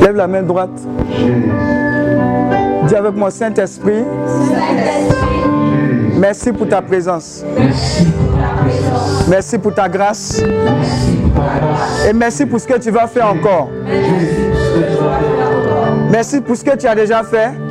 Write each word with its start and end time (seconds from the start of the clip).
Lève 0.00 0.16
la 0.16 0.26
main 0.26 0.42
droite. 0.42 0.70
Dis 2.86 2.94
avec 2.94 3.14
moi, 3.14 3.30
Saint-Esprit. 3.30 4.04
Merci 6.16 6.52
pour 6.52 6.68
ta 6.68 6.80
présence. 6.80 7.44
Merci 9.28 9.58
pour 9.58 9.74
ta 9.74 9.88
grâce. 9.88 10.42
Et 12.08 12.12
merci 12.12 12.46
pour 12.46 12.60
ce 12.60 12.66
que 12.66 12.78
tu 12.78 12.90
vas 12.90 13.06
faire 13.06 13.28
encore. 13.28 13.68
Merci 16.10 16.40
pour 16.40 16.56
ce 16.56 16.64
que 16.64 16.76
tu 16.76 16.86
as 16.86 16.94
déjà 16.94 17.22
fait. 17.22 17.67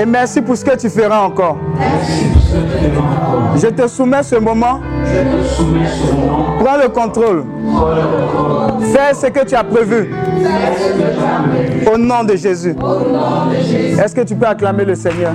Et 0.00 0.06
merci 0.06 0.42
pour 0.42 0.56
ce 0.56 0.64
que 0.64 0.76
tu 0.76 0.88
feras 0.88 1.20
encore. 1.20 1.56
Je 3.56 3.68
te 3.68 3.86
soumets 3.88 4.22
ce 4.22 4.36
moment. 4.36 4.80
Prends 6.60 6.76
le 6.76 6.88
contrôle. 6.88 7.44
Fais 8.92 9.14
ce 9.14 9.26
que 9.26 9.44
tu 9.44 9.54
as 9.54 9.64
prévu. 9.64 10.12
Au 11.92 11.96
nom 11.96 12.24
de 12.24 12.36
Jésus. 12.36 12.74
Est-ce 14.02 14.14
que 14.14 14.22
tu 14.22 14.34
peux 14.34 14.46
acclamer 14.46 14.84
le 14.84 14.94
Seigneur? 14.94 15.32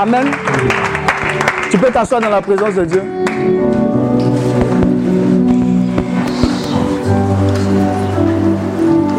Amen. 0.00 0.26
Tu 1.70 1.78
peux 1.78 1.90
t'asseoir 1.90 2.20
dans 2.20 2.28
la 2.28 2.42
présence 2.42 2.74
de 2.74 2.84
Dieu. 2.84 3.02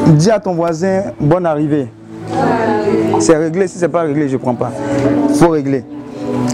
Dis 0.08 0.31
à 0.31 0.39
ton 0.39 0.53
voisin, 0.53 1.03
bonne 1.20 1.45
arrivée. 1.45 1.88
C'est 3.20 3.36
réglé, 3.36 3.67
si 3.67 3.78
ce 3.78 3.86
n'est 3.86 3.92
pas 3.92 4.02
réglé, 4.02 4.28
je 4.28 4.34
ne 4.34 4.38
prends 4.38 4.53
pas. 4.53 4.72
Il 5.30 5.36
faut 5.36 5.50
régler. 5.50 5.84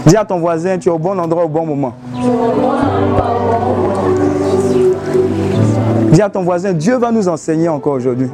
Dis 0.06 0.16
à 0.16 0.24
ton 0.24 0.38
voisin, 0.38 0.78
tu 0.78 0.88
es 0.88 0.92
au 0.92 0.98
bon 0.98 1.18
endroit 1.18 1.44
au 1.44 1.48
bon 1.48 1.66
moment. 1.66 1.94
Dis 6.10 6.22
à 6.22 6.28
ton 6.28 6.42
voisin, 6.42 6.72
Dieu 6.72 6.96
va 6.96 7.10
nous 7.10 7.28
enseigner 7.28 7.68
encore 7.68 7.94
aujourd'hui. 7.94 8.28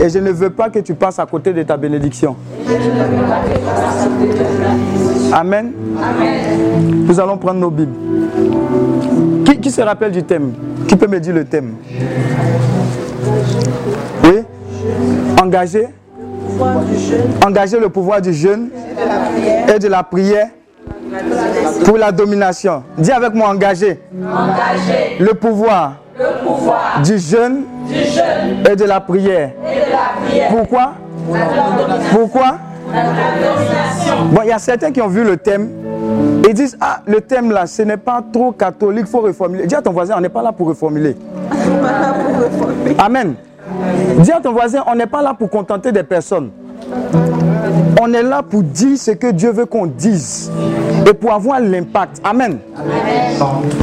Et 0.00 0.08
je 0.08 0.18
ne 0.18 0.30
veux 0.30 0.50
pas 0.50 0.70
que 0.70 0.78
tu 0.78 0.94
passes 0.94 1.18
à 1.18 1.26
côté 1.26 1.52
de 1.52 1.62
ta 1.62 1.76
bénédiction. 1.76 2.36
Amen. 5.32 5.72
Nous 7.06 7.20
allons 7.20 7.36
prendre 7.36 7.60
nos 7.60 7.70
Bibles. 7.70 7.92
Qui, 9.44 9.58
qui 9.58 9.70
se 9.70 9.80
rappelle 9.80 10.12
du 10.12 10.22
thème? 10.22 10.52
Qui 10.86 10.96
peut 10.96 11.06
me 11.06 11.18
dire 11.20 11.34
le 11.34 11.44
thème? 11.44 11.76
Oui? 14.24 14.42
Engager 15.42 15.88
Engager 17.44 17.78
le 17.78 17.88
pouvoir 17.88 18.20
du 18.20 18.32
jeûne 18.32 18.70
et 19.74 19.78
de 19.78 19.88
la 19.88 20.02
prière 20.02 20.48
pour 21.84 21.98
la 21.98 22.12
domination. 22.12 22.82
Dis 22.96 23.12
avec 23.12 23.34
moi 23.34 23.48
engager. 23.50 24.00
Le 25.20 25.32
pouvoir, 25.34 25.96
du, 27.04 27.18
jeûne 27.18 27.64
et 28.70 28.76
de 28.76 28.84
la 28.84 29.00
prière. 29.00 29.50
Pourquoi? 30.50 30.94
Pourquoi? 32.12 32.58
Bon, 34.32 34.40
il 34.42 34.48
y 34.48 34.52
a 34.52 34.58
certains 34.58 34.90
qui 34.90 35.00
ont 35.00 35.08
vu 35.08 35.24
le 35.24 35.36
thème 35.36 35.68
et 36.48 36.52
disent 36.52 36.76
Ah, 36.80 37.00
le 37.06 37.20
thème 37.20 37.50
là, 37.50 37.66
ce 37.66 37.82
n'est 37.82 37.96
pas 37.96 38.22
trop 38.32 38.52
catholique, 38.52 39.04
il 39.06 39.10
faut 39.10 39.20
reformuler. 39.20 39.66
Dis 39.66 39.74
à 39.74 39.82
ton 39.82 39.92
voisin, 39.92 40.14
on 40.16 40.20
n'est 40.20 40.28
pas 40.28 40.42
là 40.42 40.52
pour 40.52 40.68
reformuler. 40.68 41.16
Amen. 42.98 43.34
Dis 44.20 44.32
à 44.32 44.40
ton 44.40 44.52
voisin, 44.52 44.82
on 44.86 44.94
n'est 44.94 45.06
pas 45.06 45.22
là 45.22 45.34
pour 45.34 45.50
contenter 45.50 45.92
des 45.92 46.02
personnes. 46.02 46.50
On 48.00 48.12
est 48.12 48.22
là 48.22 48.42
pour 48.42 48.62
dire 48.62 48.96
ce 48.96 49.10
que 49.10 49.30
Dieu 49.32 49.50
veut 49.50 49.66
qu'on 49.66 49.86
dise 49.86 50.50
et 51.06 51.12
pour 51.12 51.32
avoir 51.32 51.60
l'impact. 51.60 52.20
Amen. 52.24 52.58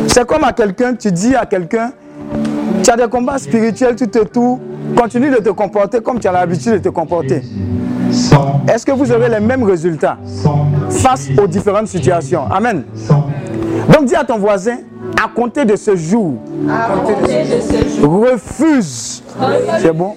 C'est 0.07 0.25
comme 0.25 0.43
à 0.43 0.53
quelqu'un, 0.53 0.95
tu 0.95 1.11
dis 1.11 1.35
à 1.35 1.45
quelqu'un, 1.45 1.91
tu 2.83 2.89
as 2.89 2.95
des 2.95 3.07
combats 3.07 3.37
spirituels, 3.37 3.95
tu 3.95 4.07
te 4.07 4.19
tout, 4.19 4.59
continue 4.97 5.29
de 5.29 5.37
te 5.37 5.49
comporter 5.49 6.01
comme 6.01 6.19
tu 6.19 6.27
as 6.27 6.31
l'habitude 6.31 6.73
de 6.73 6.77
te 6.77 6.89
comporter. 6.89 7.41
Est-ce 8.67 8.85
que 8.85 8.91
vous 8.91 9.11
aurez 9.11 9.29
les 9.29 9.39
mêmes 9.39 9.63
résultats 9.63 10.17
face 10.89 11.29
aux 11.41 11.47
différentes 11.47 11.87
situations? 11.87 12.45
Amen. 12.51 12.83
Donc 13.91 14.05
dis 14.05 14.15
à 14.15 14.23
ton 14.23 14.37
voisin, 14.37 14.77
à 15.23 15.27
compter 15.27 15.65
de 15.65 15.75
ce 15.75 15.95
jour, 15.95 16.33
refuse. 18.01 19.23
C'est 19.79 19.93
bon? 19.93 20.15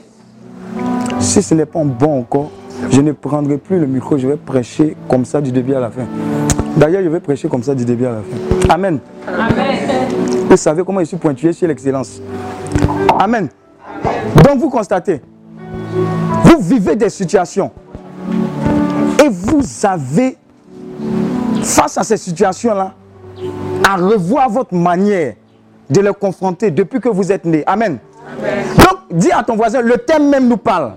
Si 1.20 1.42
ce 1.42 1.54
n'est 1.54 1.66
pas 1.66 1.82
bon 1.84 2.20
encore, 2.20 2.50
je 2.90 3.00
ne 3.00 3.12
prendrai 3.12 3.58
plus 3.58 3.78
le 3.78 3.86
micro, 3.86 4.16
je 4.16 4.28
vais 4.28 4.36
prêcher 4.36 4.96
comme 5.08 5.24
ça 5.24 5.40
du 5.40 5.52
début 5.52 5.74
à 5.74 5.80
la 5.80 5.90
fin. 5.90 6.06
D'ailleurs, 6.76 7.02
je 7.02 7.08
vais 7.08 7.20
prêcher 7.20 7.48
comme 7.48 7.62
ça 7.62 7.74
du 7.74 7.84
début 7.84 8.06
à 8.06 8.12
la 8.12 8.18
fin. 8.18 8.74
Amen. 8.74 8.98
Vous 10.48 10.56
savez 10.56 10.84
comment 10.84 11.00
je 11.00 11.06
suis 11.06 11.16
pointué 11.16 11.52
chez 11.52 11.66
l'excellence. 11.66 12.20
Amen. 13.18 13.48
Donc 14.44 14.58
vous 14.58 14.70
constatez, 14.70 15.20
vous 16.44 16.60
vivez 16.60 16.94
des 16.96 17.10
situations 17.10 17.70
et 19.22 19.28
vous 19.28 19.62
avez, 19.84 20.36
face 21.62 21.98
à 21.98 22.04
ces 22.04 22.16
situations-là, 22.16 22.94
à 23.88 23.96
revoir 23.96 24.48
votre 24.48 24.74
manière 24.74 25.34
de 25.90 26.00
les 26.00 26.12
confronter 26.12 26.70
depuis 26.70 27.00
que 27.00 27.08
vous 27.08 27.32
êtes 27.32 27.44
né. 27.44 27.62
Amen. 27.66 27.98
Donc, 28.76 28.98
dis 29.10 29.32
à 29.32 29.42
ton 29.42 29.56
voisin, 29.56 29.80
le 29.80 29.96
thème 29.98 30.28
même 30.28 30.48
nous 30.48 30.56
parle. 30.56 30.92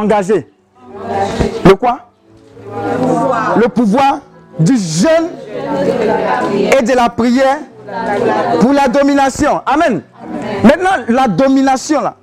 Engagé. 0.00 0.48
Le 1.64 1.74
quoi? 1.74 2.10
Le 3.56 3.68
pouvoir 3.68 4.20
du 4.58 4.76
jeûne 4.76 5.28
et 6.78 6.82
de 6.82 6.94
la 6.94 7.08
prière 7.08 7.58
pour 8.60 8.72
la 8.72 8.88
domination. 8.88 9.60
Amen. 9.66 10.02
Maintenant, 10.62 11.04
la 11.08 11.28
domination, 11.28 12.00
là. 12.00 12.16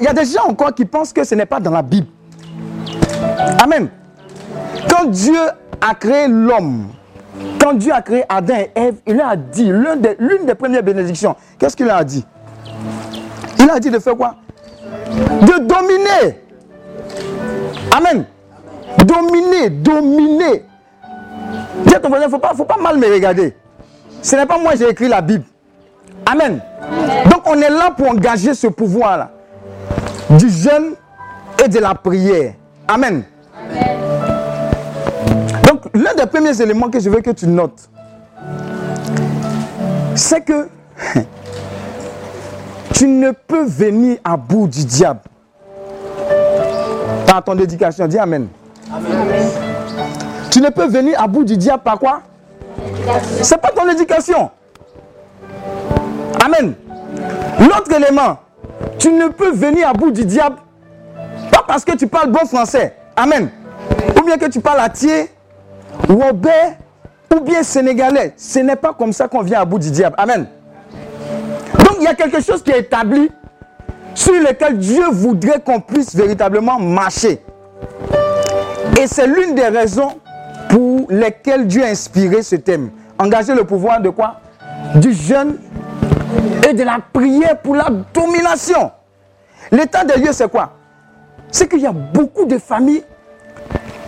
Il 0.00 0.04
y 0.04 0.08
a 0.08 0.12
des 0.12 0.24
gens 0.24 0.48
encore 0.48 0.74
qui 0.74 0.84
pensent 0.84 1.12
que 1.12 1.24
ce 1.24 1.34
n'est 1.34 1.46
pas 1.46 1.58
dans 1.58 1.70
la 1.70 1.82
Bible. 1.82 2.06
Amen. 3.62 3.88
Quand 4.88 5.06
Dieu 5.06 5.38
a 5.80 5.94
créé 5.94 6.28
l'homme, 6.28 6.88
quand 7.60 7.74
Dieu 7.74 7.92
a 7.92 8.00
créé 8.00 8.24
Adam 8.28 8.54
et 8.54 8.70
Ève, 8.74 8.96
il 9.06 9.20
a 9.20 9.34
dit, 9.36 9.70
l'une 9.70 10.46
des, 10.46 10.54
premières 10.54 10.82
bénédictions, 10.82 11.34
qu'est-ce 11.58 11.76
qu'il 11.76 11.90
a 11.90 12.02
dit? 12.04 12.24
Il 13.58 13.68
a 13.68 13.80
dit 13.80 13.90
de 13.90 13.98
faire 13.98 14.16
quoi? 14.16 14.36
De 15.42 15.58
dominer. 15.66 16.40
Amen. 17.96 18.24
Dominer, 19.04 19.70
dominer. 19.70 20.64
Ton 22.02 22.08
voisin, 22.08 22.26
il 22.26 22.32
ne 22.32 22.56
faut 22.56 22.64
pas, 22.64 22.76
mal 22.80 22.98
me 22.98 23.12
regarder. 23.12 23.56
Ce 24.22 24.36
n'est 24.36 24.46
pas 24.46 24.58
moi 24.58 24.74
qui 24.74 24.84
ai 24.84 24.90
écrit 24.90 25.08
la 25.08 25.20
Bible. 25.20 25.44
Amen. 26.24 26.60
Donc 27.30 27.42
on 27.46 27.60
est 27.60 27.70
là 27.70 27.90
pour 27.90 28.08
engager 28.10 28.54
ce 28.54 28.66
pouvoir-là. 28.66 29.30
Du 30.30 30.48
jeûne 30.50 30.94
et 31.64 31.68
de 31.68 31.78
la 31.78 31.94
prière. 31.94 32.54
Amen. 32.88 33.22
Donc 35.66 35.82
l'un 35.94 36.14
des 36.14 36.26
premiers 36.26 36.60
éléments 36.60 36.90
que 36.90 37.00
je 37.00 37.08
veux 37.10 37.20
que 37.20 37.30
tu 37.30 37.46
notes, 37.46 37.88
c'est 40.14 40.40
que 40.42 40.68
tu 42.94 43.06
ne 43.06 43.30
peux 43.30 43.64
venir 43.64 44.18
à 44.24 44.36
bout 44.36 44.68
du 44.68 44.84
diable 44.84 45.20
par 47.26 47.44
ton 47.44 47.58
éducation. 47.58 48.06
Dis 48.06 48.18
Amen. 48.18 48.48
Amen. 48.92 49.48
Tu 50.50 50.60
ne 50.60 50.70
peux 50.70 50.86
venir 50.86 51.20
à 51.20 51.26
bout 51.26 51.44
du 51.44 51.56
diable 51.56 51.82
par 51.82 51.98
quoi? 51.98 52.22
C'est 53.42 53.60
pas 53.60 53.70
ton 53.70 53.88
éducation. 53.90 54.50
Amen. 56.44 56.74
L'autre 57.60 57.92
élément, 57.94 58.38
tu 58.98 59.12
ne 59.12 59.28
peux 59.28 59.52
venir 59.52 59.88
à 59.88 59.92
bout 59.92 60.10
du 60.10 60.24
diable 60.24 60.56
pas 61.50 61.64
parce 61.66 61.84
que 61.84 61.96
tu 61.96 62.06
parles 62.06 62.30
bon 62.30 62.46
français. 62.46 62.94
Amen. 63.16 63.48
Ou 64.18 64.24
bien 64.24 64.36
que 64.36 64.46
tu 64.46 64.60
parles 64.60 64.80
à 64.80 64.88
Thier, 64.88 65.30
Robert 66.08 66.76
ou 67.34 67.40
bien 67.40 67.62
sénégalais, 67.62 68.34
ce 68.36 68.60
n'est 68.60 68.76
pas 68.76 68.92
comme 68.92 69.12
ça 69.12 69.28
qu'on 69.28 69.42
vient 69.42 69.60
à 69.60 69.64
bout 69.64 69.78
du 69.78 69.90
diable. 69.90 70.16
Amen. 70.18 70.46
Donc 71.78 71.96
il 71.98 72.04
y 72.04 72.06
a 72.06 72.14
quelque 72.14 72.40
chose 72.40 72.62
qui 72.62 72.70
est 72.70 72.80
établi 72.80 73.30
sur 74.14 74.34
lequel 74.34 74.78
Dieu 74.78 75.04
voudrait 75.10 75.60
qu'on 75.60 75.80
puisse 75.80 76.14
véritablement 76.14 76.78
marcher. 76.78 77.42
Et 78.98 79.06
c'est 79.06 79.26
l'une 79.26 79.54
des 79.54 79.68
raisons 79.68 80.18
pour 80.70 81.06
lesquelles 81.10 81.66
Dieu 81.66 81.84
a 81.84 81.88
inspiré 81.88 82.42
ce 82.42 82.56
thème. 82.56 82.90
Engager 83.18 83.54
le 83.54 83.64
pouvoir 83.64 84.00
de 84.00 84.10
quoi? 84.10 84.40
Du 84.96 85.12
jeûne 85.12 85.58
et 86.68 86.72
de 86.72 86.82
la 86.82 86.98
prière 87.12 87.58
pour 87.60 87.76
la 87.76 87.88
domination. 88.12 88.90
L'état 89.70 90.04
des 90.04 90.20
lieux, 90.20 90.32
c'est 90.32 90.50
quoi? 90.50 90.72
C'est 91.50 91.68
qu'il 91.68 91.80
y 91.80 91.86
a 91.86 91.92
beaucoup 91.92 92.44
de 92.44 92.58
familles 92.58 93.04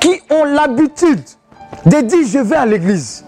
qui 0.00 0.20
ont 0.30 0.44
l'habitude 0.44 1.22
de 1.84 2.00
dire 2.00 2.26
je 2.26 2.38
vais 2.38 2.56
à 2.56 2.66
l'église. 2.66 3.25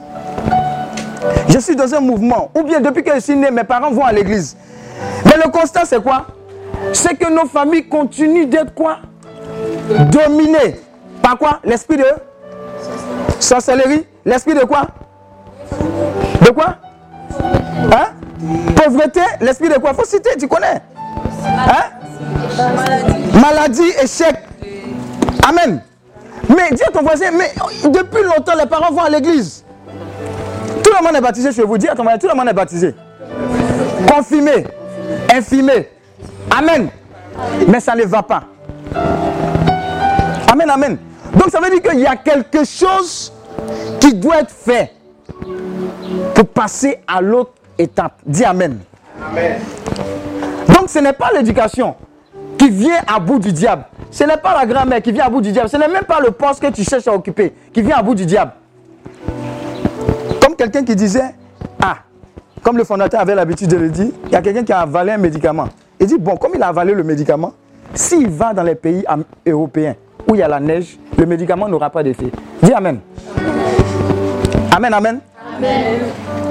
Je 1.49 1.59
suis 1.59 1.77
dans 1.77 1.93
un 1.95 2.01
mouvement. 2.01 2.51
Ou 2.55 2.63
bien 2.63 2.81
depuis 2.81 3.03
que 3.03 3.15
je 3.15 3.21
suis 3.21 3.37
né, 3.37 3.51
mes 3.51 3.65
parents 3.65 3.91
vont 3.91 4.05
à 4.05 4.13
l'église. 4.13 4.57
Mais 5.25 5.37
le 5.43 5.51
constat, 5.51 5.85
c'est 5.85 6.03
quoi? 6.03 6.27
C'est 6.93 7.17
que 7.17 7.31
nos 7.31 7.47
familles 7.47 7.89
continuent 7.89 8.47
d'être 8.47 8.75
quoi? 8.75 8.99
Dominées. 10.11 10.81
Par 11.23 11.37
quoi? 11.37 11.61
L'esprit 11.65 11.97
de 11.97 12.07
sorcellerie. 13.39 14.07
L'esprit 14.25 14.55
de 14.55 14.65
quoi? 14.65 14.83
De 16.43 16.51
quoi? 16.51 16.77
Hein? 17.93 18.20
Pauvreté. 18.77 19.21
L'esprit 19.41 19.69
de 19.69 19.75
quoi? 19.75 19.95
Faut 19.95 20.05
citer, 20.05 20.31
tu 20.39 20.49
connais. 20.49 20.81
Hein? 21.45 21.85
Maladie, 23.41 23.91
échec. 24.03 24.37
Amen. 25.49 25.83
Mais 26.49 26.71
dis 26.73 26.83
à 26.83 26.91
ton 26.91 27.03
voisin, 27.03 27.31
mais 27.33 27.53
depuis 27.89 28.23
longtemps, 28.23 28.55
les 28.59 28.67
parents 28.67 28.93
vont 28.93 29.03
à 29.03 29.11
l'église. 29.11 29.65
Tout 30.83 30.91
le 30.99 31.05
monde 31.05 31.17
est 31.17 31.21
baptisé 31.21 31.53
chez 31.53 31.63
vous. 31.63 31.79
Dis 31.79 31.89
à 31.89 31.95
ton 31.95 32.03
voisin, 32.03 32.19
tout 32.19 32.29
le 32.29 32.35
monde 32.35 32.49
est 32.49 32.55
baptisé. 32.55 32.95
Confirmé, 34.13 34.67
infirmé. 35.33 35.89
Amen. 36.51 36.89
Mais 37.69 37.81
ça 37.81 37.95
ne 37.95 38.05
va 38.05 38.23
pas. 38.23 38.43
Amen, 40.51 40.69
amen. 40.69 40.99
Donc 41.35 41.51
ça 41.51 41.61
veut 41.61 41.71
dire 41.71 41.83
qu'il 41.83 42.01
y 42.01 42.07
a 42.07 42.17
quelque 42.17 42.65
chose 42.65 43.33
qui 44.01 44.15
doit 44.15 44.41
être 44.41 44.51
fait 44.51 44.93
pour 46.35 46.47
passer 46.49 46.99
à 47.07 47.21
l'autre 47.21 47.53
étape. 47.81 48.15
Dis 48.27 48.45
amen. 48.45 48.79
amen. 49.31 49.61
Donc 50.69 50.89
ce 50.89 50.99
n'est 50.99 51.13
pas 51.13 51.31
l'éducation 51.35 51.95
qui 52.59 52.71
vient 52.71 53.01
à 53.07 53.19
bout 53.19 53.39
du 53.39 53.53
diable. 53.53 53.85
Ce 54.11 54.25
n'est 54.25 54.37
pas 54.37 54.57
la 54.59 54.67
grand-mère 54.67 55.01
qui 55.01 55.13
vient 55.13 55.25
à 55.27 55.31
bout 55.31 55.41
du 55.41 55.53
diable. 55.53 55.69
Ce 55.69 55.77
n'est 55.77 55.89
même 55.89 56.05
pas 56.05 56.21
le 56.21 56.31
poste 56.31 56.61
que 56.61 56.71
tu 56.71 56.85
cherches 56.85 57.09
à 57.09 57.15
occuper 57.15 57.53
qui 57.73 57.83
vient 57.83 57.97
à 57.97 58.03
bout 58.03 58.15
du 58.15 58.27
diable. 58.27 58.53
Comme 60.43 60.57
quelqu'un 60.57 60.85
qui 60.85 60.97
disait, 60.97 61.35
ah, 61.83 61.99
comme 62.63 62.77
le 62.77 62.85
fondateur 62.85 63.21
avait 63.21 63.35
l'habitude 63.35 63.69
de 63.69 63.77
le 63.77 63.89
dire, 63.89 64.09
il 64.27 64.33
y 64.33 64.37
a 64.37 64.43
quelqu'un 64.43 64.65
qui 64.65 64.73
a 64.73 64.81
avalé 64.81 65.13
un 65.13 65.19
médicament. 65.19 65.69
Il 65.99 66.07
dit, 66.07 66.19
bon, 66.19 66.37
comme 66.37 66.53
il 66.55 66.63
a 66.63 66.69
avalé 66.69 66.93
le 66.93 67.03
médicament, 67.05 67.53
s'il 67.95 68.29
va 68.29 68.53
dans 68.53 68.63
les 68.63 68.75
pays 68.75 69.05
européens 69.47 69.95
où 70.29 70.35
il 70.35 70.39
y 70.39 70.43
a 70.43 70.49
la 70.49 70.61
neige, 70.61 70.99
le 71.17 71.27
médicament 71.27 71.69
n'aura 71.69 71.91
pas 71.91 72.03
d'effet. 72.03 72.31
Dis 72.63 72.73
Amen. 72.73 73.01
Amen, 74.73 74.95
Amen. 74.95 75.21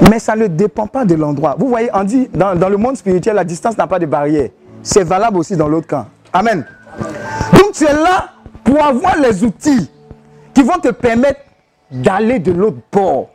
Mais 0.10 0.20
ça 0.20 0.36
ne 0.36 0.48
dépend 0.48 0.88
pas 0.88 1.06
de 1.06 1.16
l'endroit. 1.16 1.56
Vous 1.58 1.68
voyez, 1.68 1.90
on 1.94 2.04
dit, 2.04 2.30
dans, 2.34 2.56
dans 2.56 2.70
le 2.70 2.78
monde 2.78 2.98
spirituel, 2.98 3.36
la 3.36 3.44
distance 3.44 3.78
n'a 3.78 3.88
pas 3.88 4.00
de 4.00 4.06
barrière. 4.06 4.50
C'est 4.82 5.04
valable 5.04 5.38
aussi 5.38 5.56
dans 5.56 5.68
l'autre 5.68 5.88
camp. 5.88 6.06
Amen. 6.32 6.66
Donc 7.54 7.72
tu 7.74 7.86
es 7.86 7.94
là 7.94 8.30
pour 8.64 8.84
avoir 8.84 9.18
les 9.18 9.44
outils 9.44 9.90
qui 10.54 10.64
vont 10.64 10.80
te 10.80 10.90
permettre 10.90 11.42
d'aller 11.92 12.40
de 12.40 12.52
l'autre 12.52 12.78
bord. 12.92 13.30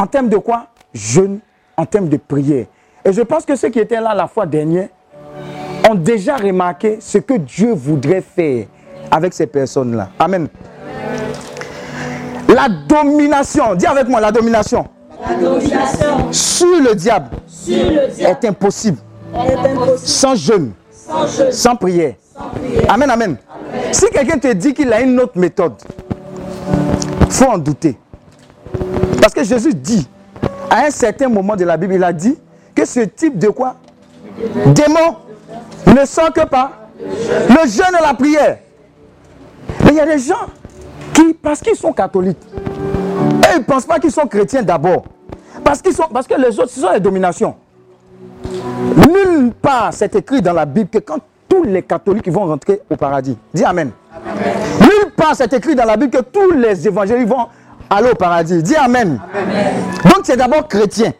En 0.00 0.06
termes 0.06 0.28
de 0.28 0.36
quoi? 0.38 0.66
Jeûne, 0.92 1.38
en 1.76 1.86
termes 1.86 2.08
de 2.08 2.16
prière. 2.16 2.66
Et 3.04 3.12
je 3.12 3.20
pense 3.22 3.44
que 3.44 3.54
ceux 3.56 3.68
qui 3.68 3.78
étaient 3.78 4.00
là 4.00 4.14
la 4.14 4.26
fois 4.26 4.46
dernière 4.46 4.88
ont 5.88 5.94
déjà 5.94 6.36
remarqué 6.36 6.98
ce 7.00 7.18
que 7.18 7.34
Dieu 7.34 7.72
voudrait 7.72 8.22
faire 8.22 8.66
avec 9.10 9.34
ces 9.34 9.46
personnes-là. 9.46 10.08
Amen. 10.18 10.48
La 12.54 12.68
domination, 12.68 13.74
dis 13.74 13.86
avec 13.86 14.06
moi 14.06 14.20
la 14.20 14.30
domination. 14.30 14.86
La 15.28 15.34
domination 15.34 16.30
sur 16.30 16.80
le 16.80 16.94
diable, 16.94 17.30
Est, 17.68 18.44
impossible. 18.44 18.98
Sans 19.96 20.36
jeûne, 20.36 20.70
sans, 21.50 21.74
prière. 21.74 22.14
Amen, 22.88 23.10
amen. 23.10 23.36
Si 23.90 24.08
quelqu'un 24.10 24.38
te 24.38 24.52
dit 24.52 24.72
qu'il 24.72 24.92
a 24.92 25.00
une 25.00 25.18
autre 25.18 25.36
méthode, 25.36 25.74
faut 27.28 27.46
en 27.46 27.58
douter. 27.58 27.98
Parce 29.20 29.34
que 29.34 29.42
Jésus 29.42 29.74
dit, 29.74 30.06
à 30.70 30.86
un 30.86 30.90
certain 30.90 31.28
moment 31.28 31.56
de 31.56 31.64
la 31.64 31.76
Bible, 31.76 31.94
il 31.94 32.04
a 32.04 32.12
dit 32.12 32.38
que 32.72 32.84
ce 32.84 33.00
type 33.00 33.36
de 33.36 33.48
quoi? 33.48 33.74
Démon 34.66 35.16
ne 35.88 36.04
sent 36.04 36.30
que 36.32 36.46
pas 36.46 36.70
le 37.00 37.68
jeûne 37.68 37.96
et 37.98 38.02
la 38.02 38.14
prière. 38.14 38.58
Mais 39.84 39.90
il 39.90 39.96
y 39.96 40.00
a 40.00 40.06
des 40.06 40.18
gens 40.18 40.46
qui, 41.14 41.32
parce 41.34 41.60
qu'ils 41.60 41.76
sont 41.76 41.92
catholiques, 41.92 42.36
et 42.52 43.54
ils 43.54 43.58
ne 43.60 43.64
pensent 43.64 43.86
pas 43.86 43.98
qu'ils 43.98 44.12
sont 44.12 44.26
chrétiens 44.26 44.62
d'abord. 44.62 45.04
Parce, 45.62 45.80
qu'ils 45.80 45.94
sont, 45.94 46.08
parce 46.12 46.26
que 46.26 46.34
les 46.34 46.58
autres, 46.58 46.70
ce 46.70 46.80
sont 46.80 46.92
les 46.92 47.00
dominations. 47.00 47.54
Nulle 49.08 49.52
part 49.52 49.90
c'est 49.92 50.14
écrit 50.14 50.42
dans 50.42 50.52
la 50.52 50.66
Bible 50.66 50.90
que 50.90 50.98
quand 50.98 51.18
tous 51.48 51.62
les 51.62 51.82
catholiques 51.82 52.28
vont 52.28 52.46
rentrer 52.46 52.82
au 52.90 52.96
paradis, 52.96 53.36
dis 53.52 53.64
Amen. 53.64 53.90
Nulle 54.80 55.12
part 55.16 55.34
c'est 55.34 55.52
écrit 55.52 55.74
dans 55.74 55.84
la 55.84 55.96
Bible 55.96 56.10
que 56.10 56.22
tous 56.22 56.50
les 56.52 56.86
évangéliques 56.86 57.28
vont 57.28 57.46
aller 57.88 58.10
au 58.10 58.14
paradis, 58.14 58.62
dis 58.62 58.76
Amen. 58.76 59.20
Donc 60.04 60.20
c'est 60.24 60.36
d'abord 60.36 60.68
chrétien. 60.68 61.12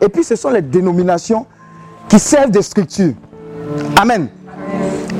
Et 0.00 0.08
puis 0.08 0.22
ce 0.22 0.36
sont 0.36 0.50
les 0.50 0.62
dénominations 0.62 1.46
qui 2.08 2.18
servent 2.18 2.50
de 2.50 2.60
structure. 2.60 3.14
Amen. 4.00 4.28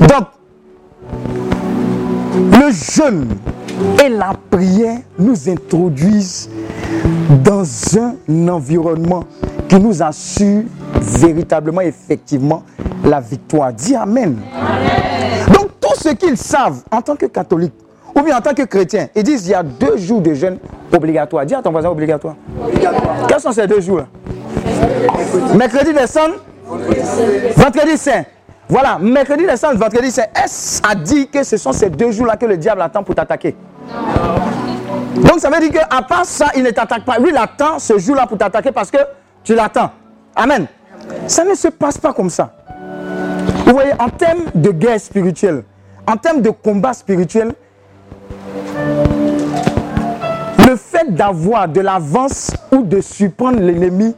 Donc, 0.00 0.28
le 2.34 2.70
jeûne 2.70 3.28
et 4.04 4.08
la 4.08 4.32
prière 4.50 4.98
nous 5.19 5.48
introduisent 5.48 6.48
dans 7.44 7.64
un 7.98 8.48
environnement 8.48 9.25
qui 9.69 9.76
nous 9.78 10.02
assure 10.02 10.62
véritablement, 11.00 11.80
effectivement, 11.82 12.62
la 13.04 13.20
victoire. 13.20 13.72
Dis 13.72 13.94
Amen. 13.94 14.36
Donc, 15.52 15.69
tout 15.80 15.94
ce 15.96 16.10
qu'ils 16.10 16.36
savent 16.36 16.82
en 16.90 17.00
tant 17.02 17.16
que 17.16 17.26
catholiques 17.26 17.75
ou 18.14 18.22
bien 18.22 18.38
en 18.38 18.40
tant 18.40 18.54
que 18.54 18.62
chrétiens, 18.62 19.08
ils 19.14 19.22
disent 19.22 19.46
il 19.46 19.50
y 19.50 19.54
a 19.54 19.62
deux 19.62 19.96
jours 19.96 20.20
de 20.20 20.34
jeûne 20.34 20.58
obligatoire. 20.92 21.46
Dis 21.46 21.54
à 21.54 21.62
ton 21.62 21.70
voisin 21.70 21.90
obligatoire. 21.90 22.34
Quels 23.28 23.40
sont 23.40 23.52
ces 23.52 23.66
deux 23.66 23.80
jours 23.80 24.02
Mercredi 25.54 25.92
des 25.92 26.06
vendredi 27.56 27.97
saint. 27.97 28.25
Voilà, 28.68 28.98
mercredi 28.98 29.46
des 29.46 29.76
vendredi 29.78 30.10
saint. 30.10 30.25
Est-ce 30.34 30.82
à 30.87 30.94
dire 30.94 31.30
que 31.30 31.42
ce 31.42 31.56
sont 31.56 31.72
ces 31.72 31.88
deux 31.88 32.10
jours-là 32.10 32.37
que 32.37 32.46
le 32.46 32.56
diable 32.56 32.82
attend 32.82 33.02
pour 33.02 33.14
t'attaquer 33.14 33.56
donc 35.16 35.40
ça 35.40 35.50
veut 35.50 35.58
dire 35.60 35.72
qu'à 35.72 36.02
part 36.02 36.25
ça, 36.25 36.46
il 36.56 36.62
ne 36.62 36.70
t'attaque 36.70 37.04
pas. 37.04 37.18
Lui, 37.18 37.30
il 37.30 37.37
attend 37.37 37.78
ce 37.78 37.98
jour-là 37.98 38.26
pour 38.26 38.38
t'attaquer 38.38 38.70
parce 38.70 38.90
que 38.90 38.98
tu 39.42 39.54
l'attends. 39.54 39.90
Amen. 40.37 40.66
Ça 41.26 41.44
ne 41.44 41.54
se 41.54 41.68
passe 41.68 41.98
pas 41.98 42.12
comme 42.12 42.30
ça. 42.30 42.52
Vous 43.66 43.72
voyez, 43.72 43.92
en 43.98 44.08
termes 44.08 44.44
de 44.54 44.70
guerre 44.70 45.00
spirituelle, 45.00 45.64
en 46.06 46.16
termes 46.16 46.40
de 46.40 46.50
combat 46.50 46.92
spirituel, 46.92 47.52
le 50.66 50.76
fait 50.76 51.14
d'avoir 51.14 51.66
de 51.68 51.80
l'avance 51.80 52.52
ou 52.70 52.82
de 52.82 53.00
surprendre 53.00 53.58
l'ennemi 53.58 54.14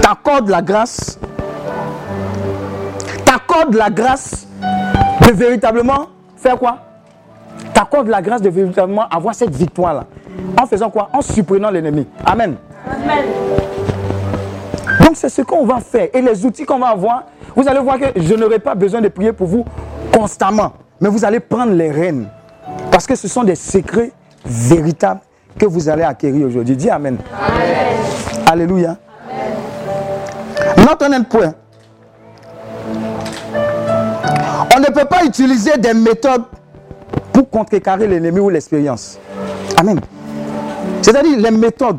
t'accorde 0.00 0.48
la 0.48 0.62
grâce, 0.62 1.18
t'accorde 3.36 3.74
la 3.74 3.90
grâce 3.90 4.46
de 5.26 5.32
véritablement 5.32 6.06
faire 6.36 6.58
quoi? 6.58 6.78
T'accorde 7.74 8.08
la 8.08 8.22
grâce 8.22 8.40
de 8.40 8.48
véritablement 8.48 9.06
avoir 9.08 9.34
cette 9.34 9.54
victoire-là. 9.54 10.04
En 10.60 10.66
faisant 10.66 10.88
quoi? 10.90 11.10
En 11.12 11.20
supprimant 11.20 11.70
l'ennemi. 11.70 12.06
Amen. 12.24 12.56
Donc 15.00 15.10
c'est 15.14 15.28
ce 15.28 15.42
qu'on 15.42 15.66
va 15.66 15.80
faire. 15.80 16.08
Et 16.14 16.22
les 16.22 16.46
outils 16.46 16.64
qu'on 16.64 16.78
va 16.78 16.88
avoir, 16.88 17.24
vous 17.54 17.68
allez 17.68 17.80
voir 17.80 17.98
que 17.98 18.06
je 18.16 18.34
n'aurai 18.34 18.58
pas 18.58 18.74
besoin 18.74 19.00
de 19.00 19.08
prier 19.08 19.32
pour 19.32 19.46
vous 19.46 19.64
constamment. 20.12 20.72
Mais 21.00 21.08
vous 21.08 21.24
allez 21.24 21.40
prendre 21.40 21.72
les 21.72 21.90
rênes. 21.90 22.28
Parce 22.90 23.06
que 23.06 23.14
ce 23.14 23.28
sont 23.28 23.44
des 23.44 23.54
secrets 23.54 24.12
véritables 24.46 25.20
que 25.58 25.66
vous 25.66 25.88
allez 25.88 26.04
acquérir 26.04 26.46
aujourd'hui. 26.46 26.76
Dis 26.76 26.88
Amen. 26.88 27.18
Alléluia. 28.50 28.96
Notre 30.78 31.12
un 31.12 31.22
point. 31.22 31.52
On 34.74 34.80
ne 34.80 34.86
peut 34.86 35.04
pas 35.04 35.24
utiliser 35.24 35.76
des 35.78 35.94
méthodes 35.94 36.44
pour 37.32 37.48
contrecarrer 37.50 38.06
l'ennemi 38.06 38.40
ou 38.40 38.48
l'expérience. 38.48 39.18
Amen. 39.76 40.00
C'est-à-dire 41.02 41.38
les 41.38 41.50
méthodes. 41.50 41.98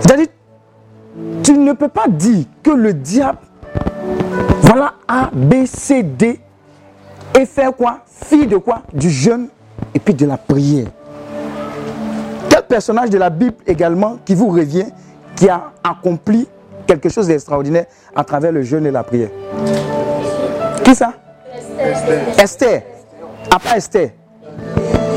C'est-à-dire, 0.00 0.26
tu 1.42 1.52
ne 1.56 1.72
peux 1.72 1.88
pas 1.88 2.08
dire 2.08 2.44
que 2.62 2.70
le 2.70 2.92
diable, 2.92 3.38
voilà 4.62 4.94
A, 5.06 5.30
B, 5.32 5.64
C, 5.66 6.02
D, 6.02 6.40
et 7.38 7.46
faire 7.46 7.74
quoi? 7.74 8.00
Fille 8.06 8.46
de 8.46 8.56
quoi? 8.56 8.82
Du 8.92 9.10
jeûne 9.10 9.48
et 9.94 9.98
puis 9.98 10.14
de 10.14 10.26
la 10.26 10.36
prière. 10.36 10.86
personnage 12.68 13.10
de 13.10 13.18
la 13.18 13.30
Bible 13.30 13.56
également 13.66 14.18
qui 14.24 14.34
vous 14.34 14.48
revient, 14.48 14.86
qui 15.34 15.48
a 15.48 15.72
accompli 15.82 16.46
quelque 16.86 17.08
chose 17.08 17.26
d'extraordinaire 17.26 17.86
à 18.14 18.22
travers 18.22 18.52
le 18.52 18.62
jeûne 18.62 18.86
et 18.86 18.90
la 18.90 19.02
prière? 19.02 19.30
Qui 20.88 20.94
ça? 20.94 21.12
Esther. 21.52 22.42
Esther. 22.42 22.82
Esther. 23.76 24.10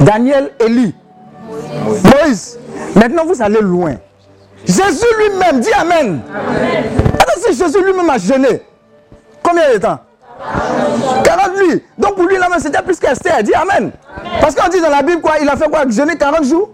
Daniel, 0.02 0.52
Élie. 0.60 0.94
Moïse. 2.04 2.60
Maintenant, 2.94 3.24
vous 3.26 3.42
allez 3.42 3.62
loin. 3.62 3.96
Jésus 4.66 5.06
lui-même, 5.18 5.62
dit 5.62 5.72
Amen. 5.72 6.20
Amen. 6.30 6.84
si 7.38 7.54
Jésus 7.54 7.82
lui-même 7.82 8.10
a 8.10 8.18
jeûné, 8.18 8.62
combien 9.42 9.74
de 9.74 9.78
temps? 9.78 10.00
40 11.24 11.56
nuits. 11.56 11.82
Donc 11.98 12.16
pour 12.16 12.26
lui, 12.26 12.38
là 12.38 12.48
c'était 12.60 12.82
plus 12.82 13.00
qu'Esther. 13.00 13.42
Dis 13.42 13.54
Amen. 13.54 13.92
Parce 14.42 14.54
qu'on 14.54 14.68
dit 14.68 14.82
dans 14.82 14.90
la 14.90 15.02
Bible, 15.02 15.22
quoi, 15.22 15.36
il 15.42 15.48
a 15.48 15.56
fait 15.56 15.70
quoi? 15.70 15.88
Jeûner 15.88 16.18
40 16.18 16.44
jours 16.44 16.72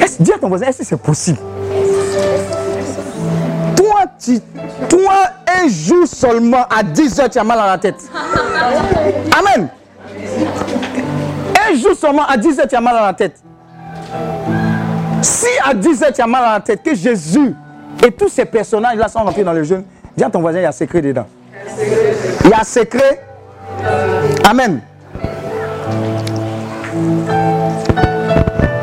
est 0.00 0.22
Dis 0.22 0.32
à 0.32 0.38
ton 0.38 0.48
voisin, 0.48 0.68
est-ce 0.68 0.78
que 0.78 0.84
c'est 0.86 0.96
possible? 0.96 1.38
Toi, 3.76 4.04
tu, 4.18 4.40
toi, 4.88 5.12
un 5.62 5.68
jour 5.68 6.06
seulement, 6.06 6.64
à 6.68 6.82
10 6.82 7.20
heures, 7.20 7.30
tu 7.30 7.38
as 7.38 7.44
mal 7.44 7.58
à 7.58 7.66
la 7.66 7.78
tête. 7.78 8.08
Amen. 9.38 9.68
Un 11.68 11.74
jour 11.76 11.94
seulement, 11.96 12.26
à 12.26 12.36
10 12.36 12.60
heures, 12.60 12.68
tu 12.68 12.76
as 12.76 12.80
mal 12.80 12.96
à 12.96 13.06
la 13.06 13.12
tête. 13.12 13.36
Si 15.22 15.46
à 15.64 15.74
10 15.74 16.02
heures, 16.02 16.12
tu 16.12 16.20
as 16.20 16.26
mal 16.26 16.44
à 16.44 16.52
la 16.54 16.60
tête, 16.60 16.82
que 16.82 16.94
Jésus 16.94 17.54
et 18.04 18.12
tous 18.12 18.28
ces 18.28 18.44
personnages-là 18.44 19.08
sont 19.08 19.20
rentrés 19.20 19.44
dans 19.44 19.52
le 19.52 19.64
jeûne, 19.64 19.84
dis 20.16 20.24
à 20.24 20.30
ton 20.30 20.40
voisin, 20.40 20.58
il 20.58 20.62
y 20.62 20.66
a 20.66 20.72
secret 20.72 21.02
dedans. 21.02 21.26
Il 22.44 22.50
y 22.50 22.54
a 22.54 22.64
secret. 22.64 23.22
Amen. 24.48 24.80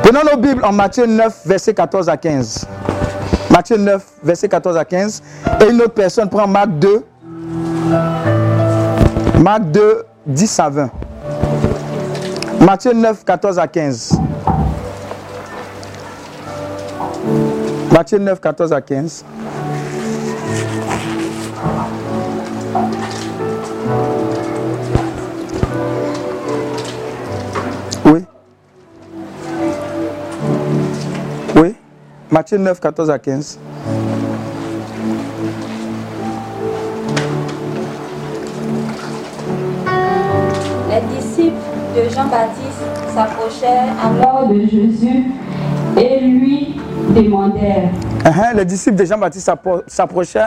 Prenons 0.04 0.32
nos 0.32 0.38
Bibles 0.38 0.66
en 0.66 0.72
Matthieu 0.72 1.06
9, 1.06 1.42
verset 1.46 1.74
14 1.74 2.10
à 2.10 2.18
15. 2.18 2.68
Matthieu 3.54 3.78
9, 3.78 4.04
verset 4.24 4.50
14 4.50 4.76
à 4.78 4.84
15. 4.84 5.22
Et 5.62 5.70
une 5.70 5.80
autre 5.80 5.94
personne 5.94 6.28
prend 6.28 6.48
Marc 6.48 6.70
2. 6.80 7.06
Marc 9.40 9.62
2, 9.70 10.06
10 10.26 10.60
à 10.60 10.70
20. 10.70 10.90
Matthieu 12.62 12.94
9, 12.94 13.24
14 13.24 13.60
à 13.60 13.68
15. 13.68 14.20
Matthieu 17.92 18.18
9, 18.18 18.42
14 18.42 18.74
à 18.74 18.82
15. 18.82 19.24
Matthieu 32.34 32.58
9, 32.58 32.80
14 32.80 33.12
à 33.12 33.20
15. 33.20 33.60
Les 40.90 41.16
disciples 41.16 41.54
de 41.96 42.10
Jean-Baptiste 42.10 43.14
s'approchèrent 43.14 43.94
alors 44.04 44.48
de 44.48 44.62
Jésus 44.62 45.26
et 45.96 46.20
lui 46.22 46.82
demandèrent. 47.16 47.92
Uh-huh, 48.26 48.56
les 48.58 48.66
disciples 48.66 48.96
de 48.98 49.06
Jean-Baptiste 49.06 49.52
s'approchaient 49.86 50.40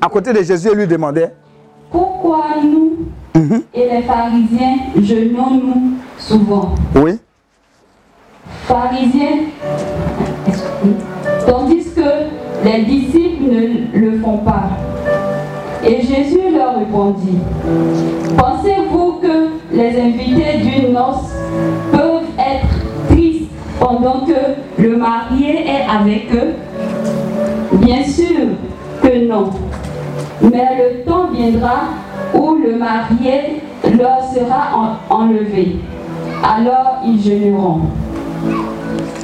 à 0.00 0.08
côté 0.08 0.32
de 0.32 0.40
Jésus 0.44 0.68
et 0.68 0.74
lui 0.76 0.86
demandaient 0.86 1.34
Pourquoi 1.90 2.44
nous 2.62 2.92
uh-huh. 3.34 3.64
et 3.74 3.90
les 3.90 4.02
pharisiens 4.02 4.76
jeûnons-nous 4.94 5.94
souvent? 6.16 6.76
Oui. 6.94 7.18
Pharisiens 8.68 9.48
tandis 11.48 11.84
que 11.94 12.00
les 12.64 12.82
disciples 12.84 13.44
ne 13.44 13.98
le 13.98 14.18
font 14.18 14.38
pas. 14.38 14.68
Et 15.84 16.02
Jésus 16.02 16.50
leur 16.52 16.78
répondit, 16.78 17.38
pensez-vous 18.36 19.20
que 19.22 19.48
les 19.72 20.00
invités 20.00 20.58
d'une 20.58 20.92
noce 20.92 21.32
peuvent 21.90 22.28
être 22.38 23.08
tristes 23.08 23.48
pendant 23.80 24.26
que 24.26 24.82
le 24.82 24.96
marié 24.96 25.66
est 25.66 25.86
avec 25.88 26.28
eux? 26.34 26.54
Bien 27.72 28.02
sûr 28.04 28.48
que 29.02 29.26
non. 29.26 29.50
Mais 30.42 30.66
le 30.76 31.04
temps 31.04 31.30
viendra 31.32 31.84
où 32.34 32.56
le 32.56 32.76
marié 32.76 33.62
leur 33.84 34.20
sera 34.34 34.98
enlevé. 35.08 35.76
Alors 36.42 36.98
ils 37.04 37.20
jeûneront. 37.20 37.80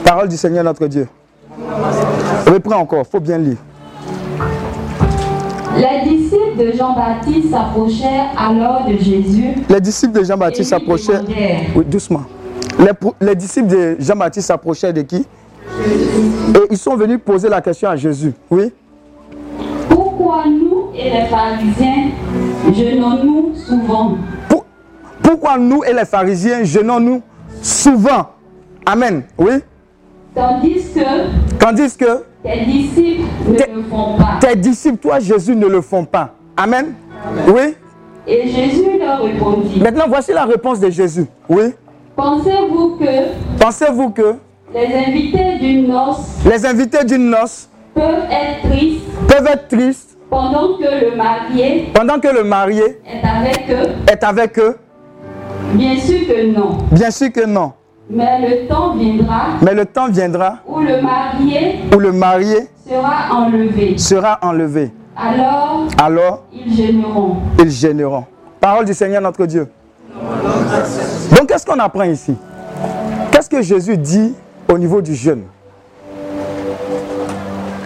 Parole 0.05 0.29
du 0.29 0.37
Seigneur 0.37 0.65
notre 0.65 0.87
Dieu. 0.87 1.09
Reprends 2.47 2.81
encore, 2.81 3.05
il 3.07 3.11
faut 3.11 3.21
bien 3.21 3.39
lire. 3.39 3.57
Les 5.77 6.09
disciples 6.09 6.57
de 6.59 6.73
Jean-Baptiste 6.77 7.51
s'approchèrent 7.51 8.31
alors 8.37 8.85
de 8.87 8.97
Jésus. 8.97 9.55
Les 9.69 9.81
disciples 9.81 10.21
de 10.21 10.25
Jean-Baptiste 10.25 10.71
s'approchaient. 10.71 11.21
Oui, 11.75 11.85
doucement. 11.85 12.23
Les, 13.21 13.35
disciples 13.35 13.69
de 13.69 13.97
Jean-Baptiste 13.99 14.49
s'approchaient 14.49 14.93
de 14.93 15.03
qui? 15.03 15.27
Et 16.47 16.59
ils 16.71 16.79
sont 16.79 16.97
venus 16.97 17.19
poser 17.25 17.49
la 17.49 17.61
question 17.61 17.89
à 17.89 17.97
Jésus. 17.97 18.33
Oui 18.51 18.73
Pourquoi 19.89 20.45
nous 20.47 20.91
et 20.95 21.11
les 21.11 21.25
pharisiens 21.27 22.11
jeûnons-nous 22.73 23.55
souvent? 23.55 24.17
Pourquoi 25.23 25.59
nous 25.59 25.83
et 25.85 25.93
les 25.93 26.05
pharisiens 26.05 26.63
jeûnons-nous 26.63 27.23
souvent? 27.63 28.27
Amen. 28.87 29.23
Oui 29.39 29.55
Tandis 30.35 30.85
que, 30.95 31.54
Tandis 31.65 31.97
que 31.97 32.25
tes 32.43 32.67
disciples 32.67 33.23
ne 33.47 33.77
le 33.77 33.83
font 33.85 34.19
pas. 34.19 34.39
Tes 34.39 34.55
disciples, 34.55 34.99
toi 34.99 35.19
Jésus, 35.19 35.57
ne 35.57 35.67
le 35.67 35.81
font 35.81 36.05
pas. 36.05 36.35
Amen. 36.59 36.93
Oui. 37.49 37.75
Et 38.27 38.49
Jésus 38.49 38.99
leur 38.99 39.23
répondit. 39.23 39.81
Maintenant, 39.81 40.05
voici 40.07 40.35
la 40.35 40.45
réponse 40.45 40.79
de 40.79 40.91
Jésus. 40.91 41.25
Oui. 41.49 41.73
Pensez-vous 42.17 42.97
que. 42.97 43.59
Pensez-vous 43.59 44.11
que. 44.11 44.35
Les 44.75 44.95
invités 44.95 45.59
d'une 45.59 45.89
noce. 45.89 46.37
Les 46.45 46.67
invités 46.67 47.03
d'une 47.03 47.31
noce. 47.31 47.71
Peuvent 47.95 48.27
être 48.31 48.69
tristes. 48.69 49.05
Peuvent 49.27 49.47
être 49.47 49.69
tristes. 49.69 50.19
Pendant 50.29 50.77
que 50.77 50.83
le 50.85 51.17
marié. 51.17 51.89
Pendant 51.95 52.21
que 52.21 52.29
le 52.29 52.45
marié. 52.45 53.01
Est 53.07 53.27
avec 53.27 53.71
eux? 53.71 53.91
Est 54.13 54.23
avec 54.23 54.59
eux? 54.59 54.77
Bien 55.73 55.97
sûr 55.97 56.27
que 56.29 56.47
non. 56.47 56.77
Bien 56.93 57.11
sûr 57.11 57.33
que 57.33 57.47
non. 57.47 57.73
Mais 58.11 58.41
le 58.41 58.69
temps 58.69 58.95
viendra. 58.95 59.43
Mais 59.63 59.75
le 59.75 59.87
temps 59.87 60.09
viendra. 60.09 60.59
Où 60.67 60.81
le 60.81 61.01
marié. 61.01 61.81
Où 61.95 61.99
le 61.99 62.13
marié. 62.13 62.69
Sera 62.87 63.35
enlevé. 63.35 63.99
Sera 63.99 64.39
enlevé. 64.43 64.93
Alors. 65.17 65.87
Alors. 65.99 66.45
Ils 66.53 66.75
gêneront. 66.75 67.37
Ils 67.59 67.71
gêneront. 67.71 68.25
Parole 68.61 68.85
du 68.85 68.95
Seigneur 68.95 69.23
notre 69.23 69.47
Dieu. 69.47 69.69
Donc 71.37 71.49
qu'est-ce 71.49 71.65
qu'on 71.65 71.79
apprend 71.79 72.05
ici? 72.05 72.35
Qu'est-ce 73.31 73.49
que 73.49 73.63
Jésus 73.63 73.97
dit 73.97 74.35
au 74.69 74.77
niveau 74.77 75.01
du 75.01 75.15
jeûne? 75.15 75.45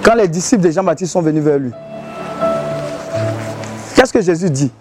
Quand 0.02 0.14
les 0.14 0.28
disciples 0.28 0.62
de 0.64 0.70
Jean-Baptiste 0.70 1.12
sont 1.12 1.22
venus 1.22 1.42
vers 1.42 1.58
lui. 1.58 1.70
Qu'est-ce 3.94 4.12
que 4.12 4.20
Jésus 4.20 4.50
dit? 4.50 4.72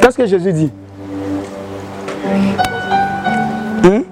Qu'est-ce 0.00 0.16
que 0.16 0.26
Jésus 0.26 0.52
dit? 0.52 0.72
Hmm? 3.82 4.02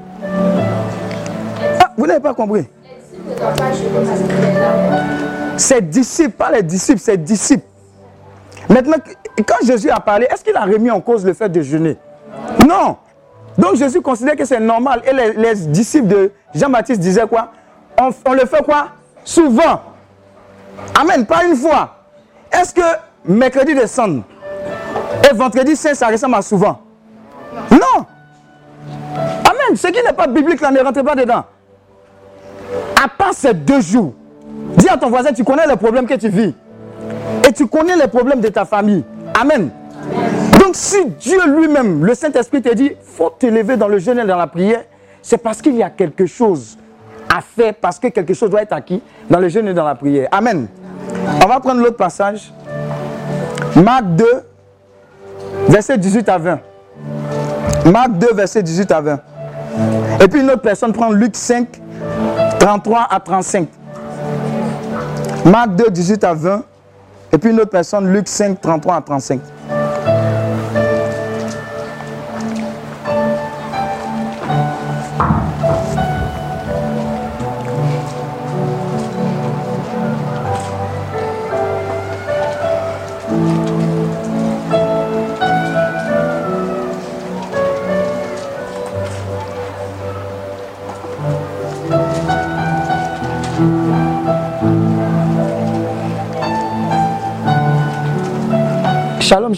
Ah, 1.80 1.92
vous 1.96 2.06
n'avez 2.06 2.20
pas 2.20 2.34
compris. 2.34 2.66
C'est 5.56 5.88
disciples, 5.88 6.30
pas 6.30 6.50
les 6.50 6.62
disciples, 6.62 7.00
c'est 7.00 7.16
disciples. 7.16 7.66
Maintenant, 8.68 8.96
quand 9.46 9.66
Jésus 9.66 9.90
a 9.90 10.00
parlé, 10.00 10.26
est-ce 10.30 10.44
qu'il 10.44 10.56
a 10.56 10.64
remis 10.64 10.90
en 10.90 11.00
cause 11.00 11.24
le 11.24 11.32
fait 11.32 11.48
de 11.48 11.62
jeûner? 11.62 11.96
Non. 12.66 12.96
Donc 13.58 13.76
Jésus 13.76 14.00
considère 14.00 14.36
que 14.36 14.44
c'est 14.44 14.60
normal. 14.60 15.02
Et 15.06 15.12
les, 15.36 15.54
disciples 15.54 16.06
de 16.06 16.32
Jean-Baptiste 16.54 17.00
disaient 17.00 17.26
quoi? 17.26 17.50
On, 18.00 18.10
on, 18.24 18.32
le 18.32 18.46
fait 18.46 18.62
quoi? 18.64 18.88
Souvent. 19.24 19.82
Amen, 20.98 21.26
pas 21.26 21.44
une 21.44 21.56
fois. 21.56 21.96
Est-ce 22.52 22.74
que 22.74 22.80
mercredi 23.24 23.74
descend 23.74 24.22
et 25.28 25.34
vendredi 25.34 25.76
saint, 25.76 25.94
ça 25.94 26.08
ressemble 26.08 26.36
à 26.36 26.42
souvent? 26.42 26.80
Non. 27.70 28.06
Ce 29.74 29.86
qui 29.88 30.02
n'est 30.02 30.12
pas 30.12 30.26
biblique, 30.26 30.60
là, 30.60 30.70
ne 30.70 30.80
rentrez 30.80 31.02
pas 31.02 31.14
dedans. 31.14 31.44
À 33.02 33.08
part 33.08 33.34
ces 33.34 33.54
deux 33.54 33.80
jours, 33.80 34.14
dis 34.76 34.88
à 34.88 34.96
ton 34.96 35.08
voisin, 35.08 35.32
tu 35.32 35.44
connais 35.44 35.66
les 35.66 35.76
problèmes 35.76 36.06
que 36.06 36.14
tu 36.14 36.28
vis. 36.28 36.54
Et 37.48 37.52
tu 37.52 37.66
connais 37.66 37.96
les 37.96 38.08
problèmes 38.08 38.40
de 38.40 38.48
ta 38.48 38.64
famille. 38.64 39.04
Amen. 39.40 39.70
Donc 40.58 40.74
si 40.74 41.06
Dieu 41.06 41.38
lui-même, 41.46 42.04
le 42.04 42.14
Saint-Esprit 42.14 42.62
te 42.62 42.74
dit, 42.74 42.92
faut 43.02 43.30
t'élever 43.30 43.76
dans 43.76 43.88
le 43.88 43.98
jeûne 43.98 44.18
et 44.18 44.26
dans 44.26 44.36
la 44.36 44.46
prière, 44.46 44.84
c'est 45.22 45.38
parce 45.38 45.60
qu'il 45.62 45.76
y 45.76 45.82
a 45.82 45.90
quelque 45.90 46.26
chose 46.26 46.76
à 47.28 47.40
faire, 47.40 47.74
parce 47.74 47.98
que 47.98 48.08
quelque 48.08 48.34
chose 48.34 48.50
doit 48.50 48.62
être 48.62 48.72
acquis 48.72 49.02
dans 49.28 49.38
le 49.38 49.48
jeûne 49.48 49.68
et 49.68 49.74
dans 49.74 49.84
la 49.84 49.94
prière. 49.94 50.28
Amen. 50.32 50.66
On 51.42 51.46
va 51.46 51.60
prendre 51.60 51.80
l'autre 51.80 51.96
passage. 51.96 52.52
Marc 53.76 54.04
2, 54.04 54.24
verset 55.68 55.96
18 55.96 56.28
à 56.28 56.38
20. 56.38 56.60
Marc 57.86 58.12
2, 58.18 58.34
verset 58.34 58.62
18 58.62 58.92
à 58.92 59.00
20. 59.00 59.20
Et 60.22 60.28
puis 60.28 60.40
une 60.40 60.50
autre 60.50 60.62
personne 60.62 60.92
prend 60.92 61.10
Luc 61.10 61.36
5, 61.36 61.80
33 62.58 63.06
à 63.10 63.20
35. 63.20 63.68
Marc 65.44 65.74
2, 65.76 65.90
18 65.90 66.24
à 66.24 66.34
20. 66.34 66.62
Et 67.32 67.38
puis 67.38 67.50
une 67.50 67.60
autre 67.60 67.70
personne, 67.70 68.12
Luc 68.12 68.28
5, 68.28 68.60
33 68.60 68.96
à 68.96 69.00
35. 69.00 69.40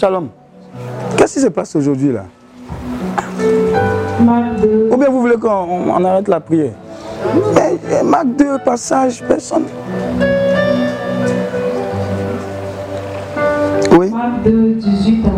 Shalom. 0.03 0.31
Qu'est-ce 1.17 1.35
qui 1.35 1.41
se 1.43 1.47
passe 1.47 1.77
aujourd'hui 1.77 2.11
là? 2.11 2.25
Marc 4.21 4.61
2, 4.61 4.89
Ou 4.91 4.97
bien 4.97 5.09
vous 5.09 5.21
voulez 5.21 5.37
qu'on 5.37 5.49
on 5.49 6.05
arrête 6.05 6.27
la 6.27 6.41
prière? 6.41 6.73
Eh, 7.57 7.79
eh, 8.01 8.03
Marc 8.05 8.27
2, 8.37 8.59
passage, 8.65 9.23
personne. 9.29 9.63
Oui. 13.97 14.11
Marc 14.11 14.43
2, 14.43 14.73
18 14.75 15.25
à 15.25 15.31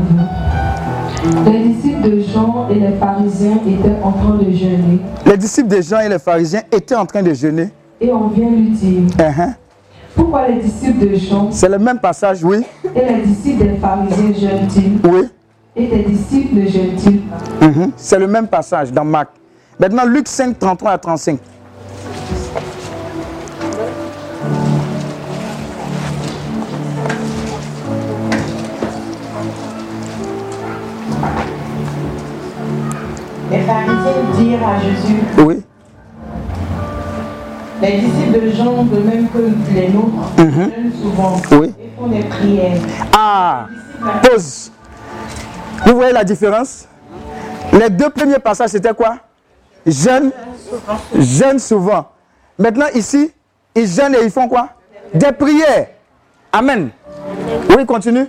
20. 1.44 1.52
Les 1.52 1.68
disciples 1.68 2.10
de 2.10 2.20
Jean 2.20 2.66
et 2.70 2.76
les 2.76 2.92
pharisiens 2.92 3.60
étaient 3.68 4.02
en 4.02 4.12
train 4.12 4.36
de 4.38 4.50
jeûner. 4.50 4.98
Les 5.26 5.36
disciples 5.36 5.68
des 5.68 5.82
gens 5.82 6.00
et 6.00 6.08
les 6.08 6.18
pharisiens 6.18 6.62
étaient 6.72 6.94
en 6.94 7.04
train 7.04 7.22
de 7.22 7.34
jeûner. 7.34 7.68
Et 8.00 8.10
on 8.10 8.28
vient 8.28 8.48
lui 8.48 8.70
dire, 8.70 9.02
hein. 9.18 9.56
Pourquoi 10.14 10.48
les 10.48 10.60
disciples 10.62 11.08
de 11.08 11.14
Jean 11.16 11.50
C'est 11.50 11.68
le 11.68 11.78
même 11.78 11.98
passage, 11.98 12.42
oui. 12.44 12.62
et 12.94 13.04
les 13.14 13.22
disciples 13.22 13.64
des 13.64 13.76
pharisiens 13.76 14.32
jeûnent-ils 14.32 14.98
Oui. 15.10 15.28
Et 15.76 15.88
tes 15.88 16.02
disciples 16.04 16.54
ne 16.56 16.66
jeûnent-ils 16.68 17.20
pas 17.22 17.66
Mhm. 17.66 17.92
C'est 17.96 18.18
le 18.18 18.26
même 18.28 18.46
passage 18.46 18.92
dans 18.92 19.04
Marc. 19.04 19.30
Maintenant, 19.78 20.04
Luc 20.04 20.28
5, 20.28 20.56
33 20.58 20.90
à 20.92 20.98
35. 20.98 21.38
Les 33.50 33.60
pharisiens 33.60 34.24
dirent 34.38 34.66
à 34.68 34.80
Jésus, 34.80 35.22
Oui. 35.38 35.53
De 38.40 38.50
Jean, 38.50 38.84
de 38.84 38.98
même 38.98 39.28
que 39.28 39.38
les 39.72 39.88
nôtres, 39.88 40.30
jeûnent 40.38 40.92
souvent 41.00 41.36
Oui. 41.52 41.74
et 41.78 41.90
font 41.98 42.06
des 42.08 42.20
prières. 42.24 42.78
Ah, 43.16 43.66
pause. 44.22 44.70
Vous 45.86 45.94
voyez 45.96 46.12
la 46.12 46.24
différence? 46.24 46.86
Les 47.72 47.90
deux 47.90 48.10
premiers 48.10 48.38
passages, 48.38 48.70
c'était 48.70 48.94
quoi? 48.94 49.16
Jeûne, 49.86 50.30
jeûne 51.18 51.58
souvent. 51.58 52.06
Maintenant, 52.58 52.86
ici, 52.94 53.32
ils 53.74 53.86
jeûnent 53.86 54.14
et 54.14 54.24
ils 54.24 54.30
font 54.30 54.48
quoi? 54.48 54.68
Des 55.12 55.32
prières. 55.32 55.88
Amen. 56.52 56.90
Oui, 57.76 57.84
continue. 57.86 58.26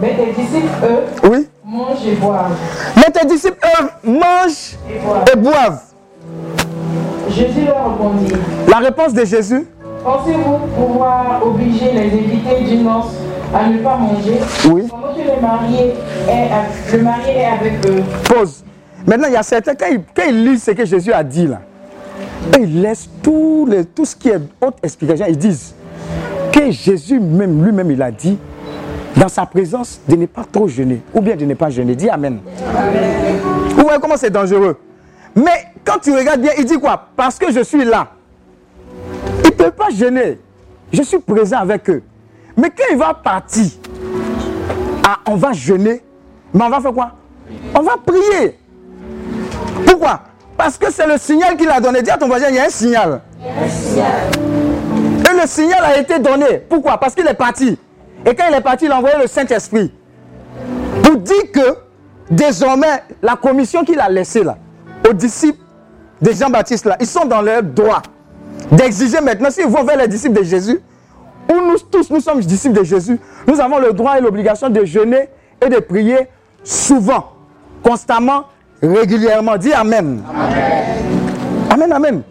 Mais 0.00 0.16
tes 0.16 0.32
disciples, 0.32 0.68
eux, 0.84 1.28
Oui. 1.30 1.48
mangent 1.64 2.06
et 2.06 2.14
boivent. 2.16 2.56
Mais 2.96 3.10
tes 3.12 3.26
disciples, 3.26 3.58
eux, 3.80 3.88
mangent 4.04 4.76
Et 4.90 4.98
boivent. 4.98 5.24
et 5.32 5.36
boivent. 5.36 5.82
Jésus 7.34 7.66
leur 7.66 7.92
répondit, 7.92 8.32
La 8.68 8.78
réponse 8.78 9.14
de 9.14 9.24
Jésus, 9.24 9.66
pensez-vous 10.04 10.58
pouvoir 10.76 11.40
obliger 11.44 11.92
les 11.92 12.06
invités 12.12 12.64
d'une 12.64 12.84
noce 12.84 13.12
à 13.54 13.68
ne 13.68 13.78
pas 13.78 13.96
manger? 13.96 14.38
Oui. 14.70 14.82
pendant 14.88 15.12
que 15.14 15.20
le 15.20 15.40
marié 15.40 15.94
est, 16.28 16.96
le 16.96 17.02
marié 17.02 17.32
est 17.38 17.44
avec 17.46 17.86
eux 17.86 18.02
pause. 18.24 18.64
Maintenant, 19.06 19.26
il 19.28 19.34
y 19.34 19.36
a 19.36 19.42
certains, 19.42 19.74
quand 19.74 19.86
ils, 19.90 20.00
quand 20.14 20.22
ils 20.28 20.44
lisent 20.44 20.62
ce 20.62 20.70
que 20.72 20.84
Jésus 20.84 21.12
a 21.12 21.22
dit 21.24 21.46
là, 21.46 21.60
ils 22.58 22.80
laissent 22.82 23.08
tout, 23.22 23.66
les- 23.68 23.84
tout 23.84 24.04
ce 24.04 24.14
qui 24.16 24.28
est 24.28 24.40
autre 24.60 24.76
explication. 24.82 25.26
Ils 25.28 25.38
disent 25.38 25.74
que 26.52 26.70
Jésus 26.70 27.18
même, 27.18 27.64
lui-même, 27.64 27.90
il 27.90 28.02
a 28.02 28.10
dit, 28.10 28.38
dans 29.16 29.28
sa 29.28 29.44
présence, 29.46 30.00
de 30.08 30.16
ne 30.16 30.26
pas 30.26 30.44
trop 30.50 30.66
jeûner, 30.68 31.02
ou 31.14 31.20
bien 31.20 31.36
de 31.36 31.44
ne 31.44 31.54
pas 31.54 31.68
jeûner. 31.70 31.94
Dis 31.94 32.08
Amen. 32.08 32.38
Vous 33.76 33.82
voyez 33.82 33.98
comment 34.00 34.16
c'est 34.16 34.30
dangereux? 34.30 34.76
Mais 35.34 35.66
quand 35.84 35.98
tu 35.98 36.12
regardes 36.12 36.40
bien, 36.40 36.52
il 36.58 36.64
dit 36.64 36.78
quoi? 36.78 37.08
Parce 37.16 37.38
que 37.38 37.50
je 37.52 37.60
suis 37.60 37.84
là. 37.84 38.08
Il 39.44 39.50
ne 39.50 39.50
peut 39.50 39.70
pas 39.70 39.90
jeûner. 39.90 40.38
Je 40.92 41.02
suis 41.02 41.18
présent 41.18 41.58
avec 41.58 41.88
eux. 41.88 42.02
Mais 42.56 42.70
quand 42.70 42.84
il 42.90 42.98
va 42.98 43.14
partir, 43.14 43.66
ah, 45.06 45.18
on 45.26 45.36
va 45.36 45.52
jeûner, 45.52 46.02
mais 46.52 46.64
on 46.64 46.68
va 46.68 46.80
faire 46.80 46.92
quoi? 46.92 47.12
On 47.74 47.82
va 47.82 47.96
prier. 48.04 48.58
Pourquoi? 49.86 50.20
Parce 50.56 50.76
que 50.76 50.92
c'est 50.92 51.06
le 51.06 51.16
signal 51.16 51.56
qu'il 51.56 51.70
a 51.70 51.80
donné. 51.80 52.02
Dis 52.02 52.10
à 52.10 52.18
ton 52.18 52.26
voisin, 52.26 52.48
il 52.50 52.56
y 52.56 52.58
a 52.58 52.66
un 52.66 52.68
signal. 52.68 53.22
Et 53.42 55.40
le 55.40 55.46
signal 55.46 55.82
a 55.82 55.98
été 55.98 56.18
donné. 56.18 56.58
Pourquoi? 56.68 56.98
Parce 56.98 57.14
qu'il 57.14 57.26
est 57.26 57.34
parti. 57.34 57.78
Et 58.24 58.34
quand 58.34 58.44
il 58.48 58.54
est 58.54 58.60
parti, 58.60 58.84
il 58.84 58.92
a 58.92 58.98
envoyé 58.98 59.16
le 59.20 59.26
Saint-Esprit. 59.26 59.92
Pour 61.02 61.16
dire 61.16 61.50
que 61.52 61.76
désormais, 62.30 63.02
la 63.22 63.36
commission 63.36 63.84
qu'il 63.84 63.98
a 63.98 64.08
laissée 64.08 64.44
là, 64.44 64.58
aux 65.08 65.12
disciples 65.12 65.60
de 66.20 66.32
Jean-Baptiste 66.32 66.86
là, 66.86 66.96
ils 67.00 67.06
sont 67.06 67.24
dans 67.24 67.42
leur 67.42 67.62
droit 67.62 68.02
d'exiger 68.70 69.20
maintenant, 69.20 69.50
s'ils 69.50 69.66
vont 69.66 69.84
vers 69.84 69.98
les 69.98 70.08
disciples 70.08 70.38
de 70.38 70.44
Jésus, 70.44 70.80
où 71.50 71.54
nous 71.54 71.78
tous 71.90 72.10
nous 72.10 72.20
sommes 72.20 72.40
disciples 72.40 72.78
de 72.78 72.84
Jésus, 72.84 73.18
nous 73.46 73.60
avons 73.60 73.78
le 73.78 73.92
droit 73.92 74.18
et 74.18 74.20
l'obligation 74.20 74.68
de 74.68 74.84
jeûner 74.84 75.28
et 75.64 75.68
de 75.68 75.78
prier 75.78 76.28
souvent, 76.64 77.32
constamment, 77.82 78.44
régulièrement. 78.82 79.56
Dis 79.56 79.72
Amen. 79.72 80.22
Amen, 81.70 81.92
Amen. 81.92 82.22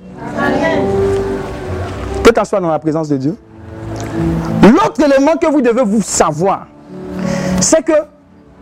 Que 2.23 2.29
t'asseoir 2.29 2.61
dans 2.61 2.69
la 2.69 2.79
présence 2.79 3.09
de 3.09 3.17
Dieu. 3.17 3.35
L'autre 4.63 5.01
élément 5.03 5.35
que 5.37 5.47
vous 5.47 5.61
devez 5.61 5.83
vous 5.83 6.01
savoir, 6.01 6.67
c'est 7.59 7.83
que 7.83 7.93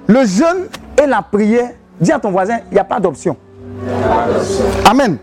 le 0.07 0.25
jeûne 0.25 0.67
et 1.01 1.05
la 1.05 1.21
prière, 1.21 1.71
dis 1.99 2.11
à 2.11 2.19
ton 2.19 2.31
voisin, 2.31 2.59
il 2.71 2.73
n'y 2.73 2.79
a 2.79 2.83
pas 2.83 2.99
d'option. 2.99 3.35
Amen. 4.85 5.17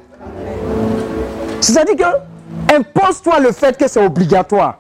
C'est-à-dire 1.61 1.97
que 1.97 2.75
impose-toi 2.75 3.41
le 3.41 3.53
fait 3.53 3.77
que 3.77 3.89
c'est 3.89 4.05
obligatoire. 4.05 4.79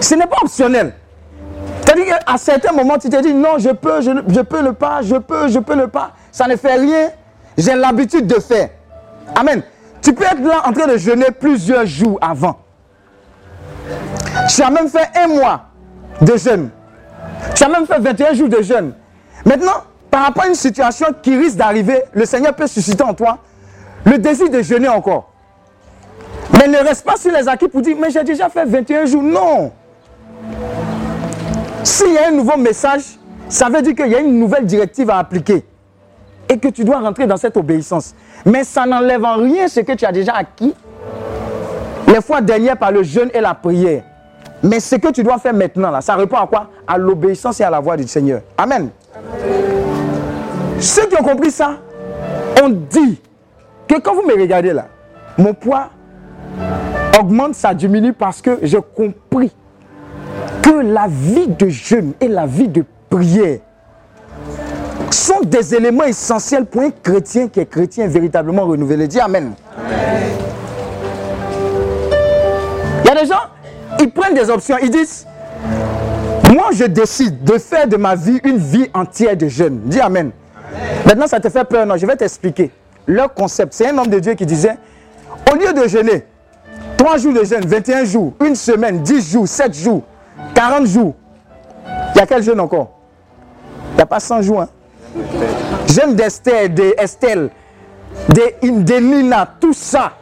Ce 0.00 0.14
n'est 0.14 0.26
pas 0.26 0.36
optionnel. 0.42 0.94
C'est-à-dire 1.84 2.18
qu'à 2.18 2.36
certains 2.38 2.72
moments, 2.72 2.98
tu 2.98 3.08
te 3.08 3.20
dis 3.20 3.34
non, 3.34 3.58
je 3.58 3.70
peux, 3.70 4.00
je, 4.00 4.10
ne- 4.10 4.22
je 4.28 4.40
peux 4.40 4.62
le 4.62 4.72
pas, 4.72 5.02
je 5.02 5.16
peux, 5.16 5.48
je 5.48 5.58
peux 5.58 5.74
le 5.74 5.88
pas. 5.88 6.12
Ça 6.30 6.46
ne 6.46 6.56
fait 6.56 6.74
rien. 6.74 7.10
J'ai 7.58 7.74
l'habitude 7.74 8.26
de 8.26 8.38
faire. 8.40 8.70
Amen. 9.34 9.62
Tu 10.00 10.12
peux 10.14 10.24
être 10.24 10.40
là 10.42 10.62
en 10.66 10.72
train 10.72 10.86
de 10.86 10.96
jeûner 10.96 11.26
plusieurs 11.38 11.84
jours 11.86 12.18
avant. 12.22 12.56
Tu 14.48 14.62
as 14.62 14.70
même 14.70 14.88
fait 14.88 15.08
un 15.18 15.28
mois 15.28 15.62
de 16.20 16.36
jeûne. 16.36 16.70
Tu 17.54 17.64
as 17.64 17.68
même 17.68 17.86
fait 17.86 17.98
21 17.98 18.34
jours 18.34 18.48
de 18.48 18.62
jeûne. 18.62 18.92
Maintenant, 19.44 19.84
par 20.10 20.24
rapport 20.24 20.44
à 20.44 20.48
une 20.48 20.54
situation 20.54 21.06
qui 21.22 21.36
risque 21.36 21.56
d'arriver, 21.56 22.02
le 22.12 22.24
Seigneur 22.24 22.54
peut 22.54 22.66
susciter 22.66 23.04
en 23.04 23.14
toi 23.14 23.38
le 24.04 24.18
désir 24.18 24.50
de 24.50 24.62
jeûner 24.62 24.88
encore. 24.88 25.30
Mais 26.52 26.66
ne 26.66 26.78
reste 26.78 27.04
pas 27.04 27.16
sur 27.16 27.32
les 27.32 27.46
acquis 27.48 27.68
pour 27.68 27.80
dire, 27.80 27.96
mais 28.00 28.10
j'ai 28.10 28.24
déjà 28.24 28.48
fait 28.48 28.64
21 28.64 29.06
jours. 29.06 29.22
Non. 29.22 29.72
S'il 31.84 32.12
y 32.12 32.18
a 32.18 32.28
un 32.28 32.32
nouveau 32.32 32.56
message, 32.56 33.02
ça 33.48 33.68
veut 33.68 33.82
dire 33.82 33.94
qu'il 33.94 34.08
y 34.08 34.14
a 34.14 34.20
une 34.20 34.38
nouvelle 34.38 34.66
directive 34.66 35.10
à 35.10 35.18
appliquer. 35.18 35.64
Et 36.48 36.58
que 36.58 36.68
tu 36.68 36.82
dois 36.82 36.98
rentrer 36.98 37.26
dans 37.26 37.36
cette 37.36 37.56
obéissance. 37.56 38.14
Mais 38.44 38.64
ça 38.64 38.84
n'enlève 38.84 39.24
en 39.24 39.36
rien 39.36 39.68
ce 39.68 39.80
que 39.80 39.92
tu 39.92 40.04
as 40.04 40.12
déjà 40.12 40.32
acquis. 40.34 40.74
Les 42.08 42.20
fois 42.20 42.40
dernières 42.40 42.76
par 42.76 42.90
le 42.90 43.04
jeûne 43.04 43.30
et 43.32 43.40
la 43.40 43.54
prière. 43.54 44.02
Mais 44.62 44.80
ce 44.80 44.96
que 44.96 45.08
tu 45.12 45.22
dois 45.22 45.38
faire 45.38 45.54
maintenant, 45.54 45.90
là, 45.90 46.00
ça 46.00 46.16
répond 46.16 46.36
à 46.36 46.46
quoi? 46.46 46.68
À 46.86 46.98
l'obéissance 46.98 47.60
et 47.60 47.64
à 47.64 47.70
la 47.70 47.80
voix 47.80 47.96
du 47.96 48.06
Seigneur. 48.08 48.42
Amen. 48.58 48.90
Ceux 50.80 51.06
qui 51.08 51.20
ont 51.20 51.24
compris 51.24 51.50
ça, 51.50 51.78
on 52.62 52.70
dit 52.70 53.20
que 53.86 54.00
quand 54.00 54.14
vous 54.14 54.22
me 54.22 54.32
regardez 54.32 54.72
là, 54.72 54.88
mon 55.36 55.52
poids 55.52 55.90
augmente, 57.20 57.54
ça 57.54 57.74
diminue 57.74 58.14
parce 58.14 58.40
que 58.40 58.58
j'ai 58.62 58.80
compris 58.96 59.52
que 60.62 60.70
la 60.70 61.06
vie 61.06 61.48
de 61.48 61.68
jeûne 61.68 62.14
et 62.20 62.28
la 62.28 62.46
vie 62.46 62.68
de 62.68 62.84
prière 63.10 63.58
sont 65.10 65.40
des 65.44 65.74
éléments 65.74 66.04
essentiels 66.04 66.64
pour 66.64 66.80
un 66.82 66.90
chrétien 66.90 67.48
qui 67.48 67.60
est 67.60 67.66
chrétien 67.66 68.06
véritablement 68.06 68.64
renouvelé. 68.64 69.06
Dis 69.06 69.20
Amen. 69.20 69.52
Il 73.04 73.08
y 73.08 73.10
a 73.10 73.20
des 73.20 73.26
gens, 73.26 73.34
ils 74.00 74.10
prennent 74.10 74.34
des 74.34 74.48
options, 74.48 74.76
ils 74.80 74.90
disent, 74.90 75.26
moi 76.54 76.70
je 76.72 76.84
décide 76.84 77.44
de 77.44 77.58
faire 77.58 77.86
de 77.86 77.96
ma 77.96 78.14
vie 78.14 78.40
une 78.44 78.56
vie 78.56 78.88
entière 78.94 79.36
de 79.36 79.46
jeûne. 79.48 79.80
Dis 79.84 80.00
Amen. 80.00 80.30
Maintenant 81.06 81.26
ça 81.26 81.40
te 81.40 81.48
fait 81.48 81.64
peur, 81.64 81.86
non, 81.86 81.96
je 81.96 82.06
vais 82.06 82.16
t'expliquer. 82.16 82.70
leur 83.06 83.34
concept. 83.34 83.74
C'est 83.74 83.88
un 83.88 83.98
homme 83.98 84.08
de 84.08 84.18
Dieu 84.18 84.34
qui 84.34 84.46
disait, 84.46 84.76
au 85.50 85.56
lieu 85.56 85.72
de 85.72 85.88
jeûner, 85.88 86.24
3 86.96 87.18
jours 87.18 87.32
de 87.32 87.44
jeûne, 87.44 87.64
21 87.66 88.04
jours, 88.04 88.34
une 88.44 88.54
semaine, 88.54 89.02
10 89.02 89.32
jours, 89.32 89.48
7 89.48 89.74
jours, 89.74 90.02
40 90.54 90.86
jours. 90.86 91.14
Il 92.14 92.18
y 92.18 92.20
a 92.20 92.26
quel 92.26 92.42
jeûne 92.42 92.60
encore? 92.60 92.90
Il 93.92 93.96
n'y 93.96 94.02
a 94.02 94.06
pas 94.06 94.20
100 94.20 94.42
jours. 94.42 94.62
Hein? 94.62 94.68
Jeûne 95.88 96.14
d'Esther, 96.14 96.68
d'Estelle, 96.68 97.50
de, 98.28 98.98
Nina, 99.00 99.48
tout 99.58 99.72
ça. 99.72 100.12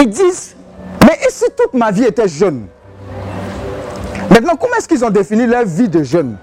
Ils 0.00 0.08
disent, 0.08 0.54
mais 1.02 1.18
si 1.28 1.44
toute 1.56 1.74
ma 1.74 1.90
vie 1.90 2.04
était 2.04 2.28
jeune 2.28 2.66
Maintenant, 4.30 4.54
comment 4.56 4.74
est-ce 4.76 4.86
qu'ils 4.86 5.04
ont 5.04 5.10
défini 5.10 5.46
leur 5.46 5.64
vie 5.64 5.88
de 5.88 6.02
jeune 6.02 6.36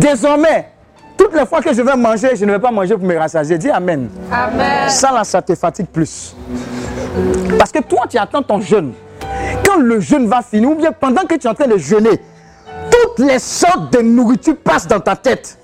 Désormais, 0.00 0.68
toutes 1.16 1.34
les 1.34 1.46
fois 1.46 1.60
que 1.60 1.72
je 1.72 1.82
vais 1.82 1.96
manger, 1.96 2.36
je 2.36 2.44
ne 2.44 2.52
vais 2.52 2.58
pas 2.58 2.70
manger 2.70 2.94
pour 2.94 3.06
me 3.06 3.16
rassasier. 3.16 3.58
Dis 3.58 3.70
Amen. 3.70 4.08
Amen. 4.30 4.88
Ça, 4.88 5.12
là, 5.12 5.24
ça 5.24 5.40
te 5.42 5.54
fatigue 5.54 5.86
plus. 5.86 6.34
Parce 7.58 7.72
que 7.72 7.80
toi, 7.80 8.04
tu 8.08 8.18
attends 8.18 8.42
ton 8.42 8.60
jeûne. 8.60 8.92
Quand 9.64 9.78
le 9.78 10.00
jeûne 10.00 10.26
va 10.26 10.42
finir, 10.42 10.70
ou 10.70 10.74
bien 10.74 10.92
pendant 10.92 11.22
que 11.22 11.34
tu 11.34 11.46
es 11.46 11.50
en 11.50 11.54
train 11.54 11.66
de 11.66 11.78
jeûner, 11.78 12.20
toutes 12.90 13.26
les 13.26 13.38
sortes 13.38 13.92
de 13.92 14.02
nourriture 14.02 14.56
passent 14.56 14.86
dans 14.86 15.00
ta 15.00 15.16
tête. 15.16 15.58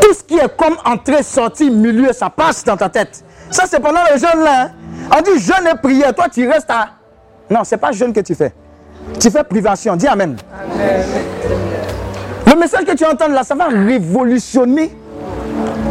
Tout 0.00 0.14
ce 0.14 0.24
qui 0.24 0.36
est 0.36 0.56
comme 0.56 0.76
entrée, 0.84 1.22
sortie, 1.22 1.70
milieu, 1.70 2.12
ça 2.12 2.30
passe 2.30 2.64
dans 2.64 2.76
ta 2.76 2.88
tête. 2.88 3.22
Ça, 3.50 3.64
c'est 3.66 3.80
pendant 3.80 4.00
le 4.12 4.18
jeûne 4.18 4.42
là. 4.42 4.64
Hein. 4.64 4.70
On 5.16 5.22
dit 5.22 5.40
jeûne 5.40 5.66
et 5.72 5.78
prière. 5.78 6.14
Toi, 6.14 6.26
tu 6.32 6.48
restes 6.48 6.70
à. 6.70 6.88
Non, 7.48 7.64
ce 7.64 7.74
n'est 7.74 7.80
pas 7.80 7.92
jeûne 7.92 8.12
que 8.12 8.20
tu 8.20 8.34
fais. 8.34 8.52
Tu 9.18 9.30
fais 9.30 9.44
privation. 9.44 9.96
Dis 9.96 10.06
Amen. 10.06 10.36
Le 12.48 12.58
message 12.58 12.84
que 12.84 12.94
tu 12.94 13.04
entends 13.04 13.28
là, 13.28 13.44
ça 13.44 13.54
va 13.54 13.66
révolutionner 13.66 14.90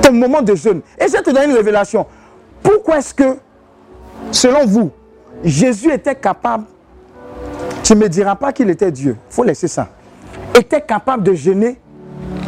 ton 0.02 0.14
moment 0.14 0.42
de 0.42 0.56
jeûne. 0.56 0.82
Et 1.00 1.08
je 1.08 1.12
vais 1.12 1.22
te 1.22 1.30
donner 1.30 1.46
une 1.46 1.58
révélation. 1.58 2.06
Pourquoi 2.64 2.98
est-ce 2.98 3.14
que, 3.14 3.38
selon 4.32 4.66
vous, 4.66 4.92
Jésus 5.44 5.92
était 5.92 6.16
capable, 6.16 6.66
tu 7.84 7.94
ne 7.94 8.00
me 8.00 8.10
diras 8.10 8.36
pas 8.36 8.52
qu'il 8.52 8.70
était 8.70 8.92
Dieu, 8.92 9.18
il 9.30 9.34
faut 9.34 9.44
laisser 9.44 9.68
ça, 9.68 9.88
était 10.56 10.82
capable 10.82 11.24
de 11.24 11.34
jeûner 11.34 11.80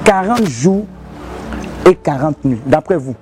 40 0.04 0.46
jours 0.48 0.86
et 1.86 1.94
40 1.94 2.46
nuits, 2.46 2.62
d'après 2.66 2.98
vous? 2.98 3.16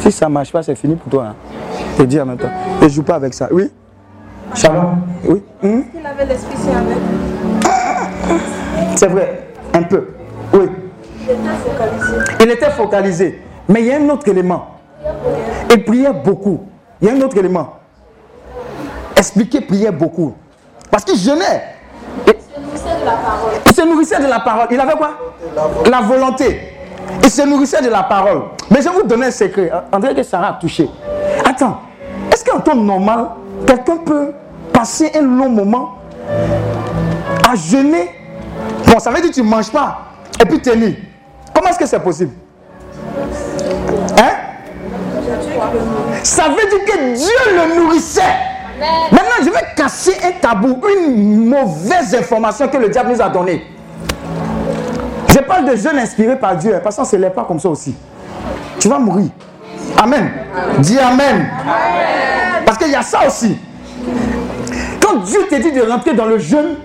Si 0.00 0.10
ça 0.10 0.26
ne 0.26 0.32
marche 0.32 0.52
pas, 0.52 0.62
c'est 0.62 0.74
fini 0.74 0.96
pour 0.96 1.10
toi. 1.10 1.26
Hein. 1.26 1.34
Je 1.92 2.02
te 2.02 2.08
dis 2.08 2.20
en 2.20 2.26
même 2.26 2.38
temps. 2.38 2.50
Ne 2.80 2.88
joue 2.88 3.02
pas 3.02 3.16
avec 3.16 3.34
ça. 3.34 3.48
Oui? 3.50 3.70
Shalom 4.54 5.02
Oui 5.24 5.42
hmm? 5.62 5.80
Il 5.94 6.06
avait 6.06 6.24
l'esprit 6.24 6.56
avec? 6.70 7.27
C'est 8.96 9.06
vrai, 9.08 9.48
un 9.74 9.82
peu. 9.82 10.08
Oui. 10.52 10.68
Il 12.40 12.50
était 12.50 12.70
focalisé. 12.70 13.42
Mais 13.68 13.80
il 13.80 13.86
y 13.86 13.92
a 13.92 13.98
un 13.98 14.08
autre 14.08 14.28
élément. 14.28 14.66
Il 15.70 15.84
priait 15.84 16.12
beaucoup. 16.12 16.66
Il 17.00 17.08
y 17.08 17.10
a 17.10 17.14
un 17.14 17.20
autre 17.20 17.36
élément. 17.36 17.76
Expliquer 19.16 19.60
priait 19.60 19.90
beaucoup. 19.90 20.34
Parce 20.90 21.04
qu'il 21.04 21.16
jeûnait. 21.16 21.62
Il 22.26 22.32
se 22.32 22.60
nourrissait 22.60 23.00
de 23.00 23.04
la 23.04 23.12
parole. 23.12 23.50
Il 23.66 23.72
se 23.74 23.82
nourrissait 23.82 24.20
de 24.20 24.26
la 24.26 24.40
parole. 24.40 24.66
Il 24.70 24.80
avait 24.80 24.94
quoi? 24.94 25.10
La 25.90 26.00
volonté. 26.00 26.60
Il 27.22 27.30
se 27.30 27.42
nourrissait 27.42 27.82
de 27.82 27.90
la 27.90 28.02
parole. 28.04 28.42
Mais 28.70 28.78
je 28.80 28.88
vais 28.88 28.94
vous 28.94 29.02
donner 29.02 29.26
un 29.26 29.30
secret. 29.30 29.70
André 29.92 30.14
que 30.14 30.22
Sarah 30.22 30.48
a 30.48 30.52
touché. 30.54 30.88
Attends. 31.44 31.80
Est-ce 32.32 32.44
qu'en 32.44 32.60
temps 32.60 32.74
normal, 32.74 33.28
quelqu'un 33.66 33.98
peut 33.98 34.32
passer 34.72 35.12
un 35.14 35.22
long 35.22 35.48
moment 35.48 35.98
à 37.48 37.54
jeûner 37.54 38.10
Bon, 38.88 38.98
ça 38.98 39.10
veut 39.10 39.20
dire 39.20 39.30
que 39.30 39.34
tu 39.34 39.42
ne 39.42 39.48
manges 39.48 39.70
pas 39.70 39.98
et 40.40 40.44
puis 40.44 40.60
tenir. 40.60 40.94
Comment 41.54 41.68
est-ce 41.68 41.78
que 41.78 41.86
c'est 41.86 42.00
possible? 42.00 42.32
Hein? 44.18 44.30
Ça 46.22 46.44
veut 46.48 46.68
dire 46.68 46.84
que 46.86 47.14
Dieu 47.14 47.54
le 47.54 47.80
nourrissait. 47.80 48.22
Maintenant, 49.10 49.44
je 49.44 49.50
vais 49.50 49.74
casser 49.76 50.16
un 50.24 50.32
tabou, 50.40 50.80
une 50.96 51.48
mauvaise 51.48 52.14
information 52.14 52.68
que 52.68 52.76
le 52.76 52.88
diable 52.88 53.12
nous 53.12 53.20
a 53.20 53.28
donnée. 53.28 53.66
Je 55.28 55.38
parle 55.40 55.66
de 55.66 55.76
jeunes 55.76 55.98
inspirés 55.98 56.38
par 56.38 56.56
Dieu, 56.56 56.80
parce 56.82 56.96
que 56.96 57.04
ce 57.04 57.16
n'est 57.16 57.30
pas 57.30 57.44
comme 57.44 57.58
ça 57.58 57.68
aussi. 57.68 57.94
Tu 58.78 58.88
vas 58.88 58.98
mourir. 58.98 59.28
Amen. 60.00 60.30
Dis 60.78 60.98
amen. 60.98 61.48
Parce 62.64 62.78
qu'il 62.78 62.90
y 62.90 62.94
a 62.94 63.02
ça 63.02 63.26
aussi. 63.26 63.58
Quand 65.02 65.16
Dieu 65.16 65.40
te 65.50 65.56
dit 65.56 65.72
de 65.72 65.82
rentrer 65.82 66.14
dans 66.14 66.26
le 66.26 66.38
jeûne, 66.38 66.76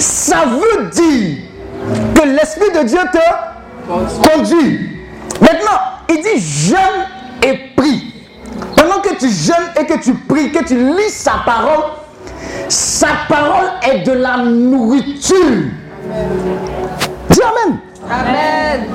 ça 0.00 0.44
veut 0.46 0.86
dire 0.90 1.38
que 2.14 2.26
l'Esprit 2.26 2.70
de 2.72 2.86
Dieu 2.86 2.98
te 3.12 4.28
conduit. 4.28 4.98
Maintenant, 5.40 5.80
il 6.08 6.22
dit 6.22 6.40
jeûne 6.40 7.06
et 7.42 7.74
prie. 7.76 8.14
Pendant 8.76 9.00
que 9.00 9.14
tu 9.16 9.28
jeûnes 9.28 9.70
et 9.78 9.86
que 9.86 9.98
tu 9.98 10.14
pries, 10.14 10.52
que 10.52 10.64
tu 10.64 10.74
lis 10.76 11.10
sa 11.10 11.42
parole, 11.44 11.84
sa 12.68 13.08
parole 13.28 13.70
est 13.82 14.06
de 14.06 14.12
la 14.12 14.38
nourriture. 14.38 15.70
Dis 17.30 17.40
Amen. 17.42 17.78
Amen. 18.10 18.86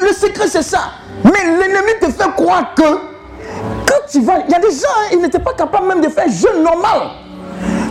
Le, 0.00 0.12
secret, 0.12 0.46
c'est 0.48 0.62
ça. 0.62 0.92
Mais 1.24 1.44
l'ennemi 1.44 1.92
te 2.00 2.06
fait 2.06 2.30
croire 2.36 2.74
que 2.74 2.82
quand 2.82 4.06
tu 4.10 4.20
vas. 4.22 4.40
Il 4.46 4.52
y 4.52 4.54
a 4.54 4.58
des 4.58 4.70
gens, 4.70 4.88
hein, 4.88 5.08
ils 5.12 5.20
n'étaient 5.20 5.38
pas 5.38 5.52
capables 5.52 5.86
même 5.86 6.00
de 6.00 6.08
faire 6.08 6.28
jeûne 6.28 6.62
normal. 6.62 7.21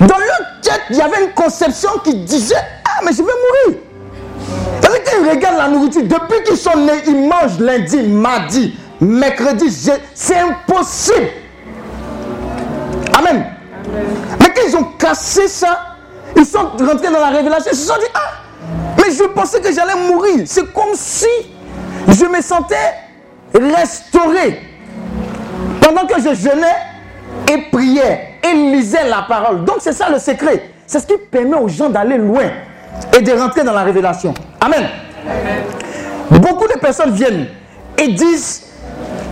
Dans 0.01 0.17
leur 0.17 0.61
tête, 0.61 0.81
il 0.89 0.95
y 0.95 1.01
avait 1.01 1.25
une 1.25 1.31
conception 1.31 1.91
qui 2.03 2.15
disait 2.15 2.55
Ah, 2.85 3.01
mais 3.05 3.11
je 3.11 3.17
vais 3.17 3.23
mourir. 3.23 3.79
Parce 4.81 4.99
qu'ils 4.99 5.29
regardent 5.29 5.57
la 5.57 5.67
nourriture, 5.67 6.03
depuis 6.03 6.43
qu'ils 6.43 6.57
sont 6.57 6.75
nés, 6.75 7.03
ils 7.05 7.27
mangent 7.27 7.59
lundi, 7.59 8.01
mardi, 8.01 8.75
mercredi. 8.99 9.91
C'est 10.15 10.39
impossible. 10.39 11.27
Amen. 13.15 13.45
Mais 14.39 14.53
quand 14.55 14.61
ils 14.67 14.75
ont 14.75 14.87
cassé 14.97 15.47
ça, 15.47 15.97
ils 16.35 16.45
sont 16.45 16.71
rentrés 16.79 17.11
dans 17.11 17.19
la 17.19 17.29
révélation, 17.29 17.71
ils 17.71 17.77
se 17.77 17.85
sont 17.87 17.99
dit 17.99 18.09
Ah, 18.15 18.41
mais 18.97 19.13
je 19.13 19.23
pensais 19.25 19.61
que 19.61 19.71
j'allais 19.71 20.07
mourir. 20.07 20.45
C'est 20.47 20.73
comme 20.73 20.95
si 20.95 21.27
je 22.07 22.25
me 22.25 22.41
sentais 22.41 22.75
restauré. 23.53 24.61
Pendant 25.79 26.07
que 26.07 26.19
je 26.19 26.33
jeûnais 26.33 26.75
et 27.51 27.69
priais 27.71 28.30
et 28.43 28.53
lisais 28.53 29.07
la 29.07 29.23
parole. 29.27 29.65
Donc 29.65 29.77
c'est 29.79 29.93
ça 29.93 30.09
le 30.09 30.19
secret. 30.19 30.63
C'est 30.87 30.99
ce 30.99 31.07
qui 31.07 31.17
permet 31.29 31.55
aux 31.55 31.67
gens 31.67 31.89
d'aller 31.89 32.17
loin 32.17 32.43
et 33.17 33.21
de 33.21 33.31
rentrer 33.31 33.63
dans 33.63 33.73
la 33.73 33.83
révélation. 33.83 34.33
Amen. 34.59 34.87
Beaucoup 36.29 36.67
de 36.67 36.79
personnes 36.79 37.11
viennent 37.11 37.47
et 37.97 38.07
disent 38.09 38.63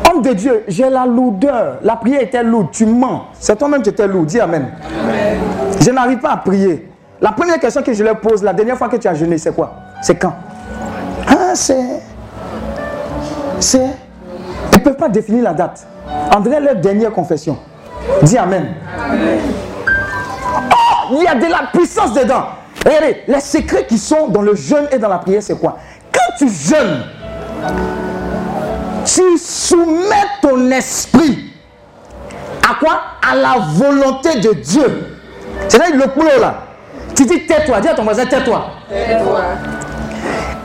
Homme 0.09 0.21
de 0.21 0.33
Dieu, 0.33 0.63
j'ai 0.67 0.89
la 0.89 1.05
lourdeur. 1.05 1.77
La 1.83 1.95
prière 1.95 2.21
était 2.21 2.43
lourde. 2.43 2.69
Tu 2.71 2.85
mens. 2.85 3.25
C'est 3.39 3.57
toi-même 3.57 3.81
qui 3.81 3.89
étais 3.89 4.07
lourd. 4.07 4.25
Dis 4.25 4.39
Amen. 4.39 4.67
Je 5.79 5.91
n'arrive 5.91 6.19
pas 6.19 6.31
à 6.31 6.37
prier. 6.37 6.89
La 7.21 7.31
première 7.31 7.59
question 7.59 7.81
que 7.83 7.93
je 7.93 8.03
leur 8.03 8.19
pose, 8.19 8.43
la 8.43 8.53
dernière 8.53 8.77
fois 8.77 8.87
que 8.87 8.95
tu 8.95 9.07
as 9.07 9.13
jeûné, 9.13 9.37
c'est 9.37 9.53
quoi? 9.53 9.73
C'est 10.01 10.15
quand? 10.15 10.33
Ah, 11.27 11.51
c'est. 11.53 12.01
C'est. 13.59 13.87
Ils 14.71 14.77
ne 14.79 14.83
peuvent 14.83 14.95
pas 14.95 15.09
définir 15.09 15.43
la 15.43 15.53
date. 15.53 15.85
André, 16.33 16.59
leur 16.59 16.75
dernière 16.75 17.11
confession. 17.11 17.57
Dis 18.23 18.37
Amen. 18.37 18.73
Oh, 21.11 21.17
il 21.17 21.23
y 21.23 21.27
a 21.27 21.35
de 21.35 21.45
la 21.45 21.69
puissance 21.73 22.13
dedans. 22.13 22.45
Regardez, 22.85 23.23
les 23.27 23.39
secrets 23.39 23.85
qui 23.85 23.97
sont 23.97 24.27
dans 24.27 24.41
le 24.41 24.55
jeûne 24.55 24.87
et 24.91 24.97
dans 24.97 25.09
la 25.09 25.17
prière, 25.17 25.43
c'est 25.43 25.59
quoi? 25.59 25.77
Quand 26.13 26.35
tu 26.37 26.47
jeûnes, 26.49 27.03
tu 29.05 29.37
soumets 29.37 30.27
ton 30.41 30.69
esprit 30.71 31.51
à 32.69 32.75
quoi? 32.75 33.01
À 33.29 33.35
la 33.35 33.55
volonté 33.73 34.39
de 34.39 34.53
Dieu. 34.53 35.17
C'est-à-dire 35.67 35.95
le 35.97 36.07
boulot 36.13 36.39
là. 36.39 36.55
Tu 37.15 37.25
dis 37.25 37.45
tais-toi, 37.45 37.81
dis 37.81 37.87
à 37.89 37.93
ton 37.93 38.03
voisin 38.03 38.25
tais-toi. 38.25 38.65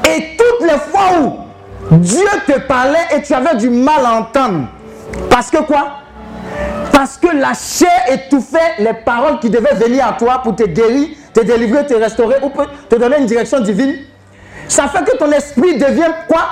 Et 0.06 0.36
toutes 0.36 0.70
les 0.70 0.78
fois 0.78 1.18
où 1.20 1.96
Dieu 1.96 2.24
te 2.46 2.58
parlait 2.60 3.06
et 3.16 3.22
tu 3.22 3.34
avais 3.34 3.56
du 3.56 3.70
mal 3.70 4.04
à 4.04 4.12
entendre, 4.14 4.68
parce 5.28 5.50
que 5.50 5.58
quoi? 5.62 6.03
Parce 6.92 7.16
que 7.16 7.28
la 7.28 7.52
chair 7.54 7.90
étouffait 8.10 8.74
les 8.78 8.94
paroles 8.94 9.38
qui 9.40 9.50
devaient 9.50 9.74
venir 9.74 10.06
à 10.06 10.12
toi 10.12 10.40
pour 10.42 10.54
te 10.56 10.64
guérir, 10.64 11.08
te 11.32 11.40
délivrer, 11.40 11.86
te 11.86 11.94
restaurer 11.94 12.36
ou 12.42 12.50
te 12.88 12.96
donner 12.96 13.18
une 13.18 13.26
direction 13.26 13.60
divine. 13.60 13.96
Ça 14.68 14.88
fait 14.88 15.04
que 15.04 15.16
ton 15.16 15.30
esprit 15.32 15.76
devient 15.76 16.12
quoi? 16.28 16.46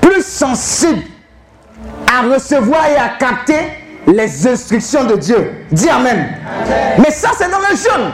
Plus 0.00 0.24
sensible 0.24 1.02
à 2.12 2.22
recevoir 2.22 2.86
et 2.88 2.96
à 2.96 3.10
capter 3.18 3.60
les 4.06 4.46
instructions 4.46 5.04
de 5.04 5.16
Dieu. 5.16 5.52
Dis 5.70 5.88
Amen. 5.88 6.28
Mais 6.98 7.10
ça, 7.10 7.30
c'est 7.36 7.50
dans 7.50 7.58
le 7.58 7.76
jeûne. 7.76 8.12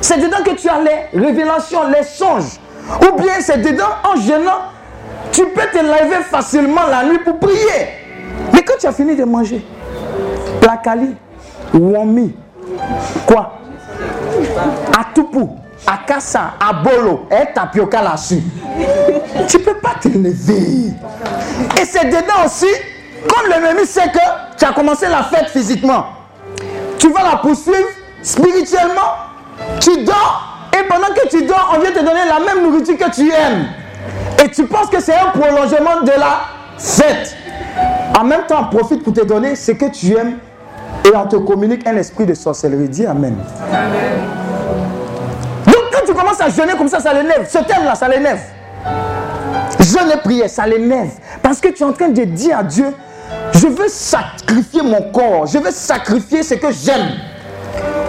C'est 0.00 0.18
dedans 0.18 0.42
que 0.44 0.50
tu 0.50 0.68
as 0.68 0.80
les 0.80 1.18
révélations, 1.18 1.88
les 1.88 2.02
songes. 2.02 2.58
Ou 3.02 3.20
bien 3.20 3.34
c'est 3.40 3.58
dedans, 3.58 3.88
en 4.04 4.16
jeûnant, 4.20 4.62
tu 5.32 5.44
peux 5.46 5.66
te 5.72 5.78
lever 5.78 6.22
facilement 6.28 6.86
la 6.90 7.04
nuit 7.04 7.18
pour 7.18 7.38
prier. 7.38 7.88
Mais 8.52 8.62
quand 8.62 8.74
tu 8.78 8.86
as 8.86 8.92
fini 8.92 9.14
de 9.14 9.24
manger, 9.24 9.64
Placali, 10.60 11.14
Wami, 11.74 12.34
quoi? 13.26 13.58
Atupu, 14.98 15.46
Akassa, 15.86 16.52
Abolo, 16.60 17.26
et 17.30 17.52
tapioca 17.52 18.02
là-dessus. 18.02 18.42
Tu 19.48 19.58
peux 19.58 19.76
pas 19.76 19.94
te 20.00 20.08
lever. 20.08 20.92
Et 21.80 21.84
c'est 21.84 22.06
dedans 22.06 22.44
aussi, 22.46 22.66
comme 23.28 23.50
l'ennemi 23.50 23.86
sait 23.86 24.10
que 24.10 24.18
tu 24.58 24.64
as 24.64 24.72
commencé 24.72 25.06
la 25.08 25.22
fête 25.24 25.48
physiquement, 25.48 26.06
tu 26.98 27.10
vas 27.12 27.22
la 27.22 27.36
poursuivre 27.38 27.88
spirituellement, 28.22 29.16
tu 29.80 30.04
dors, 30.04 30.68
et 30.78 30.86
pendant 30.86 31.08
que 31.14 31.28
tu 31.28 31.44
dors, 31.44 31.74
on 31.76 31.80
vient 31.80 31.92
te 31.92 31.98
donner 31.98 32.24
la 32.28 32.40
même 32.40 32.62
nourriture 32.64 32.96
que 32.96 33.10
tu 33.10 33.30
aimes. 33.30 33.66
Et 34.42 34.50
tu 34.50 34.64
penses 34.66 34.88
que 34.88 35.00
c'est 35.00 35.14
un 35.14 35.30
prolongement 35.30 36.02
de 36.02 36.12
la 36.12 36.40
fête. 36.78 37.36
En 38.18 38.24
même 38.24 38.42
temps, 38.46 38.64
profite 38.64 39.02
pour 39.02 39.12
te 39.12 39.24
donner 39.24 39.56
ce 39.56 39.72
que 39.72 39.86
tu 39.90 40.14
aimes 40.16 40.38
et 41.04 41.16
on 41.16 41.26
te 41.26 41.36
communique 41.36 41.86
un 41.86 41.96
esprit 41.96 42.26
de 42.26 42.34
sorcellerie. 42.34 42.88
Dis 42.88 43.06
Amen. 43.06 43.36
Donc 45.66 45.82
quand 45.92 46.06
tu 46.06 46.12
commences 46.12 46.40
à 46.40 46.48
jeûner 46.48 46.72
comme 46.76 46.88
ça, 46.88 47.00
ça 47.00 47.14
l'énerve. 47.14 47.48
Ce 47.48 47.58
thème-là, 47.58 47.94
ça 47.94 48.08
l'énerve. 48.08 48.40
Jeûne 49.80 50.10
et 50.14 50.18
prière, 50.18 50.50
ça 50.50 50.66
l'énerve. 50.66 51.10
Parce 51.42 51.60
que 51.60 51.68
tu 51.68 51.82
es 51.82 51.86
en 51.86 51.92
train 51.92 52.08
de 52.08 52.24
dire 52.24 52.58
à 52.58 52.62
Dieu, 52.62 52.94
je 53.52 53.66
veux 53.66 53.88
sacrifier 53.88 54.82
mon 54.82 55.10
corps, 55.12 55.46
je 55.46 55.58
veux 55.58 55.70
sacrifier 55.70 56.42
ce 56.42 56.54
que 56.54 56.70
j'aime 56.72 57.10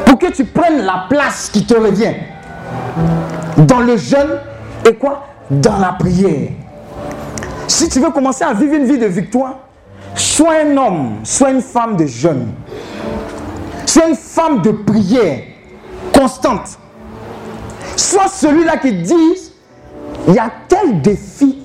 pour 0.06 0.18
que 0.18 0.28
tu 0.32 0.46
prennes 0.46 0.82
la 0.86 1.06
place 1.10 1.50
qui 1.52 1.66
te 1.66 1.74
revient. 1.74 2.14
Dans 3.58 3.80
le 3.80 3.98
jeûne 3.98 4.40
et 4.88 4.96
quoi? 4.96 5.28
Dans 5.50 5.78
la 5.78 5.94
prière. 5.94 6.50
Si 7.72 7.88
tu 7.88 8.02
veux 8.02 8.12
commencer 8.12 8.44
à 8.44 8.54
vivre 8.54 8.74
une 8.74 8.84
vie 8.84 8.98
de 8.98 9.06
victoire, 9.06 9.60
sois 10.14 10.56
un 10.66 10.76
homme, 10.76 11.20
sois 11.24 11.52
une 11.52 11.62
femme 11.62 11.96
de 11.96 12.06
jeûne. 12.06 12.48
Sois 13.86 14.10
une 14.10 14.16
femme 14.16 14.62
de 14.62 14.72
prière 14.72 15.40
constante. 16.14 16.78
Sois 17.96 18.28
celui-là 18.28 18.76
qui 18.76 18.92
dit, 19.02 19.54
il 20.28 20.34
y 20.34 20.38
a 20.38 20.52
tel 20.68 21.02
défi 21.02 21.60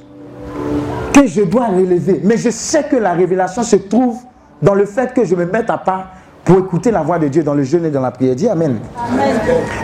que 1.12 1.26
je 1.26 1.42
dois 1.42 1.66
relever. 1.66 2.20
Mais 2.22 2.36
je 2.36 2.50
sais 2.50 2.84
que 2.84 2.96
la 2.96 3.12
révélation 3.12 3.64
se 3.64 3.74
trouve 3.74 4.20
dans 4.62 4.74
le 4.74 4.86
fait 4.86 5.12
que 5.12 5.24
je 5.24 5.34
me 5.34 5.44
mette 5.44 5.68
à 5.70 5.78
part 5.78 6.12
pour 6.44 6.60
écouter 6.60 6.92
la 6.92 7.02
voix 7.02 7.18
de 7.18 7.26
Dieu 7.26 7.42
dans 7.42 7.54
le 7.54 7.64
jeûne 7.64 7.84
et 7.84 7.90
dans 7.90 8.00
la 8.00 8.12
prière. 8.12 8.36
Dis 8.36 8.48
Amen. 8.48 8.78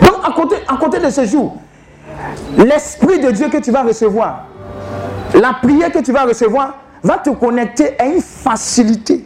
Donc, 0.01 0.15
à 0.23 0.31
côté, 0.31 0.55
à 0.69 0.77
côté 0.77 0.99
de 0.99 1.09
ce 1.09 1.25
jour, 1.25 1.57
l'Esprit 2.57 3.19
de 3.19 3.29
Dieu 3.31 3.49
que 3.49 3.57
tu 3.57 3.71
vas 3.71 3.83
recevoir, 3.83 4.45
la 5.33 5.53
prière 5.61 5.91
que 5.91 5.99
tu 5.99 6.11
vas 6.11 6.23
recevoir, 6.23 6.75
va 7.03 7.17
te 7.17 7.29
connecter 7.31 7.99
à 7.99 8.05
une 8.05 8.21
facilité 8.21 9.25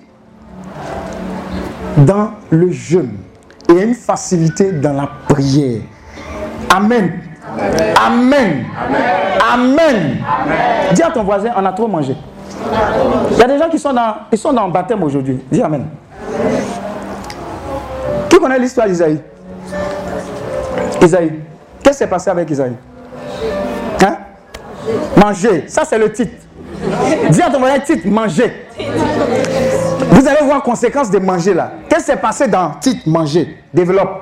dans 1.98 2.32
le 2.50 2.72
jeûne 2.72 3.18
et 3.70 3.80
à 3.80 3.84
une 3.84 3.94
facilité 3.96 4.72
dans 4.72 4.94
la 4.94 5.10
prière. 5.28 5.82
Amen. 6.70 7.22
Amen. 8.06 8.66
Amen. 9.54 10.18
Dis 10.94 11.04
à 11.04 11.12
ton 11.12 11.24
voisin, 11.24 11.52
on 11.56 11.66
a 11.66 11.72
trop 11.74 11.88
mangé. 11.88 12.16
Il 13.32 13.38
y 13.38 13.44
a 13.44 13.48
des 13.48 13.58
gens 13.58 13.70
qui 13.70 13.80
sont 13.80 13.94
dans, 13.94 14.16
sont 14.36 14.54
dans 14.54 14.68
le 14.68 14.74
baptême 14.74 15.02
aujourd'hui. 15.04 15.40
Dis 15.52 15.62
Amen. 15.62 15.86
Qui 18.30 18.38
connaît 18.38 18.60
l'histoire 18.60 18.88
d'Isaïe? 18.88 19.20
Isaïe. 21.02 21.32
Qu'est-ce 21.84 21.98
qui 21.98 22.04
s'est 22.04 22.08
passé 22.08 22.30
avec 22.30 22.50
Isaïe? 22.50 22.76
Manger. 25.16 25.66
Ça, 25.68 25.84
c'est 25.86 25.98
le 25.98 26.12
titre. 26.12 26.34
Dis 27.30 27.42
à 27.42 27.50
ton 27.50 27.60
voisin, 27.60 27.80
titre, 27.80 28.08
manger. 28.08 28.68
Vous 30.12 30.28
allez 30.28 30.44
voir 30.44 30.62
conséquences 30.62 31.10
de 31.10 31.20
manger 31.20 31.54
là. 31.54 31.72
Qu'est-ce 31.90 32.06
qui 32.06 32.12
s'est 32.12 32.18
passé 32.18 32.48
dans 32.48 32.72
titre, 32.80 33.08
manger? 33.08 33.58
Développe. 33.74 34.22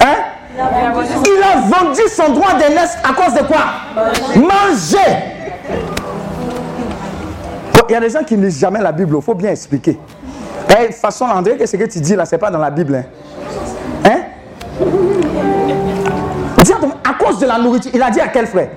Hein? 0.00 0.16
Il 0.56 1.42
a 1.42 1.60
vendu 1.60 2.00
son 2.10 2.32
droit 2.32 2.54
d'aînesse 2.58 2.96
à 3.02 3.12
cause 3.12 3.34
de 3.34 3.46
quoi? 3.46 3.64
Manger. 4.36 5.16
Il 7.88 7.92
y 7.92 7.96
a 7.96 8.00
des 8.00 8.10
gens 8.10 8.22
qui 8.22 8.36
ne 8.36 8.44
lisent 8.44 8.58
jamais 8.58 8.80
la 8.80 8.92
Bible, 8.92 9.16
il 9.16 9.22
faut 9.22 9.34
bien 9.34 9.50
expliquer. 9.50 9.98
De 10.68 10.86
toute 10.86 10.94
façon, 10.96 11.24
André, 11.24 11.56
que 11.56 11.64
ce 11.64 11.76
que 11.76 11.84
tu 11.84 12.00
dis 12.00 12.14
là, 12.14 12.26
ce 12.26 12.34
n'est 12.34 12.38
pas 12.38 12.50
dans 12.50 12.58
la 12.58 12.70
Bible. 12.70 12.96
Hein? 12.96 13.04
Cause 17.18 17.38
de 17.38 17.46
la 17.46 17.58
nourriture, 17.58 17.90
il 17.94 18.02
a 18.02 18.10
dit 18.10 18.20
à 18.20 18.28
quel 18.28 18.46
frère? 18.46 18.68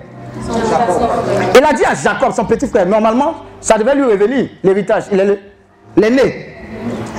Il 1.55 1.63
a 1.63 1.73
dit 1.73 1.85
à 1.85 1.93
Jacob, 1.93 2.31
son 2.33 2.45
petit 2.45 2.67
frère, 2.67 2.85
normalement, 2.85 3.35
ça 3.59 3.77
devait 3.77 3.95
lui 3.95 4.03
revenir, 4.03 4.49
l'héritage. 4.63 5.05
Il 5.11 5.19
est 5.19 5.39
l'aîné. 5.97 6.55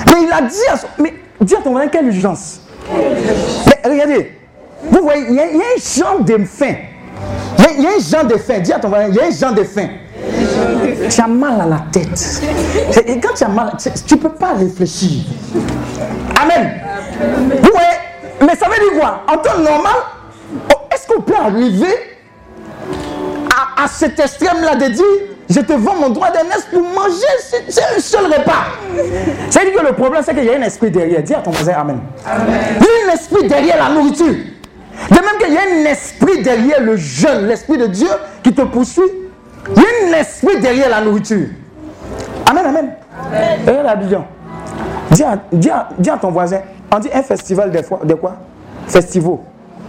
Mais 0.06 0.22
il 0.22 0.32
a 0.32 0.42
dit 0.42 0.56
à 0.70 0.76
son... 0.76 0.86
Mais 0.98 1.14
dis 1.40 1.54
à 1.54 1.58
ton 1.58 1.74
frère, 1.74 1.90
quelle 1.90 2.06
urgence? 2.06 2.60
Mais 2.90 3.90
regardez, 3.90 4.38
vous 4.90 5.02
voyez, 5.02 5.26
il 5.28 5.34
y, 5.34 5.40
a, 5.40 5.44
un 5.44 5.78
genre 5.78 6.20
de 6.20 6.44
faim. 6.44 6.74
Il 7.58 7.82
y, 7.82 7.86
a, 7.86 7.90
un 7.90 8.00
genre 8.00 8.24
de 8.24 8.36
faim. 8.36 8.58
Dis 8.58 8.72
à 8.72 8.78
ton 8.78 8.90
frère, 8.90 9.08
il 9.08 9.14
y 9.14 9.20
a 9.20 9.26
un 9.26 9.30
genre 9.30 9.54
de 9.54 9.62
faim. 9.64 9.88
Tu 11.08 11.20
as 11.20 11.26
mal 11.26 11.60
à 11.60 11.66
la 11.66 11.84
tête. 11.92 12.42
Et 13.06 13.20
quand 13.20 13.34
tu 13.34 13.44
as 13.44 13.48
mal, 13.48 13.72
tu 14.06 14.14
ne 14.14 14.20
peux 14.20 14.30
pas 14.30 14.54
réfléchir. 14.54 15.24
Amen. 16.40 16.80
Vous 17.62 17.70
voyez, 17.72 17.98
mais 18.40 18.56
ça 18.56 18.66
veut 18.68 18.90
dire 18.90 19.00
quoi? 19.00 19.22
En 19.28 19.36
temps 19.38 19.58
normal, 19.58 19.92
est-ce 20.92 21.06
qu'on 21.06 21.22
peut 21.22 21.36
arriver 21.36 21.94
à, 23.76 23.86
cet 23.88 24.18
extrême-là 24.18 24.76
de 24.76 24.86
dire 24.86 25.04
je 25.50 25.60
te 25.60 25.72
vends 25.72 25.96
mon 25.96 26.08
droit 26.08 26.30
d'aînesse 26.30 26.66
pour 26.72 26.80
manger, 26.80 27.26
un 27.96 28.00
seul 28.00 28.24
repas. 28.24 28.64
C'est-à-dire 29.50 29.74
que 29.74 29.86
le 29.86 29.92
problème, 29.92 30.22
c'est 30.24 30.34
qu'il 30.34 30.44
y 30.44 30.50
a 30.50 30.56
un 30.56 30.62
esprit 30.62 30.90
derrière. 30.90 31.22
Dis 31.22 31.34
à 31.34 31.40
ton 31.40 31.50
voisin 31.50 31.74
Amen. 31.74 32.00
Il 32.24 32.84
y 32.84 33.10
a 33.10 33.10
un 33.10 33.14
esprit 33.14 33.46
derrière 33.48 33.76
la 33.76 33.94
nourriture. 33.94 34.34
De 35.10 35.14
même 35.14 35.38
qu'il 35.38 35.52
y 35.52 35.58
a 35.58 35.60
un 35.60 35.90
esprit 35.90 36.42
derrière 36.42 36.80
le 36.80 36.96
jeûne, 36.96 37.48
l'esprit 37.48 37.76
de 37.76 37.86
Dieu 37.86 38.08
qui 38.42 38.52
te 38.54 38.62
poursuit. 38.62 39.02
Il 39.76 39.82
y 39.82 39.84
a 39.84 40.16
un 40.16 40.20
esprit 40.20 40.58
derrière 40.60 40.88
la 40.88 41.02
nourriture. 41.02 41.48
Amen, 42.48 42.64
amen. 42.66 42.94
amen. 43.66 43.82
la 43.84 43.94
vision. 43.96 44.24
Dis 45.10 45.22
à, 45.22 45.38
dis, 45.52 45.70
dis 45.98 46.10
à, 46.10 46.16
ton 46.16 46.30
voisin, 46.30 46.60
on 46.90 46.98
dit 46.98 47.10
un 47.12 47.22
festival 47.22 47.70
de, 47.70 47.82
de 48.04 48.14
quoi? 48.14 48.36
Festival. 48.86 49.38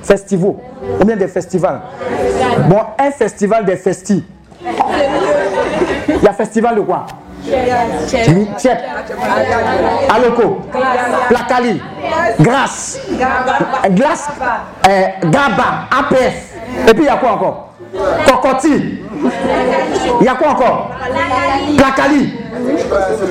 Festivals. 0.03 0.55
Ou 1.01 1.05
bien 1.05 1.15
des 1.15 1.27
festivals. 1.27 1.81
Bon, 2.69 2.79
un 2.99 3.11
festival 3.11 3.65
des 3.65 3.77
festis. 3.77 4.23
Il 6.07 6.23
y 6.23 6.27
a 6.27 6.33
festival 6.33 6.75
de 6.75 6.81
quoi? 6.81 7.05
Tchèp. 8.07 8.79
Aloko. 10.13 10.61
Placali. 11.29 11.81
Grâce. 12.39 12.99
Glace. 13.91 14.29
Euh, 14.87 15.07
Gaba. 15.25 15.87
APF. 15.99 16.53
Et 16.87 16.93
puis 16.93 17.03
il 17.03 17.05
y 17.05 17.09
a 17.09 17.17
quoi 17.17 17.31
encore? 17.33 17.69
Kokoti. 18.27 18.99
Il 20.19 20.25
y 20.25 20.27
a 20.27 20.35
quoi 20.35 20.49
encore? 20.49 20.91
Placali. 21.77 22.33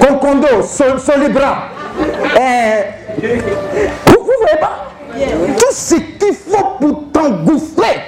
Concondo. 0.00 0.62
Solibra. 0.62 1.68
Euh, 2.38 2.82
vous 3.16 3.22
ne 3.22 4.38
voyez 4.40 4.58
pas? 4.60 4.91
Tout 5.58 5.72
ce 5.72 5.94
qu'il 5.94 6.34
faut 6.34 6.64
pour 6.80 7.04
t'engouffrer, 7.12 8.02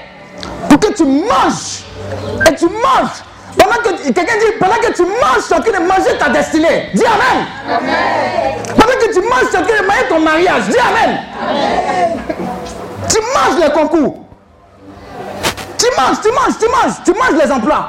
pour 0.68 0.78
que 0.80 0.92
tu 0.92 1.04
manges. 1.04 1.84
Et 2.50 2.54
tu 2.54 2.66
manges. 2.66 3.22
Pendant 3.56 3.76
que 3.76 4.02
quelqu'un 4.12 4.38
dit, 4.38 4.58
pendant 4.58 4.74
que 4.74 4.92
tu 4.92 5.02
manges, 5.02 5.46
tu 5.46 5.54
es 5.54 5.56
en 5.56 5.60
train 5.60 5.80
de 5.80 5.86
manger 5.86 6.18
ta 6.18 6.28
destinée. 6.28 6.90
Dis 6.94 7.04
Amen. 7.04 7.46
Amen. 7.68 8.54
Pendant 8.68 8.98
que 8.98 9.12
tu 9.12 9.20
manges, 9.20 9.50
tu 9.50 9.56
es 9.56 9.58
en 9.58 9.62
train 9.62 9.82
de 9.82 9.86
manger 9.86 10.08
ton 10.08 10.20
mariage. 10.20 10.64
Dis 10.68 10.78
Amen. 10.78 11.18
Amen. 11.40 12.18
Tu 13.08 13.18
manges 13.20 13.62
les 13.62 13.70
concours. 13.72 14.24
Tu 15.78 15.86
manges, 16.00 16.20
tu 16.22 16.28
manges, 16.30 16.58
tu 16.58 16.66
manges, 16.66 16.94
tu 17.04 17.12
manges 17.12 17.42
les 17.44 17.52
emplois. 17.52 17.88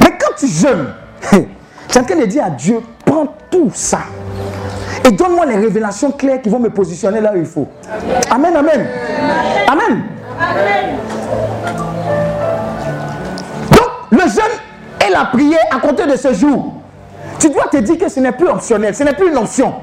Mais 0.00 0.18
quand 0.18 0.34
tu 0.36 0.46
jeûnes, 0.46 0.92
tu 1.30 1.36
es 1.36 1.98
en 1.98 2.04
train 2.04 2.16
de 2.16 2.26
dire 2.26 2.44
à 2.44 2.50
Dieu, 2.50 2.80
prends 3.04 3.26
tout 3.50 3.70
ça. 3.72 4.00
Et 5.04 5.10
donne-moi 5.12 5.46
les 5.46 5.56
révélations 5.56 6.12
claires 6.12 6.42
qui 6.42 6.48
vont 6.48 6.58
me 6.58 6.70
positionner 6.70 7.20
là 7.20 7.32
où 7.34 7.38
il 7.38 7.46
faut. 7.46 7.68
Amen, 8.30 8.54
amen. 8.56 8.86
Amen. 9.68 10.02
Donc, 13.70 13.88
le 14.10 14.18
jeûne 14.18 15.06
et 15.06 15.10
la 15.10 15.26
prière 15.26 15.64
à 15.70 15.80
compter 15.80 16.06
de 16.06 16.16
ce 16.16 16.32
jour, 16.34 16.74
tu 17.38 17.48
dois 17.50 17.66
te 17.70 17.78
dire 17.78 17.98
que 17.98 18.08
ce 18.08 18.20
n'est 18.20 18.32
plus 18.32 18.48
optionnel, 18.48 18.94
ce 18.94 19.02
n'est 19.02 19.14
plus 19.14 19.28
une 19.28 19.38
option. 19.38 19.74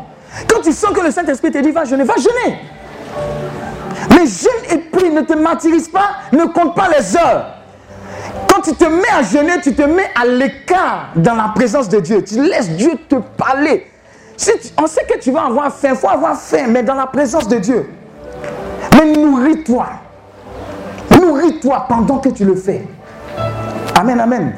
Quand 0.48 0.62
tu 0.62 0.72
sens 0.72 0.92
que 0.92 1.02
le 1.02 1.12
Saint-Esprit 1.12 1.52
te 1.52 1.58
dit 1.60 1.72
va 1.72 1.86
jeûner, 1.86 2.04
va 2.04 2.16
jeûner. 2.16 2.60
Mais 4.12 4.28
jeûne 4.28 4.78
et 4.78 4.78
prie 4.78 5.10
ne 5.10 5.22
te 5.22 5.34
martyrise 5.34 5.90
pas, 5.90 6.10
ne 6.32 6.46
compte 6.46 6.76
pas 6.76 6.88
les 6.96 7.18
heures. 7.18 7.54
Quand 8.48 8.62
tu 8.62 8.74
te 8.74 8.86
mets 8.86 9.10
à 9.18 9.24
jeûner, 9.24 9.62
tu 9.62 9.74
te 9.74 9.82
mets 9.82 10.10
à 10.20 10.26
l'écart 10.26 11.10
dans 11.16 11.36
la 11.36 11.52
présence 11.56 11.90
de 11.90 12.00
Dieu. 12.00 12.24
Tu 12.24 12.42
laisses 12.42 12.70
Dieu 12.72 12.92
te 13.10 13.16
parler 13.16 13.88
on 14.78 14.88
sait 14.88 15.06
que 15.06 15.20
tu 15.20 15.32
vas 15.32 15.46
avoir 15.46 15.74
faim, 15.74 15.90
il 15.92 15.96
faut 15.96 16.10
avoir 16.10 16.36
faim, 16.36 16.66
mais 16.70 16.84
dans 16.84 16.94
la 16.94 17.08
présence 17.08 17.48
de 17.48 17.58
Dieu. 17.58 17.90
Mais 18.94 19.12
nourris-toi. 19.12 19.88
Nourris-toi 21.20 21.86
pendant 21.90 22.20
que 22.20 22.30
tu 22.30 22.46
le 22.46 22.56
fais. 22.56 22.86
Amen, 24.00 24.20
amen. 24.20 24.54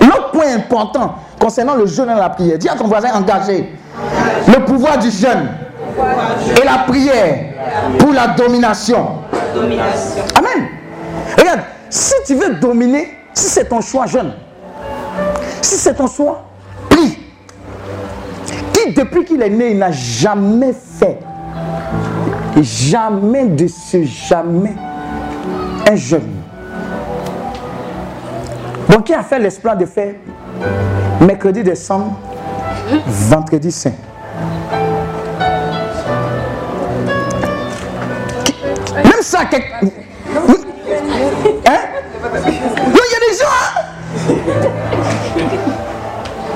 L'autre 0.00 0.30
point 0.32 0.54
important 0.54 1.16
concernant 1.40 1.76
le 1.76 1.86
jeûne 1.86 2.10
et 2.10 2.14
la 2.14 2.30
prière, 2.30 2.58
dis 2.58 2.68
à 2.68 2.74
ton 2.74 2.88
voisin 2.88 3.14
engagé, 3.14 3.72
le 4.48 4.64
pouvoir 4.64 4.98
du 4.98 5.10
jeûne 5.10 5.48
et 6.60 6.64
la 6.64 6.78
prière 6.86 7.38
pour 7.98 8.12
la 8.12 8.28
domination. 8.28 9.08
Amen. 10.36 10.68
Regarde, 11.38 11.60
si 11.88 12.14
tu 12.26 12.34
veux 12.34 12.54
dominer, 12.54 13.16
si 13.32 13.48
c'est 13.48 13.68
ton 13.68 13.80
choix 13.80 14.06
jeune, 14.06 14.32
si 15.62 15.76
c'est 15.76 15.94
ton 15.94 16.08
choix. 16.08 16.42
Depuis 18.92 19.24
qu'il 19.24 19.40
est 19.40 19.48
né, 19.48 19.70
il 19.70 19.78
n'a 19.78 19.90
jamais 19.92 20.74
fait, 20.74 21.18
jamais 22.60 23.46
de 23.46 23.66
ce 23.66 24.02
jamais, 24.04 24.74
un 25.90 25.96
jeune. 25.96 26.28
Donc, 28.90 29.04
qui 29.04 29.14
a 29.14 29.22
fait 29.22 29.38
l'espoir 29.38 29.76
de 29.76 29.86
faire 29.86 30.14
mercredi 31.20 31.62
décembre, 31.62 32.18
vendredi 33.06 33.72
saint? 33.72 33.92
Même 38.94 39.22
ça. 39.22 39.40
Hein? 39.40 39.50
Il 42.66 42.96
y 42.96 43.16
a 43.16 43.20
des 43.20 43.34
gens. 43.38 43.54
hein? 43.60 43.80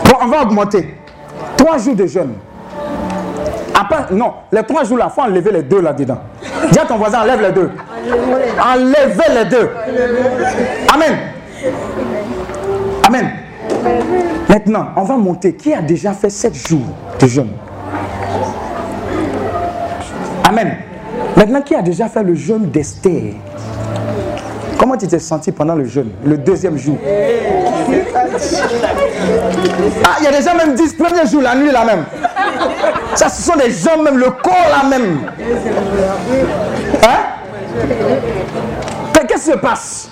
Bon, 0.05 0.17
on 0.23 0.27
va 0.27 0.43
augmenter. 0.43 0.98
Trois 1.59 1.77
jours 1.77 1.95
de 1.95 2.07
jeûne. 2.07 2.33
Non, 4.11 4.33
les 4.53 4.63
trois 4.63 4.85
jours 4.85 4.99
il 5.03 5.11
faut 5.11 5.23
enlever 5.23 5.53
les 5.53 5.63
deux 5.63 5.81
là-dedans. 5.81 6.19
Dis 6.71 6.79
à 6.79 6.85
ton 6.85 6.97
voisin, 6.97 7.21
enlève 7.21 7.43
les 7.43 7.53
deux. 7.53 7.71
Enlevez 8.61 9.35
les 9.35 9.45
deux. 9.51 9.71
Amen. 10.95 11.19
Amen. 13.07 13.31
Maintenant, 14.49 14.89
on 14.97 15.03
va 15.03 15.17
monter. 15.17 15.55
Qui 15.55 15.75
a 15.75 15.83
déjà 15.83 16.13
fait 16.13 16.31
sept 16.31 16.55
jours 16.55 16.81
de 17.21 17.27
jeûne? 17.27 17.53
Amen. 20.49 20.77
Maintenant, 21.37 21.61
qui 21.63 21.75
a 21.75 21.83
déjà 21.83 22.09
fait 22.09 22.23
le 22.23 22.35
jeûne 22.35 22.71
d'Esther? 22.71 23.35
Comment 24.89 24.99
tu 24.99 25.07
t'es 25.07 25.19
senti 25.19 25.53
pendant 25.53 25.75
le 25.75 25.85
jeûne, 25.85 26.13
le 26.25 26.39
deuxième 26.39 26.79
jour? 26.79 26.97
Ah, 30.03 30.17
il 30.19 30.25
y 30.25 30.27
a 30.27 30.33
des 30.33 30.41
gens 30.43 30.55
même 30.55 30.75
disent 30.75 30.95
premier 30.95 31.27
jour, 31.27 31.43
la 31.43 31.55
nuit 31.57 31.71
là 31.71 31.85
même. 31.85 32.07
Ça, 33.15 33.29
ce 33.29 33.43
sont 33.43 33.57
des 33.57 33.71
gens 33.71 34.03
même, 34.03 34.17
le 34.17 34.31
corps 34.31 34.55
là 34.71 34.89
même. 34.89 35.31
Hein? 37.05 37.19
Qu'est-ce 39.29 39.45
qui 39.45 39.51
se 39.51 39.57
passe? 39.59 40.09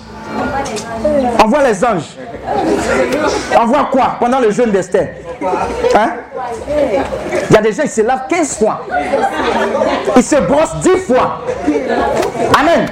On 1.43 1.49
voit 1.49 1.63
les 1.63 1.83
anges. 1.83 2.19
On 3.59 3.65
voit 3.65 3.89
quoi? 3.91 4.19
Pendant 4.21 4.41
le 4.41 4.51
jeûne 4.51 4.73
d'Esther 4.73 5.09
Hein? 5.95 6.11
Il 7.49 7.55
y 7.55 7.57
a 7.57 7.63
des 7.63 7.73
gens 7.73 7.85
qui 7.85 7.89
se 7.89 8.03
lavent 8.03 8.27
15 8.29 8.59
fois. 8.59 8.87
Ils 10.19 10.23
se 10.23 10.37
brossent 10.37 10.81
10 10.83 10.91
fois. 10.99 11.41
Amen. 12.61 12.87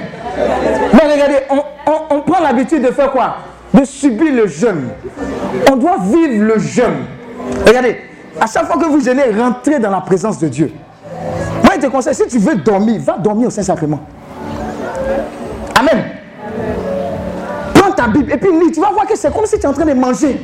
Mais 0.93 1.13
regardez, 1.13 1.37
on, 1.49 1.61
on- 1.87 2.21
prend 2.21 2.41
l'habitude 2.43 2.81
de 2.81 2.91
faire 2.91 3.11
quoi? 3.11 3.35
De 3.73 3.83
subir 3.85 4.33
le 4.33 4.47
jeûne. 4.47 4.89
On 5.71 5.75
doit 5.75 5.97
vivre 6.01 6.43
le 6.45 6.59
jeûne. 6.59 7.05
Regardez, 7.65 7.97
à 8.39 8.47
chaque 8.47 8.65
fois 8.65 8.77
que 8.81 8.85
vous 8.87 8.99
jeûnez, 9.01 9.23
rentrez 9.37 9.79
dans 9.79 9.91
la 9.91 10.01
présence 10.01 10.39
de 10.39 10.47
Dieu. 10.47 10.71
Moi, 11.63 11.73
je 11.75 11.81
te 11.81 11.87
conseille, 11.87 12.15
si 12.15 12.27
tu 12.27 12.37
veux 12.39 12.55
dormir, 12.55 13.01
va 13.01 13.17
dormir 13.17 13.47
au 13.47 13.51
Saint-Sacrement. 13.51 13.99
Amen. 15.79 16.03
Prends 17.73 17.91
ta 17.91 18.07
Bible 18.07 18.31
et 18.31 18.37
puis 18.37 18.49
lis. 18.51 18.71
Tu 18.71 18.79
vas 18.79 18.91
voir 18.91 19.05
que 19.05 19.15
c'est 19.17 19.33
comme 19.33 19.45
si 19.45 19.57
tu 19.59 19.63
es 19.63 19.67
en 19.67 19.73
train 19.73 19.85
de 19.85 19.93
manger. 19.93 20.39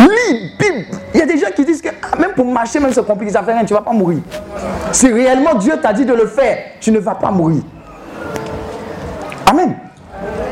Lis, 0.00 0.50
Bible. 0.58 0.84
Il 1.14 1.20
y 1.20 1.22
a 1.22 1.26
des 1.26 1.38
gens 1.38 1.46
qui 1.54 1.64
disent 1.64 1.80
que 1.80 1.88
ah, 2.02 2.16
même 2.18 2.32
pour 2.32 2.44
marcher, 2.44 2.78
même 2.80 2.92
c'est 2.92 3.06
compliqué, 3.06 3.32
ça 3.32 3.42
fait 3.42 3.52
rien, 3.52 3.64
tu 3.64 3.72
ne 3.72 3.78
vas 3.78 3.84
pas 3.84 3.92
mourir. 3.92 4.18
Si 4.92 5.08
réellement 5.10 5.54
Dieu 5.54 5.74
t'a 5.80 5.92
dit 5.92 6.04
de 6.04 6.12
le 6.12 6.26
faire, 6.26 6.58
tu 6.80 6.90
ne 6.92 6.98
vas 6.98 7.14
pas 7.14 7.30
mourir. 7.30 7.62
Amen. 9.46 9.74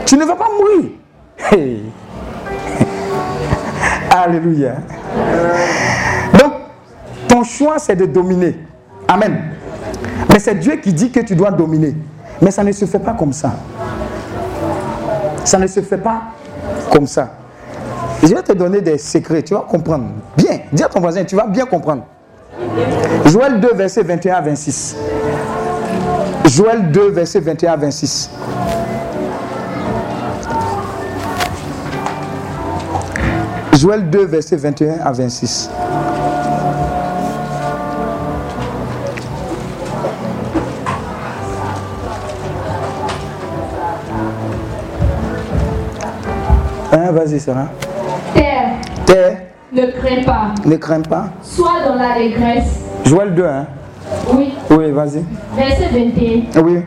Tu 0.07 0.17
ne 0.17 0.25
vas 0.25 0.37
pas 0.37 0.49
mourir. 0.59 0.91
Alléluia. 4.11 4.75
Donc, 6.39 6.53
ton 7.29 7.43
choix, 7.43 7.79
c'est 7.79 7.97
de 7.97 8.07
dominer. 8.07 8.57
Amen. 9.09 9.53
Mais 10.31 10.39
c'est 10.39 10.55
Dieu 10.55 10.77
qui 10.77 10.93
dit 10.93 11.11
que 11.11 11.21
tu 11.21 11.35
dois 11.35 11.51
dominer. 11.51 11.95
Mais 12.41 12.51
ça 12.51 12.63
ne 12.65 12.73
se 12.73 12.85
fait 12.85 12.99
pas 12.99 13.13
comme 13.13 13.33
ça. 13.33 13.55
Ça 15.45 15.59
ne 15.59 15.67
se 15.67 15.81
fait 15.81 15.99
pas 15.99 16.23
comme 16.93 17.07
ça. 17.07 17.31
Je 18.23 18.29
vais 18.35 18.43
te 18.43 18.53
donner 18.53 18.81
des 18.81 18.99
secrets, 18.99 19.43
tu 19.43 19.55
vas 19.55 19.61
comprendre. 19.61 20.07
Bien, 20.37 20.61
dis 20.73 20.83
à 20.83 20.89
ton 20.89 21.01
voisin, 21.01 21.25
tu 21.25 21.37
vas 21.37 21.47
bien 21.47 21.67
comprendre. 21.67 22.05
Joël 23.27 23.61
2, 23.61 23.75
verset 23.75 24.03
21 24.03 24.35
à 24.37 24.41
26. 24.41 24.97
Joël 26.47 26.91
2, 26.91 27.11
verset 27.11 27.41
21 27.41 27.73
à 27.73 27.77
26. 27.77 28.31
Joël 33.85 34.09
2, 34.09 34.25
verset 34.25 34.57
21 34.57 34.99
à 35.05 35.13
26. 35.13 35.69
Hein, 46.93 47.13
vas-y, 47.13 47.41
Sarah. 47.41 47.69
Terre, 48.35 48.71
Terre, 49.07 49.37
ne 49.73 49.87
crains 49.87 50.23
pas, 50.25 50.55
ne 50.65 50.77
crains 50.77 51.01
pas. 51.03 51.27
sois 51.43 51.83
dans 51.87 51.97
l'allégresse. 51.97 52.81
Joël 53.05 53.35
2, 53.35 53.45
hein. 53.45 53.67
Oui, 54.33 54.55
Oui, 54.71 54.91
vas-y. 54.93 55.25
verset 55.57 55.89
21. 55.93 56.63
Oui. 56.63 56.81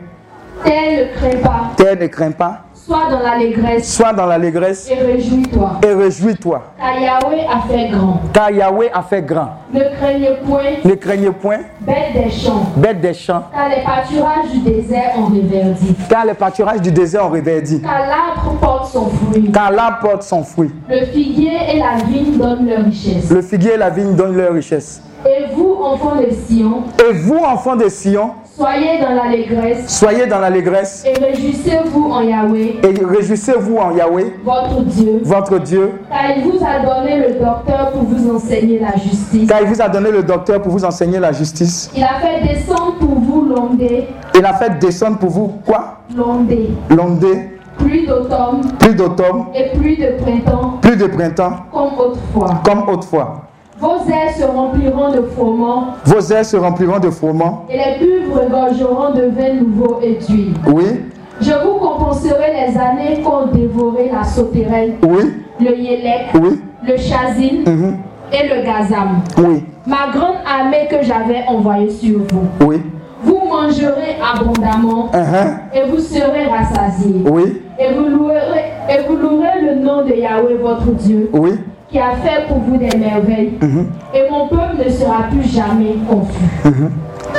Terre, 0.64 1.06
ne 1.06 1.16
crains 1.16 1.42
pas, 1.42 1.60
Terre, 1.76 1.96
ne 2.00 2.06
crains 2.06 2.30
pas. 2.30 2.64
Sois 2.88 3.10
dans 3.10 3.20
l'allégresse 3.20 3.94
Sois 3.94 4.12
dans 4.14 4.26
l'allégresse 4.26 4.90
et 4.90 4.94
réjouis-toi. 5.02 5.72
et 5.86 5.92
réjouis-toi. 5.92 6.62
Car 6.78 6.98
Yahweh 7.00 7.46
a 7.46 7.60
fait 7.68 7.88
grand. 7.90 8.20
Car 8.32 8.50
Yahweh 8.50 8.90
a 8.92 9.02
fait 9.02 9.22
grand. 9.22 9.48
Ne 9.72 9.80
craignez 9.98 10.30
point, 10.46 10.62
Ne 10.84 10.94
craignez 10.94 11.30
point, 11.30 11.58
bête 11.80 12.12
des 12.14 12.30
champs, 12.30 12.62
bête 12.76 13.00
des 13.00 13.12
champs, 13.12 13.44
car 13.54 13.68
les 13.68 13.84
pâturages 13.84 14.50
du 14.52 14.58
désert 14.60 15.10
ont 15.18 15.26
réverdi. 15.26 15.94
car 16.08 16.24
les 16.24 16.34
pâturages 16.34 16.80
du 16.80 16.90
désert 16.92 17.26
ont 17.26 17.30
réverdi. 17.30 17.82
Car 17.82 18.00
l'arbre 18.00 18.58
porte 18.60 18.86
son 18.90 19.06
fruit. 19.10 19.52
Car 19.52 19.70
l'arbre 19.70 19.98
porte 20.00 20.22
son 20.22 20.42
fruit. 20.42 20.72
Le 20.88 21.04
figuier 21.06 21.52
et 21.74 21.78
la 21.78 21.96
vigne 22.06 22.38
donnent 22.38 22.66
leur 22.68 22.84
richesse. 22.86 23.30
Le 23.30 23.42
figuier 23.42 23.74
et 23.74 23.76
la 23.76 23.90
vigne 23.90 24.14
donnent 24.16 24.36
leur 24.36 24.54
richesse. 24.54 25.02
Et 25.26 25.52
vous, 25.54 25.76
enfants 25.82 26.14
de 26.16 26.30
Sion, 26.46 26.84
Et 27.06 27.12
vous, 27.12 27.36
enfants 27.36 27.76
de 27.76 27.88
Sion, 27.88 28.30
soyez 28.58 28.98
dans 29.00 29.14
l'allégresse 29.14 29.86
soyez 29.88 30.26
dans 30.26 30.40
l'allégresse. 30.40 31.04
et 31.06 31.14
réjouissez-vous 31.24 32.10
en 32.10 32.20
Yahweh, 32.22 32.80
et 32.82 33.04
réjouissez-vous 33.04 33.76
en 33.76 33.92
Yahweh, 33.96 34.34
votre 34.44 34.82
Dieu, 34.82 35.20
votre 35.24 35.58
Dieu, 35.60 35.92
car 36.10 36.36
il 36.36 36.42
vous 36.42 36.58
a 36.64 36.78
donné 36.84 37.16
le 37.18 37.34
docteur 37.38 37.90
pour 37.92 38.02
vous 38.02 38.34
enseigner 38.34 38.78
la 38.80 38.96
justice. 38.96 39.48
car 39.48 39.60
il 39.62 39.68
vous 39.68 39.80
a 39.80 39.88
donné 39.88 40.10
le 40.10 40.22
docteur 40.22 40.60
pour 40.60 40.72
vous 40.72 40.84
enseigner 40.84 41.18
la 41.20 41.32
justice. 41.32 41.90
Il 41.96 42.02
a 42.02 42.18
fait 42.20 42.42
descendre 42.46 42.96
pour 42.98 43.14
vous 43.20 43.42
l'ondée, 43.44 44.08
Il 44.34 44.44
a 44.44 44.54
fait 44.54 44.78
descendre 44.78 45.18
pour 45.18 45.30
vous 45.30 45.48
quoi? 45.64 45.98
L'ondée, 46.16 46.70
L'ondée, 46.90 47.50
pluie 47.78 48.06
d'automne 48.06 48.62
plus 48.80 48.94
d'automne, 48.94 49.44
et 49.54 49.76
pluie 49.78 49.96
de 49.96 50.12
printemps 50.22 50.78
plus 50.82 50.96
de 50.96 51.06
printemps, 51.06 51.52
comme 51.72 51.98
autrefois. 51.98 52.60
comme 52.64 52.88
autrefois. 52.88 53.42
Vos 53.80 53.98
ailes 54.08 54.34
se 54.36 54.44
rempliront 54.44 55.10
de 55.12 55.22
froment. 55.22 55.84
Vos 56.04 56.32
airs 56.32 56.44
se 56.44 56.56
rempliront 56.56 56.98
de 56.98 57.10
froment. 57.10 57.64
et 57.70 57.76
les 57.76 57.98
cuves 57.98 58.32
regorgeront 58.32 59.14
de 59.14 59.22
vin 59.36 59.54
nouveau 59.54 60.00
et 60.02 60.14
d'huile. 60.14 60.54
Oui, 60.66 61.00
Je 61.40 61.52
vous 61.52 61.78
compenserai 61.78 62.52
les 62.52 62.76
années 62.76 63.22
qu'ont 63.22 63.46
dévoré 63.52 64.10
la 64.12 64.24
sauterelle, 64.24 64.94
oui, 65.04 65.34
le 65.60 65.76
yélek, 65.76 66.26
oui, 66.34 66.60
le 66.84 66.96
chazine. 66.96 67.62
Mhm, 67.64 67.96
et 68.32 68.48
le 68.48 68.62
gazam. 68.64 69.20
oui, 69.38 69.64
Ma 69.86 70.10
grande 70.12 70.36
armée 70.44 70.88
que 70.90 70.96
j'avais 71.02 71.44
envoyée 71.48 71.90
sur 71.90 72.18
vous. 72.18 72.66
oui, 72.66 72.82
Vous 73.22 73.40
mangerez 73.48 74.16
abondamment. 74.34 75.06
Mhm, 75.14 75.58
et 75.74 75.88
vous 75.90 75.98
serez 75.98 76.46
rassasiés. 76.46 77.22
oui, 77.30 77.62
Et 77.78 77.94
vous 77.94 78.06
louerez, 78.08 78.64
et 78.90 79.06
vous 79.08 79.16
louerez 79.16 79.60
le 79.62 79.74
nom 79.76 80.04
de 80.04 80.12
Yahweh 80.14 80.56
votre 80.60 80.86
Dieu, 80.92 81.30
oui, 81.32 81.52
qui 81.90 81.98
a 81.98 82.16
fait 82.16 82.46
pour 82.48 82.58
vous 82.60 82.76
des 82.76 82.94
merveilles. 82.96 83.58
mhm, 83.60 83.90
Et 84.14 84.28
mon 84.30 84.48
peuple 84.48 84.76
ne 84.84 84.90
sera 84.90 85.22
plus 85.30 85.42
jamais 85.44 85.96
confus. 86.08 86.38
mhm. 86.64 86.90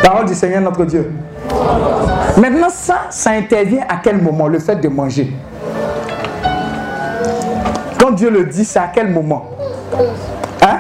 Parole 0.03 0.25
du 0.27 0.33
Seigneur 0.33 0.61
notre 0.61 0.85
Dieu. 0.85 1.11
Maintenant, 2.37 2.69
ça, 2.69 3.07
ça 3.09 3.31
intervient 3.31 3.83
à 3.87 3.97
quel 4.03 4.21
moment 4.21 4.47
Le 4.47 4.59
fait 4.59 4.75
de 4.77 4.87
manger? 4.87 5.31
Quand 7.99 8.11
Dieu 8.11 8.29
le 8.29 8.45
dit, 8.45 8.63
c'est 8.65 8.79
à 8.79 8.89
quel 8.93 9.09
moment? 9.09 9.45
Hein? 10.61 10.79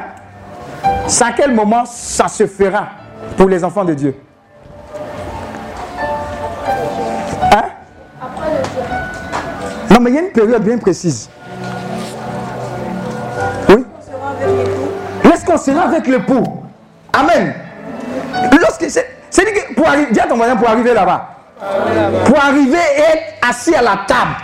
C'est 1.07 1.23
à 1.25 1.31
quel 1.35 1.53
moment 1.53 1.83
ça 1.85 2.27
se 2.27 2.45
fera 2.47 2.87
pour 3.37 3.49
les 3.49 3.63
enfants 3.63 3.83
de 3.85 3.93
Dieu? 3.93 4.15
Hein? 7.53 7.63
Non, 9.91 9.99
mais 10.01 10.11
il 10.11 10.15
y 10.15 10.19
a 10.19 10.21
une 10.21 10.31
période 10.31 10.63
bien 10.63 10.77
précise. 10.77 11.29
Lorsqu'on 15.49 15.73
sera 15.73 15.85
avec 15.85 16.05
l'époux. 16.07 16.43
Amen. 17.11 17.53
Lorsque 18.61 18.89
c'est 18.89 19.09
c'est 19.31 19.45
dit 19.45 19.53
que 19.53 19.73
pour 19.73 19.87
arriver, 19.87 20.11
dis 20.11 20.19
à 20.19 20.27
ton 20.27 20.35
voisin 20.35 20.55
pour 20.55 20.69
arriver 20.69 20.93
là-bas. 20.93 21.27
Pour 22.25 22.37
arriver 22.37 22.77
et 22.97 23.01
être 23.01 23.47
assis 23.49 23.73
à 23.75 23.81
la 23.81 24.01
table. 24.07 24.35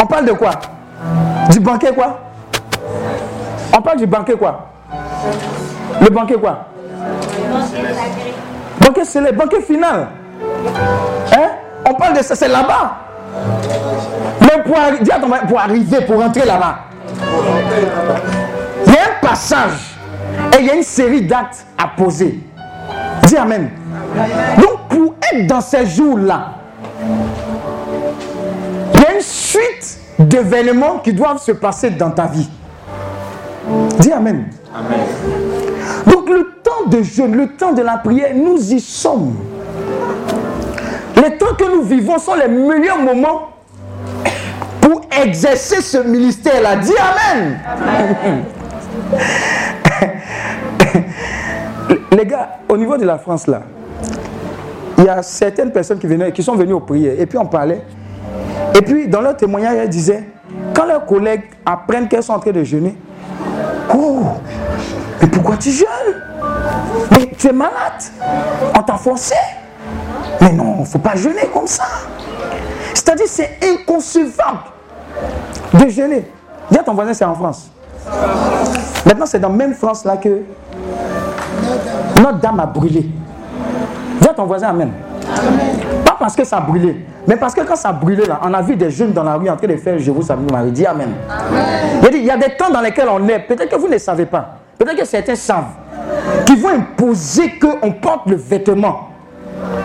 On 0.00 0.06
parle 0.06 0.24
de 0.24 0.32
quoi? 0.32 0.52
Du 1.50 1.60
banquet 1.60 1.92
quoi? 1.92 2.18
On 3.76 3.82
parle 3.82 3.98
du 3.98 4.06
banquet 4.06 4.34
quoi? 4.34 4.70
Le 6.00 6.08
banquet 6.08 6.36
quoi? 6.36 6.66
Banquet 8.80 9.04
c'est 9.04 9.20
le 9.20 9.32
banquet 9.32 9.60
final. 9.60 10.08
Hein? 11.32 11.48
On 11.88 11.94
parle 11.94 12.16
de 12.16 12.22
ça, 12.22 12.34
c'est 12.34 12.48
là-bas. 12.48 12.96
Mais 14.40 14.62
pour, 14.62 14.76
pour 15.48 15.60
arriver, 15.60 16.00
pour 16.06 16.20
rentrer 16.20 16.44
là-bas, 16.44 16.78
il 18.86 18.92
y 18.92 18.96
a 18.96 19.00
un 19.02 19.26
passage 19.26 19.96
et 20.52 20.60
il 20.60 20.66
y 20.66 20.70
a 20.70 20.74
une 20.74 20.82
série 20.82 21.22
d'actes 21.22 21.64
à 21.76 21.88
poser. 21.88 22.40
Dis 23.24 23.36
Amen. 23.36 23.70
Donc 24.58 24.88
pour 24.88 25.14
être 25.32 25.46
dans 25.46 25.60
ces 25.60 25.86
jours-là, 25.86 26.54
il 28.94 29.00
y 29.00 29.06
a 29.06 29.14
une 29.14 29.20
suite 29.20 29.98
d'événements 30.18 30.98
qui 30.98 31.12
doivent 31.12 31.40
se 31.40 31.52
passer 31.52 31.90
dans 31.90 32.10
ta 32.10 32.26
vie. 32.26 32.48
Dis 33.98 34.12
Amen. 34.12 34.46
Amen. 34.74 35.00
Donc 36.06 36.28
le 36.28 36.54
temps 36.62 36.88
de 36.88 37.02
jeûne, 37.02 37.36
le 37.36 37.48
temps 37.48 37.72
de 37.72 37.82
la 37.82 37.98
prière, 37.98 38.32
nous 38.34 38.72
y 38.72 38.80
sommes. 38.80 39.36
Les 41.16 41.36
temps 41.36 41.54
que 41.58 41.64
nous 41.64 41.82
vivons 41.82 42.18
sont 42.18 42.34
les 42.34 42.48
meilleurs 42.48 42.98
moments 42.98 43.50
pour 44.80 45.02
exercer 45.22 45.80
ce 45.82 45.98
ministère-là. 45.98 46.76
Dis 46.76 46.94
Amen. 46.96 48.44
Les 52.12 52.26
gars, 52.26 52.58
au 52.68 52.76
niveau 52.76 52.96
de 52.96 53.04
la 53.04 53.18
France, 53.18 53.46
là, 53.46 53.62
il 54.98 55.04
y 55.04 55.08
a 55.08 55.22
certaines 55.22 55.72
personnes 55.72 55.98
qui, 55.98 56.06
venaient, 56.06 56.32
qui 56.32 56.42
sont 56.42 56.56
venues 56.56 56.74
aux 56.74 56.80
prières 56.80 57.18
et 57.18 57.26
puis 57.26 57.38
on 57.38 57.46
parlait. 57.46 57.82
Et 58.76 58.82
puis 58.82 59.08
dans 59.08 59.20
leur 59.20 59.36
témoignage, 59.36 59.76
elles 59.76 59.88
disaient, 59.88 60.24
quand 60.74 60.86
leurs 60.86 61.06
collègues 61.06 61.42
apprennent 61.64 62.08
qu'elles 62.08 62.22
sont 62.22 62.34
en 62.34 62.38
train 62.38 62.52
de 62.52 62.64
jeûner, 62.64 62.96
oh, 63.94 64.22
mais 65.20 65.28
pourquoi 65.28 65.56
tu 65.56 65.70
jeûnes? 65.70 65.86
Mais 67.12 67.30
tu 67.36 67.48
es 67.48 67.52
malade, 67.52 68.02
on 68.76 68.82
t'a 68.82 68.96
forcé. 68.96 69.34
Mais 70.40 70.52
non, 70.52 70.76
il 70.78 70.80
ne 70.80 70.86
faut 70.86 70.98
pas 70.98 71.16
jeûner 71.16 71.48
comme 71.52 71.66
ça. 71.66 71.84
C'est-à-dire, 72.94 73.26
c'est 73.28 73.58
inconcevable 73.62 74.60
de 75.74 75.88
jeûner. 75.88 76.24
Dis 76.70 76.78
à 76.78 76.82
ton 76.82 76.94
voisin, 76.94 77.14
c'est 77.14 77.24
en 77.24 77.34
France. 77.34 77.70
Maintenant, 79.06 79.26
c'est 79.26 79.38
dans 79.38 79.50
même 79.50 79.74
France 79.74 80.04
là 80.04 80.16
que 80.16 80.42
notre 82.20 82.38
dame 82.38 82.60
a 82.60 82.66
brûlé. 82.66 83.06
Dis 84.20 84.28
à 84.28 84.34
ton 84.34 84.44
voisin, 84.44 84.68
Amen. 84.68 84.90
Pas 86.04 86.16
parce 86.18 86.36
que 86.36 86.44
ça 86.44 86.58
a 86.58 86.60
brûlé, 86.60 87.06
mais 87.26 87.36
parce 87.36 87.54
que 87.54 87.60
quand 87.62 87.76
ça 87.76 87.90
a 87.90 87.92
brûlé 87.92 88.26
là, 88.26 88.40
on 88.42 88.52
a 88.52 88.60
vu 88.62 88.76
des 88.76 88.90
jeunes 88.90 89.12
dans 89.12 89.22
la 89.22 89.34
rue 89.34 89.48
en 89.48 89.56
train 89.56 89.66
de 89.68 89.76
faire 89.76 89.98
Je 89.98 90.10
vous 90.10 90.22
salue 90.22 90.50
Marie. 90.50 90.72
Dis 90.72 90.86
Amen. 90.86 91.10
Il, 92.10 92.16
il 92.16 92.24
y 92.24 92.30
a 92.30 92.36
des 92.36 92.56
temps 92.56 92.70
dans 92.70 92.80
lesquels 92.80 93.08
on 93.10 93.26
est, 93.28 93.38
peut-être 93.40 93.70
que 93.70 93.76
vous 93.76 93.88
ne 93.88 93.98
savez 93.98 94.26
pas, 94.26 94.56
peut-être 94.78 94.96
que 94.98 95.04
certains 95.06 95.36
savent, 95.36 95.64
qui 96.46 96.56
vont 96.56 96.70
imposer 96.70 97.58
qu'on 97.58 97.92
porte 97.92 98.26
le 98.28 98.36
vêtement 98.36 99.08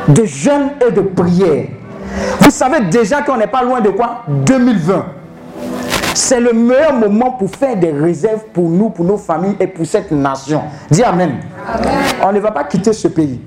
de 0.08 0.26
jeûne 0.26 0.70
et 0.86 0.92
de 0.92 1.02
prière. 1.02 1.66
Vous 2.40 2.50
savez 2.52 2.82
déjà 2.86 3.22
qu'on 3.22 3.38
n'est 3.38 3.48
pas 3.48 3.64
loin 3.64 3.82
de 3.82 3.90
quoi? 3.90 4.24
2020. 4.28 5.06
C'est 6.16 6.40
le 6.40 6.54
meilleur 6.54 6.94
moment 6.94 7.32
pour 7.32 7.50
faire 7.50 7.76
des 7.76 7.92
réserves 7.92 8.46
pour 8.54 8.70
nous, 8.70 8.90
pour 8.90 9.06
nos 9.06 9.18
familles 9.18 9.58
et 9.60 9.68
pour 9.68 9.86
cette 9.86 10.12
nation. 10.12 10.62
Dis 10.90 11.04
Amen. 11.04 11.36
On 12.24 12.32
ne 12.32 12.40
va 12.40 12.52
pas 12.52 12.64
quitter 12.64 12.94
ce 12.94 13.08
pays. 13.08 13.40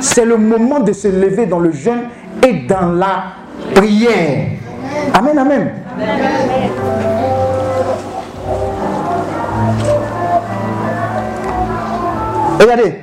C'est 0.00 0.24
le 0.24 0.36
moment 0.36 0.80
de 0.80 0.92
se 0.92 1.08
lever 1.08 1.46
dans 1.46 1.58
le 1.60 1.70
jeûne 1.70 2.04
et 2.42 2.66
dans 2.66 2.92
la 2.92 3.24
prière. 3.74 4.48
Amen, 5.12 5.38
amen. 5.38 5.70
Regardez, 12.60 12.94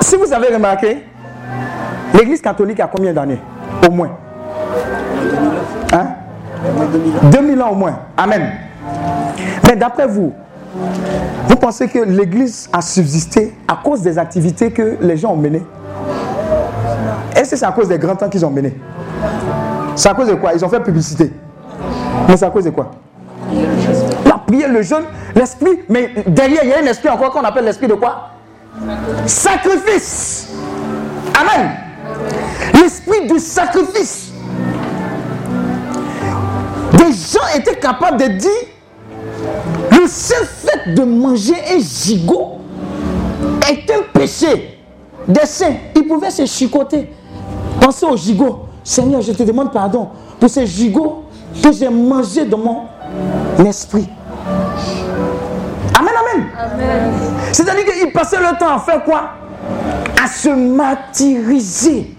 si 0.00 0.16
vous 0.16 0.32
avez 0.32 0.54
remarqué, 0.54 0.98
L'église 2.14 2.40
catholique 2.40 2.80
a 2.80 2.86
combien 2.88 3.12
d'années? 3.12 3.38
Au 3.86 3.90
moins. 3.90 4.10
Hein? 5.92 6.06
2000 7.30 7.62
ans 7.62 7.70
au 7.70 7.74
moins. 7.74 7.98
Amen. 8.16 8.52
Mais 9.66 9.76
d'après 9.76 10.06
vous, 10.06 10.32
vous 11.48 11.56
pensez 11.56 11.88
que 11.88 11.98
l'église 11.98 12.68
a 12.72 12.80
subsisté 12.80 13.54
à 13.66 13.78
cause 13.82 14.02
des 14.02 14.18
activités 14.18 14.70
que 14.70 14.96
les 15.00 15.16
gens 15.16 15.32
ont 15.32 15.36
menées? 15.36 15.64
Est-ce 17.34 17.52
que 17.52 17.56
c'est 17.56 17.66
à 17.66 17.72
cause 17.72 17.88
des 17.88 17.98
grands 17.98 18.16
temps 18.16 18.28
qu'ils 18.28 18.44
ont 18.44 18.50
menés? 18.50 18.76
C'est 19.96 20.08
à 20.08 20.14
cause 20.14 20.28
de 20.28 20.34
quoi? 20.34 20.52
Ils 20.54 20.64
ont 20.64 20.68
fait 20.68 20.80
publicité. 20.80 21.32
Mais 22.28 22.36
c'est 22.36 22.46
à 22.46 22.50
cause 22.50 22.64
de 22.64 22.70
quoi? 22.70 22.90
La 24.24 24.38
prière, 24.46 24.70
le 24.70 24.82
jeûne, 24.82 25.04
l'esprit. 25.34 25.80
Mais 25.88 26.10
derrière, 26.26 26.64
il 26.64 26.70
y 26.70 26.72
a 26.72 26.78
un 26.78 26.86
esprit 26.86 27.08
encore 27.08 27.30
qu'on 27.30 27.42
appelle 27.42 27.64
l'esprit 27.64 27.88
de 27.88 27.94
quoi? 27.94 28.30
Sacrifice. 29.26 30.48
Amen. 31.38 31.70
L'esprit 32.74 33.26
du 33.26 33.38
sacrifice. 33.38 34.29
Des 37.10 37.16
gens 37.16 37.58
étaient 37.58 37.74
capables 37.74 38.18
de 38.18 38.26
dire 38.28 38.50
le 39.90 40.06
seul 40.06 40.44
fait 40.46 40.94
de 40.94 41.02
manger 41.02 41.56
un 41.74 41.80
gigot 41.80 42.58
est 43.68 43.90
un 43.90 44.02
péché. 44.12 44.78
Des 45.26 45.44
saints, 45.44 45.74
ils 45.96 46.06
pouvaient 46.06 46.30
se 46.30 46.46
chicoter. 46.46 47.10
Pensez 47.80 48.06
au 48.06 48.16
gigot. 48.16 48.66
Seigneur, 48.84 49.20
je 49.22 49.32
te 49.32 49.42
demande 49.42 49.72
pardon 49.72 50.08
pour 50.38 50.48
ces 50.48 50.66
gigots 50.66 51.24
que 51.60 51.72
j'ai 51.72 51.88
mangé 51.88 52.44
dans 52.44 52.58
mon 52.58 53.64
esprit. 53.66 54.08
Amen, 55.98 56.12
amen. 56.20 56.46
amen. 56.58 57.12
C'est-à-dire 57.52 57.86
qu'ils 57.86 58.12
passaient 58.12 58.38
le 58.38 58.56
temps 58.56 58.76
à 58.76 58.78
faire 58.78 59.02
quoi? 59.02 59.30
À 60.22 60.28
se 60.28 60.48
martyriser 60.48 62.14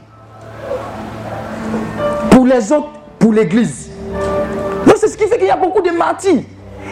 pour 2.30 2.46
les 2.46 2.72
autres, 2.74 2.89
pour 3.18 3.32
l'Église. 3.32 3.91
Ce 5.22 5.26
qui 5.26 5.32
fait 5.34 5.38
qu'il 5.38 5.47
y 5.47 5.51
a 5.51 5.55
beaucoup 5.55 5.82
de 5.84 5.91
martyrs. 5.91 6.41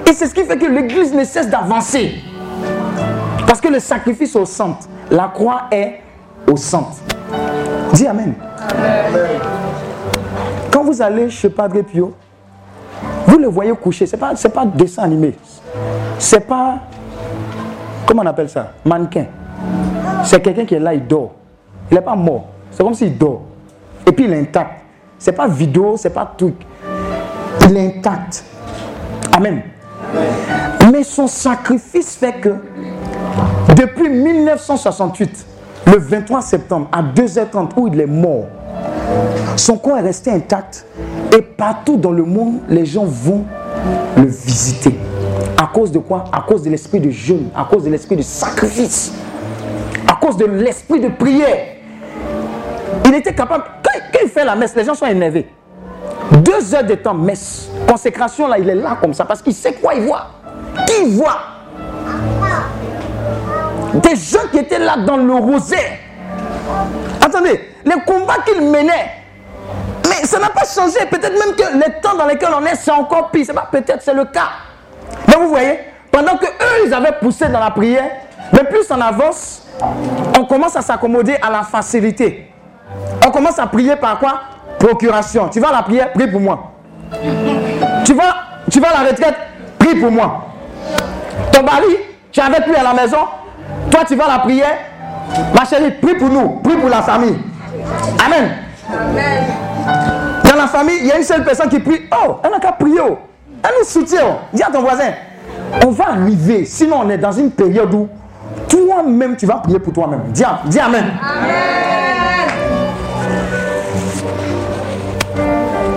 Et 0.05 0.13
c'est 0.13 0.27
ce 0.27 0.35
qui 0.35 0.43
fait 0.43 0.55
que 0.55 0.67
l'Église 0.67 1.11
ne 1.15 1.23
cesse 1.23 1.49
d'avancer. 1.49 2.13
Parce 3.47 3.59
que 3.59 3.69
le 3.69 3.79
sacrifice 3.79 4.35
au 4.35 4.45
centre, 4.45 4.87
la 5.09 5.29
croix 5.29 5.63
est 5.71 6.01
au 6.47 6.55
centre. 6.55 6.97
Dis 7.91 8.05
Amen. 8.05 8.35
Quand 10.71 10.83
vous 10.83 11.01
allez 11.01 11.31
chez 11.31 11.49
Padre 11.49 11.81
Pio, 11.81 12.13
vous 13.25 13.39
le 13.39 13.47
voyez 13.47 13.71
coucher. 13.71 14.05
Ce 14.05 14.15
n'est 14.15 14.19
pas, 14.19 14.35
pas 14.35 14.65
dessin 14.67 15.03
animé. 15.03 15.33
C'est 16.19 16.41
pas. 16.41 16.81
Comment 18.05 18.21
on 18.21 18.27
appelle 18.27 18.49
ça? 18.49 18.73
Mannequin. 18.85 19.25
C'est 20.23 20.39
quelqu'un 20.39 20.65
qui 20.65 20.75
est 20.75 20.79
là, 20.79 20.93
il 20.93 21.07
dort. 21.07 21.31
Il 21.89 21.95
n'est 21.95 22.03
pas 22.03 22.15
mort. 22.15 22.45
C'est 22.69 22.83
comme 22.83 22.93
s'il 22.93 23.17
dort. 23.17 23.41
Et 24.05 24.11
puis 24.11 24.25
il 24.25 24.33
est 24.33 24.39
intact. 24.39 24.81
C'est 25.17 25.31
pas 25.31 25.47
vidéo, 25.47 25.95
c'est 25.97 26.11
pas 26.11 26.31
truc. 26.37 26.53
Il 27.67 27.77
est 27.77 27.97
intact. 27.97 28.43
Amen. 29.35 29.61
Mais 30.91 31.03
son 31.03 31.27
sacrifice 31.27 32.15
fait 32.15 32.33
que 32.33 32.55
depuis 33.75 34.09
1968, 34.09 35.45
le 35.87 35.97
23 35.97 36.41
septembre, 36.41 36.87
à 36.91 37.01
2h30, 37.01 37.69
où 37.77 37.87
il 37.87 37.99
est 37.99 38.05
mort, 38.05 38.45
son 39.55 39.77
corps 39.77 39.97
est 39.97 40.01
resté 40.01 40.31
intact. 40.31 40.85
Et 41.35 41.41
partout 41.41 41.97
dans 41.97 42.11
le 42.11 42.23
monde, 42.23 42.59
les 42.69 42.85
gens 42.85 43.05
vont 43.05 43.45
le 44.17 44.25
visiter. 44.25 44.97
À 45.61 45.67
cause 45.67 45.91
de 45.91 45.99
quoi? 45.99 46.23
À 46.31 46.41
cause 46.41 46.63
de 46.63 46.69
l'esprit 46.69 46.99
de 46.99 47.09
jeûne, 47.09 47.49
à 47.55 47.65
cause 47.65 47.83
de 47.83 47.89
l'esprit 47.89 48.15
de 48.15 48.21
sacrifice, 48.21 49.13
à 50.07 50.15
cause 50.15 50.37
de 50.37 50.45
l'esprit 50.45 50.99
de 50.99 51.09
prière. 51.09 51.75
Il 53.05 53.13
était 53.13 53.33
capable, 53.33 53.63
quand, 53.83 54.19
il 54.23 54.29
fait 54.29 54.45
la 54.45 54.55
messe, 54.55 54.75
les 54.75 54.83
gens 54.83 54.95
sont 54.95 55.05
énervés. 55.05 55.47
Deux 56.31 56.75
heures 56.75 56.83
de 56.83 56.95
temps, 56.95 57.13
messe. 57.13 57.69
Consécration, 57.87 58.47
là, 58.47 58.57
il 58.59 58.69
est 58.69 58.75
là 58.75 58.97
comme 59.01 59.13
ça 59.13 59.25
parce 59.25 59.41
qu'il 59.41 59.53
sait 59.53 59.73
quoi 59.73 59.95
il 59.95 60.05
voit. 60.05 60.27
Qui 60.85 61.15
voit? 61.15 61.39
Des 63.95 64.15
gens 64.15 64.47
qui 64.51 64.59
étaient 64.59 64.79
là 64.79 64.97
dans 64.97 65.17
le 65.17 65.33
rosaire. 65.33 65.97
Attendez, 67.23 67.59
les 67.83 67.95
combats 68.05 68.37
qu'il 68.45 68.61
menait, 68.61 69.09
mais 70.07 70.25
ça 70.25 70.39
n'a 70.39 70.49
pas 70.49 70.63
changé. 70.63 70.99
Peut-être 71.09 71.33
même 71.33 71.55
que 71.55 71.77
les 71.77 71.99
temps 72.01 72.15
dans 72.15 72.27
lesquels 72.27 72.53
on 72.55 72.65
est, 72.65 72.75
c'est 72.75 72.91
encore 72.91 73.31
pire. 73.31 73.47
Peut-être 73.71 74.01
c'est 74.01 74.13
le 74.13 74.25
cas. 74.25 74.49
Mais 75.27 75.35
vous 75.35 75.49
voyez, 75.49 75.79
pendant 76.11 76.37
que 76.37 76.45
eux, 76.45 76.85
ils 76.85 76.93
avaient 76.93 77.17
poussé 77.19 77.47
dans 77.47 77.59
la 77.59 77.71
prière, 77.71 78.09
mais 78.53 78.63
plus 78.63 78.85
on 78.91 79.01
avance, 79.01 79.63
on 80.37 80.45
commence 80.45 80.75
à 80.75 80.81
s'accommoder 80.81 81.37
à 81.41 81.49
la 81.49 81.63
facilité. 81.63 82.51
On 83.25 83.31
commence 83.31 83.57
à 83.57 83.65
prier 83.67 83.95
par 83.95 84.19
quoi? 84.19 84.41
Procuration. 84.79 85.49
Tu 85.49 85.59
vas 85.59 85.69
à 85.69 85.73
la 85.73 85.83
prière, 85.83 86.11
prie 86.13 86.27
pour 86.27 86.39
moi. 86.41 86.71
Tu 88.05 88.13
vas, 88.13 88.35
tu 88.71 88.79
vas 88.79 88.89
à 88.89 89.03
la 89.03 89.09
retraite, 89.09 89.35
prie 89.77 89.95
pour 89.95 90.11
moi. 90.11 90.45
Ton 91.51 91.63
mari, 91.63 91.97
tu 92.31 92.39
avais 92.39 92.61
plus 92.61 92.75
à 92.75 92.83
la 92.83 92.93
maison. 92.93 93.17
Toi, 93.91 94.01
tu 94.07 94.15
vas 94.15 94.25
à 94.25 94.37
la 94.37 94.39
prière. 94.39 94.77
Ma 95.55 95.65
chérie, 95.65 95.91
prie 95.91 96.15
pour 96.15 96.29
nous, 96.29 96.59
prie 96.63 96.75
pour 96.77 96.89
la 96.89 97.01
famille. 97.01 97.37
Amen. 98.25 98.51
Dans 100.43 100.55
la 100.55 100.67
famille, 100.67 100.97
il 101.01 101.07
y 101.07 101.11
a 101.11 101.17
une 101.17 101.23
seule 101.23 101.43
personne 101.43 101.69
qui 101.69 101.79
prie. 101.79 102.01
Oh, 102.11 102.37
elle 102.43 102.51
n'a 102.51 102.59
qu'à 102.59 102.71
prier. 102.71 102.99
oh. 103.01 103.17
Elle 103.63 103.71
nous 103.79 103.85
soutient. 103.85 104.37
Dis 104.53 104.63
à 104.63 104.67
ton 104.71 104.81
voisin, 104.81 105.11
on 105.85 105.91
va 105.91 106.09
arriver. 106.11 106.65
Sinon, 106.65 107.01
on 107.03 107.09
est 107.09 107.17
dans 107.17 107.31
une 107.31 107.51
période 107.51 107.93
où 107.93 108.07
toi-même, 108.67 109.35
tu 109.35 109.45
vas 109.45 109.55
prier 109.55 109.79
pour 109.79 109.93
toi-même. 109.93 110.21
Dis, 110.29 110.43
dis 110.65 110.79
Amen. 110.79 111.05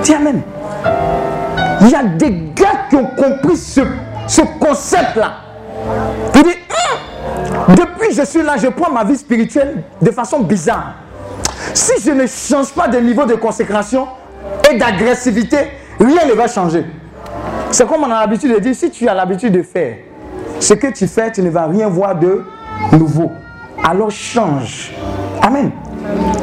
Dis 0.03 0.15
Amen. 0.15 0.43
Il 1.81 1.91
y 1.91 1.95
a 1.95 2.05
des 2.05 2.31
gars 2.55 2.87
qui 2.89 2.97
ont 2.97 3.07
compris 3.07 3.57
ce, 3.57 3.81
ce 4.27 4.43
concept-là. 4.61 5.33
Il 6.35 6.43
dit, 6.43 6.49
Hum, 6.49 7.75
depuis 7.75 8.09
que 8.09 8.15
je 8.15 8.25
suis 8.25 8.43
là, 8.43 8.57
je 8.57 8.69
prends 8.69 8.91
ma 8.93 9.05
vie 9.05 9.17
spirituelle 9.17 9.83
de 10.01 10.11
façon 10.11 10.41
bizarre. 10.41 10.95
Si 11.75 11.93
je 12.05 12.11
ne 12.11 12.27
change 12.27 12.73
pas 12.73 12.89
de 12.89 12.99
niveau 12.99 13.25
de 13.25 13.35
consécration 13.35 14.07
et 14.71 14.77
d'agressivité, 14.77 15.57
rien 15.99 16.27
ne 16.27 16.33
va 16.33 16.47
changer. 16.49 16.85
C'est 17.71 17.87
comme 17.87 18.03
on 18.03 18.11
a 18.11 18.21
l'habitude 18.21 18.55
de 18.55 18.59
dire, 18.61 18.75
si 18.75 18.91
tu 18.91 19.09
as 19.09 19.15
l'habitude 19.15 19.53
de 19.53 19.63
faire 19.63 19.97
ce 20.61 20.75
que 20.75 20.89
tu 20.89 21.07
fais, 21.07 21.33
tu 21.33 21.43
ne 21.43 21.51
vas 21.51 21.67
rien 21.67 21.89
voir 21.89 22.15
de 22.17 22.45
nouveau. 22.93 23.31
Alors 23.83 24.11
change. 24.11 24.93
Amen. 25.41 25.71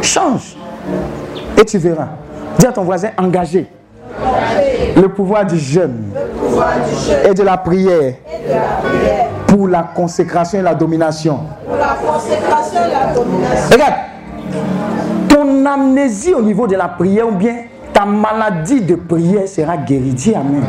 Change. 0.01 0.57
Et 1.57 1.63
tu 1.65 1.77
verras. 1.77 2.09
Dis 2.59 2.67
à 2.67 2.73
ton 2.73 2.83
voisin, 2.83 3.11
engagé. 3.17 3.65
Le 4.97 5.07
pouvoir 5.07 5.45
du 5.45 5.57
jeûne 5.57 6.11
et 7.23 7.33
de 7.33 7.41
la 7.41 7.55
prière 7.55 8.15
pour 9.47 9.69
la 9.69 9.83
consécration 9.95 10.59
et 10.59 10.61
la 10.61 10.75
domination. 10.75 11.39
Regarde, 13.71 13.93
ton 15.29 15.65
amnésie 15.65 16.33
au 16.33 16.41
niveau 16.41 16.67
de 16.67 16.75
la 16.75 16.89
prière 16.89 17.29
ou 17.29 17.31
bien 17.31 17.55
ta 17.93 18.03
maladie 18.03 18.81
de 18.81 18.95
prière 18.95 19.47
sera 19.47 19.77
guérie. 19.77 20.11
Dis 20.11 20.35
Amen. 20.35 20.63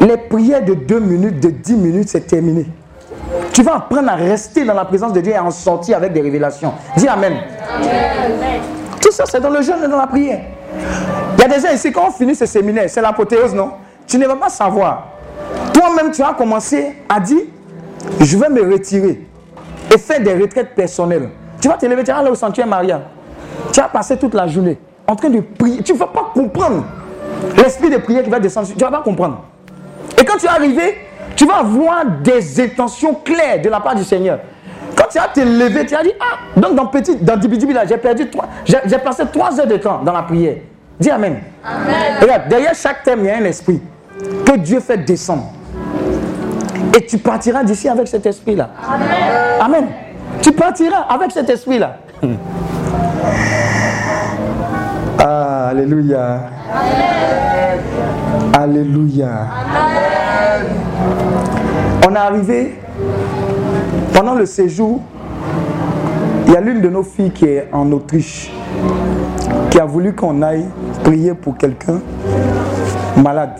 Les 0.00 0.16
prières 0.16 0.64
de 0.64 0.72
2 0.72 0.98
minutes, 0.98 1.40
de 1.40 1.50
10 1.50 1.76
minutes, 1.76 2.08
c'est 2.08 2.26
terminé. 2.26 2.66
Tu 3.52 3.62
vas 3.62 3.76
apprendre 3.76 4.08
à 4.10 4.14
rester 4.14 4.64
dans 4.64 4.72
la 4.72 4.86
présence 4.86 5.12
de 5.12 5.20
Dieu 5.20 5.32
et 5.32 5.36
à 5.36 5.44
en 5.44 5.50
sortir 5.50 5.98
avec 5.98 6.14
des 6.14 6.22
révélations. 6.22 6.72
Dis 6.96 7.06
Amen. 7.06 7.34
Tout 9.00 9.10
ça, 9.10 9.24
c'est 9.26 9.40
dans 9.40 9.50
le 9.50 9.62
jeûne 9.62 9.82
et 9.84 9.88
dans 9.88 9.96
la 9.96 10.06
prière. 10.06 10.40
Il 11.36 11.40
y 11.40 11.44
a 11.44 11.48
des 11.48 11.60
gens 11.60 11.72
ici, 11.72 11.90
quand 11.90 12.08
on 12.08 12.10
finit 12.10 12.34
ce 12.34 12.46
séminaire, 12.46 12.88
c'est 12.88 13.00
l'apothéose, 13.00 13.54
non? 13.54 13.72
Tu 14.06 14.18
ne 14.18 14.26
vas 14.26 14.36
pas 14.36 14.48
savoir. 14.48 15.08
Toi-même, 15.72 16.10
tu 16.10 16.22
vas 16.22 16.34
commencer 16.34 16.96
à 17.08 17.20
dire, 17.20 17.42
je 18.20 18.36
vais 18.36 18.48
me 18.48 18.70
retirer 18.72 19.26
et 19.92 19.98
faire 19.98 20.20
des 20.20 20.34
retraites 20.34 20.74
personnelles. 20.74 21.30
Tu 21.60 21.68
vas 21.68 21.74
te 21.74 21.86
lever, 21.86 22.04
tu 22.04 22.10
vas 22.10 22.18
aller 22.18 22.30
au 22.30 22.34
sanctuaire 22.34 22.66
Maria. 22.66 23.00
Tu 23.72 23.80
vas 23.80 23.88
passer 23.88 24.16
toute 24.16 24.34
la 24.34 24.46
journée 24.46 24.78
en 25.06 25.16
train 25.16 25.30
de 25.30 25.40
prier. 25.40 25.82
Tu 25.82 25.92
ne 25.92 25.98
vas 25.98 26.06
pas 26.06 26.30
comprendre 26.32 26.84
l'esprit 27.56 27.90
de 27.90 27.98
prière 27.98 28.22
qui 28.22 28.30
va 28.30 28.40
descendre. 28.40 28.68
Tu 28.68 28.74
ne 28.74 28.80
vas 28.80 28.98
pas 28.98 29.02
comprendre. 29.02 29.44
Et 30.18 30.24
quand 30.24 30.36
tu 30.38 30.46
vas 30.46 30.52
arriver, 30.52 30.98
tu 31.36 31.46
vas 31.46 31.58
avoir 31.58 32.04
des 32.22 32.60
intentions 32.60 33.14
claires 33.14 33.60
de 33.62 33.68
la 33.68 33.80
part 33.80 33.94
du 33.94 34.04
Seigneur. 34.04 34.40
Quand 34.96 35.04
tu 35.10 35.18
vas 35.18 35.28
te 35.28 35.40
lever, 35.40 35.86
tu 35.86 35.94
vas 35.94 36.02
dire, 36.02 36.14
ah, 36.20 36.60
donc 36.60 36.74
dans 36.74 36.86
petit, 36.86 37.16
dans 37.16 37.36
Dibidibi, 37.36 37.72
là, 37.72 37.84
j'ai 37.86 37.96
perdu 37.96 38.28
trois, 38.28 38.46
j'ai 38.64 38.78
j'ai 38.86 38.98
passé 38.98 39.24
trois 39.32 39.58
heures 39.58 39.66
de 39.66 39.76
temps 39.76 40.00
dans 40.04 40.12
la 40.12 40.22
prière. 40.22 40.56
Dis 40.98 41.10
Amen. 41.10 41.40
Regarde, 42.20 42.48
derrière 42.48 42.74
chaque 42.74 43.02
thème, 43.02 43.20
il 43.20 43.26
y 43.26 43.30
a 43.30 43.36
un 43.36 43.44
esprit 43.44 43.80
que 44.44 44.56
Dieu 44.58 44.80
fait 44.80 44.98
descendre. 44.98 45.50
Et 46.96 47.06
tu 47.06 47.18
partiras 47.18 47.62
d'ici 47.62 47.88
avec 47.88 48.08
cet 48.08 48.26
esprit-là. 48.26 48.70
Amen. 49.60 49.86
Tu 50.42 50.52
partiras 50.52 51.02
avec 51.08 51.30
cet 51.30 51.48
esprit-là. 51.48 51.96
Ah, 55.18 55.68
alléluia. 55.70 56.40
Alléluia. 58.52 59.28
On 62.06 62.14
est 62.14 62.18
arrivé 62.18 62.79
pendant 64.14 64.34
le 64.34 64.46
séjour. 64.46 65.00
Il 66.46 66.52
y 66.52 66.56
a 66.56 66.60
l'une 66.60 66.80
de 66.80 66.88
nos 66.88 67.02
filles 67.02 67.30
qui 67.30 67.44
est 67.46 67.68
en 67.72 67.90
Autriche 67.92 68.50
qui 69.70 69.78
a 69.78 69.84
voulu 69.84 70.14
qu'on 70.14 70.42
aille 70.42 70.66
prier 71.04 71.34
pour 71.34 71.56
quelqu'un 71.56 72.00
malade 73.16 73.52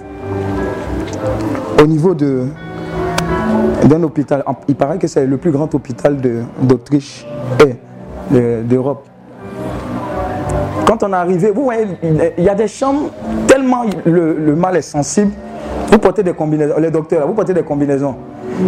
au 1.82 1.86
niveau 1.86 2.14
de 2.14 2.46
d'un 3.84 4.03
hôpital. 4.03 4.44
Il 4.68 4.74
paraît 4.74 4.98
que 4.98 5.07
c'est 5.07 5.26
le 5.26 5.36
plus 5.36 5.51
grand 5.51 5.72
hôpital 5.74 6.16
d'Autriche 6.62 7.26
et 7.64 7.76
de- 8.34 8.62
d'Europe. 8.62 9.07
Quand 10.86 11.03
on 11.03 11.12
est 11.12 11.16
arrivé, 11.16 11.51
vous 11.55 11.64
voyez, 11.64 11.86
il 12.38 12.44
y 12.44 12.48
a 12.48 12.55
des 12.55 12.68
chambres 12.68 13.11
tellement 13.46 13.84
le, 14.05 14.34
le 14.38 14.55
mal 14.57 14.76
est 14.76 14.82
sensible. 14.82 15.32
Vous 15.90 15.98
portez 15.98 16.22
des 16.22 16.32
combinaisons, 16.32 16.74
les 16.78 16.90
docteurs, 16.90 17.26
vous 17.26 17.34
portez 17.34 17.55
des 17.55 17.62
combinaisons. 17.62 18.14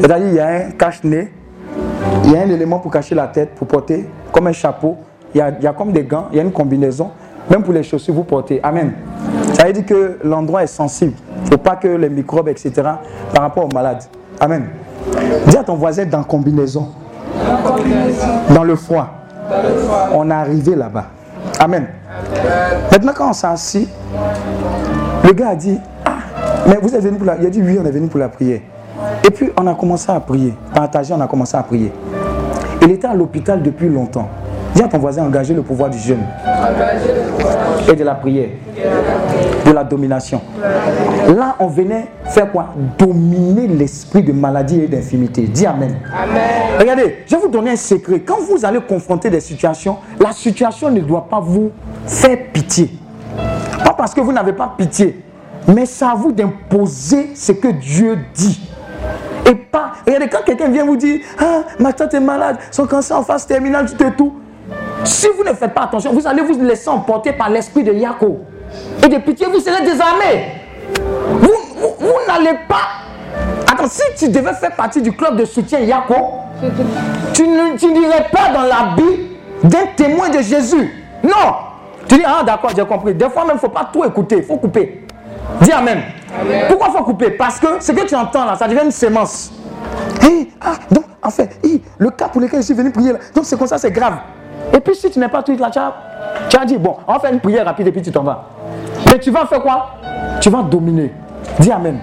C'est-à-dire, 0.00 0.28
il 0.28 0.34
y 0.34 0.40
a 0.40 0.48
un 0.48 0.70
cache-nez, 0.72 1.32
il 2.24 2.32
y 2.32 2.36
a 2.36 2.42
un 2.42 2.48
élément 2.48 2.78
pour 2.78 2.90
cacher 2.90 3.14
la 3.14 3.26
tête, 3.28 3.54
pour 3.54 3.66
porter 3.66 4.08
comme 4.30 4.46
un 4.46 4.52
chapeau. 4.52 4.96
Il 5.34 5.38
y 5.38 5.40
a, 5.40 5.50
il 5.50 5.64
y 5.64 5.66
a 5.66 5.72
comme 5.72 5.92
des 5.92 6.04
gants, 6.04 6.26
il 6.30 6.36
y 6.36 6.40
a 6.40 6.42
une 6.42 6.52
combinaison. 6.52 7.10
Même 7.50 7.62
pour 7.62 7.72
les 7.72 7.82
chaussures, 7.82 8.14
vous 8.14 8.24
portez. 8.24 8.60
Amen. 8.62 8.92
Ça 9.54 9.66
veut 9.66 9.72
dire 9.72 9.86
que 9.86 10.18
l'endroit 10.24 10.62
est 10.62 10.68
sensible. 10.68 11.14
Il 11.38 11.44
ne 11.44 11.50
faut 11.50 11.58
pas 11.58 11.76
que 11.76 11.88
les 11.88 12.08
microbes, 12.08 12.48
etc., 12.48 12.72
par 13.34 13.42
rapport 13.42 13.64
aux 13.64 13.74
malades. 13.74 14.04
Amen. 14.40 14.68
Dis 15.48 15.56
à 15.56 15.64
ton 15.64 15.74
voisin 15.74 16.04
dans 16.06 16.22
combinaison. 16.22 16.88
Dans 18.54 18.64
le 18.64 18.76
froid. 18.76 19.08
On 20.14 20.30
est 20.30 20.34
arrivé 20.34 20.74
là-bas. 20.74 21.06
Amen. 21.58 21.86
Maintenant, 22.90 23.12
quand 23.14 23.30
on 23.30 23.32
s'est 23.32 23.46
assis, 23.46 23.88
le 25.24 25.32
gars 25.32 25.50
a 25.50 25.56
dit 25.56 25.78
Ah, 26.04 26.18
mais 26.66 26.78
vous 26.80 26.94
êtes 26.94 27.02
venu 27.02 27.16
pour 27.16 27.26
la. 27.26 27.36
Il 27.38 27.46
a 27.46 27.50
dit 27.50 27.62
Oui, 27.62 27.78
on 27.80 27.84
est 27.84 27.90
venu 27.90 28.08
pour 28.08 28.20
la 28.20 28.28
prière. 28.28 28.60
Et 29.24 29.30
puis, 29.30 29.50
on 29.56 29.66
a 29.66 29.74
commencé 29.74 30.10
à 30.10 30.20
prier. 30.20 30.54
Partager, 30.74 31.14
on 31.14 31.20
a 31.20 31.26
commencé 31.26 31.56
à 31.56 31.62
prier. 31.62 31.92
Il 32.82 32.90
était 32.90 33.06
à 33.06 33.14
l'hôpital 33.14 33.62
depuis 33.62 33.88
longtemps. 33.88 34.28
Dis 34.74 34.82
à 34.82 34.88
ton 34.88 34.98
voisin 34.98 35.24
engager 35.24 35.52
le 35.52 35.62
pouvoir 35.62 35.90
du 35.90 35.98
jeûne 35.98 36.22
et 37.90 37.94
de 37.94 38.04
la 38.04 38.14
prière, 38.14 38.48
de 39.66 39.70
la 39.70 39.84
domination. 39.84 40.40
Là, 41.28 41.56
on 41.60 41.66
venait 41.66 42.06
faire 42.24 42.50
quoi? 42.50 42.68
Dominer 42.98 43.68
l'esprit 43.68 44.22
de 44.22 44.32
maladie 44.32 44.80
et 44.80 44.88
d'infimité. 44.88 45.42
Dis 45.42 45.66
Amen. 45.66 45.96
Regardez, 46.80 47.18
je 47.26 47.36
vais 47.36 47.42
vous 47.42 47.48
donner 47.48 47.72
un 47.72 47.76
secret. 47.76 48.20
Quand 48.20 48.38
vous 48.40 48.64
allez 48.64 48.80
confronter 48.80 49.28
des 49.28 49.40
situations, 49.40 49.98
la 50.18 50.32
situation 50.32 50.90
ne 50.90 51.00
doit 51.00 51.28
pas 51.28 51.40
vous 51.40 51.70
faire 52.06 52.38
pitié. 52.52 52.90
Pas 53.84 53.92
parce 53.92 54.14
que 54.14 54.22
vous 54.22 54.32
n'avez 54.32 54.54
pas 54.54 54.72
pitié, 54.76 55.22
mais 55.68 55.84
c'est 55.84 56.06
à 56.06 56.14
vous 56.14 56.32
d'imposer 56.32 57.32
ce 57.34 57.52
que 57.52 57.68
Dieu 57.68 58.18
dit. 58.34 58.71
Et 59.46 59.54
pas, 59.54 59.92
regardez, 60.06 60.28
quand 60.28 60.42
quelqu'un 60.44 60.68
vient 60.68 60.84
vous 60.84 60.96
dire, 60.96 61.20
ah, 61.38 61.62
ma 61.78 61.92
tante 61.92 62.14
est 62.14 62.20
malade, 62.20 62.58
son 62.70 62.86
cancer 62.86 63.16
en 63.16 63.22
phase 63.22 63.46
terminale, 63.46 63.86
tout 63.90 64.04
et 64.04 64.12
tout. 64.12 64.34
Si 65.04 65.26
vous 65.36 65.42
ne 65.42 65.52
faites 65.52 65.74
pas 65.74 65.82
attention, 65.82 66.12
vous 66.12 66.26
allez 66.26 66.42
vous 66.42 66.60
laisser 66.60 66.88
emporter 66.88 67.32
par 67.32 67.50
l'esprit 67.50 67.82
de 67.82 67.92
Yako. 67.92 68.40
Et 69.04 69.08
de 69.08 69.18
pitié, 69.18 69.46
vous 69.46 69.58
serez 69.60 69.84
désarmé. 69.84 70.46
Vous, 71.40 72.12
n'allez 72.28 72.58
pas. 72.68 73.02
Attends, 73.70 73.88
si 73.88 74.02
tu 74.16 74.28
devais 74.30 74.54
faire 74.54 74.76
partie 74.76 75.02
du 75.02 75.12
club 75.12 75.36
de 75.36 75.44
soutien 75.44 75.80
Yako, 75.80 76.14
tu 77.34 77.46
n'irais 77.46 78.26
pas 78.30 78.52
dans 78.52 78.62
l'habit 78.62 79.30
d'un 79.64 79.86
témoin 79.96 80.28
de 80.28 80.40
Jésus. 80.40 80.90
Non. 81.24 81.54
Tu 82.08 82.16
dis, 82.16 82.24
ah 82.24 82.42
d'accord, 82.44 82.70
j'ai 82.76 82.84
compris. 82.84 83.14
Des 83.14 83.28
fois 83.28 83.42
même, 83.42 83.52
il 83.52 83.54
ne 83.54 83.60
faut 83.60 83.68
pas 83.68 83.88
tout 83.92 84.04
écouter, 84.04 84.36
il 84.38 84.44
faut 84.44 84.56
couper. 84.56 85.04
Dis 85.60 85.72
Amen. 85.72 86.02
Pourquoi 86.68 86.88
il 86.88 86.96
faut 86.96 87.04
couper? 87.04 87.30
Parce 87.30 87.58
que 87.58 87.66
ce 87.80 87.92
que 87.92 88.06
tu 88.06 88.14
entends 88.14 88.44
là, 88.44 88.56
ça 88.56 88.66
devient 88.66 88.84
une 88.84 88.90
sémence. 88.90 89.52
Hey, 90.20 90.50
ah, 90.60 90.74
donc, 90.90 91.04
en 91.22 91.30
fait, 91.30 91.58
hey, 91.62 91.82
le 91.98 92.10
cas 92.10 92.28
pour 92.28 92.40
lequel 92.40 92.60
je 92.60 92.66
suis 92.66 92.74
venu 92.74 92.90
prier, 92.90 93.12
là, 93.12 93.18
donc 93.34 93.44
c'est 93.44 93.58
comme 93.58 93.66
ça, 93.66 93.78
c'est 93.78 93.90
grave. 93.90 94.14
Et 94.72 94.80
puis 94.80 94.94
si 94.94 95.10
tu 95.10 95.18
n'es 95.18 95.28
pas 95.28 95.42
tout 95.42 95.56
là, 95.56 95.70
tu 95.70 95.78
as, 95.78 95.92
tu 96.48 96.56
as 96.56 96.64
dit, 96.64 96.78
bon, 96.78 96.96
on 97.06 97.12
va 97.12 97.18
faire 97.18 97.32
une 97.32 97.40
prière 97.40 97.64
rapide 97.66 97.88
et 97.88 97.92
puis 97.92 98.02
tu 98.02 98.10
t'en 98.10 98.22
vas. 98.22 98.44
Mais 99.10 99.18
tu 99.18 99.30
vas 99.30 99.46
faire 99.46 99.62
quoi? 99.62 99.96
Tu 100.40 100.48
vas 100.48 100.62
dominer. 100.62 101.12
Dis 101.58 101.70
Amen. 101.70 101.98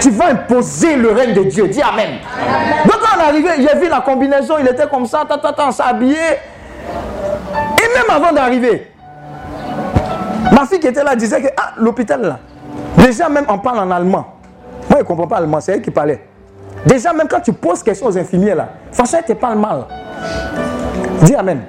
Tu 0.00 0.10
vas 0.10 0.30
imposer 0.30 0.96
le 0.96 1.10
règne 1.12 1.32
de 1.32 1.44
Dieu. 1.44 1.68
Dis 1.68 1.82
Amen. 1.82 2.18
Donc 2.84 2.98
quand 3.00 3.16
on 3.16 3.20
est 3.20 3.24
arrivé, 3.24 3.48
j'ai 3.58 3.78
vu 3.78 3.88
la 3.88 4.00
combinaison, 4.00 4.54
il 4.60 4.68
était 4.68 4.86
comme 4.86 5.06
ça, 5.06 5.24
ta, 5.28 5.38
ta, 5.38 5.52
ta, 5.52 5.68
on 5.68 5.72
s'est 5.72 5.82
habillé. 5.82 6.16
Et 6.16 7.98
même 7.98 8.10
avant 8.10 8.32
d'arriver, 8.32 8.90
ma 10.52 10.66
fille 10.66 10.80
qui 10.80 10.86
était 10.86 11.04
là 11.04 11.16
disait 11.16 11.40
que 11.40 11.48
ah, 11.56 11.72
l'hôpital 11.76 12.20
là, 12.20 12.38
déjà 12.98 13.28
même 13.28 13.44
on 13.48 13.58
parle 13.58 13.78
en 13.80 13.90
allemand. 13.90 14.26
Moi, 14.88 14.98
je 14.98 14.98
ne 14.98 15.02
comprends 15.02 15.26
pas 15.26 15.36
allemand, 15.36 15.60
c'est 15.60 15.72
elle 15.72 15.82
qui 15.82 15.90
parlait. 15.90 16.20
Déjà, 16.86 17.12
même 17.12 17.28
quand 17.28 17.40
tu 17.40 17.52
poses 17.52 17.82
question 17.82 18.06
aux 18.06 18.16
infirmiers 18.16 18.54
là, 18.54 18.68
franchement, 18.92 19.18
elle 19.20 19.34
te 19.34 19.38
parle 19.38 19.58
mal. 19.58 19.84
Dis 21.22 21.34
Amen. 21.34 21.60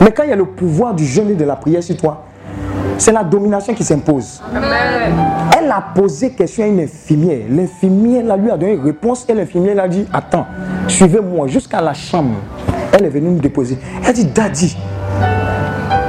Mais 0.00 0.10
quand 0.10 0.24
il 0.24 0.30
y 0.30 0.32
a 0.32 0.36
le 0.36 0.44
pouvoir 0.44 0.94
du 0.94 1.06
jeûne 1.06 1.30
et 1.30 1.34
de 1.34 1.44
la 1.44 1.56
prière 1.56 1.82
sur 1.82 1.96
toi, 1.96 2.24
c'est 2.98 3.12
la 3.12 3.24
domination 3.24 3.74
qui 3.74 3.84
s'impose. 3.84 4.42
Elle 5.56 5.70
a 5.70 5.84
posé 5.94 6.30
question 6.30 6.64
à 6.64 6.66
une 6.66 6.80
infirmière. 6.80 7.46
L'infirmière 7.48 8.36
lui 8.36 8.50
a 8.50 8.56
donné 8.56 8.74
une 8.74 8.84
réponse 8.84 9.24
et 9.28 9.34
l'infirmière 9.34 9.82
a 9.82 9.88
dit 9.88 10.06
Attends, 10.12 10.46
suivez-moi 10.88 11.46
jusqu'à 11.46 11.80
la 11.80 11.94
chambre. 11.94 12.36
Elle 12.92 13.06
est 13.06 13.10
venue 13.10 13.30
me 13.30 13.40
déposer. 13.40 13.78
Elle 14.06 14.12
dit 14.14 14.26
Daddy, 14.26 14.76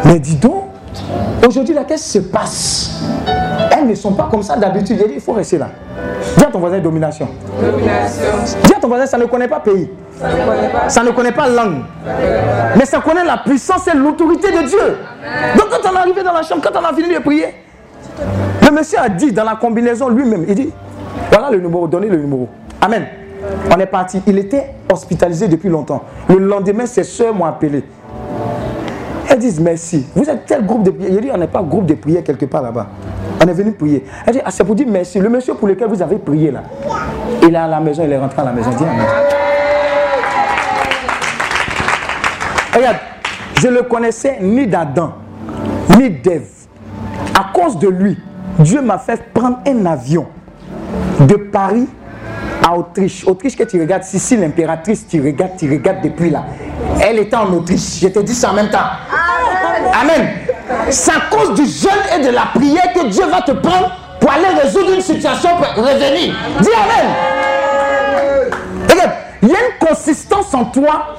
Mais 0.06 0.20
dis 0.20 0.36
donc, 0.36 0.66
aujourd'hui, 1.48 1.74
la 1.74 1.84
qu'est-ce 1.84 2.04
qui 2.04 2.10
se 2.10 2.20
passe? 2.20 3.04
Elles 3.72 3.88
ne 3.88 3.96
sont 3.96 4.14
pas 4.14 4.28
comme 4.30 4.44
ça 4.44 4.56
d'habitude. 4.56 5.04
Il 5.14 5.20
faut 5.22 5.34
rester 5.34 5.58
là. 5.58 5.70
Dis 6.38 6.44
à 6.44 6.48
ton 6.48 6.60
voisin 6.60 6.80
domination. 6.80 7.28
Domination. 7.62 8.60
Dis 8.64 8.74
à 8.74 8.80
ton 8.80 8.88
voisin, 8.88 9.06
ça 9.06 9.18
ne 9.18 9.26
connaît 9.26 9.48
pas 9.48 9.60
pays. 9.60 9.90
Ça 10.20 10.28
ne 10.28 10.46
connaît 10.46 10.70
pas. 10.70 10.90
Ça 10.90 11.04
ne 11.04 11.12
connaît 11.12 11.32
pas 11.32 11.48
langue. 11.50 11.84
Mais 12.78 12.86
ça 12.86 13.00
connaît 13.00 13.26
la 13.26 13.38
puissance 13.38 13.88
et 13.88 13.96
l'autorité 13.96 14.52
de 14.52 14.68
Dieu. 14.68 14.98
Donc 15.58 15.70
quand 15.70 15.90
on 15.90 15.96
est 15.96 16.00
arrivé 16.00 16.24
dans 16.24 16.34
la 16.34 16.44
chambre, 16.44 16.62
quand 16.64 16.80
on 16.80 16.84
a 16.86 16.94
fini 16.94 17.14
de 17.14 17.20
prier, 17.20 17.48
le 18.62 18.72
monsieur 18.72 19.00
a 19.00 19.10
dit 19.10 19.32
dans 19.32 19.44
la 19.44 19.56
combinaison 19.56 20.10
lui-même, 20.10 20.46
il 20.48 20.56
dit, 20.56 20.70
voilà 21.32 21.52
le 21.52 21.60
numéro, 21.60 21.88
donnez 21.88 22.08
le 22.08 22.18
numéro. 22.18 22.48
Amen. 22.82 23.06
On 23.74 23.80
est 23.80 23.86
parti. 23.86 24.22
Il 24.26 24.38
était 24.40 24.72
hospitalisé 24.92 25.48
depuis 25.48 25.70
longtemps. 25.70 26.04
Le 26.30 26.38
lendemain, 26.38 26.86
ses 26.86 27.04
soeurs 27.04 27.34
m'ont 27.34 27.46
appelé. 27.46 27.84
Elles 29.30 29.40
disent 29.40 29.60
merci. 29.60 30.06
Vous 30.16 30.30
êtes 30.30 30.46
tel 30.46 30.66
groupe 30.66 30.84
de 30.84 30.92
prière. 30.92 31.12
Il 31.14 31.22
dit, 31.22 31.30
on 31.34 31.38
n'est 31.38 31.48
pas 31.48 31.62
groupe 31.62 31.86
de 31.86 31.96
prière 31.96 32.24
quelque 32.24 32.46
part 32.46 32.62
là-bas. 32.62 32.88
On 33.44 33.48
est 33.48 33.54
venu 33.54 33.72
prier. 33.72 34.06
Elle 34.26 34.34
dit, 34.34 34.42
ah, 34.44 34.52
c'est 34.52 34.64
pour 34.64 34.76
dire 34.76 34.88
merci. 34.90 35.20
Le 35.20 35.30
monsieur 35.30 35.54
pour 35.54 35.68
lequel 35.68 35.88
vous 35.88 36.02
avez 36.02 36.18
prié 36.18 36.52
là, 36.52 36.64
il 37.42 37.54
est 37.54 37.58
à 37.58 37.68
la 37.68 37.80
maison, 37.80 38.04
il 38.06 38.12
est 38.12 38.18
rentré 38.18 38.42
à 38.42 38.46
la 38.46 38.52
maison. 38.52 38.70
Dis 38.72 38.84
Amen. 38.84 39.06
Regarde, 42.76 42.98
je 43.62 43.68
ne 43.68 43.74
le 43.74 43.84
connaissais 43.84 44.38
ni 44.42 44.68
d'Adam, 44.68 45.14
ni 45.98 46.10
d'Ève. 46.10 46.50
À 47.34 47.52
cause 47.54 47.78
de 47.80 47.88
lui, 47.88 48.18
Dieu 48.60 48.82
m'a 48.82 48.98
fait 48.98 49.22
prendre 49.34 49.60
un 49.68 49.86
avion 49.86 50.26
de 51.20 51.36
Paris 51.36 51.88
à 52.66 52.78
Autriche. 52.78 53.26
Autriche 53.28 53.56
que 53.56 53.64
tu 53.64 53.80
regardes, 53.80 54.04
Sicile, 54.04 54.42
l'impératrice, 54.42 55.08
tu 55.08 55.22
regardes, 55.22 55.58
tu 55.58 55.70
regardes 55.70 56.02
depuis 56.02 56.30
là. 56.30 56.46
Elle 57.02 57.20
était 57.20 57.36
en 57.36 57.52
Autriche. 57.54 58.00
Je 58.02 58.08
te 58.08 58.20
dis 58.20 58.34
ça 58.34 58.52
en 58.52 58.54
même 58.54 58.70
temps. 58.70 58.80
Amen. 60.02 60.45
C'est 60.90 61.12
à 61.12 61.22
cause 61.30 61.54
du 61.54 61.66
jeûne 61.66 61.92
et 62.18 62.24
de 62.26 62.30
la 62.30 62.48
prière 62.54 62.94
que 62.94 63.08
Dieu 63.08 63.26
va 63.26 63.42
te 63.42 63.52
prendre 63.52 63.92
pour 64.20 64.32
aller 64.32 64.48
résoudre 64.62 64.94
une 64.94 65.02
situation, 65.02 65.50
pour 65.58 65.84
revenir. 65.84 66.36
Dis 66.60 66.70
Amen. 66.70 67.12
Regarde, 68.90 69.12
il 69.44 69.50
y 69.50 69.52
a 69.52 69.58
une 69.60 69.88
consistance 69.88 70.54
en 70.54 70.66
toi 70.66 71.18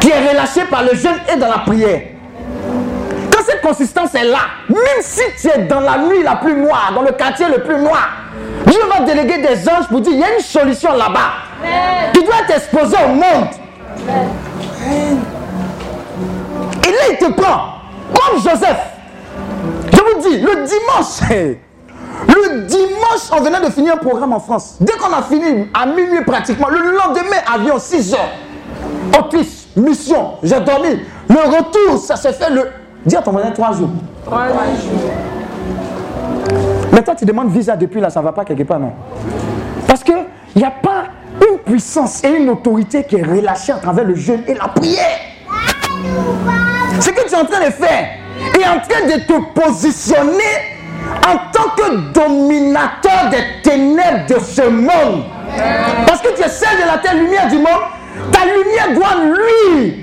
qui 0.00 0.10
est 0.10 0.28
relâchée 0.28 0.64
par 0.70 0.82
le 0.82 0.94
jeûne 0.94 1.18
et 1.32 1.36
dans 1.36 1.48
la 1.48 1.58
prière. 1.58 2.00
Quand 3.30 3.42
cette 3.44 3.62
consistance 3.62 4.14
est 4.14 4.24
là, 4.24 4.38
même 4.68 4.78
si 5.00 5.22
tu 5.40 5.48
es 5.48 5.64
dans 5.64 5.80
la 5.80 5.98
nuit 5.98 6.22
la 6.22 6.36
plus 6.36 6.54
noire, 6.54 6.92
dans 6.94 7.02
le 7.02 7.12
quartier 7.12 7.46
le 7.46 7.62
plus 7.62 7.76
noir, 7.76 8.08
Dieu 8.66 8.80
va 8.90 9.04
déléguer 9.04 9.38
des 9.38 9.68
anges 9.68 9.86
pour 9.88 10.00
dire 10.00 10.12
il 10.12 10.20
y 10.20 10.24
a 10.24 10.34
une 10.34 10.42
solution 10.42 10.92
là-bas. 10.92 12.10
Tu 12.12 12.22
dois 12.22 12.34
être 12.48 12.56
exposé 12.56 12.96
au 13.04 13.08
monde. 13.08 13.48
Et 16.84 16.90
là, 16.90 16.98
il 17.10 17.16
te 17.18 17.32
prend. 17.32 17.81
Comme 18.14 18.38
Joseph. 18.38 18.78
Je 19.92 19.98
vous 19.98 20.28
dis, 20.28 20.40
le 20.40 20.66
dimanche, 20.66 21.30
le 22.28 22.66
dimanche, 22.66 23.30
on 23.32 23.40
venait 23.40 23.60
de 23.60 23.70
finir 23.70 23.94
un 23.94 23.98
programme 23.98 24.32
en 24.32 24.40
France. 24.40 24.76
Dès 24.80 24.92
qu'on 24.94 25.12
a 25.12 25.22
fini, 25.22 25.68
à 25.74 25.86
minuit 25.86 26.24
pratiquement, 26.26 26.68
le 26.68 26.78
lendemain, 26.96 27.38
avion 27.52 27.78
6 27.78 28.14
heures. 28.14 28.30
Autriche, 29.18 29.66
mission, 29.76 30.32
j'ai 30.42 30.60
dormi. 30.60 31.00
Le 31.28 31.56
retour, 31.56 31.98
ça 31.98 32.16
s'est 32.16 32.32
fait 32.32 32.50
le. 32.50 32.68
Dis 33.04 33.16
à 33.16 33.22
ton 33.22 33.32
voisin 33.32 33.50
3 33.50 33.72
jours. 33.72 33.90
Trois 34.24 34.46
jours. 34.48 35.12
Mais 36.92 37.02
toi, 37.02 37.14
tu 37.14 37.24
demandes 37.24 37.50
visa 37.50 37.76
depuis 37.76 38.00
là, 38.00 38.10
ça 38.10 38.20
ne 38.20 38.24
va 38.24 38.32
pas 38.32 38.44
quelque 38.44 38.64
part, 38.64 38.78
non? 38.78 38.92
Parce 39.86 40.04
qu'il 40.04 40.24
n'y 40.56 40.64
a 40.64 40.70
pas 40.70 41.04
une 41.40 41.58
puissance 41.58 42.22
et 42.22 42.28
une 42.28 42.50
autorité 42.50 43.04
qui 43.04 43.16
est 43.16 43.22
relâchée 43.22 43.72
à 43.72 43.76
travers 43.76 44.04
le 44.04 44.14
jeûne 44.14 44.42
et 44.46 44.54
la 44.54 44.68
prière. 44.68 45.18
Ce 47.02 47.10
que 47.10 47.28
tu 47.28 47.34
es 47.34 47.36
en 47.36 47.44
train 47.44 47.66
de 47.66 47.72
faire 47.72 48.10
est 48.54 48.64
en 48.64 48.78
train 48.78 49.06
de 49.06 49.22
te 49.24 49.60
positionner 49.60 50.54
en 51.26 51.36
tant 51.50 51.70
que 51.76 52.12
dominateur 52.12 53.28
des 53.28 53.68
ténèbres 53.68 54.26
de 54.28 54.38
ce 54.38 54.62
monde. 54.68 55.24
Parce 56.06 56.20
que 56.20 56.28
tu 56.36 56.42
es 56.42 56.48
celle 56.48 56.78
de 56.80 56.86
la 56.86 56.98
terre, 56.98 57.16
lumière 57.16 57.48
du 57.48 57.56
monde. 57.56 57.66
Ta 58.30 58.44
lumière 58.44 58.94
doit 58.94 59.24
luire. 59.24 59.94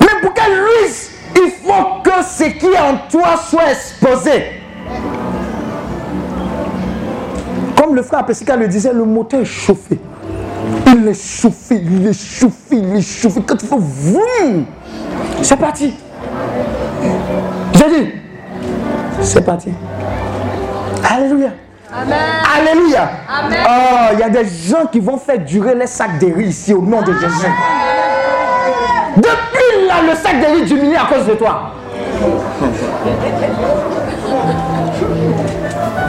Mais 0.00 0.20
pour 0.22 0.32
qu'elle 0.32 0.52
luise, 0.52 1.10
il 1.36 1.50
faut 1.50 2.00
que 2.02 2.24
ce 2.24 2.44
qui 2.44 2.66
est 2.66 2.78
en 2.78 2.96
toi 3.10 3.36
soit 3.36 3.70
exposé. 3.70 4.44
Comme 7.76 7.94
le 7.94 8.02
frère 8.02 8.24
Pessica 8.24 8.56
le 8.56 8.68
disait, 8.68 8.94
le 8.94 9.04
moteur 9.04 9.40
est 9.40 9.44
chauffé. 9.44 9.98
Il 10.86 11.08
est 11.08 11.14
chauffé, 11.14 11.82
il 11.84 12.06
est 12.06 12.18
chauffé, 12.18 12.76
il 12.76 12.96
est 12.96 13.02
chauffé. 13.02 13.42
Quand 13.46 13.56
il 13.60 13.68
faut, 13.68 13.78
vroom, 13.78 14.64
c'est 15.42 15.56
parti. 15.56 15.94
J'ai 17.74 17.88
dit, 17.88 18.12
c'est 19.20 19.44
parti. 19.44 19.70
Alléluia. 21.08 21.50
Alléluia. 21.92 23.10
Oh, 23.28 24.12
il 24.12 24.18
y 24.20 24.22
a 24.22 24.28
des 24.28 24.44
gens 24.44 24.86
qui 24.90 25.00
vont 25.00 25.18
faire 25.18 25.38
durer 25.38 25.74
les 25.74 25.86
sacs 25.86 26.18
de 26.18 26.26
riz 26.32 26.48
ici 26.48 26.72
au 26.74 26.82
nom 26.82 27.02
de 27.02 27.12
Jésus. 27.12 27.52
Depuis 29.16 29.86
là, 29.86 30.02
le 30.08 30.14
sac 30.16 30.40
de 30.40 30.46
riz 30.46 30.64
diminue 30.64 30.96
à 30.96 31.06
cause 31.12 31.26
de 31.26 31.34
toi. 31.34 31.72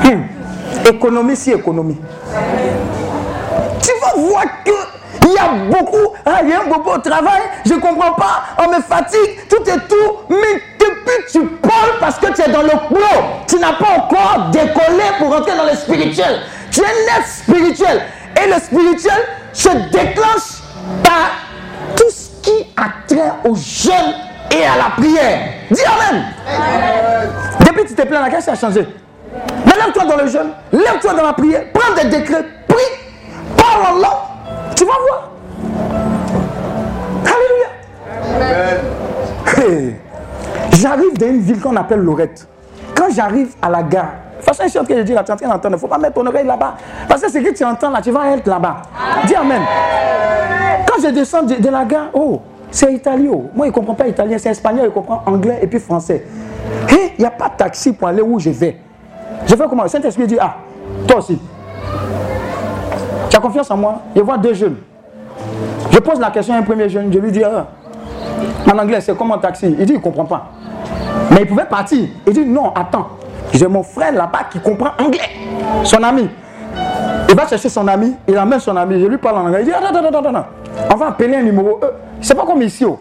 Hmm. 0.04 0.88
Économie, 0.88 1.36
si 1.36 1.52
économie. 1.52 1.98
Tu 3.82 3.92
vas 4.02 4.22
voir 4.22 4.44
que 4.64 4.72
il 5.32 5.36
y 5.36 5.38
a 5.38 5.50
beaucoup, 5.70 6.14
il 6.44 6.50
y 6.50 6.54
a 6.54 6.64
beaucoup 6.64 6.98
de 6.98 7.10
travail, 7.10 7.42
je 7.66 7.74
ne 7.74 7.80
comprends 7.80 8.14
pas, 8.14 8.44
on 8.60 8.70
me 8.70 8.82
fatigue, 8.82 9.48
tout 9.50 9.64
et 9.64 9.80
tout. 9.88 10.18
Mais 10.30 10.62
depuis 10.80 11.32
tu 11.32 11.46
parles 11.46 12.00
parce 12.00 12.18
que 12.18 12.34
tu 12.34 12.42
es 12.42 12.50
dans 12.50 12.62
le 12.64 12.70
flow, 12.70 13.24
tu 13.48 13.58
n'as 13.58 13.74
pas 13.74 13.98
encore 13.98 14.50
décollé 14.52 15.04
pour 15.20 15.34
rentrer 15.34 15.56
dans 15.56 15.64
le 15.66 15.76
spirituel. 15.76 16.42
Tu 16.72 16.82
es 16.82 16.84
net 16.84 17.26
spirituel. 17.26 18.02
Et 18.42 18.48
le 18.48 18.60
spirituel 18.60 19.22
se 19.54 19.70
déclenche 19.70 20.62
par 21.04 21.32
tout 21.96 22.10
ce 22.10 22.42
qui 22.42 22.68
a 22.78 22.86
trait 23.08 23.32
au 23.46 23.56
jeûne 23.56 24.14
et 24.52 24.66
à 24.66 24.78
la 24.78 24.90
prière. 24.98 25.40
Dis 25.70 25.82
Amen. 25.84 26.26
Depuis 27.60 27.86
tu 27.86 27.94
te 27.96 28.02
plains, 28.04 28.30
qu'est-ce 28.30 28.46
qui 28.46 28.52
a 28.52 28.56
changé 28.56 28.88
Mais 29.66 29.74
lève-toi 29.74 30.06
dans 30.06 30.18
le 30.18 30.28
jeûne, 30.28 30.52
lève-toi 30.72 31.14
dans 31.14 31.24
la 31.24 31.34
prière, 31.34 31.64
prends 31.74 31.94
des 31.96 32.10
décrets, 32.10 32.46
prie, 32.68 32.78
parle 33.58 33.94
en 33.94 34.00
langue, 34.00 34.31
tu 34.82 34.88
vas 34.88 34.94
voir. 35.08 35.30
Alléluia. 39.56 39.94
J'arrive 40.72 41.14
dans 41.20 41.28
une 41.28 41.42
ville 41.42 41.60
qu'on 41.60 41.76
appelle 41.76 42.00
Lorette. 42.00 42.48
Quand 42.96 43.12
j'arrive 43.12 43.54
à 43.62 43.70
la 43.70 43.84
gare, 43.84 44.06
de 44.06 44.38
toute 44.38 44.46
façon, 44.46 44.64
je 44.64 44.70
suis 44.70 44.80
en 44.80 44.84
train 44.84 44.96
de 44.96 45.04
dire, 45.04 45.16
là, 45.16 45.24
tu 45.24 45.30
es 45.30 45.34
en 45.34 45.38
train 45.38 45.48
d'entendre, 45.48 45.70
il 45.70 45.74
ne 45.74 45.78
faut 45.78 45.88
pas 45.88 46.00
mettre 46.00 46.16
ton 46.16 46.26
oreille 46.26 46.48
là-bas. 46.48 46.78
Parce 47.08 47.22
que 47.22 47.32
ce 47.32 47.38
que 47.38 47.54
tu 47.54 47.64
entends 47.64 47.92
là, 47.92 48.02
tu 48.02 48.10
vas 48.10 48.32
être 48.32 48.48
là-bas. 48.48 48.82
Dis 49.28 49.36
Amen. 49.36 49.62
Quand 50.88 51.00
je 51.04 51.10
descends 51.10 51.44
de, 51.44 51.56
de 51.56 51.70
la 51.70 51.86
gare, 51.86 52.10
oh, 52.14 52.42
c'est 52.72 52.92
italien. 52.92 53.34
Moi, 53.54 53.68
il 53.68 53.70
ne 53.70 53.74
comprend 53.76 53.94
pas 53.94 54.08
italien, 54.08 54.38
c'est 54.40 54.50
espagnol, 54.50 54.86
il 54.88 54.92
comprend 54.92 55.22
anglais 55.28 55.60
et 55.62 55.68
puis 55.68 55.80
français. 55.80 56.26
Et 56.90 57.12
il 57.20 57.22
n'y 57.22 57.26
a 57.26 57.32
pas 57.32 57.50
de 57.50 57.56
taxi 57.56 57.94
pour 57.94 58.08
aller 58.08 58.24
où 58.24 58.40
je 58.40 58.50
vais. 58.50 58.78
Je 59.46 59.56
fais 59.56 59.68
comment? 59.70 59.84
Le 59.84 59.90
Saint-Esprit 59.90 60.26
dit, 60.26 60.38
ah, 60.40 60.56
toi 61.08 61.20
aussi. 61.20 61.40
Tu 63.32 63.38
as 63.38 63.40
confiance 63.40 63.72
en 63.72 63.78
moi? 63.78 64.02
Je 64.14 64.22
vois 64.22 64.38
deux 64.38 64.54
jeunes. 64.54 64.76
Je 65.90 66.00
pose 66.00 66.20
la 66.20 66.30
question 66.32 66.54
à 66.54 66.58
un 66.58 66.64
premier 66.64 66.90
jeune, 66.90 67.12
je 67.12 67.18
lui 67.18 67.32
dis, 67.32 67.42
ah, 67.44 67.66
en 68.70 68.78
anglais, 68.78 69.00
c'est 69.00 69.16
comme 69.18 69.32
un 69.32 69.38
taxi. 69.38 69.74
Il 69.80 69.86
dit, 69.86 69.94
il 69.94 70.00
ne 70.00 70.04
comprend 70.04 70.26
pas. 70.26 70.50
Mais 71.32 71.42
il 71.42 71.48
pouvait 71.48 71.66
partir. 71.66 72.10
Il 72.28 72.34
dit, 72.34 72.46
non, 72.46 72.74
attends. 72.76 73.08
J'ai 73.54 73.68
mon 73.68 73.84
frère 73.84 74.12
là-bas 74.12 74.42
qui 74.52 74.60
comprend 74.60 74.92
anglais. 75.00 75.30
Son 75.86 76.04
ami. 76.04 76.30
Il 77.30 77.36
va 77.36 77.48
chercher 77.48 77.70
son 77.70 77.88
ami, 77.88 78.14
il 78.28 78.38
amène 78.38 78.60
son 78.60 78.76
ami, 78.76 79.00
je 79.00 79.06
lui 79.06 79.18
parle 79.18 79.38
en 79.38 79.46
anglais. 79.48 79.60
Il 79.62 79.66
dit, 79.66 79.72
attends, 79.72 79.96
attends, 79.96 80.08
attends, 80.20 80.30
attends. 80.30 80.46
On 80.92 80.96
va 80.98 81.08
appeler 81.08 81.38
un 81.38 81.44
numéro. 81.44 81.80
Euh, 81.82 81.92
c'est 82.20 82.36
pas 82.36 82.46
comme 82.46 82.62
ici. 82.62 82.84
oh. 82.84 83.00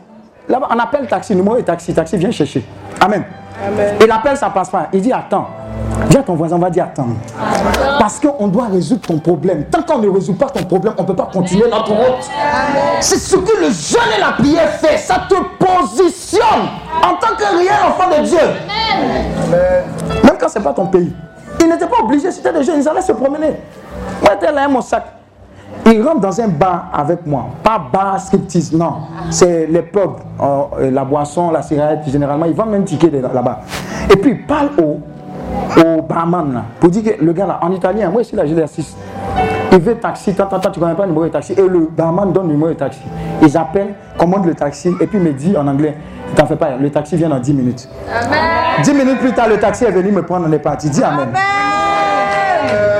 Là-bas, 0.49 0.68
on 0.70 0.78
appelle 0.78 1.09
taxi, 1.09 1.35
numéro 1.35 1.57
est 1.57 1.64
taxi, 1.64 1.93
taxi, 1.93 2.16
viens 2.16 2.31
chercher. 2.31 2.64
Amen. 3.01 3.24
Amen. 3.66 3.95
Il 4.01 4.11
appelle, 4.11 4.37
ça 4.37 4.51
passe 4.51 4.70
pas. 4.70 4.89
Il 4.93 5.01
dit, 5.01 5.12
attends. 5.12 5.49
Dis 6.09 6.16
à 6.16 6.22
ton 6.22 6.35
voisin, 6.35 6.57
on 6.57 6.61
va 6.61 6.70
dire 6.70 6.85
attends. 6.85 7.09
Parce 7.99 8.18
qu'on 8.20 8.49
doit 8.49 8.66
résoudre 8.66 9.03
ton 9.03 9.18
problème. 9.18 9.64
Tant 9.70 9.83
qu'on 9.83 9.99
ne 9.99 10.09
résout 10.09 10.35
pas 10.35 10.47
ton 10.47 10.64
problème, 10.64 10.95
on 10.99 11.03
ne 11.03 11.07
peut 11.07 11.16
pas 11.16 11.28
continuer 11.33 11.64
notre 11.70 11.93
route. 11.93 12.31
C'est 13.01 13.18
ce 13.18 13.37
que 13.37 13.57
le 13.61 13.70
jeûne 13.70 14.12
et 14.16 14.20
la 14.20 14.33
prière 14.33 14.70
fait. 14.70 14.97
Ça 14.97 15.22
te 15.28 15.35
positionne 15.64 16.68
en 16.97 17.14
tant 17.16 17.37
que 17.37 17.59
réel 17.59 17.72
enfant 17.87 18.09
de 18.11 18.26
Dieu. 18.26 18.39
Même 20.24 20.37
quand 20.39 20.49
ce 20.49 20.59
n'est 20.59 20.64
pas 20.64 20.72
ton 20.72 20.87
pays. 20.87 21.12
Ils 21.61 21.68
n'étaient 21.68 21.87
pas 21.87 22.03
obligés, 22.03 22.31
c'était 22.31 22.53
des 22.53 22.62
jeunes, 22.62 22.81
ils 22.81 22.89
allaient 22.89 23.03
se 23.03 23.12
promener. 23.12 23.57
Moi, 24.22 24.31
j'étais 24.33 24.53
là, 24.53 24.66
mon 24.66 24.81
sac. 24.81 25.05
Ils 25.87 26.03
rentrent 26.03 26.20
dans 26.20 26.41
un 26.41 26.49
bar 26.49 26.91
avec 26.93 27.26
moi. 27.26 27.47
Pas 27.62 27.81
bar 27.93 28.18
scriptis, 28.20 28.70
non. 28.72 28.95
C'est 29.31 29.66
les 29.66 29.83
pubs, 29.83 30.16
euh, 30.41 30.91
la 30.91 31.05
boisson, 31.05 31.51
la 31.51 31.62
cigarette, 31.62 32.01
généralement, 32.07 32.47
ils 32.47 32.55
vendent 32.55 32.70
même 32.70 32.85
ticket 32.85 33.11
là-bas. 33.11 33.61
Et 34.11 34.16
puis, 34.16 34.33
ils 34.33 34.47
parlent 34.47 34.70
au, 34.83 35.01
au 35.84 36.03
barman, 36.03 36.53
là, 36.53 36.64
pour 36.78 36.90
dire 36.90 37.03
que 37.03 37.24
le 37.24 37.32
gars, 37.32 37.46
là, 37.46 37.59
en 37.62 37.72
italien, 37.72 38.11
moi 38.11 38.22
ici, 38.22 38.34
là, 38.36 38.46
je 38.46 38.55
l'assiste. 38.55 38.96
Il 39.72 39.78
veut 39.78 39.94
taxi, 39.94 40.34
tant, 40.34 40.46
tant, 40.46 40.59
tant, 40.59 40.70
tu 40.70 40.80
connais 40.80 40.94
pas 40.94 41.05
le 41.05 41.11
numéro 41.11 41.26
de 41.26 41.30
taxi. 41.30 41.53
Et 41.53 41.62
le 41.62 41.88
barman 41.96 42.32
donne 42.32 42.48
le 42.48 42.55
numéro 42.55 42.70
de 42.70 42.74
taxi. 42.74 43.01
Ils 43.42 43.57
appellent, 43.57 43.94
commandent 44.18 44.46
le 44.46 44.55
taxi, 44.55 44.92
et 45.01 45.07
puis 45.07 45.18
me 45.18 45.32
dit 45.32 45.57
en 45.57 45.66
anglais, 45.66 45.96
T'en 46.34 46.46
fais 46.46 46.57
pas, 46.57 46.76
le 46.76 46.90
taxi 46.90 47.16
vient 47.16 47.28
dans 47.28 47.40
10 47.40 47.55
minutes. 47.55 47.88
Amen. 48.09 48.82
10 48.82 48.94
minutes 48.94 49.18
plus 49.18 49.32
tard, 49.32 49.48
le 49.48 49.59
taxi 49.59 49.84
est 49.84 49.90
venu 49.90 50.12
me 50.12 50.22
prendre, 50.22 50.46
on 50.48 50.53
est 50.53 50.59
parti. 50.59 50.88
Dis 50.88 51.03
Amen. 51.03 51.28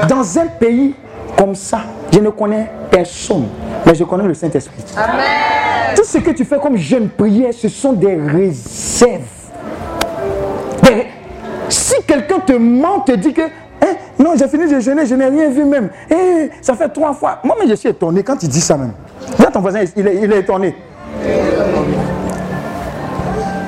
Dans 0.09 0.39
un 0.39 0.47
pays 0.47 0.95
comme 1.37 1.55
ça, 1.55 1.81
je 2.13 2.19
ne 2.19 2.31
connais 2.31 2.71
personne, 2.91 3.47
mais 3.87 3.95
je 3.95 4.05
connais 4.05 4.25
le 4.25 4.35
Saint-Esprit. 4.35 4.83
Tout 5.95 6.05
ce 6.05 6.19
que 6.19 6.31
tu 6.33 6.45
fais 6.45 6.59
comme 6.59 6.77
jeune 6.77 7.09
prière, 7.09 7.53
ce 7.55 7.69
sont 7.69 7.93
des 7.93 8.17
réserves. 8.17 9.21
Quelqu'un 12.11 12.41
te 12.41 12.53
ment, 12.55 12.99
te 13.07 13.13
dit 13.13 13.33
que 13.33 13.43
hein, 13.43 13.95
non, 14.19 14.33
j'ai 14.37 14.49
fini 14.49 14.69
de 14.69 14.81
jeûner, 14.81 15.07
je 15.07 15.15
n'ai 15.15 15.27
rien 15.27 15.49
vu 15.49 15.65
même. 15.65 15.91
Eh, 16.11 16.51
ça 16.61 16.75
fait 16.75 16.89
trois 16.89 17.13
fois. 17.13 17.39
Moi, 17.45 17.55
mais 17.61 17.69
je 17.69 17.75
suis 17.75 17.89
étonné 17.89 18.25
quand 18.25 18.43
il 18.43 18.49
dit 18.49 18.61
ça 18.61 18.77
même. 18.77 18.95
Là, 19.39 19.47
ton 19.47 19.61
voisin, 19.61 19.85
il 19.95 20.09
est, 20.09 20.17
il 20.17 20.33
est 20.33 20.41
étonné. 20.41 20.75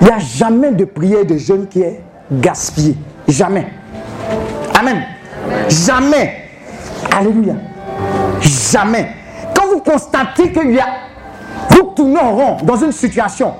Il 0.00 0.06
n'y 0.06 0.10
a 0.10 0.18
jamais 0.18 0.72
de 0.72 0.84
prière 0.86 1.24
de 1.24 1.36
jeûne 1.36 1.68
qui 1.68 1.82
est 1.82 2.00
gaspillée. 2.32 2.96
Jamais. 3.28 3.68
Amen. 4.76 5.04
Jamais. 5.68 6.48
Alléluia. 7.16 7.54
Jamais. 8.40 9.06
Quand 9.54 9.68
vous 9.68 9.82
constatez 9.88 10.50
qu'il 10.50 10.72
y 10.72 10.80
a... 10.80 10.86
Vous 11.70 11.92
tournez 11.94 12.18
en 12.18 12.34
rond 12.34 12.56
dans 12.64 12.74
une 12.74 12.90
situation, 12.90 13.52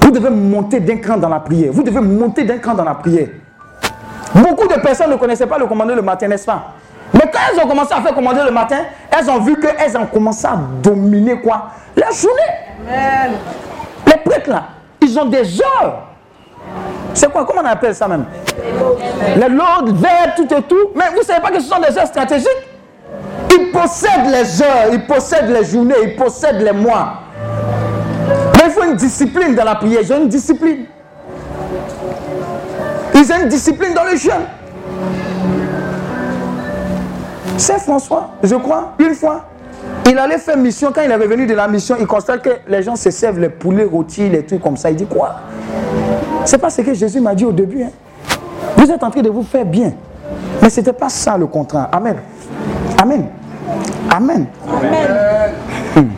vous 0.00 0.10
devez 0.10 0.30
monter 0.30 0.80
d'un 0.80 0.96
cran 0.96 1.18
dans 1.18 1.28
la 1.28 1.40
prière. 1.40 1.70
Vous 1.70 1.82
devez 1.82 2.00
monter 2.00 2.44
d'un 2.44 2.56
cran 2.56 2.72
dans 2.72 2.84
la 2.84 2.94
prière. 2.94 3.28
De 4.74 4.80
personnes 4.80 5.10
ne 5.10 5.16
connaissaient 5.16 5.46
pas 5.46 5.58
le 5.58 5.66
commander 5.66 5.94
le 5.94 6.02
matin, 6.02 6.28
n'est-ce 6.28 6.46
pas? 6.46 6.72
Mais 7.12 7.30
quand 7.30 7.40
elles 7.52 7.62
ont 7.62 7.68
commencé 7.68 7.92
à 7.92 8.00
faire 8.00 8.14
commander 8.14 8.40
le 8.42 8.50
matin, 8.50 8.78
elles 9.10 9.28
ont 9.28 9.38
vu 9.38 9.54
qu'elles 9.60 9.96
ont 9.98 10.06
commencé 10.06 10.46
à 10.46 10.56
dominer 10.82 11.40
quoi? 11.40 11.68
La 11.94 12.10
journée. 12.10 12.40
Les 14.06 14.16
prêtres 14.24 14.48
là, 14.48 14.64
ils 15.00 15.18
ont 15.18 15.26
des 15.26 15.60
heures. 15.60 16.04
C'est 17.12 17.30
quoi? 17.30 17.44
Comment 17.44 17.60
on 17.62 17.66
appelle 17.66 17.94
ça 17.94 18.08
même? 18.08 18.24
Les 19.36 19.48
lords, 19.48 19.84
vers 19.92 20.34
tout 20.34 20.52
et 20.54 20.62
tout. 20.62 20.90
Mais 20.94 21.10
vous 21.10 21.18
ne 21.18 21.24
savez 21.24 21.40
pas 21.40 21.50
que 21.50 21.60
ce 21.60 21.68
sont 21.68 21.80
des 21.80 21.98
heures 21.98 22.06
stratégiques? 22.06 22.48
Ils 23.50 23.70
possèdent 23.72 24.30
les 24.30 24.62
heures, 24.62 24.86
ils 24.92 25.06
possèdent 25.06 25.50
les 25.50 25.64
journées, 25.64 25.96
ils 26.02 26.16
possèdent 26.16 26.62
les 26.62 26.72
mois. 26.72 27.14
Mais 28.56 28.62
il 28.64 28.70
faut 28.70 28.84
une 28.84 28.96
discipline 28.96 29.54
dans 29.54 29.64
la 29.64 29.74
prière. 29.74 30.00
J'ai 30.02 30.16
une 30.16 30.28
discipline. 30.28 30.86
Ils 33.14 33.32
ont 33.32 33.40
une 33.42 33.48
discipline 33.48 33.92
dans 33.92 34.04
le 34.04 34.16
jeûne. 34.16 34.46
C'est 37.56 37.78
François, 37.78 38.30
je 38.42 38.54
crois, 38.56 38.94
une 38.98 39.14
fois. 39.14 39.44
Il 40.08 40.18
allait 40.18 40.38
faire 40.38 40.56
mission. 40.56 40.90
Quand 40.94 41.02
il 41.02 41.10
est 41.10 41.16
revenu 41.16 41.46
de 41.46 41.54
la 41.54 41.68
mission, 41.68 41.96
il 41.98 42.06
constate 42.06 42.42
que 42.42 42.50
les 42.68 42.82
gens 42.82 42.96
se 42.96 43.10
servent 43.10 43.38
les 43.38 43.48
poulets 43.48 43.84
rôtis, 43.84 44.28
les 44.28 44.44
trucs 44.44 44.62
comme 44.62 44.76
ça. 44.76 44.90
Il 44.90 44.96
dit 44.96 45.06
quoi? 45.06 45.36
C'est 46.44 46.58
pas 46.58 46.70
ce 46.70 46.82
que 46.82 46.94
Jésus 46.94 47.20
m'a 47.20 47.34
dit 47.34 47.44
au 47.44 47.52
début. 47.52 47.84
Hein. 47.84 47.90
Vous 48.76 48.90
êtes 48.90 49.02
en 49.02 49.10
train 49.10 49.22
de 49.22 49.30
vous 49.30 49.42
faire 49.42 49.64
bien. 49.64 49.92
Mais 50.60 50.70
ce 50.70 50.80
n'était 50.80 50.92
pas 50.92 51.08
ça 51.08 51.36
le 51.36 51.46
contraire. 51.46 51.88
Amen. 51.92 52.16
Amen. 53.00 53.26
Amen. 54.10 54.46
Amen. 54.68 55.08
Hum. 55.96 56.10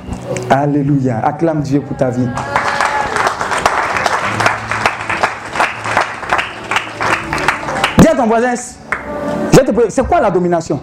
Alléluia. 0.51 1.21
Acclame 1.23 1.61
Dieu 1.61 1.81
pour 1.81 1.97
ta 1.97 2.11
vie. 2.11 2.29
Ton 8.25 8.31
voisin, 8.31 8.55
c'est 9.89 10.07
quoi 10.07 10.21
la 10.21 10.31
domination? 10.31 10.81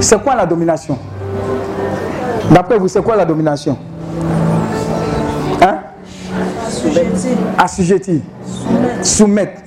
C'est 0.00 0.22
quoi 0.22 0.34
la 0.34 0.46
domination? 0.46 0.98
D'après 2.50 2.78
vous, 2.78 2.88
c'est 2.88 3.02
quoi 3.02 3.16
la 3.16 3.24
domination? 3.24 3.76
Hein? 5.60 5.78
Assujetti. 7.58 8.22
Soumettre. 9.02 9.62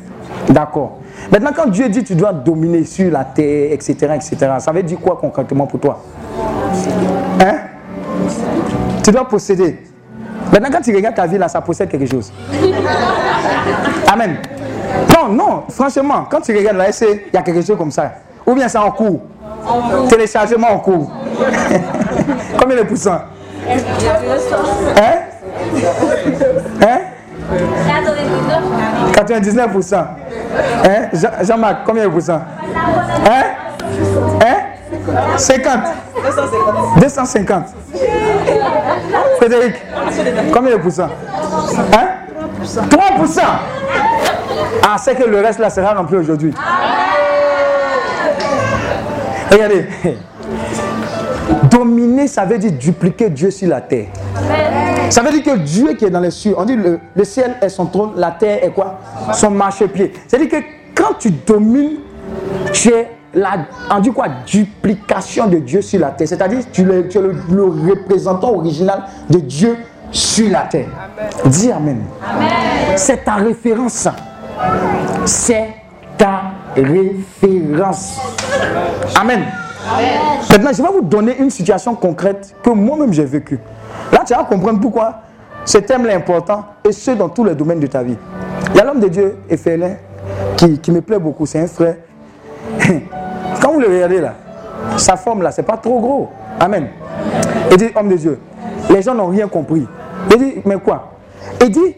D'accord. 0.49 0.99
Maintenant, 1.32 1.51
quand 1.55 1.67
Dieu 1.67 1.89
dit 1.89 2.03
tu 2.03 2.15
dois 2.15 2.32
dominer 2.32 2.84
sur 2.84 3.11
la 3.11 3.23
terre, 3.23 3.71
etc., 3.71 3.93
etc., 4.15 4.38
ça 4.59 4.71
veut 4.71 4.84
dire 4.84 4.99
quoi 4.99 5.17
concrètement 5.19 5.65
pour 5.65 5.80
toi? 5.80 6.03
Hein? 7.41 7.55
Tu 9.03 9.11
dois 9.11 9.28
posséder. 9.28 9.84
Maintenant, 10.51 10.69
quand 10.71 10.82
tu 10.82 10.95
regardes 10.95 11.15
ta 11.15 11.26
vie 11.26 11.38
là, 11.38 11.47
ça 11.47 11.61
possède 11.61 11.89
quelque 11.89 12.05
chose. 12.05 12.32
Amen. 14.07 14.38
Non, 15.13 15.29
non, 15.29 15.63
franchement, 15.69 16.25
quand 16.29 16.41
tu 16.41 16.55
regardes 16.55 16.77
là, 16.77 16.85
il 16.89 17.19
y 17.33 17.37
a 17.37 17.41
quelque 17.41 17.61
chose 17.65 17.77
comme 17.77 17.91
ça. 17.91 18.11
Ou 18.45 18.53
bien 18.53 18.67
c'est 18.67 18.77
en 18.77 18.91
cours. 18.91 19.21
Téléchargement 20.09 20.69
en 20.71 20.79
cours. 20.79 21.11
Combien 22.59 22.77
de 22.77 22.83
pourcents? 22.83 23.21
Hein? 23.67 23.77
Hein? 26.81 26.99
99%. 29.13 29.95
Hein? 29.95 31.09
Jean-Marc, 31.41 31.77
combien 31.85 32.05
de 32.05 32.09
pourcents? 32.09 32.41
Hein? 33.29 33.43
Hein? 34.41 35.37
50 35.37 35.79
250. 36.99 37.65
Frédéric, 39.37 39.75
combien 40.53 40.71
de 40.71 40.77
pourcents? 40.77 41.09
Hein? 41.93 42.07
3% 42.63 43.41
Ah, 44.84 44.97
c'est 44.97 45.16
que 45.16 45.24
le 45.24 45.39
reste 45.39 45.59
là 45.59 45.70
sera 45.70 45.93
rempli 45.93 46.18
aujourd'hui. 46.18 46.53
Regardez. 49.51 49.86
Dominer, 51.70 52.28
ça 52.28 52.45
veut 52.45 52.57
dire 52.57 52.72
dupliquer 52.72 53.30
Dieu 53.30 53.51
sur 53.51 53.70
la 53.70 53.82
terre. 53.82 54.07
Ça 55.09 55.22
veut 55.22 55.32
dire 55.32 55.43
que 55.43 55.57
Dieu 55.59 55.93
qui 55.93 56.05
est 56.05 56.09
dans 56.09 56.20
les 56.20 56.32
cieux, 56.32 56.55
on 56.57 56.66
dit 56.66 56.76
le, 56.76 56.99
le 57.16 57.24
ciel 57.24 57.55
est 57.61 57.70
son 57.70 57.86
trône, 57.86 58.11
la 58.16 58.32
terre 58.32 58.63
est 58.63 58.72
quoi? 58.72 58.99
Son 59.34 59.51
marchepied. 59.51 60.13
C'est-à-dire 60.28 60.49
que 60.49 60.66
quand 60.95 61.13
tu 61.20 61.32
domines, 61.32 61.97
tu 62.74 62.89
es 62.89 63.09
la, 63.34 63.57
on 63.91 63.99
dit 63.99 64.11
quoi? 64.11 64.28
Duplication 64.45 65.47
de 65.47 65.57
Dieu 65.57 65.82
sur 65.82 65.99
la 65.99 66.11
terre. 66.11 66.28
C'est-à-dire 66.28 66.59
tu, 66.72 66.82
es, 66.91 67.07
tu 67.07 67.18
es 67.18 67.22
le, 67.22 67.36
le, 67.51 67.63
représentant 67.66 68.53
original 68.53 69.03
de 69.30 69.39
Dieu 69.39 69.78
sur 70.11 70.49
la 70.49 70.61
terre. 70.61 70.88
Dis 71.45 71.72
Amen. 71.72 72.03
amen. 72.24 72.49
C'est 72.95 73.24
ta 73.24 73.36
référence. 73.36 74.07
C'est 75.25 75.67
ta 76.17 76.41
référence. 76.75 78.19
Amen. 79.19 79.43
Amen. 79.91 80.19
Maintenant, 80.49 80.71
je 80.73 80.81
vais 80.81 80.89
vous 80.89 81.01
donner 81.01 81.37
une 81.37 81.49
situation 81.49 81.95
concrète 81.95 82.55
que 82.63 82.69
moi-même 82.69 83.13
j'ai 83.13 83.25
vécue. 83.25 83.59
Là, 84.11 84.23
tu 84.25 84.33
vas 84.33 84.43
comprendre 84.43 84.79
pourquoi 84.79 85.15
ce 85.63 85.79
thème 85.79 86.05
est 86.05 86.13
important 86.13 86.63
et 86.87 86.91
ce 86.91 87.11
dans 87.11 87.29
tous 87.29 87.43
les 87.43 87.55
domaines 87.55 87.79
de 87.79 87.87
ta 87.87 88.03
vie. 88.03 88.17
Il 88.71 88.77
y 88.77 88.79
a 88.79 88.85
l'homme 88.85 88.99
de 88.99 89.07
Dieu, 89.07 89.37
Ephelin, 89.49 89.95
qui, 90.57 90.79
qui 90.79 90.91
me 90.91 91.01
plaît 91.01 91.19
beaucoup. 91.19 91.45
C'est 91.45 91.59
un 91.59 91.67
frère. 91.67 91.95
Quand 93.61 93.73
vous 93.73 93.79
le 93.79 93.87
regardez 93.87 94.21
là, 94.21 94.33
sa 94.97 95.15
forme 95.15 95.41
là, 95.41 95.51
c'est 95.51 95.63
pas 95.63 95.77
trop 95.77 95.99
gros. 95.99 96.29
Amen. 96.59 96.87
Il 97.71 97.77
dit, 97.77 97.87
homme 97.95 98.09
de 98.09 98.15
Dieu, 98.15 98.39
les 98.89 99.01
gens 99.01 99.13
n'ont 99.13 99.27
rien 99.27 99.47
compris. 99.47 99.87
Il 100.31 100.37
dit, 100.37 100.61
mais 100.65 100.77
quoi? 100.77 101.11
Il 101.61 101.69
dit, 101.69 101.95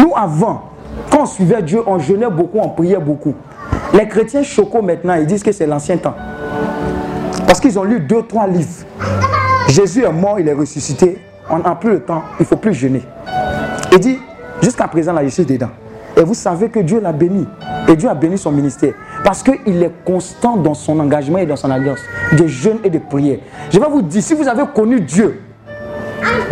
nous 0.00 0.12
avant, 0.16 0.62
quand 1.10 1.22
on 1.22 1.26
suivait 1.26 1.62
Dieu, 1.62 1.82
on 1.86 1.98
jeûnait 1.98 2.30
beaucoup, 2.30 2.58
on 2.58 2.68
priait 2.68 2.98
beaucoup. 2.98 3.34
Les 3.92 4.08
chrétiens 4.08 4.42
chocos 4.42 4.82
maintenant, 4.82 5.14
ils 5.14 5.26
disent 5.26 5.42
que 5.42 5.52
c'est 5.52 5.66
l'ancien 5.66 5.96
temps. 5.96 6.14
Parce 7.46 7.60
qu'ils 7.60 7.78
ont 7.78 7.84
lu 7.84 8.00
deux, 8.00 8.22
trois 8.22 8.46
livres. 8.46 8.84
Jésus 9.68 10.04
est 10.04 10.12
mort, 10.12 10.40
il 10.40 10.48
est 10.48 10.52
ressuscité. 10.52 11.18
On 11.48 11.58
n'a 11.58 11.74
plus 11.74 11.90
le 11.90 12.00
temps, 12.00 12.22
il 12.38 12.42
ne 12.42 12.46
faut 12.46 12.56
plus 12.56 12.74
jeûner. 12.74 13.02
Il 13.92 13.98
dit, 14.00 14.18
jusqu'à 14.62 14.88
présent, 14.88 15.12
là, 15.12 15.22
je 15.24 15.28
suis 15.28 15.44
dedans. 15.44 15.70
Et 16.16 16.22
vous 16.22 16.34
savez 16.34 16.68
que 16.68 16.80
Dieu 16.80 17.00
l'a 17.00 17.12
béni. 17.12 17.46
Et 17.88 17.96
Dieu 17.96 18.08
a 18.08 18.14
béni 18.14 18.38
son 18.38 18.52
ministère. 18.52 18.94
Parce 19.24 19.42
qu'il 19.42 19.82
est 19.82 19.92
constant 20.04 20.56
dans 20.56 20.74
son 20.74 20.98
engagement 21.00 21.38
et 21.38 21.46
dans 21.46 21.56
son 21.56 21.70
alliance. 21.70 22.00
De 22.32 22.46
jeûne 22.46 22.78
et 22.84 22.90
de 22.90 22.98
prière. 22.98 23.38
Je 23.70 23.78
vais 23.78 23.86
vous 23.88 24.02
dire, 24.02 24.22
si 24.22 24.34
vous 24.34 24.48
avez 24.48 24.62
connu 24.74 25.00
Dieu, 25.00 25.40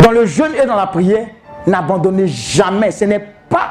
dans 0.02 0.10
le 0.10 0.26
jeûne 0.26 0.52
et 0.62 0.66
dans 0.66 0.76
la 0.76 0.86
prière, 0.86 1.26
n'abandonnez 1.66 2.26
jamais. 2.26 2.90
Ce 2.90 3.04
n'est 3.04 3.24
pas 3.48 3.70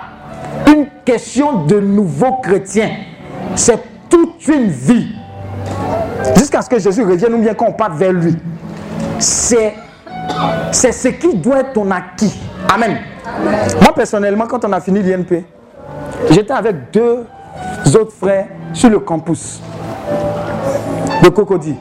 question 1.05 1.63
de 1.65 1.79
nouveaux 1.79 2.37
chrétiens. 2.41 2.91
C'est 3.55 3.79
toute 4.09 4.47
une 4.47 4.67
vie. 4.67 5.07
Jusqu'à 6.35 6.61
ce 6.61 6.69
que 6.69 6.79
Jésus 6.79 7.03
revienne 7.03 7.33
ou 7.33 7.39
bien 7.39 7.53
qu'on 7.53 7.71
parte 7.71 7.93
vers 7.93 8.13
lui. 8.13 8.35
C'est, 9.19 9.73
c'est 10.71 10.91
ce 10.91 11.09
qui 11.09 11.35
doit 11.35 11.59
être 11.59 11.73
ton 11.73 11.89
acquis. 11.91 12.33
Amen. 12.73 12.97
Amen. 13.25 13.69
Moi, 13.81 13.93
personnellement, 13.93 14.47
quand 14.47 14.65
on 14.65 14.71
a 14.71 14.79
fini 14.79 15.01
l'INP, 15.01 15.43
j'étais 16.29 16.53
avec 16.53 16.91
deux 16.91 17.25
autres 17.95 18.13
frères 18.13 18.47
sur 18.73 18.89
le 18.89 18.99
campus 18.99 19.61
de 21.23 21.29
Cocody. 21.29 21.75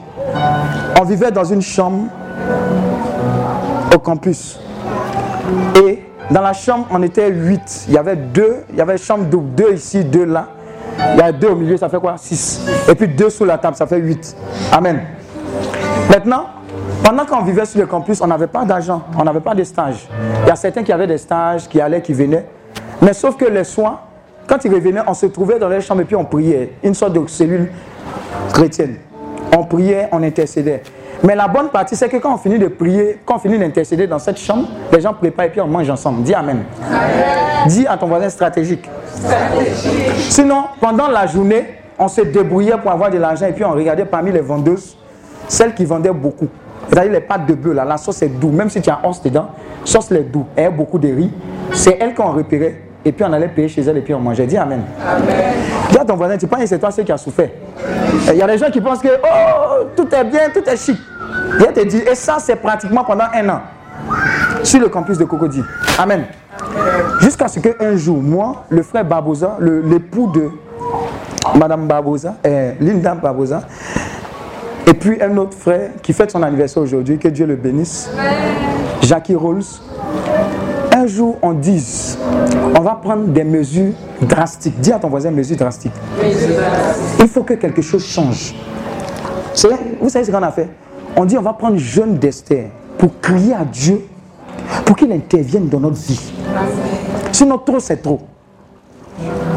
On 0.99 1.03
vivait 1.03 1.31
dans 1.31 1.43
une 1.43 1.61
chambre 1.61 2.05
au 3.93 3.99
campus. 3.99 4.59
Et 5.75 6.03
dans 6.31 6.41
la 6.41 6.53
chambre, 6.53 6.87
on 6.91 7.03
était 7.03 7.29
huit. 7.29 7.85
Il 7.87 7.93
y 7.93 7.97
avait 7.97 8.15
deux, 8.15 8.63
il 8.71 8.77
y 8.77 8.81
avait 8.81 8.97
chambre 8.97 9.25
double, 9.25 9.53
deux 9.53 9.73
ici, 9.73 10.03
deux 10.03 10.25
là. 10.25 10.47
Il 11.13 11.19
y 11.19 11.21
a 11.21 11.31
deux 11.31 11.49
au 11.49 11.55
milieu, 11.55 11.77
ça 11.77 11.89
fait 11.89 11.99
quoi? 11.99 12.15
Six. 12.17 12.65
Et 12.89 12.95
puis 12.95 13.07
deux 13.07 13.29
sous 13.29 13.45
la 13.45 13.57
table, 13.57 13.75
ça 13.75 13.85
fait 13.85 13.97
huit. 13.97 14.35
Amen. 14.71 15.01
Maintenant, 16.09 16.45
Pendant 17.03 17.25
qu'on 17.25 17.41
vivait 17.41 17.65
sur 17.65 17.79
le 17.79 17.87
campus, 17.87 18.21
on 18.21 18.27
n'avait 18.27 18.47
pas 18.47 18.63
d'argent, 18.63 19.01
on 19.17 19.23
n'avait 19.23 19.39
pas 19.39 19.55
de 19.55 19.63
stage. 19.63 20.07
Il 20.43 20.47
y 20.47 20.51
a 20.51 20.55
certains 20.55 20.83
qui 20.83 20.91
avaient 20.91 21.07
des 21.07 21.17
stages, 21.17 21.67
qui 21.67 21.81
allaient, 21.81 22.01
qui 22.01 22.13
venaient. 22.13 22.45
Mais 23.01 23.13
sauf 23.13 23.35
que 23.35 23.45
les 23.45 23.63
soirs, 23.63 24.03
quand 24.47 24.63
ils 24.63 24.73
revenaient, 24.73 25.01
on 25.07 25.13
se 25.13 25.25
trouvait 25.25 25.57
dans 25.57 25.67
les 25.67 25.81
chambres 25.81 26.01
et 26.01 26.05
puis 26.05 26.15
on 26.15 26.25
priait. 26.25 26.73
Une 26.83 26.93
sorte 26.93 27.13
de 27.13 27.27
cellule 27.27 27.71
chrétienne. 28.53 28.97
On 29.57 29.63
priait, 29.63 30.09
on 30.11 30.21
intercédait. 30.21 30.83
Mais 31.23 31.35
la 31.35 31.47
bonne 31.47 31.69
partie, 31.69 31.95
c'est 31.95 32.09
que 32.09 32.17
quand 32.17 32.33
on 32.33 32.37
finit 32.37 32.57
de 32.57 32.67
prier, 32.67 33.19
quand 33.25 33.35
on 33.35 33.39
finit 33.39 33.59
d'intercéder 33.59 34.07
dans 34.07 34.19
cette 34.19 34.39
chambre, 34.39 34.67
les 34.91 35.01
gens 35.01 35.13
préparent 35.13 35.45
et 35.45 35.49
puis 35.49 35.61
on 35.61 35.67
mange 35.67 35.89
ensemble. 35.89 36.23
Dis 36.23 36.33
Amen. 36.33 36.63
Dis 37.67 37.85
à 37.87 37.97
ton 37.97 38.07
voisin 38.07 38.29
stratégique. 38.29 38.89
Sinon, 40.29 40.63
pendant 40.79 41.07
la 41.07 41.27
journée, 41.27 41.65
on 41.99 42.07
se 42.07 42.21
débrouillait 42.21 42.77
pour 42.81 42.91
avoir 42.91 43.11
de 43.11 43.17
l'argent 43.17 43.45
et 43.45 43.51
puis 43.51 43.63
on 43.63 43.71
regardait 43.71 44.05
parmi 44.05 44.31
les 44.31 44.39
vendeuses, 44.41 44.97
celles 45.47 45.75
qui 45.75 45.85
vendaient 45.85 46.11
beaucoup. 46.11 46.47
C'est-à-dire 46.89 47.11
les 47.11 47.21
pâtes 47.21 47.45
de 47.45 47.53
bœuf, 47.53 47.75
là, 47.75 47.85
la 47.85 47.97
sauce 47.97 48.21
est 48.23 48.27
douce. 48.27 48.51
Même 48.51 48.69
si 48.69 48.81
tu 48.81 48.89
as 48.89 48.99
os 49.03 49.21
dedans, 49.21 49.49
sauce 49.85 50.11
est 50.11 50.23
douce. 50.23 50.45
Elle 50.55 50.65
a 50.65 50.69
beaucoup 50.71 50.97
de 50.97 51.07
riz. 51.07 51.31
C'est 51.71 51.97
elle 52.01 52.15
qu'on 52.15 52.31
repérait. 52.31 52.81
Et 53.05 53.11
puis 53.11 53.23
on 53.27 53.31
allait 53.31 53.47
payer 53.47 53.67
chez 53.67 53.81
elle 53.81 53.97
et 53.97 54.01
puis 54.01 54.13
on 54.13 54.19
mangeait. 54.19 54.45
Dis 54.47 54.57
Amen. 54.57 54.81
Dis 55.91 55.97
à 55.97 56.05
ton 56.05 56.15
voisin, 56.15 56.37
tu 56.37 56.47
penses 56.47 56.61
que 56.61 56.65
c'est 56.67 56.79
toi 56.79 56.91
ceux 56.91 57.03
qui 57.03 57.11
a 57.11 57.17
souffert. 57.17 57.49
Il 58.29 58.37
y 58.37 58.41
a 58.41 58.47
des 58.47 58.57
gens 58.57 58.71
qui 58.71 58.81
pensent 58.81 59.01
que 59.01 59.09
oh, 59.09 59.85
tout 59.95 60.07
est 60.13 60.23
bien, 60.23 60.49
tout 60.53 60.67
est 60.67 60.77
chic. 60.77 60.97
Viens 61.57 61.71
te 61.71 61.85
dire, 61.85 62.07
et 62.09 62.15
ça 62.15 62.37
c'est 62.39 62.55
pratiquement 62.55 63.03
pendant 63.03 63.25
un 63.33 63.49
an 63.49 63.61
sur 64.63 64.79
le 64.79 64.89
campus 64.89 65.17
de 65.17 65.25
Cocody. 65.25 65.61
Amen. 65.97 66.25
Jusqu'à 67.19 67.47
ce 67.47 67.59
qu'un 67.59 67.95
jour, 67.95 68.21
moi, 68.21 68.63
le 68.69 68.83
frère 68.83 69.05
Barbosa, 69.05 69.57
l'époux 69.59 70.31
de 70.33 70.49
Madame 71.57 71.87
Barbosa, 71.87 72.35
euh, 72.45 72.73
Linda 72.79 73.15
Barbosa, 73.15 73.61
et 74.87 74.93
puis 74.93 75.21
un 75.21 75.35
autre 75.37 75.57
frère 75.57 75.91
qui 76.01 76.13
fête 76.13 76.31
son 76.31 76.41
anniversaire 76.41 76.83
aujourd'hui, 76.83 77.17
que 77.17 77.27
Dieu 77.27 77.45
le 77.45 77.55
bénisse, 77.55 78.09
Jackie 79.01 79.35
Rolls. 79.35 79.63
On 81.41 81.53
dise, 81.53 82.17
on 82.75 82.81
va 82.81 82.95
prendre 82.95 83.25
des 83.27 83.43
mesures 83.43 83.93
drastiques. 84.21 84.79
Dis 84.79 84.91
à 84.91 84.99
ton 84.99 85.09
voisin 85.09 85.31
mesures 85.31 85.57
drastiques. 85.57 85.93
Il 87.19 87.27
faut 87.27 87.43
que 87.43 87.53
quelque 87.53 87.81
chose 87.81 88.05
change. 88.05 88.55
Vous 90.01 90.09
savez 90.09 90.25
ce 90.25 90.31
qu'on 90.31 90.41
a 90.41 90.51
fait? 90.51 90.69
On 91.15 91.25
dit 91.25 91.37
on 91.37 91.41
va 91.41 91.53
prendre 91.53 91.77
jeune 91.77 92.17
d'Esther 92.17 92.67
pour 92.97 93.19
crier 93.19 93.53
à 93.53 93.65
Dieu 93.65 94.01
pour 94.85 94.95
qu'il 94.95 95.11
intervienne 95.11 95.67
dans 95.67 95.79
notre 95.79 95.97
vie. 95.97 96.31
Sinon, 97.31 97.57
trop, 97.57 97.79
c'est 97.79 98.01
trop. 98.01 98.21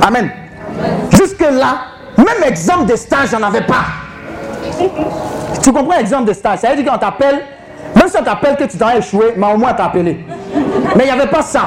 Amen. 0.03 0.31
Jusque-là, 1.11 1.79
même 2.19 2.49
exemple 2.49 2.87
de 2.87 2.97
stage, 2.97 3.31
j'en 3.31 3.43
avais 3.43 3.63
pas. 3.63 3.85
Tu 5.63 5.73
comprends 5.73 5.97
l'exemple 5.97 6.27
de 6.27 6.33
stage? 6.33 6.59
Ça 6.59 6.71
veut 6.71 6.83
dire 6.83 6.93
qu'on 6.93 6.99
t'appelle, 6.99 7.43
même 7.97 8.09
si 8.09 8.17
on 8.19 8.25
t'appelle 8.25 8.57
que 8.57 8.65
tu 8.65 8.77
t'as 8.77 8.99
échoué, 8.99 9.35
mais 9.37 9.53
au 9.53 9.57
moins 9.57 9.73
t'as 9.73 9.87
appelé. 9.87 10.25
Mais 10.97 11.05
il 11.05 11.13
n'y 11.15 11.21
avait 11.21 11.31
pas 11.31 11.43
ça. 11.43 11.63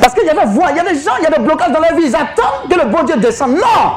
Parce 0.00 0.14
qu'il 0.14 0.26
y 0.26 0.30
avait 0.30 0.46
voix, 0.46 0.68
il 0.70 0.76
y 0.76 0.80
a 0.80 0.84
des 0.84 0.98
gens, 0.98 1.12
il 1.18 1.24
y 1.24 1.26
a 1.26 1.30
des 1.30 1.42
blocages 1.42 1.72
dans 1.72 1.80
leur 1.80 1.94
vie, 1.94 2.04
ils 2.06 2.16
attendent 2.16 2.70
que 2.70 2.78
le 2.78 2.86
bon 2.90 3.02
Dieu 3.04 3.16
descende. 3.16 3.56
Non 3.56 3.92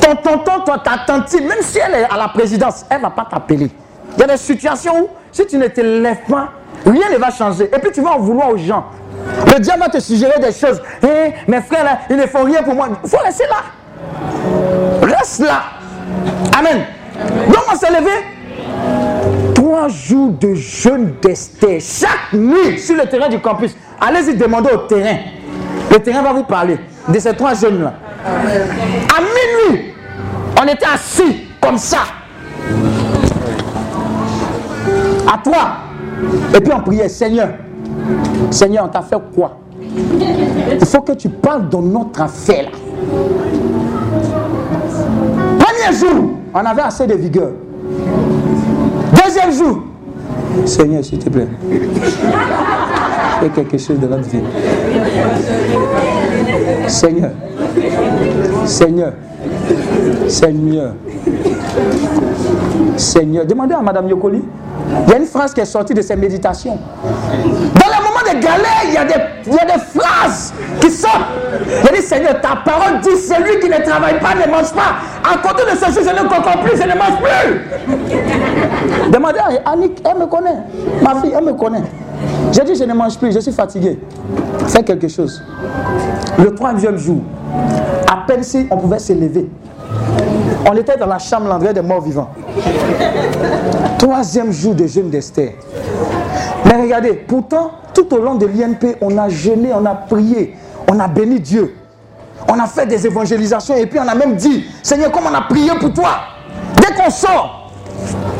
Ton 0.00 0.16
tonton, 0.16 0.60
toi, 0.64 0.78
ta 0.78 0.98
tante, 1.06 1.32
même 1.34 1.62
si 1.62 1.78
elle 1.78 1.94
est 1.94 2.04
à 2.04 2.16
la 2.16 2.28
présidence, 2.28 2.84
elle 2.90 2.98
ne 2.98 3.02
va 3.02 3.10
pas 3.10 3.26
t'appeler. 3.30 3.70
Il 4.16 4.20
y 4.20 4.24
a 4.24 4.26
des 4.26 4.36
situations 4.36 5.00
où, 5.00 5.08
si 5.30 5.46
tu 5.46 5.56
ne 5.56 5.68
te 5.68 5.80
lèves 5.80 6.24
pas, 6.28 6.50
rien 6.84 7.10
ne 7.12 7.18
va 7.18 7.30
changer. 7.30 7.64
Et 7.64 7.78
puis 7.78 7.90
tu 7.92 8.00
vas 8.02 8.12
en 8.12 8.18
vouloir 8.18 8.50
aux 8.50 8.56
gens. 8.56 8.84
Le 9.46 9.58
diable 9.60 9.80
va 9.80 9.88
te 9.88 10.00
suggérer 10.00 10.38
des 10.38 10.52
choses. 10.52 10.80
Hé, 11.02 11.34
mes 11.48 11.60
frères, 11.60 12.00
ils 12.10 12.16
ne 12.16 12.26
font 12.26 12.44
rien 12.44 12.62
pour 12.62 12.74
moi. 12.74 12.88
Il 13.02 13.08
faut 13.08 13.18
rester 13.18 13.44
là. 13.44 13.56
Reste 15.02 15.40
là. 15.40 15.62
Amen. 16.58 16.84
Donc 17.48 17.64
on 17.72 17.76
s'est 17.76 17.90
levé. 17.90 18.10
Jours 19.88 20.32
de 20.40 20.54
jeûne 20.54 21.14
d'Esther. 21.20 21.80
Chaque 21.80 22.32
nuit 22.32 22.78
sur 22.78 22.96
le 22.96 23.06
terrain 23.06 23.28
du 23.28 23.40
campus. 23.40 23.76
Allez-y 24.00 24.36
demander 24.36 24.70
au 24.72 24.78
terrain. 24.78 25.18
Le 25.90 25.98
terrain 25.98 26.22
va 26.22 26.32
vous 26.32 26.44
parler 26.44 26.78
de 27.08 27.18
ces 27.18 27.34
trois 27.34 27.54
jeunes-là. 27.54 27.94
À 28.24 29.20
minuit, 29.20 29.92
on 30.60 30.64
était 30.64 30.86
assis 30.86 31.48
comme 31.60 31.78
ça. 31.78 31.98
À 35.32 35.38
toi. 35.38 35.76
Et 36.54 36.60
puis 36.60 36.72
on 36.74 36.80
priait, 36.80 37.08
Seigneur, 37.08 37.48
Seigneur, 38.50 38.84
on 38.84 38.88
t'a 38.88 39.02
fait 39.02 39.16
quoi? 39.34 39.58
Il 39.80 40.86
faut 40.86 41.00
que 41.02 41.12
tu 41.12 41.28
parles 41.28 41.68
de 41.68 41.76
notre 41.76 42.22
affaire. 42.22 42.64
là. 42.64 42.78
Premier 45.58 45.96
jour, 45.96 46.30
on 46.54 46.58
avait 46.64 46.82
assez 46.82 47.06
de 47.06 47.14
vigueur. 47.14 47.50
Jour, 49.50 49.82
Seigneur, 50.66 51.04
s'il 51.04 51.18
te 51.18 51.28
plaît, 51.28 51.48
fais 53.40 53.48
quelque 53.50 53.78
chose 53.78 53.98
de 53.98 54.06
notre 54.06 54.28
vie. 54.28 54.40
Seigneur, 56.86 57.30
Seigneur, 58.66 59.12
Seigneur, 60.28 60.94
Seigneur. 62.96 63.44
Demandez 63.46 63.74
à 63.74 63.80
Madame 63.82 64.08
Yokoli. 64.08 64.42
Il 65.06 65.10
y 65.10 65.14
a 65.14 65.18
une 65.18 65.26
phrase 65.26 65.52
qui 65.54 65.60
est 65.60 65.64
sortie 65.64 65.94
de 65.94 66.02
ses 66.02 66.16
méditations. 66.16 66.78
Dans 67.02 67.88
les 67.88 68.02
moments 68.02 68.24
de 68.32 68.42
galère, 68.42 68.82
il 68.86 68.92
y 68.92 68.96
a 68.96 69.04
des, 69.04 69.14
il 69.46 69.54
y 69.54 69.58
a 69.58 69.64
des 69.64 69.80
phrases 69.98 70.52
qui 70.80 70.90
sortent. 70.90 71.28
Il 71.84 71.96
dit 71.96 72.02
Seigneur, 72.02 72.40
ta 72.40 72.56
parole 72.64 73.00
dit 73.00 73.16
celui 73.16 73.58
qui 73.60 73.68
ne 73.68 73.82
travaille 73.84 74.18
pas 74.20 74.34
ne 74.34 74.50
mange 74.50 74.72
pas. 74.72 74.96
À 75.24 75.36
côté 75.38 75.62
de 75.70 75.76
ce 75.76 75.86
jour, 75.92 76.02
je 76.04 76.22
ne 76.22 76.28
comprends 76.28 76.62
plus, 76.62 76.76
je 76.76 76.82
ne 76.82 76.94
mange 76.94 77.18
plus. 77.22 78.51
Demandez 79.12 79.40
à 79.40 79.70
Annick, 79.70 80.02
elle 80.08 80.18
me 80.18 80.26
connaît. 80.26 80.56
Ma 81.02 81.20
fille, 81.20 81.34
elle 81.36 81.44
me 81.44 81.52
connaît. 81.52 81.82
J'ai 82.50 82.64
dit 82.64 82.74
je 82.74 82.84
ne 82.84 82.94
mange 82.94 83.18
plus, 83.18 83.30
je 83.30 83.40
suis 83.40 83.52
fatigué. 83.52 83.98
Fais 84.68 84.82
quelque 84.82 85.06
chose. 85.06 85.42
Le 86.38 86.54
troisième 86.54 86.96
jour, 86.96 87.20
à 88.10 88.26
peine 88.26 88.42
si 88.42 88.66
on 88.70 88.76
pouvait 88.78 88.98
se 88.98 89.12
lever. 89.12 89.50
On 90.66 90.74
était 90.76 90.96
dans 90.96 91.06
la 91.06 91.18
chambre 91.18 91.46
l'endroit 91.48 91.74
des 91.74 91.82
morts 91.82 92.00
vivants. 92.00 92.30
Troisième 93.98 94.50
jour 94.50 94.74
de 94.74 94.86
jeûne 94.86 95.10
d'Esther. 95.10 95.52
Mais 96.64 96.80
regardez, 96.80 97.12
pourtant, 97.12 97.72
tout 97.92 98.14
au 98.14 98.18
long 98.18 98.36
de 98.36 98.46
l'INP, 98.46 98.96
on 99.02 99.18
a 99.18 99.28
jeûné, 99.28 99.72
on 99.74 99.84
a 99.84 99.94
prié, 99.94 100.56
on 100.90 100.98
a 100.98 101.06
béni 101.06 101.38
Dieu. 101.38 101.74
On 102.48 102.58
a 102.58 102.66
fait 102.66 102.86
des 102.86 103.06
évangélisations 103.06 103.76
et 103.76 103.84
puis 103.84 103.98
on 103.98 104.08
a 104.08 104.14
même 104.14 104.36
dit, 104.36 104.64
Seigneur, 104.82 105.12
comme 105.12 105.24
on 105.30 105.34
a 105.34 105.42
prié 105.42 105.70
pour 105.78 105.92
toi, 105.92 106.12
dès 106.76 106.94
qu'on 106.94 107.10
sort, 107.10 107.61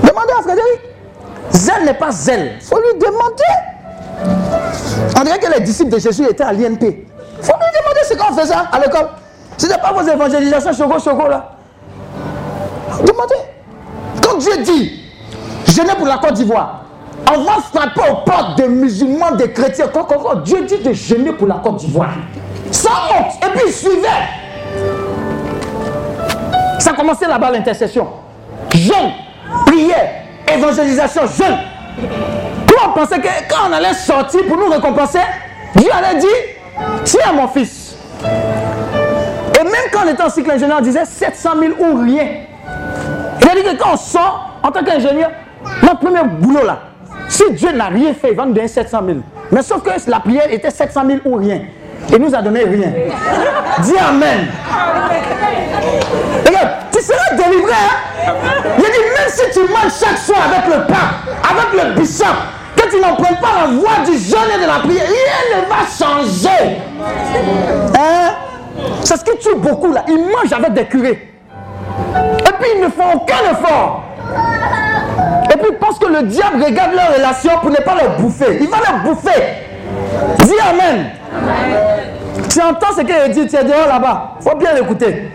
demandez 0.02 0.32
à 0.38 0.42
Frédéric. 0.42 0.80
Zèle 1.50 1.84
n'est 1.84 1.94
pas 1.94 2.10
zèle. 2.10 2.52
Il 2.60 2.66
faut 2.66 2.78
lui 2.80 2.98
demander. 2.98 3.52
On 5.18 5.24
dirait 5.24 5.38
que 5.38 5.52
les 5.52 5.60
disciples 5.60 5.90
de 5.92 5.98
Jésus 5.98 6.24
étaient 6.28 6.44
à 6.44 6.52
l'INP. 6.52 6.82
Il 6.82 7.44
faut 7.44 7.52
lui 7.52 7.68
demander 7.80 8.00
ce 8.08 8.14
qu'on 8.14 8.34
faisait 8.34 8.54
à 8.54 8.78
l'école. 8.78 9.08
Ce 9.58 9.66
n'est 9.66 9.78
pas 9.78 9.92
vos 9.92 10.08
évangélisations 10.08 10.72
choco 10.72 10.98
choco 10.98 11.28
là. 11.28 11.52
Demandez. 13.04 13.34
Quand 14.22 14.38
Dieu 14.38 14.62
dit, 14.62 15.02
jeûnez 15.68 15.94
pour 15.96 16.06
la 16.06 16.18
Côte 16.18 16.34
d'Ivoire, 16.34 16.84
on 17.34 17.42
va 17.44 17.52
frapper 17.72 18.00
aux 18.10 18.16
portes 18.24 18.56
des 18.56 18.68
musulmans, 18.68 19.32
des 19.32 19.52
chrétiens. 19.52 19.86
Quand, 19.92 20.04
quand- 20.04 20.18
quand 20.18 20.36
Dieu 20.42 20.64
dit 20.64 20.78
de 20.78 20.92
jeûner 20.92 21.32
pour 21.32 21.46
la 21.48 21.56
Côte 21.56 21.76
d'Ivoire, 21.76 22.10
sans 22.70 22.88
honte, 22.90 23.32
et 23.44 23.58
puis 23.58 23.72
suivez. 23.72 24.06
Ça 26.78 26.90
a 26.90 26.94
commencé 26.94 27.26
là-bas 27.26 27.50
l'intercession. 27.50 28.08
Jeûne, 28.74 29.12
prière, 29.66 30.10
évangélisation, 30.48 31.22
jeûne. 31.26 31.58
Nous, 31.98 32.74
on 32.84 32.92
pensait 32.92 33.20
que 33.20 33.28
quand 33.48 33.68
on 33.68 33.72
allait 33.72 33.94
sortir 33.94 34.40
pour 34.46 34.56
nous 34.56 34.70
récompenser, 34.70 35.20
Dieu 35.76 35.90
allait 35.92 36.18
dire 36.18 36.30
Tiens, 37.04 37.32
mon 37.34 37.48
fils. 37.48 37.96
Et 38.24 39.64
même 39.64 39.74
quand 39.92 40.00
on 40.04 40.08
était 40.08 40.22
en 40.22 40.30
cycle 40.30 40.50
ingénieur, 40.50 40.78
on 40.80 40.82
disait 40.82 41.04
700 41.04 41.50
000 41.60 41.72
ou 41.78 42.02
rien. 42.02 42.26
Dit 43.54 43.62
que 43.62 43.76
quand 43.76 43.92
on 43.92 43.96
sort 43.98 44.58
en 44.62 44.70
tant 44.70 44.82
qu'ingénieur, 44.82 45.30
notre 45.82 45.98
premier 45.98 46.22
boulot 46.24 46.64
là, 46.64 46.78
si 47.28 47.42
Dieu 47.52 47.70
n'a 47.72 47.88
rien 47.88 48.14
fait, 48.14 48.30
il 48.30 48.36
va 48.36 48.46
nous 48.46 48.54
donner 48.54 48.66
700 48.66 49.00
000. 49.04 49.18
Mais 49.50 49.62
sauf 49.62 49.82
que 49.82 49.90
la 50.10 50.20
prière 50.20 50.50
était 50.50 50.70
700 50.70 51.02
000 51.06 51.18
ou 51.26 51.36
rien. 51.36 51.60
Il 52.10 52.18
nous 52.18 52.34
a 52.34 52.40
donné 52.40 52.64
rien. 52.64 52.92
Dis 53.82 53.98
Amen. 53.98 54.48
Tu 57.02 57.08
seras 57.08 57.34
délivré. 57.34 57.72
Hein? 57.72 58.32
Il 58.78 58.84
a 58.84 58.88
dit, 58.88 58.98
même 59.00 59.28
si 59.28 59.42
tu 59.52 59.60
manges 59.60 59.92
chaque 59.98 60.18
soir 60.18 60.38
avec 60.46 60.66
le 60.66 60.86
pain, 60.86 61.10
avec 61.50 61.84
le 61.84 62.00
bishop, 62.00 62.24
que 62.76 62.88
tu 62.88 63.00
n'empruntes 63.00 63.40
pas 63.40 63.62
la 63.62 63.66
voie 63.72 64.04
du 64.06 64.16
jeûne 64.16 64.38
et 64.56 64.62
de 64.62 64.66
la 64.68 64.78
prière, 64.78 65.06
rien 65.08 65.58
ne 65.58 65.68
va 65.68 65.82
changer. 65.90 66.78
Hein? 67.98 68.34
C'est 69.02 69.16
ce 69.16 69.24
qui 69.24 69.36
tue 69.38 69.56
beaucoup 69.56 69.92
là. 69.92 70.04
Ils 70.06 70.16
mangent 70.16 70.52
avec 70.52 70.74
des 70.74 70.84
curés. 70.84 71.28
Et 72.14 72.52
puis 72.60 72.70
ils 72.76 72.80
ne 72.82 72.88
font 72.88 73.14
aucun 73.16 73.50
effort. 73.50 74.04
Et 75.52 75.56
puis 75.56 75.72
pensent 75.80 75.98
que 75.98 76.06
le 76.06 76.22
diable 76.22 76.62
regarde 76.62 76.92
leur 76.94 77.16
relation 77.16 77.58
pour 77.60 77.70
ne 77.70 77.76
pas 77.78 77.96
leur 77.96 78.16
bouffer. 78.20 78.58
Il 78.60 78.68
va 78.68 78.76
leur 78.76 79.02
bouffer. 79.02 79.42
Dis 80.38 80.54
Amen. 80.70 81.10
Tu 82.48 82.60
entends 82.60 82.92
ce 82.96 83.00
qu'il 83.00 83.32
dit, 83.32 83.48
tu 83.48 83.56
es 83.56 83.64
dehors 83.64 83.88
là-bas. 83.88 84.34
Faut 84.40 84.56
bien 84.56 84.74
l'écouter. 84.74 85.30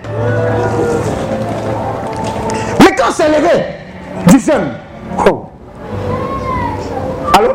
C'est 3.12 3.30
levé, 3.30 3.64
du 4.28 4.40
jeûne. 4.40 4.74
Oh. 5.26 5.46
Allô? 7.38 7.50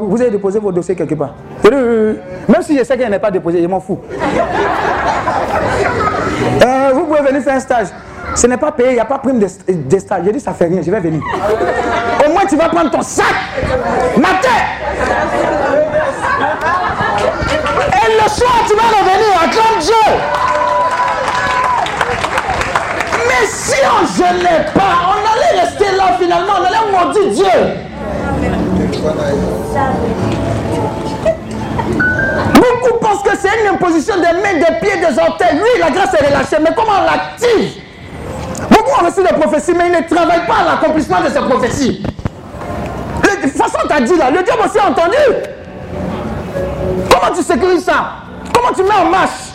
Vous 0.00 0.20
avez 0.20 0.30
déposé 0.30 0.58
vos 0.58 0.70
dossiers 0.70 0.94
quelque 0.94 1.14
part? 1.14 1.34
Même 1.64 2.62
si 2.62 2.76
je 2.76 2.84
sais 2.84 2.96
qu'elle 2.96 3.10
n'est 3.10 3.18
pas 3.18 3.30
déposé, 3.30 3.62
je 3.62 3.66
m'en 3.66 3.80
fous. 3.80 3.98
Euh, 6.62 6.90
vous 6.94 7.04
pouvez 7.04 7.20
venir 7.20 7.42
faire 7.42 7.56
un 7.56 7.60
stage. 7.60 7.88
Ce 8.34 8.46
n'est 8.46 8.56
pas 8.56 8.72
payé, 8.72 8.90
il 8.90 8.94
n'y 8.94 9.00
a 9.00 9.04
pas 9.04 9.18
prime 9.18 9.38
de, 9.38 9.46
de 9.68 9.98
stage. 9.98 10.22
J'ai 10.24 10.32
dit, 10.32 10.40
ça 10.40 10.52
fait 10.52 10.66
rien, 10.66 10.80
je 10.82 10.90
vais 10.90 11.00
venir. 11.00 11.20
Au 12.26 12.30
moins, 12.32 12.46
tu 12.48 12.56
vas 12.56 12.68
prendre 12.68 12.90
ton 12.90 13.02
sac, 13.02 13.26
matin. 14.16 14.48
Et 17.92 18.22
le 18.22 18.28
soir, 18.28 18.52
tu 18.66 18.74
vas 18.74 18.88
revenir, 18.98 19.42
acclame 19.42 19.80
Dieu. 19.80 20.59
Mais 23.40 23.46
si 23.46 23.80
on 23.86 24.02
ne 24.02 24.06
jeûnait 24.06 24.66
pas, 24.74 24.92
on 25.08 25.20
allait 25.32 25.62
rester 25.62 25.96
là 25.96 26.18
finalement, 26.20 26.52
on 26.60 26.64
allait 26.64 26.86
maudire 26.92 27.32
Dieu. 27.32 27.60
Beaucoup 32.54 32.98
pensent 32.98 33.22
que 33.22 33.36
c'est 33.38 33.60
une 33.62 33.74
imposition 33.74 34.16
des 34.16 34.32
mains, 34.42 34.58
des 34.58 34.86
pieds, 34.86 34.98
des 34.98 35.18
orteils. 35.18 35.54
Oui, 35.54 35.80
la 35.80 35.90
grâce 35.90 36.12
est 36.12 36.26
relâchée, 36.26 36.56
mais 36.60 36.74
comment 36.76 36.98
on 37.00 37.04
l'active? 37.04 37.82
Beaucoup 38.68 39.00
ont 39.00 39.06
reçu 39.06 39.22
des 39.22 39.40
prophéties, 39.40 39.72
mais 39.74 39.86
ils 39.86 39.92
ne 39.92 40.14
travaillent 40.14 40.46
pas 40.46 40.56
à 40.60 40.74
l'accomplissement 40.74 41.20
de 41.20 41.28
ces 41.30 41.40
prophéties. 41.40 42.02
De 43.22 43.48
toute 43.48 43.56
façon, 43.56 43.78
tu 43.88 43.94
as 43.94 44.00
dit 44.02 44.16
là, 44.16 44.30
le 44.30 44.42
diable 44.42 44.62
aussi 44.66 44.78
a 44.78 44.90
entendu. 44.90 45.16
Comment 47.10 47.34
tu 47.34 47.42
sécurises 47.42 47.84
ça? 47.84 48.16
Comment 48.54 48.74
tu 48.74 48.82
mets 48.82 48.94
en 48.94 49.06
marche? 49.06 49.49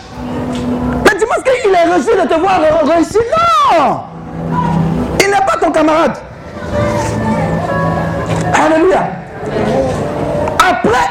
Dis-moi 1.26 1.43
qu'il 1.43 1.73
est 1.73 1.93
reçu 1.93 2.21
de 2.21 2.28
te 2.28 2.39
voir 2.39 2.59
réussir. 2.86 3.21
Non 3.80 4.01
Il 5.19 5.28
n'est 5.28 5.45
pas 5.45 5.57
ton 5.59 5.71
camarade. 5.71 6.17
Alléluia. 8.53 9.07
Après, 10.59 11.09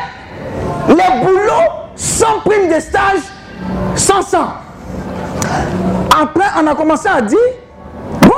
les 0.88 1.24
boulots 1.24 1.72
sans 1.96 2.40
prime 2.44 2.68
de 2.72 2.80
stage, 2.80 3.20
sans 3.96 4.22
sang. 4.22 4.48
Après, 6.20 6.46
on 6.62 6.66
a 6.66 6.74
commencé 6.74 7.08
à 7.08 7.20
dire, 7.20 7.38
bon, 8.22 8.30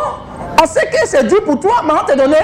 on 0.62 0.66
sait 0.66 0.86
que 0.86 1.06
c'est 1.06 1.24
dur 1.24 1.44
pour 1.44 1.60
toi, 1.60 1.82
mais 1.84 1.92
on 1.92 2.04
te 2.06 2.16
donné 2.16 2.36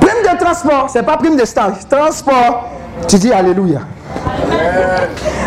prime 0.00 0.22
de 0.22 0.38
transport. 0.38 0.88
C'est 0.90 1.02
pas 1.02 1.16
prime 1.16 1.36
de 1.36 1.44
stage. 1.44 1.74
Transport. 1.88 2.68
Tu 3.08 3.16
dis 3.16 3.32
Alléluia. 3.32 3.80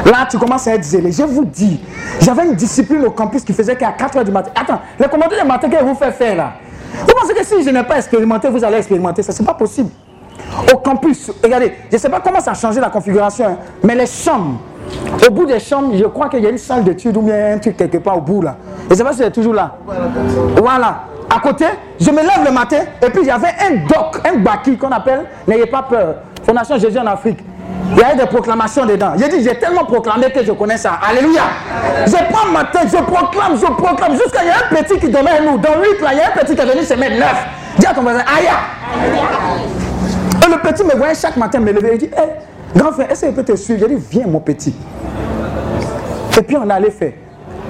Là, 0.05 0.27
tu 0.29 0.37
commences 0.37 0.67
à 0.67 0.75
être 0.75 0.83
zélé. 0.83 1.11
Je 1.11 1.23
vous 1.23 1.45
dis, 1.45 1.79
j'avais 2.19 2.45
une 2.45 2.55
discipline 2.55 3.05
au 3.05 3.11
campus 3.11 3.43
qui 3.43 3.53
faisait 3.53 3.75
qu'à 3.75 3.91
4 3.91 4.17
h 4.17 4.23
du 4.25 4.31
matin. 4.31 4.51
Attends, 4.55 4.81
les 4.99 5.07
commandants 5.07 5.35
du 5.41 5.47
matin 5.47 5.69
que 5.69 5.83
vous 5.83 5.95
faites 5.95 6.15
faire 6.15 6.35
là? 6.35 6.53
Vous 6.93 7.13
pensez 7.19 7.33
que 7.33 7.43
si 7.43 7.63
je 7.63 7.69
n'ai 7.69 7.83
pas 7.83 7.97
expérimenté, 7.97 8.49
vous 8.49 8.63
allez 8.63 8.77
expérimenter 8.77 9.23
ça? 9.23 9.31
C'est 9.31 9.45
pas 9.45 9.53
possible. 9.53 9.89
Au 10.71 10.77
campus, 10.77 11.31
regardez, 11.43 11.73
je 11.89 11.95
ne 11.95 12.01
sais 12.01 12.09
pas 12.09 12.19
comment 12.19 12.39
ça 12.39 12.51
a 12.51 12.53
changé 12.53 12.79
la 12.79 12.89
configuration, 12.89 13.45
hein, 13.45 13.57
mais 13.83 13.95
les 13.95 14.05
chambres, 14.05 14.59
au 15.27 15.31
bout 15.31 15.45
des 15.45 15.59
chambres, 15.59 15.95
je 15.95 16.05
crois 16.05 16.29
qu'il 16.29 16.43
y 16.43 16.47
a 16.47 16.49
une 16.49 16.57
salle 16.57 16.83
d'études 16.83 17.17
ou 17.17 17.21
bien 17.21 17.55
un 17.55 17.57
truc 17.57 17.77
quelque 17.77 17.97
part 17.97 18.17
au 18.17 18.21
bout 18.21 18.41
là. 18.41 18.57
Je 18.87 18.93
ne 18.93 18.95
sais 18.95 19.03
pas 19.03 19.13
si 19.13 19.19
c'est 19.19 19.31
toujours 19.31 19.53
là. 19.53 19.75
Voilà. 20.57 21.05
À 21.29 21.39
côté, 21.39 21.65
je 21.99 22.11
me 22.11 22.17
lève 22.17 22.45
le 22.45 22.51
matin 22.51 22.81
et 23.01 23.09
puis 23.09 23.21
il 23.21 23.27
y 23.27 23.31
avait 23.31 23.53
un 23.59 23.75
doc, 23.87 24.21
un 24.23 24.37
baki 24.37 24.77
qu'on 24.77 24.91
appelle 24.91 25.25
N'ayez 25.47 25.65
pas 25.65 25.81
peur, 25.81 26.15
Fondation 26.45 26.77
Jésus 26.77 26.99
en 26.99 27.07
Afrique. 27.07 27.39
Il 27.95 27.99
y 27.99 28.03
avait 28.03 28.15
des 28.15 28.25
proclamations 28.25 28.85
dedans. 28.85 29.13
J'ai 29.17 29.29
dit, 29.29 29.43
j'ai 29.43 29.55
tellement 29.55 29.85
proclamé 29.85 30.31
que 30.31 30.43
je 30.43 30.51
connais 30.51 30.77
ça. 30.77 30.99
Alléluia. 31.07 31.41
Je 32.07 32.31
prends 32.31 32.51
ma 32.51 32.65
tête, 32.65 32.87
je 32.91 33.03
proclame, 33.03 33.55
je 33.55 33.71
proclame. 33.71 34.13
Jusqu'à 34.13 34.43
y 34.43 34.49
a 34.49 34.55
un 34.55 34.75
petit 34.75 34.99
qui 34.99 35.15
à 35.15 35.41
nous. 35.41 35.57
Dans 35.59 35.79
8 35.79 36.01
là, 36.01 36.09
il 36.13 36.17
y 36.17 36.21
a 36.21 36.27
un 36.27 36.31
petit 36.31 36.55
qui 36.55 36.61
est 36.61 36.65
venu 36.65 36.83
se 36.83 36.93
mettre 36.95 37.19
9. 37.19 37.29
Dis 37.77 37.85
à 37.85 37.93
ton 37.93 38.01
voisin, 38.01 38.19
aïe. 38.21 38.49
Et 40.45 40.49
le 40.49 40.57
petit 40.57 40.83
me 40.83 40.95
voyait 40.95 41.15
chaque 41.15 41.37
matin 41.37 41.59
me 41.59 41.71
lever. 41.71 41.91
Il 41.93 41.99
dit, 41.99 42.05
hé, 42.05 42.75
grand 42.75 42.91
frère, 42.91 43.11
est-ce 43.11 43.21
que 43.21 43.27
je 43.27 43.31
peux 43.31 43.43
te 43.43 43.55
suivre? 43.55 43.85
J'ai 43.87 43.95
dit, 43.95 44.03
viens 44.09 44.27
mon 44.27 44.39
petit. 44.39 44.75
Et 46.35 46.41
puis 46.41 46.57
on 46.57 46.69
allait 46.69 46.89
faire 46.89 47.13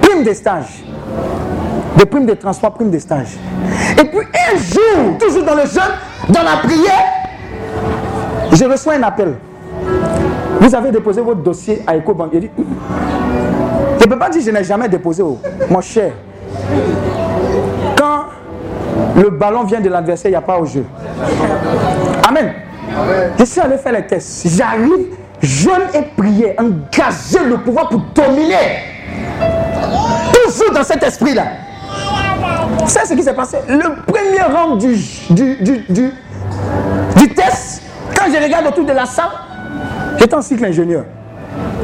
prime 0.01 0.24
de 0.24 0.34
stage. 0.34 0.84
De 1.97 2.05
prime 2.05 2.26
de 2.26 2.34
transport, 2.34 2.74
prime 2.74 2.91
de 2.91 2.99
stage. 2.99 3.38
Et 3.99 4.05
puis 4.05 4.19
un 4.19 4.57
jour, 4.57 5.17
toujours 5.19 5.43
dans 5.43 5.55
le 5.55 5.65
jeûne, 5.65 5.82
dans 6.30 6.43
la 6.43 6.57
prière, 6.63 7.03
je 8.53 8.63
reçois 8.63 8.93
un 8.93 9.03
appel. 9.03 9.36
Vous 10.64 10.74
avez 10.74 10.91
déposé 10.91 11.20
votre 11.20 11.41
dossier 11.41 11.82
à 11.86 11.97
EcoBank. 11.97 12.30
Je 12.36 12.39
dis, 12.39 12.49
je 13.99 14.05
ne 14.05 14.09
peux 14.09 14.18
pas 14.18 14.30
dire 14.30 14.41
je 14.41 14.49
n'ai 14.49 14.64
jamais 14.64 14.88
déposé, 14.88 15.22
oh, 15.22 15.38
mon 15.70 15.82
cher. 15.82 16.14
Quand 17.97 18.28
le 19.22 19.30
ballon 19.30 19.66
vient 19.66 19.82
de 19.82 19.89
l'adversaire, 19.89 20.30
il 20.30 20.32
n'y 20.32 20.38
a 20.38 20.41
pas 20.41 20.57
au 20.57 20.66
jeu. 20.66 20.86
Amen. 22.26 22.53
Je 23.38 23.43
suis 23.43 23.59
allé 23.59 23.78
faire 23.78 23.91
les 23.91 24.07
tests. 24.07 24.47
J'arrive, 24.55 25.07
jeûne 25.41 25.84
et 25.93 26.01
prière, 26.16 26.55
engager 26.57 27.45
le 27.45 27.57
pouvoir 27.57 27.89
pour 27.89 27.99
dominer. 28.16 28.55
Toujours 30.45 30.72
dans 30.74 30.84
cet 30.84 31.03
esprit-là. 31.03 31.43
C'est 32.86 33.05
ce 33.05 33.14
qui 33.14 33.24
s'est 33.24 33.34
passé. 33.34 33.57
Le 33.68 34.01
premier 34.05 34.43
rang 34.49 34.78
du, 34.78 34.95
du, 35.30 35.55
du, 35.57 35.80
du, 35.89 36.14
du 37.18 37.34
test, 37.34 37.82
quand 38.18 38.32
je 38.34 38.41
regarde 38.41 38.68
autour 38.68 38.86
de 38.86 38.93
la 38.93 39.05
salle, 39.05 39.30
en 40.32 40.41
cycle 40.41 40.65
ingénieur. 40.65 41.05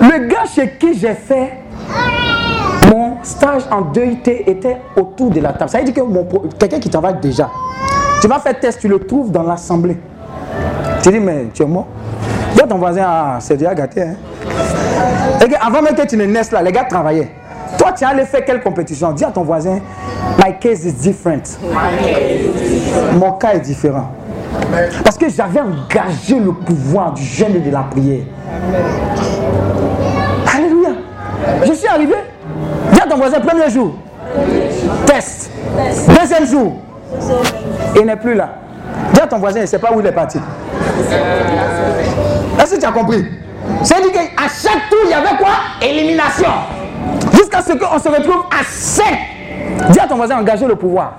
Le 0.01 0.27
gars 0.27 0.45
chez 0.45 0.71
qui 0.79 0.97
j'ai 0.97 1.13
fait 1.13 1.53
mon 2.89 3.17
stage 3.23 3.63
en 3.71 3.81
2IT 3.81 4.49
était 4.49 4.77
autour 4.95 5.29
de 5.29 5.39
la 5.39 5.53
table. 5.53 5.69
Ça 5.69 5.79
veut 5.79 5.85
dire 5.85 5.93
que 5.93 6.57
quelqu'un 6.57 6.79
qui 6.79 6.89
travaille 6.89 7.19
déjà, 7.21 7.49
tu 8.21 8.27
vas 8.27 8.39
faire 8.39 8.59
test, 8.59 8.79
tu 8.79 8.87
le 8.87 8.99
trouves 8.99 9.31
dans 9.31 9.43
l'assemblée. 9.43 9.97
Tu 11.03 11.09
dis, 11.09 11.19
mais 11.19 11.47
tu 11.53 11.63
es 11.63 11.65
mort. 11.65 11.87
Dis 12.53 12.61
ton 12.67 12.77
voisin, 12.77 13.03
ah, 13.05 13.37
c'est 13.39 13.57
déjà 13.57 13.75
gâté. 13.75 14.01
Hein? 14.01 14.15
Et 15.41 15.55
avant 15.55 15.81
même 15.81 15.95
que 15.95 16.05
tu 16.05 16.17
ne 16.17 16.25
naisses 16.25 16.51
là, 16.51 16.61
les 16.61 16.71
gars 16.71 16.85
travaillaient. 16.85 17.29
Toi, 17.77 17.93
tu 17.93 18.03
allé 18.03 18.25
faire 18.25 18.43
quelle 18.43 18.61
compétition? 18.61 19.11
Dis 19.11 19.23
à 19.23 19.31
ton 19.31 19.43
voisin, 19.43 19.79
my 20.43 20.57
case 20.59 20.83
is 20.85 20.93
different. 20.93 21.59
Mon 23.13 23.33
cas 23.33 23.53
est 23.53 23.59
différent. 23.59 24.11
Parce 25.03 25.17
que 25.17 25.29
j'avais 25.29 25.61
engagé 25.61 26.39
le 26.39 26.51
pouvoir 26.53 27.13
du 27.13 27.23
jeûne 27.23 27.55
et 27.55 27.59
de 27.59 27.71
la 27.71 27.81
prière. 27.81 28.23
Alléluia. 30.55 30.89
Je 31.65 31.73
suis 31.73 31.87
arrivé. 31.87 32.15
À 33.01 33.07
ton 33.07 33.17
voisin, 33.17 33.39
premier 33.39 33.69
jour. 33.69 33.95
Test. 35.05 35.51
Deuxième 36.19 36.45
jour. 36.45 36.79
Il 37.95 38.05
n'est 38.05 38.15
plus 38.15 38.35
là. 38.35 38.49
Dis 39.13 39.21
à 39.21 39.27
ton 39.27 39.39
voisin, 39.39 39.59
il 39.59 39.63
ne 39.63 39.67
sait 39.67 39.79
pas 39.79 39.91
où 39.93 39.99
il 39.99 40.05
est 40.05 40.11
parti. 40.11 40.39
Est-ce 42.59 42.75
que 42.75 42.79
tu 42.79 42.85
as 42.85 42.91
compris? 42.91 43.25
C'est-à-dire 43.83 44.11
qu'à 44.11 44.47
chaque 44.47 44.89
tour, 44.89 44.99
il 45.05 45.11
y 45.11 45.13
avait 45.13 45.37
quoi? 45.37 45.51
Élimination. 45.81 46.49
Jusqu'à 47.33 47.61
ce 47.61 47.73
qu'on 47.73 47.99
se 47.99 48.09
retrouve 48.09 48.43
à 48.51 48.63
5. 48.63 49.05
Dis 49.89 49.99
à 49.99 50.07
ton 50.07 50.15
voisin, 50.15 50.37
engager 50.39 50.65
le 50.65 50.75
pouvoir. 50.75 51.13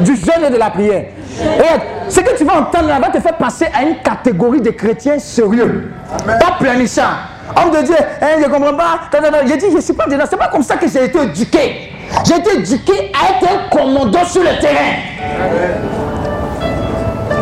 Du 0.00 0.14
jeûne 0.16 0.44
et 0.46 0.50
de 0.50 0.56
la 0.56 0.70
prière. 0.70 1.04
Et 1.40 2.08
ce 2.08 2.20
que 2.20 2.36
tu 2.36 2.44
vas 2.44 2.60
entendre 2.60 2.88
là 2.88 3.00
va 3.00 3.08
te 3.08 3.20
faire 3.20 3.36
passer 3.36 3.66
à 3.74 3.82
une 3.82 3.96
catégorie 3.96 4.60
de 4.60 4.70
chrétiens 4.70 5.18
sérieux. 5.18 5.92
Pas 6.26 6.56
planissant. 6.58 7.02
Homme 7.56 7.70
de 7.70 7.82
Dieu, 7.82 7.96
hein, 7.98 8.26
je 8.38 8.44
ne 8.44 8.48
comprends 8.48 8.74
pas. 8.74 9.00
J'ai 9.46 9.56
dit, 9.56 9.66
je 9.70 9.76
ne 9.76 9.80
suis 9.80 9.92
pas 9.92 10.06
dedans. 10.06 10.24
Ce 10.26 10.32
n'est 10.32 10.38
pas 10.38 10.48
comme 10.48 10.62
ça 10.62 10.76
que 10.76 10.88
j'ai 10.88 11.04
été 11.04 11.20
éduqué. 11.20 11.90
J'ai 12.24 12.36
été 12.36 12.58
éduqué 12.58 13.12
à 13.12 13.30
être 13.32 13.52
un 13.52 13.76
commandant 13.76 14.24
sur 14.24 14.42
le 14.42 14.58
terrain. 14.60 14.94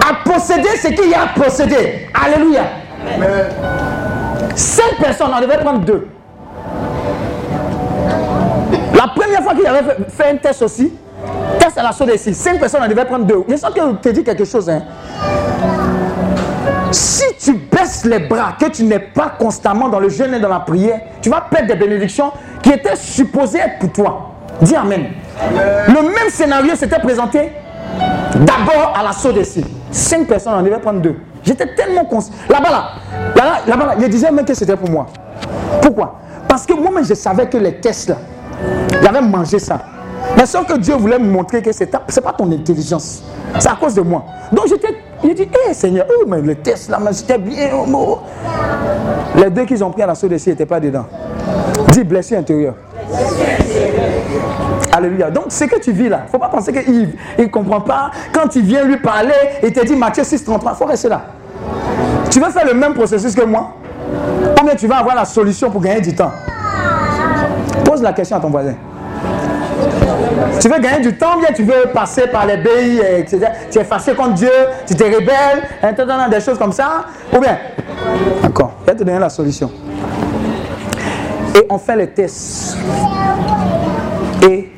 À 0.01 0.29
posséder 0.29 0.77
ce 0.83 0.89
qu'il 0.89 1.11
y 1.11 1.15
a 1.15 1.23
à 1.23 1.27
posséder. 1.39 2.09
Alléluia. 2.15 2.63
Cinq 4.55 4.97
personnes, 5.01 5.31
on 5.37 5.41
devait 5.41 5.59
prendre 5.59 5.81
deux. 5.81 6.09
La 9.17 9.23
première 9.23 9.43
fois 9.43 9.55
qu'il 9.55 9.67
avait 9.67 9.97
fait 10.09 10.31
un 10.31 10.37
test 10.37 10.63
aussi, 10.63 10.93
test 11.59 11.79
à 11.79 11.83
la 11.83 11.93
chose 11.93 12.11
ici, 12.15 12.33
cinq 12.35 12.59
personnes, 12.61 12.83
on 12.85 12.89
devait 12.89 13.05
prendre 13.05 13.25
deux. 13.25 13.43
Je 13.49 13.57
sens 13.57 13.73
que 13.73 13.95
te 13.97 14.09
dis 14.11 14.23
quelque 14.23 14.45
chose. 14.45 14.69
Hein. 14.71 14.83
Si 16.93 17.25
tu 17.39 17.53
baisses 17.55 18.05
les 18.05 18.21
bras, 18.21 18.55
que 18.59 18.67
tu 18.67 18.85
n'es 18.85 18.99
pas 18.99 19.33
constamment 19.39 19.89
dans 19.89 20.01
le 20.01 20.09
jeûne 20.09 20.35
et 20.35 20.41
dans 20.41 20.49
la 20.49 20.61
prière, 20.61 21.01
tu 21.21 21.31
vas 21.31 21.41
perdre 21.41 21.69
des 21.69 21.75
bénédictions 21.75 22.33
qui 22.63 22.71
étaient 22.71 22.97
supposées 22.97 23.59
être 23.59 23.79
pour 23.79 23.93
toi. 23.93 24.31
Dis 24.61 24.77
Amen. 24.77 25.07
Le 25.89 26.03
même 26.03 26.31
scénario 26.31 26.75
s'était 26.75 26.99
présenté 26.99 27.53
d'abord 28.35 28.95
à 28.97 29.03
la 29.03 29.13
saut 29.13 29.33
ici. 29.33 29.65
Cinq 29.91 30.27
personnes, 30.27 30.55
on 30.57 30.63
devait 30.63 30.79
prendre 30.79 31.01
deux. 31.01 31.17
J'étais 31.43 31.75
tellement 31.75 32.05
conscient. 32.05 32.35
Là-bas, 32.49 32.71
là, 32.71 32.85
là, 33.37 33.53
là-bas, 33.67 33.87
là, 33.87 33.95
je 34.01 34.07
disais 34.07 34.31
même 34.31 34.45
que 34.45 34.55
c'était 34.55 34.77
pour 34.77 34.91
moi. 34.91 35.07
Pourquoi? 35.81 36.21
Parce 36.47 36.67
que 36.67 36.75
moi-même, 36.75 37.05
je 37.05 37.15
savais 37.15 37.49
que 37.49 37.57
les 37.57 37.77
tests, 37.77 38.11
là, 38.11 38.17
j'avais 39.03 39.21
mangé 39.21 39.59
ça. 39.59 39.81
Mais 40.37 40.47
sauf 40.47 40.67
que 40.67 40.77
Dieu 40.79 40.95
voulait 40.95 41.19
me 41.19 41.31
montrer 41.31 41.63
que 41.63 41.73
ce 41.73 41.85
n'est 41.85 41.91
pas 41.91 42.33
ton 42.37 42.51
intelligence. 42.53 43.23
C'est 43.59 43.69
à 43.69 43.75
cause 43.75 43.95
de 43.95 44.03
moi. 44.03 44.25
Donc 44.53 44.69
j'étais, 44.69 44.95
j'ai 45.23 45.35
dit, 45.35 45.49
hé 45.69 45.75
Seigneur, 45.75 46.07
oh, 46.09 46.25
mais 46.27 46.41
le 46.41 46.55
test 46.55 46.89
là, 46.91 46.99
c'était 47.13 47.39
bien. 47.39 47.71
Oh, 47.75 47.87
oh. 47.93 48.19
Les 49.37 49.51
deux 49.51 49.65
qu'ils 49.65 49.83
ont 49.83 49.91
pris 49.91 50.03
à 50.03 50.07
la 50.07 50.15
saut 50.15 50.31
ici 50.31 50.51
n'étaient 50.51 50.67
pas 50.67 50.81
dedans. 50.81 51.07
Dis 51.93 52.05
blessure 52.05 52.39
intérieure. 52.39 52.75
Alléluia. 54.93 55.31
Donc, 55.31 55.47
ce 55.49 55.65
que 55.65 55.81
tu 55.81 55.93
vis 55.93 56.09
là, 56.09 56.21
il 56.23 56.27
ne 56.27 56.31
faut 56.31 56.39
pas 56.39 56.49
penser 56.49 56.73
qu'il 56.73 57.15
ne 57.39 57.47
comprend 57.47 57.81
pas. 57.81 58.11
Quand 58.33 58.55
il 58.57 58.63
vient 58.63 58.85
lui 58.85 58.99
parler, 58.99 59.35
il 59.63 59.73
te 59.73 59.85
dit 59.85 59.97
Matthieu 59.97 60.25
6, 60.25 60.45
33, 60.45 60.73
il 60.73 60.77
faut 60.77 60.85
rester 60.85 61.09
là. 61.09 61.23
Tu 62.31 62.41
veux 62.41 62.51
faire 62.51 62.67
le 62.67 62.75
même 62.75 62.95
processus 62.95 63.35
que 63.35 63.45
moi? 63.45 63.75
Ou 64.61 64.65
bien 64.65 64.75
tu 64.75 64.87
vas 64.87 64.99
avoir 64.99 65.17
la 65.17 65.25
solution 65.25 65.71
pour 65.71 65.81
gagner 65.81 66.01
du 66.01 66.15
temps? 66.15 66.33
Pose 67.85 68.03
la 68.03 68.13
question 68.13 68.37
à 68.37 68.41
ton 68.41 68.51
voisin. 68.51 68.75
Tu 70.61 70.69
veux 70.69 70.79
gagner 70.79 71.01
du 71.01 71.17
temps, 71.17 71.39
bien 71.39 71.49
tu 71.55 71.63
veux 71.63 71.89
passer 71.93 72.27
par 72.27 72.47
les 72.47 72.59
pays, 72.59 73.01
etc. 73.01 73.47
Tu 73.71 73.79
es 73.79 73.85
fâché 73.85 74.15
contre 74.15 74.35
Dieu, 74.35 74.51
tu 74.87 74.95
te 74.95 75.05
rebelles, 75.05 76.31
des 76.31 76.41
choses 76.41 76.59
comme 76.59 76.73
ça. 76.73 77.07
Ou 77.35 77.41
bien, 77.41 77.57
d'accord, 78.43 78.73
je 78.83 78.87
vais 78.87 78.99
te 78.99 79.05
donner 79.05 79.19
la 79.19 79.31
solution. 79.31 79.71
Et 81.55 81.67
on 81.69 81.79
fait 81.79 81.97
les 81.97 82.09
tests. 82.09 82.77
Et 84.43 84.71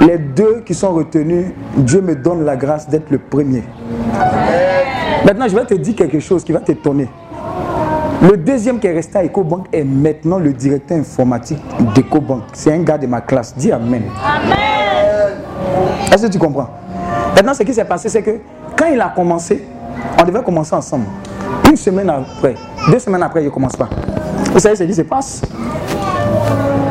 les 0.00 0.18
deux 0.18 0.62
qui 0.64 0.74
sont 0.74 0.92
retenus, 0.92 1.52
Dieu 1.76 2.00
me 2.00 2.14
donne 2.14 2.44
la 2.44 2.56
grâce 2.56 2.88
d'être 2.88 3.10
le 3.10 3.18
premier. 3.18 3.64
Maintenant, 5.24 5.46
je 5.48 5.54
vais 5.54 5.64
te 5.64 5.74
dire 5.74 5.94
quelque 5.94 6.20
chose 6.20 6.42
qui 6.42 6.52
va 6.52 6.60
t'étonner. 6.60 7.08
Le 8.22 8.36
deuxième 8.36 8.78
qui 8.78 8.86
est 8.86 8.92
resté 8.92 9.18
à 9.18 9.24
EcoBank 9.24 9.66
est 9.72 9.82
maintenant 9.82 10.38
le 10.38 10.52
directeur 10.52 10.98
informatique 10.98 11.58
d'EcoBank. 11.94 12.42
C'est 12.52 12.70
un 12.70 12.82
gars 12.82 12.98
de 12.98 13.06
ma 13.06 13.22
classe. 13.22 13.54
Dis 13.56 13.72
Amen. 13.72 14.02
Amen. 14.22 15.38
Est-ce 16.12 16.26
que 16.26 16.32
tu 16.32 16.38
comprends? 16.38 16.68
Maintenant, 17.34 17.54
ce 17.54 17.62
qui 17.62 17.72
s'est 17.72 17.84
passé, 17.84 18.10
c'est 18.10 18.22
que 18.22 18.32
quand 18.76 18.86
il 18.92 19.00
a 19.00 19.08
commencé, 19.08 19.64
on 20.20 20.24
devait 20.24 20.42
commencer 20.42 20.74
ensemble. 20.74 21.06
Une 21.66 21.76
semaine 21.76 22.10
après, 22.10 22.56
deux 22.90 22.98
semaines 22.98 23.22
après, 23.22 23.40
il 23.40 23.46
ne 23.46 23.50
commence 23.50 23.76
pas. 23.76 23.88
Vous 24.52 24.58
savez 24.58 24.76
ce 24.76 24.84
qui 24.84 24.94
se 24.94 25.02
passe 25.02 25.40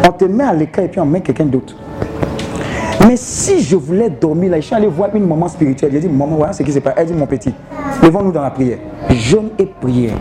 On 0.07 0.11
te 0.11 0.25
met 0.25 0.43
à 0.43 0.53
l'écart 0.53 0.85
et 0.85 0.87
puis 0.87 0.99
on 0.99 1.05
met 1.05 1.21
quelqu'un 1.21 1.45
d'autre. 1.45 1.75
Mais 3.07 3.17
si 3.17 3.61
je 3.61 3.75
voulais 3.75 4.09
dormir 4.09 4.49
là, 4.51 4.59
je 4.59 4.65
suis 4.65 4.75
allé 4.75 4.87
voir 4.87 5.15
une 5.15 5.27
maman 5.27 5.47
spirituelle. 5.47 5.91
J'ai 5.93 5.99
dit, 5.99 6.09
maman, 6.09 6.37
voilà 6.37 6.53
ce 6.53 6.63
qui 6.63 6.71
se 6.71 6.79
passe. 6.79 6.95
Elle 6.97 7.07
dit, 7.07 7.13
mon 7.13 7.27
petit, 7.27 7.53
levons-nous 8.01 8.31
dans 8.31 8.41
la 8.41 8.49
prière. 8.49 8.79
Jeûne 9.11 9.49
et 9.59 9.65
prière. 9.67 10.15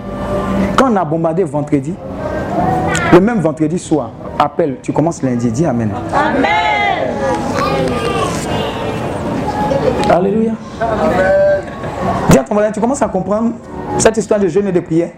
Quand 0.79 0.93
on 0.93 0.97
a 0.97 1.05
bombardé 1.05 1.43
vendredi, 1.43 1.93
le 3.13 3.21
même 3.21 3.41
vendredi 3.41 3.81
soir, 3.81 4.13
appelle, 4.39 4.77
tu 4.81 4.93
commences 4.93 5.23
lundi, 5.25 5.51
dis 5.51 5.67
Amen. 5.67 5.91
Amen. 6.15 6.51
Alléluia. 10.09 10.53
Amen. 10.81 11.63
Dis 12.31 12.39
à 12.39 12.45
ton 12.45 12.55
voisin, 12.55 12.71
tu 12.71 12.81
commences 12.81 13.03
à 13.03 13.09
comprendre 13.09 13.55
cette 13.99 14.17
histoire 14.19 14.39
de 14.39 14.47
jeûne 14.47 14.69
et 14.69 14.73
de 14.73 14.79
prière. 14.79 15.11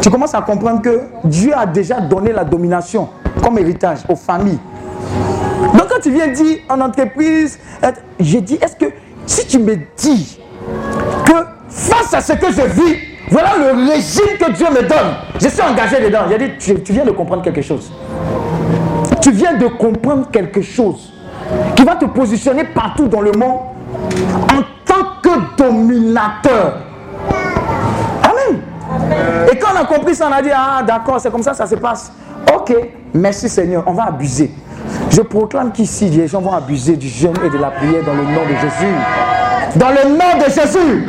Tu 0.00 0.08
commences 0.08 0.34
à 0.34 0.40
comprendre 0.40 0.80
que 0.80 1.02
Dieu 1.24 1.52
a 1.54 1.66
déjà 1.66 2.00
donné 2.00 2.32
la 2.32 2.44
domination 2.44 3.10
comme 3.42 3.58
héritage 3.58 3.98
aux 4.08 4.16
familles. 4.16 4.58
Donc 5.74 5.88
quand 5.90 6.00
tu 6.00 6.10
viens 6.10 6.28
dire 6.28 6.60
en 6.70 6.80
entreprise, 6.80 7.58
j'ai 8.18 8.40
dit, 8.40 8.58
est-ce 8.62 8.76
que 8.76 8.86
si 9.26 9.46
tu 9.46 9.58
me 9.58 9.76
dis 9.98 10.40
que 11.26 11.32
face 11.68 12.14
à 12.14 12.20
ce 12.22 12.32
que 12.32 12.50
je 12.50 12.62
vis, 12.62 13.07
voilà 13.30 13.50
le 13.58 13.90
régime 13.90 14.38
que 14.38 14.50
Dieu 14.52 14.66
me 14.70 14.88
donne, 14.88 15.16
je 15.40 15.48
suis 15.48 15.62
engagé 15.62 16.00
dedans. 16.00 16.20
J'ai 16.30 16.38
dit, 16.38 16.82
tu, 16.82 16.92
viens 16.92 17.04
de 17.04 17.10
comprendre 17.10 17.42
quelque 17.42 17.62
chose. 17.62 17.90
Tu 19.20 19.30
viens 19.32 19.54
de 19.54 19.66
comprendre 19.66 20.28
quelque 20.30 20.62
chose 20.62 21.12
qui 21.76 21.84
va 21.84 21.96
te 21.96 22.06
positionner 22.06 22.64
partout 22.64 23.06
dans 23.08 23.20
le 23.20 23.32
monde 23.32 23.60
en 24.52 24.62
tant 24.84 25.20
que 25.22 25.62
dominateur. 25.62 26.78
Amen. 28.22 28.60
Et 29.52 29.56
quand 29.58 29.68
on 29.74 29.82
a 29.82 29.84
compris 29.84 30.14
ça, 30.14 30.28
on 30.30 30.32
a 30.32 30.40
dit, 30.40 30.50
ah 30.54 30.82
d'accord, 30.86 31.20
c'est 31.20 31.30
comme 31.30 31.42
ça, 31.42 31.52
ça 31.54 31.66
se 31.66 31.74
passe. 31.74 32.12
Ok, 32.54 32.74
merci 33.12 33.48
Seigneur, 33.48 33.84
on 33.86 33.92
va 33.92 34.04
abuser. 34.04 34.50
Je 35.10 35.20
proclame 35.20 35.72
qu'ici, 35.72 36.08
les 36.08 36.28
gens 36.28 36.40
vont 36.40 36.52
abuser 36.52 36.96
du 36.96 37.08
jeûne 37.08 37.34
et 37.44 37.50
de 37.50 37.58
la 37.58 37.70
prière 37.70 38.04
dans 38.04 38.14
le 38.14 38.22
nom 38.22 38.44
de 38.44 38.54
Jésus. 38.54 38.94
Dans 39.76 39.90
le 39.90 40.16
nom 40.16 40.38
de 40.38 40.50
Jésus. 40.50 41.06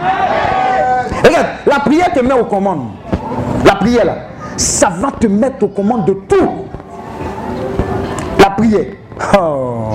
La 1.65 1.79
prière 1.79 2.11
te 2.13 2.19
met 2.21 2.33
aux 2.33 2.45
commandes. 2.45 2.87
La 3.65 3.75
prière, 3.75 4.05
là, 4.05 4.15
ça 4.57 4.89
va 4.89 5.11
te 5.11 5.27
mettre 5.27 5.63
aux 5.65 5.69
commandes 5.69 6.05
de 6.05 6.13
tout. 6.13 6.49
La 8.39 8.49
prière. 8.51 8.85
Oh. 9.37 9.93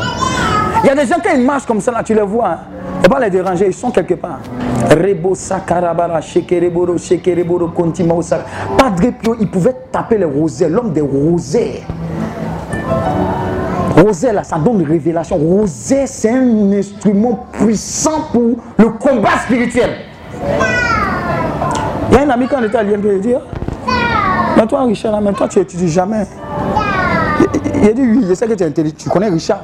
Il 0.82 0.88
y 0.88 0.90
a 0.90 0.94
des 0.94 1.06
gens, 1.06 1.16
qui 1.18 1.38
marchent 1.40 1.66
comme 1.66 1.80
ça, 1.80 1.90
là, 1.90 2.02
tu 2.02 2.14
les 2.14 2.22
vois. 2.22 2.48
Hein. 2.48 2.58
Les 3.20 3.30
déranger, 3.30 3.66
ils 3.66 3.74
sont 3.74 3.90
quelque 3.90 4.14
part. 4.14 4.40
Rebo 4.90 5.34
sakarabara, 5.34 6.20
shekereboro, 6.20 6.98
shekereboro, 6.98 7.68
kontima 7.68 8.14
Padre 8.76 9.12
Pio, 9.20 9.36
il 9.40 9.48
pouvait 9.48 9.76
taper 9.92 10.18
les 10.18 10.24
rosés, 10.24 10.68
l'homme 10.68 10.92
des 10.92 11.00
rosés. 11.00 11.82
Rosé, 13.96 14.32
là, 14.32 14.42
ça 14.42 14.58
donne 14.58 14.80
une 14.80 14.88
révélation. 14.88 15.36
Rosé, 15.36 16.06
c'est 16.06 16.30
un 16.30 16.72
instrument 16.72 17.46
puissant 17.52 18.28
pour 18.32 18.56
le 18.76 18.88
combat 18.90 19.38
spirituel. 19.44 19.90
Ami 22.34 22.48
quand 22.48 22.56
on 22.60 22.64
était 22.64 22.78
à 22.78 22.82
l'IMP, 22.82 23.04
il 23.04 23.20
dit 23.20 23.34
Mais 24.56 24.66
toi, 24.66 24.82
Richard, 24.82 25.20
mais 25.20 25.32
toi, 25.32 25.46
tu 25.46 25.60
n'étudies 25.60 25.88
jamais. 25.88 26.26
Il, 27.76 27.88
a 27.88 27.92
dit 27.92 28.02
Oui, 28.02 28.26
je 28.28 28.34
sais 28.34 28.48
que 28.48 28.54
tu 28.54 28.64
es 28.64 28.66
intelligent. 28.66 28.96
Tu 28.98 29.08
connais 29.08 29.28
Richard? 29.28 29.60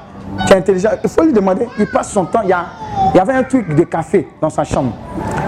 Tu 0.46 0.52
es 0.52 0.56
intelligent. 0.56 0.90
Il 1.02 1.10
faut 1.10 1.24
lui 1.24 1.32
demander. 1.32 1.66
Il 1.80 1.86
passe 1.88 2.12
son 2.12 2.26
temps. 2.26 2.42
Il 2.44 2.50
y, 2.50 2.52
a, 2.52 2.66
il 3.12 3.16
y 3.16 3.20
avait 3.20 3.32
un 3.32 3.42
truc 3.42 3.74
de 3.74 3.82
café 3.82 4.28
dans 4.40 4.50
sa 4.50 4.62
chambre. 4.62 4.92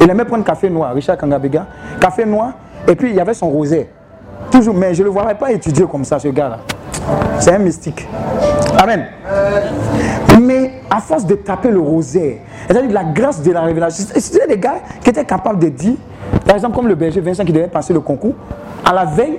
Il 0.00 0.10
aimait 0.10 0.24
prendre 0.24 0.42
café 0.42 0.68
noir, 0.68 0.92
Richard 0.94 1.16
Kangabega. 1.16 1.64
Café 2.00 2.24
noir. 2.26 2.54
Et 2.88 2.96
puis, 2.96 3.10
il 3.10 3.14
y 3.14 3.20
avait 3.20 3.34
son 3.34 3.50
rosé. 3.50 3.88
Toujours, 4.50 4.74
mais 4.74 4.92
je 4.92 5.02
ne 5.02 5.04
le 5.04 5.12
voyais 5.12 5.36
pas 5.36 5.52
étudier 5.52 5.86
comme 5.86 6.04
ça, 6.04 6.18
ce 6.18 6.26
gars-là. 6.26 6.58
C'est 7.38 7.54
un 7.54 7.58
mystique. 7.58 8.04
Amen. 8.78 9.06
Mais 10.40 10.80
à 10.90 11.00
force 11.00 11.24
de 11.24 11.36
taper 11.36 11.70
le 11.70 11.78
rosaire, 11.78 12.38
c'est-à-dire 12.66 12.90
la 12.90 13.04
grâce 13.04 13.40
de 13.42 13.52
la 13.52 13.60
révélation, 13.60 14.06
c'était 14.16 14.48
des 14.48 14.58
gars 14.58 14.80
qui 15.04 15.10
étaient 15.10 15.24
capables 15.24 15.60
de 15.60 15.68
dire, 15.68 15.94
par 16.44 16.54
exemple, 16.56 16.76
comme 16.76 16.88
le 16.88 16.94
berger 16.94 17.20
Vincent 17.20 17.44
qui 17.44 17.52
devait 17.52 17.68
passer 17.68 17.92
le 17.92 18.00
concours, 18.00 18.34
à 18.84 18.92
la 18.92 19.04
veille 19.04 19.38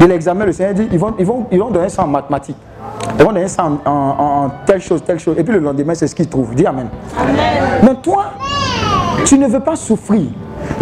de 0.00 0.06
l'examen, 0.06 0.44
le 0.44 0.52
Seigneur 0.52 0.74
dit 0.74 0.88
ils 0.90 0.98
vont, 0.98 1.14
ils, 1.18 1.26
vont, 1.26 1.46
ils 1.50 1.58
vont 1.58 1.70
donner 1.70 1.88
ça 1.88 2.04
en 2.04 2.06
mathématiques. 2.06 2.56
Ils 3.18 3.24
vont 3.24 3.32
donner 3.32 3.48
ça 3.48 3.68
en, 3.84 4.50
telle 4.64 4.80
chose, 4.80 5.02
telle 5.04 5.18
chose. 5.18 5.36
Et 5.38 5.44
puis 5.44 5.52
le 5.52 5.60
lendemain, 5.60 5.94
c'est 5.94 6.06
ce 6.06 6.14
qu'ils 6.14 6.28
trouvent. 6.28 6.54
Dis 6.54 6.66
Amen. 6.66 6.88
Amen. 7.18 7.36
Mais 7.82 7.94
toi, 7.96 8.26
tu 9.24 9.38
ne 9.38 9.46
veux 9.48 9.60
pas 9.60 9.76
souffrir. 9.76 10.26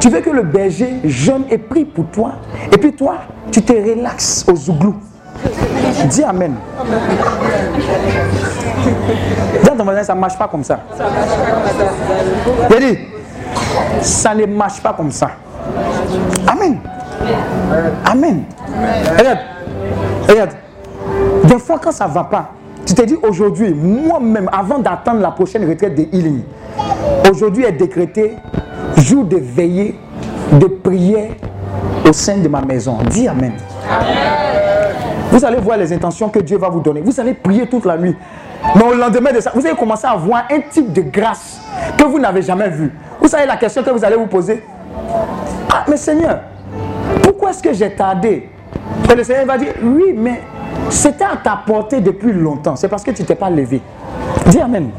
Tu 0.00 0.08
veux 0.08 0.20
que 0.20 0.30
le 0.30 0.42
berger 0.42 1.00
jeune 1.04 1.44
et 1.50 1.58
prie 1.58 1.84
pour 1.84 2.06
toi. 2.06 2.32
Et 2.72 2.76
puis 2.76 2.92
toi, 2.92 3.16
tu 3.50 3.62
te 3.62 3.72
relaxes 3.72 4.44
au 4.50 4.54
zouglou. 4.54 4.96
Dis 6.08 6.22
Amen. 6.22 6.54
Dis 9.62 9.70
ton 9.76 9.84
voisin, 9.84 10.02
ça 10.02 10.14
ne 10.14 10.20
marche 10.20 10.38
pas 10.38 10.48
comme 10.48 10.64
ça. 10.64 10.80
Il 12.70 12.78
dit, 12.78 12.98
ça 14.00 14.34
ne 14.34 14.46
marche 14.46 14.80
pas 14.82 14.92
comme 14.92 15.10
ça. 15.10 15.30
Amen. 16.46 16.78
Amen. 18.04 18.44
Regarde. 19.18 19.38
Regarde. 20.28 20.50
Des 21.44 21.58
fois, 21.58 21.78
quand 21.82 21.92
ça 21.92 22.06
ne 22.08 22.12
va 22.12 22.24
pas, 22.24 22.50
tu 22.84 22.94
te 22.94 23.02
dis 23.02 23.16
aujourd'hui, 23.22 23.74
moi-même, 23.74 24.48
avant 24.52 24.78
d'attendre 24.78 25.20
la 25.20 25.30
prochaine 25.30 25.68
retraite 25.68 25.94
de 25.94 26.02
healing, 26.16 26.42
aujourd'hui 27.30 27.64
est 27.64 27.72
décrété 27.72 28.36
jour 28.96 29.24
de 29.24 29.36
veillée, 29.36 29.98
de 30.52 30.66
prière 30.66 31.30
au 32.08 32.12
sein 32.12 32.38
de 32.38 32.48
ma 32.48 32.60
maison. 32.60 32.98
Dis 33.10 33.28
Amen. 33.28 33.52
Amen. 33.90 34.36
Vous 35.30 35.44
allez 35.44 35.58
voir 35.58 35.76
les 35.76 35.92
intentions 35.92 36.28
que 36.28 36.38
Dieu 36.38 36.56
va 36.56 36.68
vous 36.68 36.80
donner. 36.80 37.00
Vous 37.00 37.18
allez 37.20 37.34
prier 37.34 37.66
toute 37.66 37.84
la 37.84 37.96
nuit. 37.98 38.16
Mais 38.74 38.82
au 38.82 38.94
lendemain 38.94 39.32
de 39.32 39.40
ça, 39.40 39.52
vous 39.54 39.66
allez 39.66 39.76
commencer 39.76 40.06
à 40.06 40.16
voir 40.16 40.44
un 40.50 40.60
type 40.70 40.92
de 40.92 41.02
grâce 41.02 41.60
que 41.96 42.04
vous 42.04 42.18
n'avez 42.18 42.42
jamais 42.42 42.70
vu. 42.70 42.92
Vous 43.26 43.32
savez 43.32 43.46
la 43.46 43.56
question 43.56 43.82
que 43.82 43.90
vous 43.90 44.04
allez 44.04 44.14
vous 44.14 44.28
poser 44.28 44.62
Ah, 45.68 45.84
mais 45.88 45.96
Seigneur, 45.96 46.42
pourquoi 47.24 47.50
est-ce 47.50 47.60
que 47.60 47.72
j'ai 47.72 47.90
tardé? 47.90 48.48
Et 49.10 49.14
le 49.16 49.24
Seigneur 49.24 49.46
va 49.46 49.58
dire 49.58 49.72
Oui, 49.82 50.14
mais 50.16 50.42
c'était 50.90 51.24
à 51.24 51.36
ta 51.42 51.60
portée 51.66 52.00
depuis 52.00 52.32
longtemps. 52.32 52.76
C'est 52.76 52.86
parce 52.86 53.02
que 53.02 53.10
tu 53.10 53.22
ne 53.22 53.26
t'es 53.26 53.34
pas 53.34 53.50
levé. 53.50 53.82
Dis 54.46 54.60
Amen. 54.60 54.90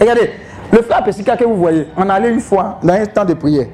Regardez, 0.00 0.30
le 0.72 0.80
frère 0.80 1.04
Pessika 1.04 1.36
que 1.36 1.44
vous 1.44 1.56
voyez, 1.56 1.88
on 1.98 2.08
allait 2.08 2.30
une 2.30 2.40
fois 2.40 2.78
dans 2.82 2.94
un 2.94 3.04
temps 3.04 3.26
de 3.26 3.34
prière. 3.34 3.66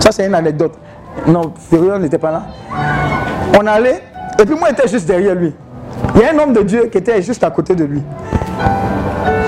Ça, 0.00 0.10
c'est 0.10 0.24
une 0.24 0.34
anecdote. 0.34 0.78
Non, 1.26 1.52
Férion 1.68 1.98
n'était 1.98 2.16
pas 2.16 2.30
là. 2.30 2.46
On 3.60 3.66
allait 3.66 4.00
et 4.40 4.46
puis 4.46 4.58
moi, 4.58 4.68
j'étais 4.70 4.88
juste 4.88 5.06
derrière 5.06 5.34
lui. 5.34 5.54
Il 6.14 6.22
y 6.22 6.24
a 6.24 6.32
un 6.32 6.38
homme 6.38 6.54
de 6.54 6.62
Dieu 6.62 6.86
qui 6.86 6.96
était 6.96 7.20
juste 7.20 7.44
à 7.44 7.50
côté 7.50 7.74
de 7.74 7.84
lui. 7.84 8.02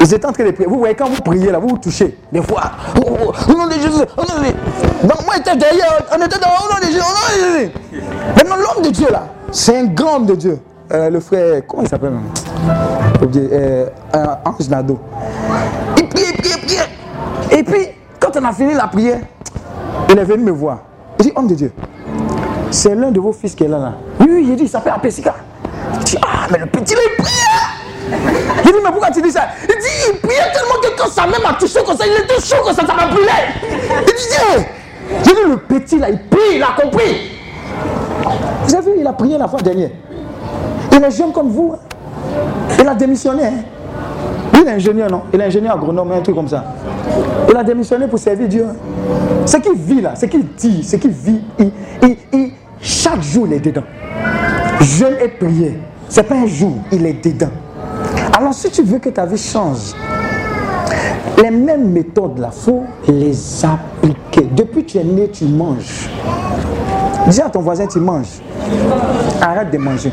Ils 0.09 0.15
étaient 0.15 0.25
en 0.27 0.33
train 0.33 0.45
de 0.45 0.53
prier. 0.53 0.67
Vous 0.67 0.79
voyez, 0.79 0.95
quand 0.95 1.07
vous 1.07 1.21
priez 1.21 1.51
là, 1.53 1.59
vous 1.59 1.69
vous 1.69 1.77
touchez. 1.77 2.17
Des 2.33 2.41
fois, 2.41 2.63
au 2.97 3.53
nom 3.53 3.67
de 3.67 3.73
Jésus, 3.75 3.91
Donc 4.17 5.27
moi, 5.27 5.35
j'étais 5.37 5.55
derrière, 5.55 6.03
on 6.11 6.25
était 6.25 6.39
dans 6.39 6.49
au 6.49 6.73
nom 6.73 6.81
de 6.81 6.87
Jésus, 6.87 6.99
au 6.99 7.03
nom 7.03 7.53
de 7.53 7.59
Jésus. 7.59 7.73
Maintenant, 8.35 8.57
l'homme 8.57 8.85
de 8.87 8.89
Dieu 8.89 9.09
là, 9.11 9.27
c'est 9.53 9.77
un 9.77 9.85
grand 9.85 10.17
homme 10.17 10.25
de 10.25 10.35
Dieu. 10.35 10.59
Euh, 10.93 11.11
le 11.11 11.21
frère, 11.21 11.61
comment 11.69 11.83
il 11.83 11.89
s'appelle 11.91 12.15
euh, 13.37 13.87
Ange 14.47 14.71
Nado. 14.71 14.99
Il 15.99 16.09
priait, 16.09 16.29
il 16.31 16.41
priait, 16.41 16.55
il 16.57 16.65
priait. 16.65 17.59
Et 17.59 17.63
puis, 17.63 17.89
quand 18.19 18.31
on 18.41 18.45
a 18.47 18.53
fini 18.55 18.73
la 18.73 18.87
prière, 18.87 19.21
il 20.09 20.19
est 20.19 20.25
venu 20.25 20.45
me 20.45 20.53
voir. 20.53 20.79
Il 21.19 21.27
dit, 21.27 21.33
homme 21.37 21.49
de 21.49 21.55
Dieu, 21.55 21.73
c'est 22.71 22.95
l'un 22.95 23.11
de 23.11 23.21
vos 23.21 23.33
fils 23.33 23.55
qui 23.55 23.65
est 23.65 23.69
là. 23.69 23.79
là. 23.79 23.93
Oui, 24.21 24.47
il 24.49 24.57
dit, 24.57 24.63
il 24.63 24.69
s'appelle 24.71 24.95
Apesika. 24.97 25.35
Je 26.01 26.05
dis, 26.05 26.19
ah, 26.23 26.47
mais 26.51 26.61
le 26.61 26.67
petit, 26.67 26.95
il 26.95 27.23
prie. 27.23 27.78
Il 28.65 28.73
dit, 28.73 28.79
mais 28.83 28.91
pourquoi 28.91 29.11
tu 29.11 29.23
dis 29.23 29.31
ça? 29.31 29.49
Il 29.63 29.75
dit, 29.75 30.13
il 30.13 30.19
priait 30.21 30.53
tellement 30.53 30.81
que 30.83 31.01
quand 31.01 31.09
sa 31.09 31.27
main 31.27 31.39
m'a 31.43 31.55
touché 31.55 31.81
comme 31.85 31.97
ça, 31.97 32.05
il 32.07 32.25
était 32.25 32.41
chaud 32.41 32.63
comme 32.65 32.75
ça, 32.75 32.87
ça 32.87 32.95
m'a 32.95 33.07
brûlé. 33.07 33.29
Il 33.63 34.05
dit, 34.07 35.23
j'ai 35.25 35.31
dit, 35.31 35.41
le 35.49 35.57
petit 35.57 35.99
là, 35.99 36.11
il 36.11 36.19
prie, 36.19 36.57
il 36.57 36.63
a 36.63 36.81
compris. 36.81 37.33
Vous 38.65 38.75
avez 38.75 38.93
vu, 38.93 38.99
il 39.01 39.07
a 39.07 39.13
prié 39.13 39.39
la 39.39 39.49
fois 39.49 39.61
dernière. 39.61 39.91
Il 40.93 41.03
est 41.03 41.11
jeune 41.11 41.33
comme 41.33 41.51
vous. 41.51 41.75
Hein. 41.75 41.79
Il 42.79 42.87
a 42.87 42.95
démissionné. 42.95 43.45
Hein. 43.45 43.53
Il 44.55 44.67
est 44.67 44.73
ingénieur, 44.73 45.11
non? 45.11 45.23
Il 45.33 45.41
est 45.41 45.45
ingénieur 45.45 45.75
agronome, 45.77 46.13
un 46.13 46.21
truc 46.21 46.35
comme 46.35 46.49
ça. 46.49 46.65
Il 47.49 47.57
a 47.57 47.63
démissionné 47.63 48.07
pour 48.07 48.19
servir 48.19 48.49
Dieu. 48.49 48.67
Hein. 48.69 48.75
Ce 49.47 49.57
qu'il 49.59 49.75
vit 49.75 50.01
là, 50.01 50.15
ce 50.15 50.27
qu'il 50.27 50.47
dit, 50.55 50.83
ce 50.83 50.97
qu'il 50.97 51.11
vit, 51.11 51.41
il, 51.59 52.53
chaque 52.81 53.23
jour 53.23 53.47
il 53.47 53.55
est 53.55 53.61
dedans. 53.61 53.85
Jeûne 54.81 55.17
et 55.23 55.29
prière. 55.29 55.73
Ce 56.09 56.21
n'est 56.21 56.27
pas 56.27 56.35
un 56.35 56.47
jour, 56.47 56.75
il 56.93 57.07
est 57.07 57.25
dedans. 57.25 57.51
Alors 58.37 58.55
si 58.55 58.71
tu 58.71 58.83
veux 58.83 58.99
que 58.99 59.09
ta 59.11 59.27
vie 59.27 59.39
change, 59.39 59.95
les 61.43 61.51
mêmes 61.51 61.91
méthodes 61.91 62.39
là, 62.39 62.51
il 62.53 62.61
faut 62.61 62.83
les 63.07 63.65
appliquer. 63.65 64.49
Depuis 64.53 64.85
que 64.85 64.91
tu 64.91 64.99
es 64.99 65.05
né, 65.05 65.29
tu 65.29 65.45
manges. 65.45 66.09
Dis 67.29 67.41
à 67.41 67.51
ton 67.51 67.61
voisin, 67.61 67.87
tu 67.87 67.99
manges. 68.01 68.41
Arrête 69.41 69.71
de 69.71 69.79
manger. 69.79 70.13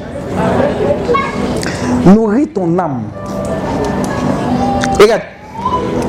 Nourris 2.06 2.48
ton 2.48 2.78
âme. 2.78 3.04
regarde, 5.00 5.22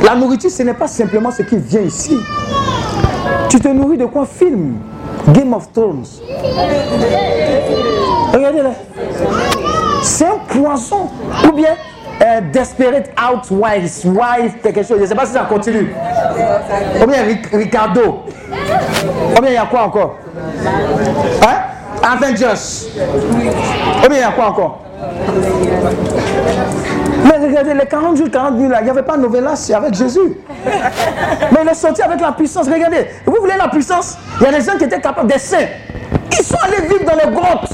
la 0.04 0.14
nourriture, 0.14 0.50
ce 0.50 0.62
n'est 0.62 0.74
pas 0.74 0.88
simplement 0.88 1.30
ce 1.30 1.42
qui 1.42 1.56
vient 1.56 1.82
ici. 1.82 2.18
Tu 3.48 3.60
te 3.60 3.68
nourris 3.68 3.96
de 3.98 4.06
quoi? 4.06 4.26
Film. 4.26 4.74
Game 5.28 5.52
of 5.54 5.72
Thrones. 5.72 6.04
Regardez-le. 8.32 8.70
C'est 10.02 10.26
un 10.26 10.38
poison. 10.48 11.08
Ou 11.48 11.52
bien 11.52 11.74
euh, 12.26 12.40
Desperate 12.52 13.10
Housewives, 13.16 14.04
wife, 14.04 14.62
quelque 14.62 14.82
chose. 14.82 14.96
Je 14.96 15.02
ne 15.02 15.06
sais 15.06 15.14
pas 15.14 15.26
si 15.26 15.32
ça 15.32 15.46
continue. 15.48 15.94
Ou 17.00 17.06
bien 17.06 17.22
Ricardo? 17.52 18.24
Ou 18.50 19.40
bien 19.40 19.50
il 19.50 19.54
y 19.54 19.56
a 19.56 19.66
quoi 19.66 19.84
encore? 19.84 20.16
Hein? 21.42 21.56
Avengers. 22.02 22.88
Ou 24.04 24.08
bien 24.08 24.18
il 24.18 24.20
y 24.20 24.22
a 24.22 24.32
quoi 24.32 24.48
encore? 24.48 24.80
Mais 27.24 27.46
regardez, 27.46 27.74
les 27.74 27.86
40 27.86 28.16
jours, 28.16 28.30
40 28.30 28.54
nuits 28.54 28.68
là, 28.68 28.78
il 28.80 28.84
n'y 28.84 28.90
avait 28.90 29.02
pas 29.02 29.16
de 29.16 29.22
novelas 29.22 29.70
avec 29.74 29.94
Jésus. 29.94 30.38
Mais 31.52 31.58
il 31.62 31.68
est 31.68 31.74
sorti 31.74 32.02
avec 32.02 32.20
la 32.20 32.32
puissance. 32.32 32.66
Regardez, 32.68 33.06
vous 33.24 33.36
voulez 33.40 33.56
la 33.56 33.68
puissance? 33.68 34.16
Il 34.40 34.44
y 34.44 34.46
a 34.46 34.58
des 34.58 34.64
gens 34.64 34.76
qui 34.76 34.84
étaient 34.84 35.00
capables, 35.00 35.30
des 35.30 35.38
saints. 35.38 35.66
Ils 36.32 36.44
sont 36.44 36.58
allés 36.62 36.86
vivre 36.86 37.04
dans 37.04 37.16
les 37.16 37.34
grottes 37.34 37.72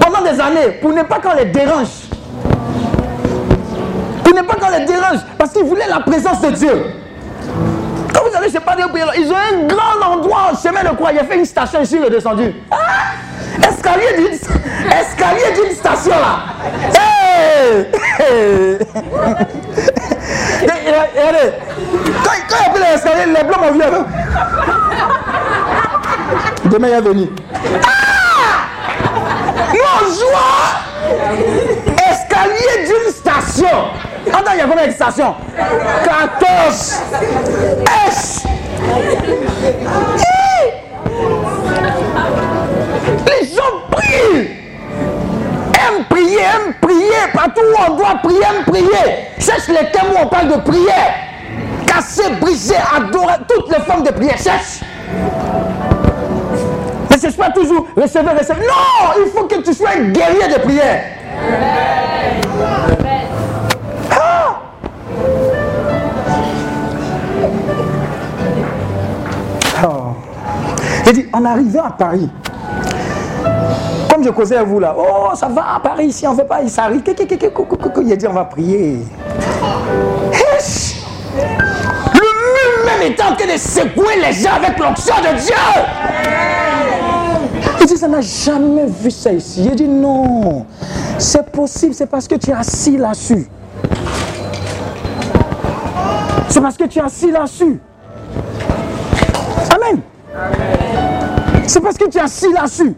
pendant 0.00 0.22
des 0.22 0.40
années 0.40 0.72
pour 0.80 0.92
ne 0.92 1.02
pas 1.02 1.18
qu'on 1.20 1.34
les 1.34 1.46
dérange. 1.46 2.08
Pas 4.42 4.54
qu'on 4.54 4.70
les 4.70 4.84
dérange. 4.84 5.20
Parce 5.36 5.52
qu'ils 5.52 5.64
voulaient 5.64 5.88
la 5.88 6.00
présence 6.00 6.40
de 6.40 6.50
Dieu. 6.50 6.86
Quand 8.14 8.22
vous 8.28 8.36
allez 8.36 8.50
chez 8.50 8.60
Padre 8.60 8.90
ils 9.16 9.30
ont 9.30 9.36
un 9.36 9.66
grand 9.66 10.00
endroit 10.14 10.52
chemin 10.62 10.82
de 10.82 10.94
croix. 10.96 11.12
Il 11.12 11.18
a 11.18 11.24
fait 11.24 11.36
une 11.38 11.44
station 11.44 11.80
ici, 11.82 11.96
est 11.96 12.10
descendu. 12.10 12.54
Ah! 12.70 12.76
Escalier 13.68 14.16
d'une 14.16 14.34
escalier 14.34 15.52
d'une 15.54 15.74
station 15.74 16.14
là. 16.14 16.40
Hey! 16.94 17.86
Regardez, 20.60 21.52
quand, 22.24 22.36
quand 22.48 22.56
il 22.60 22.66
a 22.66 22.70
pris 22.70 22.82
l'escalier, 22.92 23.26
les 23.26 23.44
blancs 23.44 23.60
m'ont 23.60 23.72
vu. 23.72 23.80
Demain, 26.66 26.88
il 26.88 26.94
est 26.94 27.00
venu. 27.00 27.26
Ah! 27.86 27.98
Mon 29.72 30.00
joie! 30.14 31.87
Escalier 32.10 32.86
d'une 32.86 33.12
station. 33.12 33.76
Attends, 34.32 34.52
il 34.52 34.58
y 34.58 34.60
a 34.60 34.66
combien 34.66 34.86
de 34.86 34.92
stations? 34.92 35.34
14. 36.04 37.02
S. 38.10 38.44
Les 43.26 43.46
gens 43.46 43.74
prient. 43.90 44.48
Aiment 45.74 46.04
prier, 46.08 46.38
aiment 46.38 46.74
prier. 46.80 47.22
Partout 47.32 47.62
où 47.62 47.90
on 47.90 47.94
doit 47.96 48.16
prier, 48.22 48.40
aiment 48.42 48.64
prier. 48.64 49.28
Cherche 49.38 49.68
les 49.68 49.90
thèmes 49.90 50.12
où 50.14 50.18
on 50.22 50.26
parle 50.28 50.48
de 50.48 50.56
prière. 50.60 51.14
Casser, 51.86 52.30
briser, 52.40 52.76
adorer. 52.96 53.34
Toutes 53.48 53.70
les 53.70 53.82
formes 53.84 54.02
de 54.02 54.10
prière. 54.10 54.38
Cherche. 54.38 54.80
Ne 57.10 57.18
cherche 57.18 57.36
pas 57.36 57.50
toujours 57.50 57.86
recevoir, 57.96 58.36
recevoir. 58.36 58.66
Non, 58.66 59.24
il 59.24 59.30
faut 59.32 59.44
que 59.44 59.56
tu 59.62 59.72
sois 59.72 59.90
un 59.96 60.10
guerrier 60.10 60.48
de 60.48 60.60
prière. 60.60 61.17
Ah! 64.10 64.60
Oh. 69.84 70.12
Il 71.06 71.12
dit, 71.12 71.26
en 71.32 71.44
arrivant 71.44 71.84
à 71.84 71.90
Paris, 71.90 72.28
comme 74.10 74.24
je 74.24 74.30
causais 74.30 74.56
à 74.56 74.64
vous 74.64 74.80
là, 74.80 74.94
oh 74.98 75.30
ça 75.34 75.48
va 75.48 75.76
à 75.76 75.80
Paris, 75.80 76.12
si 76.12 76.26
on 76.26 76.32
ne 76.32 76.36
fait 76.36 76.44
pas, 76.44 76.60
il 76.62 76.70
s'arrive, 76.70 77.02
il 77.06 78.12
a 78.12 78.16
dit 78.16 78.26
on 78.26 78.32
va 78.32 78.44
prier. 78.44 78.98
Le 82.14 82.84
même 82.84 83.12
est 83.12 83.20
en 83.22 83.34
train 83.36 83.52
de 83.52 83.58
secouer 83.58 84.16
les 84.20 84.32
gens 84.32 84.54
avec 84.56 84.78
l'onction 84.78 85.14
de 85.16 85.38
Dieu. 85.38 85.54
Il 87.80 87.86
dit, 87.86 87.96
ça 87.96 88.08
n'a 88.08 88.20
jamais 88.20 88.86
vu 88.86 89.10
ça 89.10 89.32
ici. 89.32 89.64
Il 89.64 89.76
dit, 89.76 89.88
non, 89.88 90.66
c'est 91.18 91.50
possible, 91.50 91.94
c'est 91.94 92.06
parce 92.06 92.26
que 92.26 92.36
tu 92.36 92.50
es 92.50 92.54
assis 92.54 92.96
là-dessus. 92.96 93.48
C'est 96.48 96.60
parce 96.60 96.76
que 96.76 96.84
tu 96.84 96.98
es 96.98 97.02
assis 97.02 97.30
là-dessus. 97.30 97.80
Amen. 99.74 100.00
C'est 101.66 101.80
parce 101.80 101.98
que 101.98 102.08
tu 102.08 102.18
es 102.18 102.20
assis 102.20 102.52
là-dessus. 102.52 102.94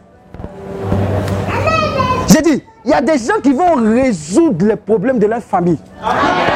J'ai 2.28 2.42
dit, 2.42 2.62
il 2.84 2.90
y 2.90 2.94
a 2.94 3.00
des 3.00 3.18
gens 3.18 3.40
qui 3.42 3.52
vont 3.52 3.74
résoudre 3.74 4.66
les 4.66 4.76
problèmes 4.76 5.18
de 5.18 5.26
leur 5.26 5.42
famille. 5.42 5.78
Amen. 6.02 6.50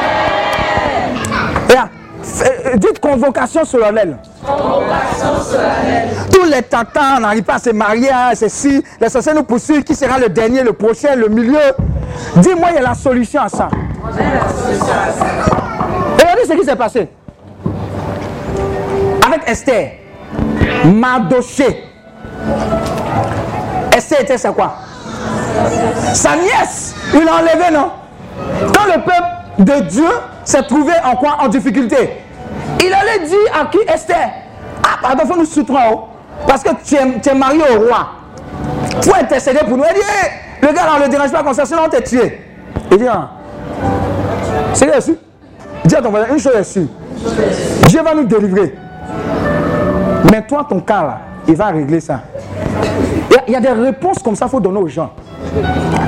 Euh, 2.41 2.77
dites 2.77 2.99
convocation 2.99 3.63
solennelle. 3.65 4.17
Tous 6.31 6.45
les 6.45 6.61
tatans 6.61 7.19
n'arrivent 7.19 7.43
pas 7.43 7.55
à 7.55 7.59
se 7.59 7.71
marier, 7.71 8.11
hein, 8.11 8.31
ceci. 8.35 8.83
Les 8.99 9.09
sorciers 9.09 9.33
nous 9.33 9.43
poursuivent. 9.43 9.83
Qui 9.83 9.95
sera 9.95 10.19
le 10.19 10.29
dernier, 10.29 10.63
le 10.63 10.73
prochain, 10.73 11.15
le 11.15 11.27
milieu? 11.27 11.73
Dis-moi, 12.37 12.69
il 12.71 12.75
y 12.75 12.79
a 12.79 12.81
la 12.81 12.93
solution 12.93 13.41
à 13.41 13.49
ça. 13.49 13.69
Regardez 16.17 16.45
ce 16.47 16.53
qui 16.53 16.65
s'est 16.65 16.75
passé. 16.75 17.09
Avec 19.25 19.49
Esther, 19.49 19.91
Mardoché. 20.85 21.83
Esther 23.95 24.21
était 24.21 24.37
c'est 24.37 24.53
quoi? 24.53 24.75
Sa 26.13 26.35
nièce. 26.35 26.93
Il 27.13 27.23
l'a 27.23 27.35
enlevé, 27.35 27.71
non? 27.73 27.91
Quand 28.73 28.85
le 28.85 29.01
peuple 29.01 29.23
de 29.59 29.79
Dieu 29.89 30.09
s'est 30.43 30.63
trouvé 30.63 30.93
en 31.03 31.15
quoi? 31.15 31.37
En 31.41 31.47
difficulté. 31.47 32.24
Il 32.85 32.93
allait 32.93 33.25
dire 33.25 33.37
à 33.59 33.65
qui 33.65 33.79
Esther 33.87 34.29
Ah, 34.83 34.97
pardon, 35.01 35.25
faut 35.25 35.39
nous 35.39 35.45
soutenir 35.45 35.81
haut. 35.91 36.03
Parce 36.47 36.63
que 36.63 36.69
tu 36.83 36.95
es, 36.95 37.33
marié 37.33 37.61
au 37.75 37.87
roi. 37.87 38.07
Faut 39.01 39.15
intercéder 39.15 39.59
pour 39.59 39.77
nous. 39.77 39.83
Il 39.89 39.95
dit, 39.95 40.01
le 40.61 40.73
gars, 40.73 40.81
on 40.95 40.99
ne 40.99 41.05
le 41.05 41.09
dérange 41.09 41.31
pas 41.31 41.43
comme 41.43 41.53
ça, 41.53 41.65
sinon 41.65 41.83
on 41.85 41.89
t'est 41.89 42.03
tué. 42.03 42.41
Il 42.91 42.97
dit, 42.97 43.07
ah, 43.07 43.31
c'est 44.73 44.93
reçu. 44.93 45.15
Dis 45.85 45.95
à 45.95 46.01
ton 46.01 46.09
voisin, 46.09 46.27
une 46.31 46.39
chose 46.39 46.55
est 46.55 46.63
sûre. 46.63 46.87
Dieu 47.87 48.01
va 48.03 48.13
nous 48.13 48.25
délivrer. 48.25 48.75
Mais 50.31 50.45
toi, 50.45 50.65
ton 50.67 50.79
cas 50.79 51.03
là, 51.03 51.21
il 51.47 51.55
va 51.55 51.67
régler 51.67 51.99
ça. 51.99 52.21
Il 53.47 53.53
y 53.53 53.55
a, 53.55 53.59
des 53.59 53.69
réponses 53.69 54.19
comme 54.19 54.35
ça 54.35 54.45
qu'il 54.45 54.51
faut 54.51 54.59
donner 54.59 54.79
aux 54.79 54.87
gens. 54.87 55.11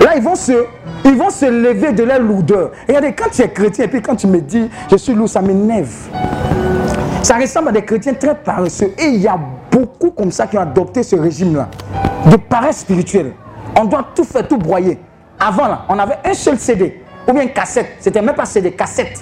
Là, 0.02 0.16
ils 0.16 0.24
vont 0.24 0.36
se, 0.36 0.66
ils 1.06 1.16
vont 1.16 1.30
se 1.30 1.46
lever 1.46 1.92
de 1.92 2.04
leur 2.04 2.20
lourdeur. 2.20 2.72
regardez, 2.88 3.14
quand 3.14 3.30
tu 3.32 3.44
es 3.44 3.50
chrétien 3.50 3.86
et 3.86 3.88
puis 3.88 4.02
quand 4.02 4.16
tu 4.16 4.28
me 4.28 4.40
dis, 4.40 4.70
je 4.90 4.98
suis 4.98 5.14
lourd, 5.14 5.30
ça 5.30 5.42
m'énerve. 5.42 6.10
Ça 7.28 7.36
ressemble 7.36 7.68
à 7.68 7.72
des 7.74 7.82
chrétiens 7.82 8.14
très 8.14 8.34
paresseux. 8.34 8.94
Et 8.98 9.08
il 9.08 9.18
y 9.18 9.28
a 9.28 9.38
beaucoup 9.70 10.12
comme 10.12 10.32
ça 10.32 10.48
qui 10.48 10.58
ont 10.58 10.62
adopté 10.62 11.04
ce 11.04 11.18
régime-là, 11.18 11.68
de 12.26 12.38
paresse 12.38 12.78
spirituelle. 12.78 13.34
On 13.78 13.84
doit 13.84 14.06
tout 14.16 14.24
faire, 14.24 14.48
tout 14.48 14.58
broyer. 14.58 14.98
Avant, 15.38 15.68
là, 15.68 15.82
on 15.90 16.00
avait 16.00 16.20
un 16.24 16.34
seul 16.34 16.58
CD, 16.58 17.04
ou 17.28 17.34
bien 17.34 17.44
une 17.44 17.52
cassette. 17.52 17.98
C'était 18.00 18.22
même 18.22 18.34
pas 18.34 18.46
CD, 18.46 18.72
cassette. 18.72 19.22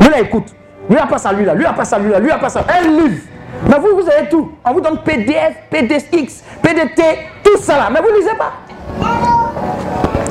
Lui, 0.00 0.08
là, 0.08 0.20
écoute. 0.20 0.54
Lui, 0.88 0.96
a 0.96 1.06
pas 1.08 1.18
ça, 1.18 1.32
lui, 1.32 1.44
là. 1.44 1.54
Lui, 1.54 1.64
a 1.64 1.72
pas 1.72 1.84
ça, 1.84 1.98
lui, 1.98 2.12
là. 2.12 2.20
Lui, 2.20 2.30
a 2.30 2.38
pas 2.38 2.48
ça. 2.48 2.64
Un 2.68 2.86
livre. 2.86 3.22
Mais 3.68 3.76
vous, 3.76 4.00
vous 4.00 4.08
avez 4.08 4.28
tout. 4.28 4.52
On 4.64 4.72
vous 4.74 4.80
donne 4.80 4.98
PDF, 4.98 5.56
PDX, 5.68 6.44
PDT, 6.62 7.02
tout 7.42 7.58
ça 7.60 7.76
là. 7.76 7.88
Mais 7.92 8.00
vous 8.00 8.12
ne 8.12 8.18
lisez 8.18 8.36
pas. 8.36 8.52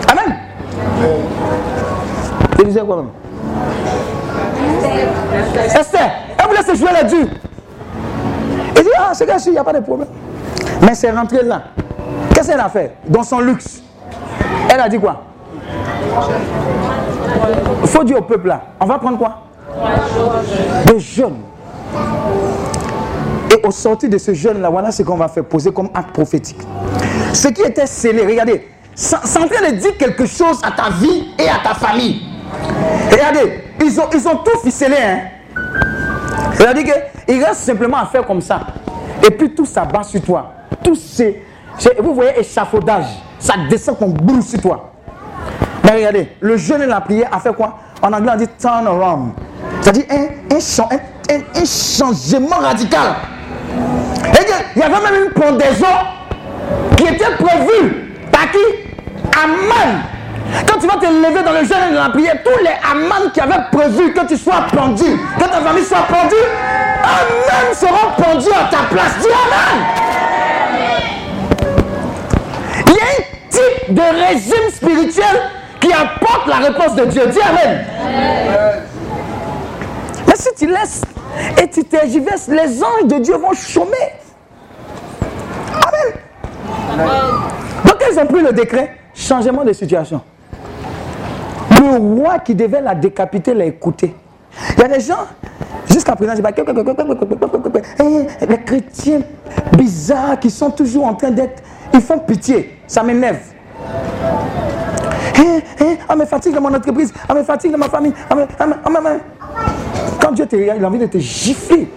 Amen. 0.10 0.38
Vous 2.58 2.64
lisez 2.64 2.80
quoi 2.80 2.96
même? 2.96 3.10
Esther, 5.76 6.12
vous 6.52 6.58
laisse 6.58 6.80
jouer 6.80 6.90
les 7.02 7.08
dieux. 7.08 7.30
Il 8.78 8.84
dit, 8.84 8.90
ah, 8.98 9.12
c'est 9.14 9.26
gars-ci, 9.26 9.50
il 9.50 9.54
n'y 9.54 9.58
a 9.58 9.64
pas 9.64 9.74
de 9.74 9.80
problème. 9.80 10.08
Mais 10.82 10.96
c'est 10.96 11.12
rentré 11.12 11.44
là. 11.44 11.64
Qu'est-ce 12.34 12.50
qu'elle 12.50 12.60
a 12.60 12.70
fait? 12.70 12.96
Dans 13.08 13.24
son 13.24 13.40
luxe. 13.40 13.82
Elle 14.70 14.80
a 14.80 14.90
dit 14.90 15.00
quoi? 15.00 15.24
Faut 17.86 18.04
dire 18.04 18.18
au 18.18 18.22
peuple 18.22 18.48
là, 18.48 18.62
on 18.80 18.86
va 18.86 18.98
prendre 18.98 19.18
quoi? 19.18 19.44
Des 20.86 21.00
jeunes. 21.00 21.40
Et 23.52 23.66
au 23.66 23.72
sortir 23.72 24.10
de 24.10 24.18
ce 24.18 24.34
jeûne-là, 24.34 24.70
voilà 24.70 24.92
ce 24.92 25.04
qu'on 25.04 25.18
va 25.18 25.28
faire 25.28 25.44
poser 25.44 25.72
comme 25.72 25.90
acte 25.94 26.12
prophétique. 26.12 26.60
Ce 27.34 27.48
qui 27.50 27.62
était 27.62 27.86
scellé, 27.86 28.26
regardez, 28.26 28.68
c'est 28.96 29.16
en 29.16 29.48
train 29.48 29.70
de 29.70 29.76
dire 29.76 29.98
quelque 29.98 30.26
chose 30.26 30.60
à 30.64 30.72
ta 30.72 30.90
vie 30.90 31.34
et 31.38 31.48
à 31.50 31.60
ta 31.64 31.74
famille. 31.74 32.22
Regardez, 33.12 33.64
ils 33.82 34.00
ont, 34.00 34.06
ils 34.14 34.28
ont 34.28 34.38
tout 34.38 34.58
ficelé. 34.64 34.96
Hein. 35.02 35.20
Regardez 36.58 36.84
qu'il 36.84 37.44
reste 37.44 37.62
simplement 37.62 37.98
à 37.98 38.06
faire 38.06 38.26
comme 38.26 38.42
ça. 38.42 38.60
Et 39.26 39.32
puis 39.32 39.54
tout 39.54 39.66
s'abat 39.66 40.04
sur 40.04 40.22
toi. 40.22 40.54
Tout 40.84 40.96
c'est, 40.96 41.44
vous 42.00 42.14
voyez, 42.14 42.40
échafaudage. 42.40 43.06
Ça 43.40 43.54
descend 43.70 43.98
comme 43.98 44.14
boule 44.14 44.44
sur 44.44 44.62
toi. 44.62 44.92
Mais 45.84 45.92
regardez, 45.92 46.32
le 46.40 46.58
jeûne 46.58 46.82
et 46.82 46.86
la 46.86 47.02
prière 47.02 47.30
a 47.32 47.40
fait 47.40 47.54
quoi? 47.54 47.78
En 48.02 48.14
anglais, 48.14 48.32
on 48.34 48.38
dit 48.38 48.48
turn 48.60 48.88
around. 48.88 49.32
C'est-à-dire 49.82 50.06
un, 50.10 50.56
un, 50.56 51.66
changement 51.66 52.58
radical. 52.58 53.16
il 54.76 54.80
y 54.80 54.84
avait 54.84 55.12
même 55.12 55.24
une 55.26 55.32
pendaison 55.32 55.86
qui 56.98 57.04
était 57.06 57.36
prévue 57.40 58.14
par 58.32 58.52
qui? 58.52 58.58
Aman. 59.44 60.02
Quand 60.68 60.80
tu 60.80 60.88
vas 60.88 60.96
te 60.96 61.06
lever 61.06 61.44
dans 61.44 61.54
le 61.54 61.66
jeûne 61.66 61.92
et 61.92 61.94
dans 61.94 62.04
la 62.04 62.10
prière, 62.10 62.38
tous 62.44 62.64
les 62.64 62.76
Aman 62.92 63.30
qui 63.34 63.40
avaient 63.40 63.64
prévu 63.72 64.14
que 64.14 64.26
tu 64.28 64.38
sois 64.38 64.66
pendu, 64.74 65.04
que 65.38 65.44
ta 65.44 65.62
famille 65.62 65.86
soit 65.86 66.06
pendue, 66.08 66.36
Amen 67.04 67.74
seront 67.74 68.12
pendus 68.18 68.50
à 68.50 68.70
ta 68.70 68.84
place. 68.90 69.18
Dis 69.20 69.28
Amen. 69.28 69.78
Il 72.88 72.94
y 72.94 73.00
a 73.00 73.04
un 73.04 73.24
type 73.50 73.94
de 73.94 74.02
régime 74.02 74.70
spirituel 74.72 75.42
qui 75.80 75.92
apporte 75.92 76.48
la 76.48 76.58
réponse 76.58 76.96
de 76.96 77.06
Dieu. 77.06 77.28
Dis 77.28 77.42
Amen. 77.42 77.86
Mais 80.28 80.36
si 80.36 80.50
tu 80.58 80.68
laisses 80.68 81.02
et 81.62 81.68
tu 81.70 81.84
tergiverses, 81.84 82.48
les 82.48 82.84
anges 82.84 83.06
de 83.06 83.20
Dieu 83.20 83.38
vont 83.38 83.54
chômer. 83.54 84.14
Amen. 85.88 86.14
Donc 87.86 88.04
ils 88.12 88.20
ont 88.20 88.26
pris 88.26 88.42
le 88.42 88.52
décret, 88.52 88.98
changement 89.14 89.64
de 89.64 89.74
situation. 89.74 90.22
Le 91.82 91.98
roi 91.98 92.40
qui 92.40 92.54
devait 92.54 92.82
la 92.82 92.94
décapiter 92.94 93.56
l'a 93.56 93.66
écouté. 93.66 94.16
Il 94.78 94.82
y 94.82 94.84
a 94.84 94.88
des 94.88 95.00
gens, 95.00 95.26
jusqu'à 95.90 96.16
présent, 96.16 96.34
les 96.36 96.44
chrétiens 98.64 99.22
bizarres 99.76 100.40
qui 100.40 100.52
sont 100.52 100.70
toujours 100.70 101.06
en 101.06 101.16
train 101.16 101.32
d'être, 101.32 101.64
ils 101.92 102.02
font 102.02 102.20
pitié. 102.20 102.78
Ça 102.86 103.02
m'énerve. 103.02 103.40
Ah, 106.08 106.16
me 106.16 106.26
fatigue 106.26 106.60
mon 106.60 106.74
entreprise, 106.74 107.12
ah, 107.28 107.34
me 107.34 107.42
fatigue 107.42 107.76
ma 107.76 107.90
famille. 107.90 108.14
Quand 110.22 110.32
Dieu 110.34 110.46
te 110.46 110.56
regarde, 110.56 110.78
il 110.80 110.86
a 110.86 110.88
envie 110.88 111.00
de 111.00 111.08
te 111.08 111.18
gifler. 111.18 111.90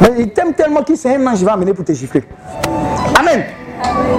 Mais 0.00 0.10
il 0.18 0.32
t'aime 0.32 0.52
tellement 0.54 0.82
qu'il 0.82 0.96
sait 0.96 1.14
un 1.14 1.24
ange 1.26 1.44
va 1.44 1.52
amener 1.52 1.74
pour 1.74 1.84
te 1.84 1.92
gifler. 1.92 2.24
Amen. 3.18 3.44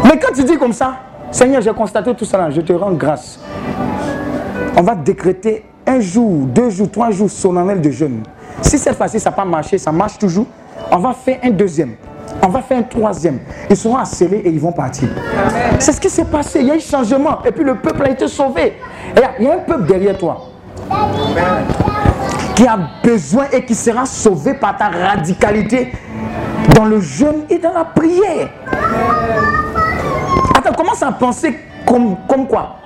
Mais 0.06 0.18
quand 0.18 0.32
tu 0.34 0.44
dis 0.44 0.58
comme 0.58 0.72
ça, 0.72 0.94
Seigneur, 1.30 1.62
j'ai 1.62 1.74
constaté 1.74 2.14
tout 2.14 2.26
ça, 2.26 2.50
je 2.50 2.62
te 2.62 2.72
rends 2.72 2.94
grâce. 2.94 3.38
On 4.78 4.82
va 4.82 4.96
décréter 4.96 5.66
un 5.86 6.00
jour, 6.00 6.46
deux 6.46 6.70
jours, 6.70 6.90
trois 6.90 7.12
jours 7.12 7.30
solennel 7.30 7.82
de 7.82 7.90
jeûne. 7.90 8.24
Si 8.62 8.78
cette 8.78 8.96
fois-ci 8.96 9.20
ça 9.20 9.30
n'a 9.30 9.36
pas 9.36 9.46
marché, 9.46 9.78
ça 9.78 9.92
marche 9.92 10.18
toujours, 10.18 10.46
on 10.92 10.98
va 10.98 11.14
faire 11.14 11.40
un 11.44 11.50
deuxième. 11.50 11.96
On 12.44 12.48
va 12.48 12.62
faire 12.62 12.80
un 12.80 12.84
troisième. 12.84 13.40
Ils 13.70 13.78
seront 13.78 13.98
accélérés 13.98 14.42
et 14.46 14.50
ils 14.50 14.60
vont 14.60 14.72
partir. 14.72 15.10
C'est 15.80 15.92
ce 15.92 16.02
qui 16.02 16.10
s'est 16.10 16.26
passé. 16.26 16.60
Il 16.62 16.68
y 16.68 16.72
a 16.72 16.76
eu 16.76 16.80
changement. 16.80 17.40
Et 17.46 17.52
puis 17.52 17.64
le 17.64 17.76
peuple 17.76 18.04
a 18.04 18.10
été 18.10 18.28
sauvé. 18.28 18.78
Et 19.16 19.22
il 19.40 19.46
y 19.46 19.48
a 19.48 19.54
un 19.54 19.58
peuple 19.60 19.86
derrière 19.86 20.18
toi 20.18 20.48
qui 22.56 22.68
a 22.68 22.80
besoin 23.04 23.46
et 23.52 23.64
qui 23.64 23.76
sera 23.76 24.06
sauvé 24.06 24.54
par 24.54 24.78
ta 24.78 24.90
radicalité 24.90 25.92
dans 26.76 26.86
le 26.86 27.00
jeûne 27.00 27.44
et 27.50 27.58
dans 27.60 27.74
la 27.74 27.86
prière. 27.86 28.50
Attends, 30.58 30.74
commence 30.74 31.04
à 31.04 31.12
penser 31.12 31.58
comme, 31.86 32.16
comme 32.28 32.48
quoi? 32.48 32.81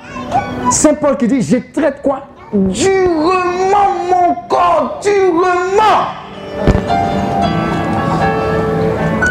Saint 0.71 0.93
Paul 0.95 1.17
qui 1.17 1.27
dit, 1.27 1.41
je 1.41 1.57
traite 1.73 2.01
quoi? 2.01 2.27
Durement 2.53 3.89
mon 4.09 4.35
corps, 4.47 4.99
durement. 5.01 5.45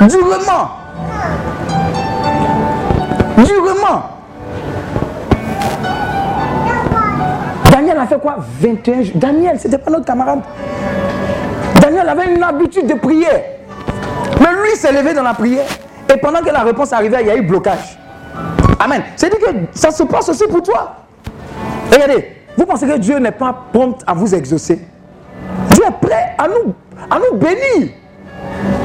Durement. 0.08 0.70
Durement. 3.38 4.02
Daniel 7.70 7.98
a 7.98 8.06
fait 8.06 8.20
quoi? 8.20 8.36
21 8.60 9.02
jours. 9.02 9.12
Daniel, 9.16 9.58
c'était 9.58 9.78
pas 9.78 9.90
notre 9.90 10.04
camarade. 10.04 10.40
Daniel 11.80 12.08
avait 12.08 12.34
une 12.34 12.42
habitude 12.42 12.86
de 12.86 12.94
prier. 12.94 13.26
Mais 14.40 14.52
lui 14.62 14.76
s'est 14.76 14.92
levé 14.92 15.14
dans 15.14 15.22
la 15.22 15.34
prière. 15.34 15.66
Et 16.12 16.16
pendant 16.18 16.40
que 16.40 16.50
la 16.50 16.60
réponse 16.60 16.92
arrivait, 16.92 17.22
il 17.22 17.26
y 17.26 17.30
a 17.30 17.36
eu 17.36 17.42
blocage. 17.42 17.98
Amen. 18.78 19.02
C'est-à-dire 19.16 19.40
que 19.40 19.54
ça 19.72 19.90
se 19.90 20.02
passe 20.02 20.28
aussi 20.28 20.46
pour 20.48 20.62
toi. 20.62 20.96
Regardez, 21.92 22.28
vous 22.56 22.66
pensez 22.66 22.86
que 22.86 22.98
Dieu 22.98 23.18
n'est 23.18 23.32
pas 23.32 23.66
prompt 23.72 24.02
à 24.06 24.14
vous 24.14 24.34
exaucer? 24.34 24.80
Dieu 25.70 25.84
est 25.86 26.06
prêt 26.06 26.34
à 26.38 26.48
nous, 26.48 26.74
à 27.10 27.18
nous 27.18 27.38
bénir 27.38 27.90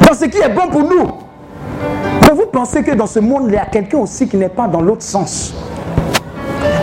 dans 0.08 0.14
ce 0.14 0.26
qui 0.26 0.38
est 0.38 0.50
bon 0.50 0.68
pour 0.70 0.82
nous. 0.82 1.08
Mais 2.24 2.36
vous 2.36 2.48
pensez 2.48 2.84
que 2.84 2.92
dans 2.92 3.08
ce 3.08 3.20
monde, 3.20 3.46
il 3.48 3.54
y 3.54 3.58
a 3.58 3.66
quelqu'un 3.66 4.00
aussi 4.00 4.28
qui 4.28 4.38
n'est 4.38 4.50
pas 4.50 4.68
dans 4.68 4.82
l'autre 4.82 5.04
sens? 5.04 5.54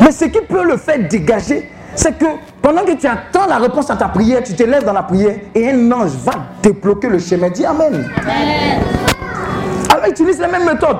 Mais 0.00 0.10
ce 0.10 0.26
qui 0.26 0.40
peut 0.40 0.64
le 0.64 0.76
faire 0.76 0.98
dégager, 1.08 1.70
c'est 1.94 2.16
que 2.18 2.26
pendant 2.60 2.84
que 2.84 2.92
tu 2.92 3.06
attends 3.06 3.46
la 3.46 3.58
réponse 3.58 3.90
à 3.90 3.96
ta 3.96 4.08
prière, 4.08 4.42
tu 4.42 4.54
te 4.54 4.62
lèves 4.62 4.84
dans 4.84 4.92
la 4.92 5.02
prière 5.02 5.36
et 5.54 5.70
un 5.70 5.92
ange 5.92 6.12
va 6.24 6.32
débloquer 6.62 7.08
le 7.08 7.18
chemin. 7.18 7.48
Dis 7.50 7.64
Amen. 7.64 8.08
Alors 9.90 10.06
utilise 10.08 10.40
les 10.40 10.48
mêmes 10.48 10.66
méthodes. 10.66 10.98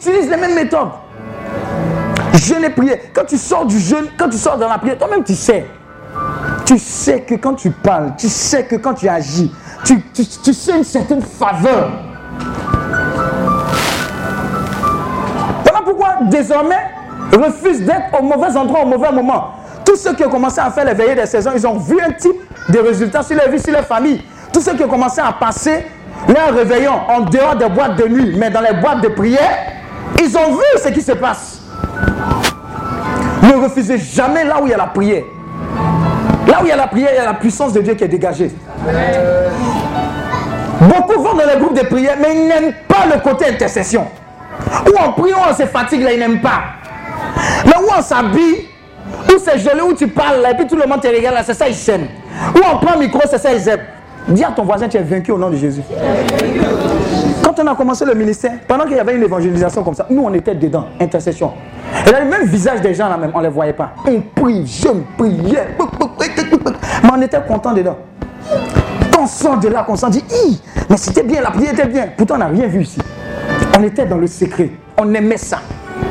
Utilise 0.00 0.30
les 0.30 0.36
mêmes 0.38 0.54
méthodes. 0.54 0.88
Jeûne 2.32 2.64
et 2.64 2.70
prière. 2.70 2.96
Quand 3.12 3.26
tu 3.26 3.36
sors 3.36 3.66
du 3.66 3.78
jeûne, 3.78 4.06
quand 4.16 4.30
tu 4.30 4.38
sors 4.38 4.56
dans 4.56 4.68
la 4.68 4.78
prière, 4.78 4.96
toi-même 4.96 5.22
tu 5.22 5.34
sais. 5.34 5.66
Tu 6.64 6.78
sais 6.78 7.20
que 7.20 7.34
quand 7.34 7.52
tu 7.52 7.70
parles, 7.70 8.14
tu 8.16 8.30
sais 8.30 8.64
que 8.64 8.76
quand 8.76 8.94
tu 8.94 9.10
agis, 9.10 9.52
tu, 9.84 10.00
tu, 10.42 10.54
sais 10.54 10.78
une 10.78 10.84
certaine 10.84 11.20
faveur. 11.20 11.90
Voilà 15.64 15.80
pourquoi 15.84 16.14
désormais, 16.22 16.80
refuse 17.32 17.82
d'être 17.82 18.18
au 18.18 18.22
mauvais 18.22 18.56
endroit 18.56 18.84
au 18.84 18.86
mauvais 18.86 19.12
moment. 19.12 19.50
Tous 19.84 19.96
ceux 19.96 20.14
qui 20.14 20.24
ont 20.24 20.30
commencé 20.30 20.60
à 20.60 20.70
faire 20.70 20.86
les 20.86 20.94
veillées 20.94 21.14
des 21.14 21.26
saisons, 21.26 21.50
ils 21.54 21.66
ont 21.66 21.76
vu 21.76 22.00
un 22.00 22.12
type 22.12 22.40
de 22.70 22.78
résultats 22.78 23.22
sur 23.22 23.36
leur 23.36 23.50
vie, 23.50 23.60
sur 23.60 23.72
leur 23.72 23.84
famille. 23.84 24.22
Tous 24.50 24.62
ceux 24.62 24.74
qui 24.76 24.82
ont 24.82 24.88
commencé 24.88 25.20
à 25.20 25.32
passer 25.32 25.84
leur 26.26 26.54
réveillon 26.54 26.94
en 27.06 27.20
dehors 27.20 27.56
des 27.56 27.68
boîtes 27.68 27.96
de 27.96 28.08
nuit, 28.08 28.34
mais 28.38 28.48
dans 28.48 28.62
les 28.62 28.80
boîtes 28.80 29.02
de 29.02 29.08
prière, 29.08 29.79
ils 30.18 30.36
ont 30.36 30.52
vu 30.52 30.82
ce 30.82 30.88
qui 30.88 31.02
se 31.02 31.12
passe. 31.12 31.62
Ne 33.42 33.62
refusez 33.62 33.98
jamais 33.98 34.44
là 34.44 34.60
où 34.60 34.66
il 34.66 34.70
y 34.70 34.74
a 34.74 34.76
la 34.76 34.86
prière. 34.86 35.24
Là 36.46 36.58
où 36.60 36.64
il 36.64 36.68
y 36.68 36.72
a 36.72 36.76
la 36.76 36.86
prière, 36.86 37.10
il 37.12 37.16
y 37.16 37.18
a 37.18 37.24
la 37.26 37.34
puissance 37.34 37.72
de 37.72 37.80
Dieu 37.80 37.94
qui 37.94 38.04
est 38.04 38.08
dégagée. 38.08 38.50
Beaucoup 40.80 41.22
vont 41.22 41.34
dans 41.34 41.46
les 41.46 41.60
groupes 41.60 41.78
de 41.78 41.86
prière, 41.86 42.16
mais 42.20 42.34
ils 42.34 42.48
n'aiment 42.48 42.74
pas 42.88 43.06
le 43.12 43.20
côté 43.20 43.46
intercession. 43.48 44.06
Où 44.86 44.90
on 44.98 45.12
prie, 45.12 45.32
où 45.32 45.36
on 45.48 45.54
se 45.54 45.66
fatigue, 45.66 46.02
là, 46.02 46.12
ils 46.12 46.18
n'aiment 46.18 46.40
pas. 46.40 46.62
Là 47.66 47.80
où 47.80 47.86
on 47.96 48.02
s'habille, 48.02 48.66
où 49.28 49.38
c'est 49.38 49.58
joli, 49.58 49.80
où 49.82 49.94
tu 49.94 50.08
parles, 50.08 50.40
là, 50.40 50.52
et 50.52 50.54
puis 50.54 50.66
tout 50.66 50.76
le 50.76 50.86
monde 50.86 51.00
te 51.00 51.08
regarde, 51.08 51.34
là, 51.34 51.42
c'est 51.44 51.54
ça, 51.54 51.68
ils 51.68 51.74
s'aiment. 51.74 52.08
Où 52.54 52.58
on 52.58 52.78
prend 52.78 52.94
le 52.94 53.00
micro, 53.00 53.20
c'est 53.28 53.38
ça, 53.38 53.52
ils 53.52 53.68
aiment. 53.68 53.84
Dis 54.28 54.44
à 54.44 54.52
ton 54.52 54.64
voisin, 54.64 54.88
tu 54.88 54.96
es 54.96 55.02
vaincu 55.02 55.32
au 55.32 55.38
nom 55.38 55.50
de 55.50 55.56
Jésus. 55.56 55.82
On 57.62 57.66
a 57.66 57.74
commencé 57.74 58.06
le 58.06 58.14
ministère, 58.14 58.52
pendant 58.66 58.84
qu'il 58.84 58.96
y 58.96 59.00
avait 59.00 59.14
une 59.14 59.22
évangélisation 59.22 59.82
comme 59.84 59.94
ça, 59.94 60.06
nous 60.08 60.22
on 60.22 60.32
était 60.32 60.54
dedans, 60.54 60.86
intercession. 60.98 61.52
Et 62.06 62.10
là, 62.10 62.24
même 62.24 62.46
visage 62.46 62.80
des 62.80 62.94
gens 62.94 63.08
là 63.08 63.18
même, 63.18 63.32
on 63.34 63.38
ne 63.38 63.44
les 63.44 63.50
voyait 63.50 63.74
pas. 63.74 63.92
On 64.06 64.20
prie, 64.20 64.66
je 64.66 64.88
priais, 65.18 65.68
mais 67.02 67.08
on 67.12 67.20
était 67.20 67.42
content 67.46 67.74
dedans. 67.74 67.98
On 69.18 69.26
sort 69.26 69.58
de 69.58 69.68
là, 69.68 69.82
qu'on 69.82 69.96
s'en 69.96 70.08
dit, 70.08 70.24
mais 70.88 70.96
c'était 70.96 71.22
bien, 71.22 71.42
la 71.42 71.50
prière 71.50 71.74
était 71.74 71.86
bien. 71.86 72.08
Pourtant, 72.16 72.36
on 72.36 72.38
n'a 72.38 72.46
rien 72.46 72.66
vu 72.66 72.80
ici. 72.80 72.98
On 73.78 73.82
était 73.82 74.06
dans 74.06 74.16
le 74.16 74.26
secret. 74.26 74.70
On 74.96 75.12
aimait 75.12 75.36
ça. 75.36 75.58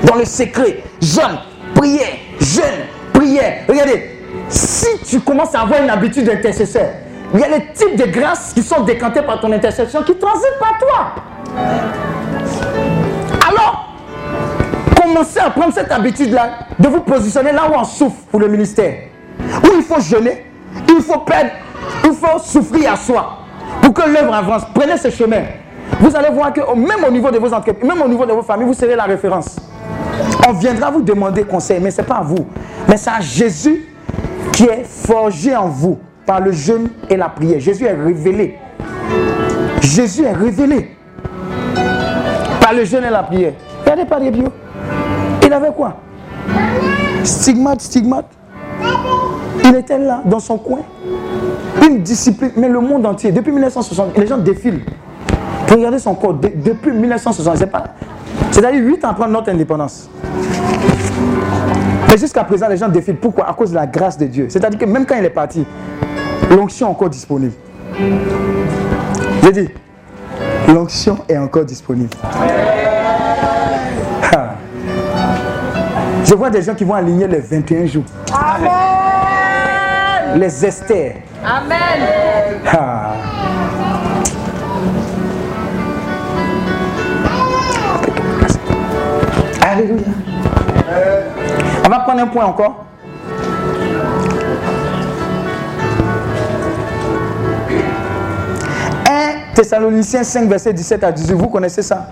Dans 0.04 0.16
le 0.16 0.26
secret. 0.26 0.84
Jeune, 1.02 1.40
prière, 1.74 2.18
jeune, 2.40 2.86
prière. 3.12 3.64
Regardez, 3.68 4.04
si 4.50 4.88
tu 5.04 5.20
commences 5.22 5.56
à 5.56 5.62
avoir 5.62 5.82
une 5.82 5.90
habitude 5.90 6.26
d'intercesseur, 6.26 6.90
il 7.34 7.40
y 7.40 7.44
a 7.44 7.48
les 7.48 7.66
types 7.74 7.96
de 7.96 8.06
grâces 8.06 8.54
qui 8.54 8.64
sont 8.64 8.82
décantés 8.82 9.22
par 9.22 9.40
ton 9.40 9.52
intercession 9.52 10.02
qui 10.04 10.16
transitent 10.16 10.60
par 10.60 10.78
toi. 10.80 11.16
Alors, 13.48 13.96
commencez 15.02 15.40
à 15.40 15.50
prendre 15.50 15.74
cette 15.74 15.92
habitude-là 15.92 16.50
de 16.78 16.88
vous 16.88 17.02
positionner 17.02 17.52
là 17.52 17.70
où 17.70 17.74
on 17.78 17.84
souffre 17.84 18.22
pour 18.32 18.40
le 18.40 18.48
ministère. 18.48 18.96
Où 19.64 19.68
il 19.76 19.84
faut 19.84 20.00
jeûner, 20.00 20.46
il 20.88 21.02
faut 21.02 21.20
perdre, 21.20 21.52
il 22.04 22.14
faut 22.14 22.40
souffrir 22.40 22.94
à 22.94 22.96
soi 22.96 23.38
pour 23.82 23.94
que 23.94 24.10
l'œuvre 24.10 24.34
avance. 24.34 24.64
Prenez 24.74 24.98
ce 24.98 25.10
chemin. 25.10 25.44
Vous 26.00 26.16
allez 26.16 26.30
voir 26.30 26.52
que 26.52 26.62
même 26.76 27.04
au 27.08 27.12
niveau 27.12 27.30
de 27.30 27.38
vos 27.38 27.54
entreprises, 27.54 27.88
même 27.88 28.02
au 28.02 28.08
niveau 28.08 28.26
de 28.26 28.32
vos 28.32 28.42
familles, 28.42 28.68
vous 28.68 28.74
serez 28.74 28.96
la 28.96 29.04
référence. 29.04 29.58
On 30.48 30.54
viendra 30.54 30.90
vous 30.90 31.02
demander 31.02 31.44
conseil, 31.44 31.80
mais 31.80 31.92
ce 31.92 32.02
n'est 32.02 32.08
pas 32.08 32.16
à 32.18 32.22
vous. 32.22 32.48
Mais 32.88 32.98
c'est 32.98 33.10
à 33.10 33.20
Jésus 33.20 33.86
qui 34.52 34.64
est 34.66 34.84
forgé 34.84 35.56
en 35.56 35.68
vous 35.68 36.00
par 36.30 36.42
le 36.42 36.52
jeûne 36.52 36.90
et 37.10 37.18
la 37.18 37.28
prière. 37.28 37.60
Jésus 37.60 37.86
est 37.86 37.92
révélé. 37.92 38.60
Jésus 39.82 40.26
est 40.26 40.32
révélé 40.32 40.96
par 42.62 42.72
le 42.72 42.86
jeûne 42.86 43.04
et 43.04 43.10
la 43.10 43.24
prière. 43.24 43.54
Regardez 43.82 44.06
pas 44.06 44.20
les 44.20 44.30
bio. 44.30 44.44
Il 45.44 45.52
avait 45.52 45.72
quoi? 45.72 45.96
Stigmate, 47.24 47.82
stigmate. 47.82 48.28
Il 49.64 49.76
était 49.76 49.98
là, 49.98 50.22
dans 50.24 50.40
son 50.40 50.60
coin. 50.60 50.82
Une 51.84 52.04
discipline, 52.04 52.52
mais 52.58 52.70
le 52.70 52.80
monde 52.80 53.08
entier, 53.08 53.32
depuis 53.32 53.52
1960, 53.52 54.16
les 54.16 54.28
gens 54.28 54.38
défilent. 54.38 54.82
Regardez 55.68 55.98
son 55.98 56.14
corps, 56.14 56.36
depuis 56.36 56.92
1960, 56.92 57.58
c'est 57.58 57.72
pas. 57.72 57.86
C'est-à-dire 58.52 58.84
8 58.84 59.04
ans 59.04 59.10
après 59.10 59.28
notre 59.28 59.50
indépendance. 59.50 60.08
Mais 62.10 62.18
jusqu'à 62.18 62.44
présent, 62.44 62.68
les 62.68 62.78
gens 62.78 62.90
défilent. 62.90 63.18
Pourquoi? 63.18 63.48
À 63.48 63.54
cause 63.54 63.70
de 63.70 63.76
la 63.76 63.86
grâce 63.86 64.18
de 64.18 64.26
Dieu. 64.26 64.48
C'est-à-dire 64.50 64.80
que 64.80 64.86
même 64.86 65.06
quand 65.06 65.16
il 65.16 65.26
est 65.26 65.30
parti, 65.30 65.66
l'onction 66.50 66.88
est 66.88 66.90
encore 66.90 67.10
disponible. 67.10 67.54
J'ai 69.44 69.52
dit, 69.52 69.70
l'onction 70.68 71.20
est 71.28 71.38
encore 71.38 71.66
disponible. 71.66 72.10
Ah. 74.34 74.56
Je 76.26 76.34
vois 76.34 76.50
des 76.50 76.64
gens 76.64 76.74
qui 76.74 76.84
vont 76.84 76.96
aligner 76.96 77.28
les 77.28 77.40
21 77.40 77.86
jours. 77.86 78.06
Amen. 78.34 78.70
Les 80.40 80.66
Esther. 80.66 81.18
Amen. 81.46 81.78
Ah. 82.66 83.14
Alléluia. 89.62 90.29
Un 92.20 92.28
point 92.28 92.44
encore. 92.48 92.86
1 99.10 99.54
Thessaloniciens 99.56 100.24
5, 100.24 100.50
verset 100.50 100.74
17 100.74 101.04
à 101.06 101.14
18. 101.14 101.34
Vous 101.36 101.48
connaissez 101.48 101.82
ça? 101.82 102.08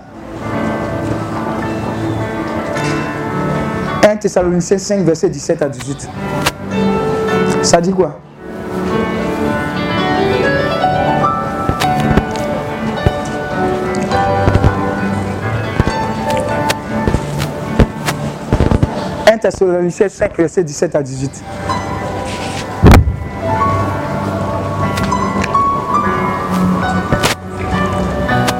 1 4.07 4.15
Thessaloniciens 4.15 4.77
5, 4.77 5.01
verset 5.01 5.29
17 5.29 5.61
à 5.61 5.67
18. 5.67 6.09
Ça 7.63 7.81
dit 7.81 7.91
quoi? 7.91 8.21
Thessaloniciens 19.49 20.10
5, 20.10 20.36
verset 20.36 20.64
17 20.65 20.95
à 20.95 21.02
18. 21.02 21.44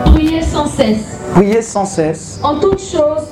Priez 0.06 0.42
sans 0.42 0.66
cesse. 0.66 1.20
Priez 1.34 1.62
sans 1.62 1.84
cesse. 1.84 2.40
En 2.42 2.58
toutes 2.62 2.80
choses. 2.80 3.28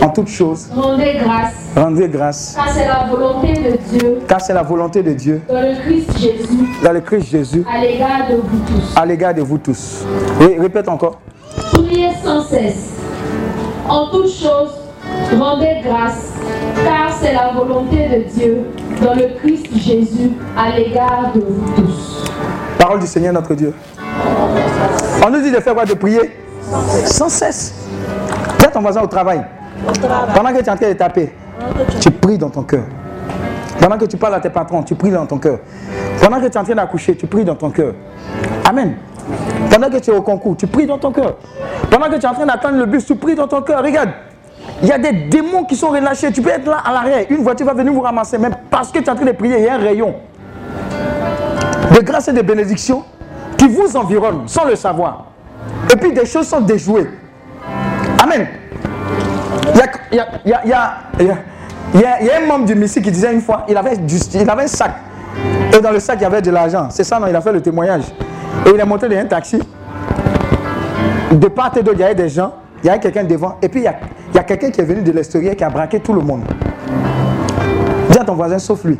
En 0.00 0.10
toutes 0.10 0.28
choses. 0.28 0.68
Rendez 0.72 1.14
grâce. 1.14 1.54
Rendez 1.74 2.08
grâce. 2.08 2.54
Car 2.54 2.68
c'est 2.72 2.86
la 2.86 3.08
volonté 3.10 3.52
de 3.54 3.98
Dieu. 3.98 4.18
Car 4.28 4.40
c'est 4.40 4.54
la 4.54 4.62
volonté 4.62 5.02
de 5.02 5.12
Dieu. 5.12 5.42
Dans 5.48 5.60
le 5.60 5.74
Christ 5.82 6.18
Jésus. 6.18 6.68
Dans 6.84 6.92
le 6.92 7.00
Christ 7.00 7.30
Jésus. 7.30 7.64
À 7.68 7.80
l'égard 7.80 8.28
de 8.30 8.36
vous 8.36 8.58
tous. 8.64 8.96
À 8.96 9.04
l'égard 9.04 9.34
de 9.34 9.42
vous 9.42 9.58
tous. 9.58 10.04
Répète 10.38 10.88
encore. 10.88 11.18
Priez 11.72 12.10
sans 12.22 12.44
cesse. 12.44 12.90
En 13.88 14.08
toutes 14.08 14.30
choses, 14.30 14.81
rendez 15.38 15.80
grâce 15.84 16.32
car 16.84 17.12
c'est 17.20 17.32
la 17.32 17.52
volonté 17.52 18.08
de 18.08 18.22
Dieu 18.30 18.64
dans 19.02 19.14
le 19.14 19.38
Christ 19.38 19.66
Jésus 19.74 20.32
à 20.56 20.76
l'égard 20.76 21.32
de 21.34 21.40
vous 21.40 21.72
tous. 21.74 22.30
Parole 22.78 23.00
du 23.00 23.06
Seigneur 23.06 23.32
notre 23.32 23.54
Dieu. 23.54 23.74
On 25.24 25.30
nous 25.30 25.40
dit 25.40 25.50
de 25.50 25.60
faire 25.60 25.74
quoi? 25.74 25.84
De 25.84 25.94
prier 25.94 26.32
Sans 27.06 27.28
cesse. 27.28 27.74
Viens 28.58 28.70
ton 28.70 28.80
voisin 28.80 29.02
au 29.02 29.06
travail. 29.06 29.42
Pendant 30.34 30.50
que 30.52 30.58
tu 30.58 30.64
es 30.64 30.70
en 30.70 30.76
train 30.76 30.88
de 30.88 30.94
taper, 30.94 31.32
tu 32.00 32.10
pries 32.10 32.38
dans 32.38 32.50
ton 32.50 32.62
cœur. 32.62 32.84
Pendant 33.80 33.98
que 33.98 34.04
tu 34.04 34.16
parles 34.16 34.34
à 34.34 34.40
tes 34.40 34.50
patrons, 34.50 34.82
tu 34.82 34.94
pries 34.94 35.10
dans 35.10 35.26
ton 35.26 35.38
cœur. 35.38 35.58
Pendant 36.20 36.40
que 36.40 36.46
tu 36.46 36.52
es 36.52 36.56
en 36.56 36.64
train 36.64 36.74
d'accoucher, 36.74 37.16
tu 37.16 37.26
pries 37.26 37.44
dans 37.44 37.56
ton 37.56 37.70
cœur. 37.70 37.94
Amen. 38.64 38.94
Pendant 39.70 39.90
que 39.90 39.98
tu 39.98 40.10
es 40.10 40.14
au 40.14 40.22
concours, 40.22 40.56
tu 40.56 40.66
pries 40.66 40.86
dans 40.86 40.98
ton 40.98 41.10
cœur. 41.10 41.36
Pendant 41.90 42.06
que 42.06 42.16
tu 42.16 42.24
es 42.24 42.28
en 42.28 42.34
train 42.34 42.46
d'attendre 42.46 42.78
le 42.78 42.86
bus, 42.86 43.04
tu 43.04 43.16
pries 43.16 43.34
dans 43.34 43.48
ton 43.48 43.62
cœur. 43.62 43.82
Regarde, 43.82 44.10
il 44.82 44.88
y 44.88 44.92
a 44.92 44.98
des 44.98 45.12
démons 45.12 45.64
qui 45.64 45.76
sont 45.76 45.88
relâchés. 45.88 46.32
Tu 46.32 46.42
peux 46.42 46.50
être 46.50 46.66
là 46.66 46.78
à 46.84 46.92
l'arrière. 46.92 47.26
Une 47.30 47.42
voiture 47.42 47.66
va 47.66 47.74
venir 47.74 47.92
vous 47.92 48.00
ramasser. 48.00 48.38
Mais 48.38 48.50
parce 48.70 48.90
que 48.90 48.98
tu 48.98 49.04
es 49.04 49.10
en 49.10 49.14
train 49.14 49.24
de 49.24 49.32
prier, 49.32 49.58
il 49.58 49.64
y 49.64 49.68
a 49.68 49.74
un 49.74 49.78
rayon 49.78 50.14
de 51.94 52.00
grâce 52.00 52.28
et 52.28 52.32
de 52.32 52.42
bénédiction 52.42 53.04
qui 53.56 53.68
vous 53.68 53.96
environne 53.96 54.42
sans 54.46 54.64
le 54.64 54.76
savoir. 54.76 55.26
Et 55.92 55.96
puis 55.96 56.12
des 56.12 56.26
choses 56.26 56.48
sont 56.48 56.60
déjouées. 56.60 57.08
Amen. 58.22 58.46
Il 60.10 60.16
y 60.16 60.20
a, 60.20 60.26
y 60.44 60.52
a, 60.52 60.66
y 60.66 60.72
a, 60.72 61.36
il 61.94 62.00
y 62.00 62.30
a 62.30 62.36
un 62.42 62.46
membre 62.46 62.64
du 62.64 62.74
Messie 62.74 63.02
qui 63.02 63.10
disait 63.10 63.32
une 63.32 63.40
fois, 63.40 63.64
il 63.68 63.76
avait, 63.76 63.94
il 63.94 64.50
avait 64.50 64.64
un 64.64 64.66
sac. 64.66 64.92
Et 65.76 65.80
dans 65.80 65.90
le 65.90 66.00
sac, 66.00 66.18
il 66.20 66.22
y 66.22 66.26
avait 66.26 66.42
de 66.42 66.50
l'argent. 66.50 66.88
C'est 66.90 67.04
ça, 67.04 67.18
non 67.18 67.26
Il 67.28 67.36
a 67.36 67.40
fait 67.40 67.52
le 67.52 67.60
témoignage. 67.60 68.04
Et 68.66 68.70
il 68.74 68.80
est 68.80 68.84
monté 68.84 69.08
dans 69.08 69.16
un 69.16 69.24
taxi. 69.24 69.60
De 71.30 71.48
part 71.48 71.72
et 71.76 71.82
d'autre, 71.82 71.96
il 71.98 72.02
y 72.02 72.04
avait 72.04 72.14
des 72.14 72.28
gens. 72.28 72.52
Il 72.82 72.86
y 72.86 72.90
avait 72.90 73.00
quelqu'un 73.00 73.24
devant. 73.24 73.56
Et 73.62 73.68
puis, 73.68 73.80
il 73.80 73.84
y 73.84 73.88
a, 73.88 73.92
y 73.92 73.96
a 74.42 74.44
quelqu'un 74.44 74.70
qui 74.70 74.80
est 74.80 74.84
venu 74.84 75.02
de 75.02 75.12
l'extérieur 75.12 75.54
qui 75.54 75.62
a 75.62 75.70
braqué 75.70 76.00
tout 76.00 76.12
le 76.12 76.20
monde. 76.20 76.42
Dis 78.10 78.18
à 78.18 78.24
ton 78.24 78.34
voisin, 78.34 78.58
sauf 78.58 78.84
lui. 78.84 78.98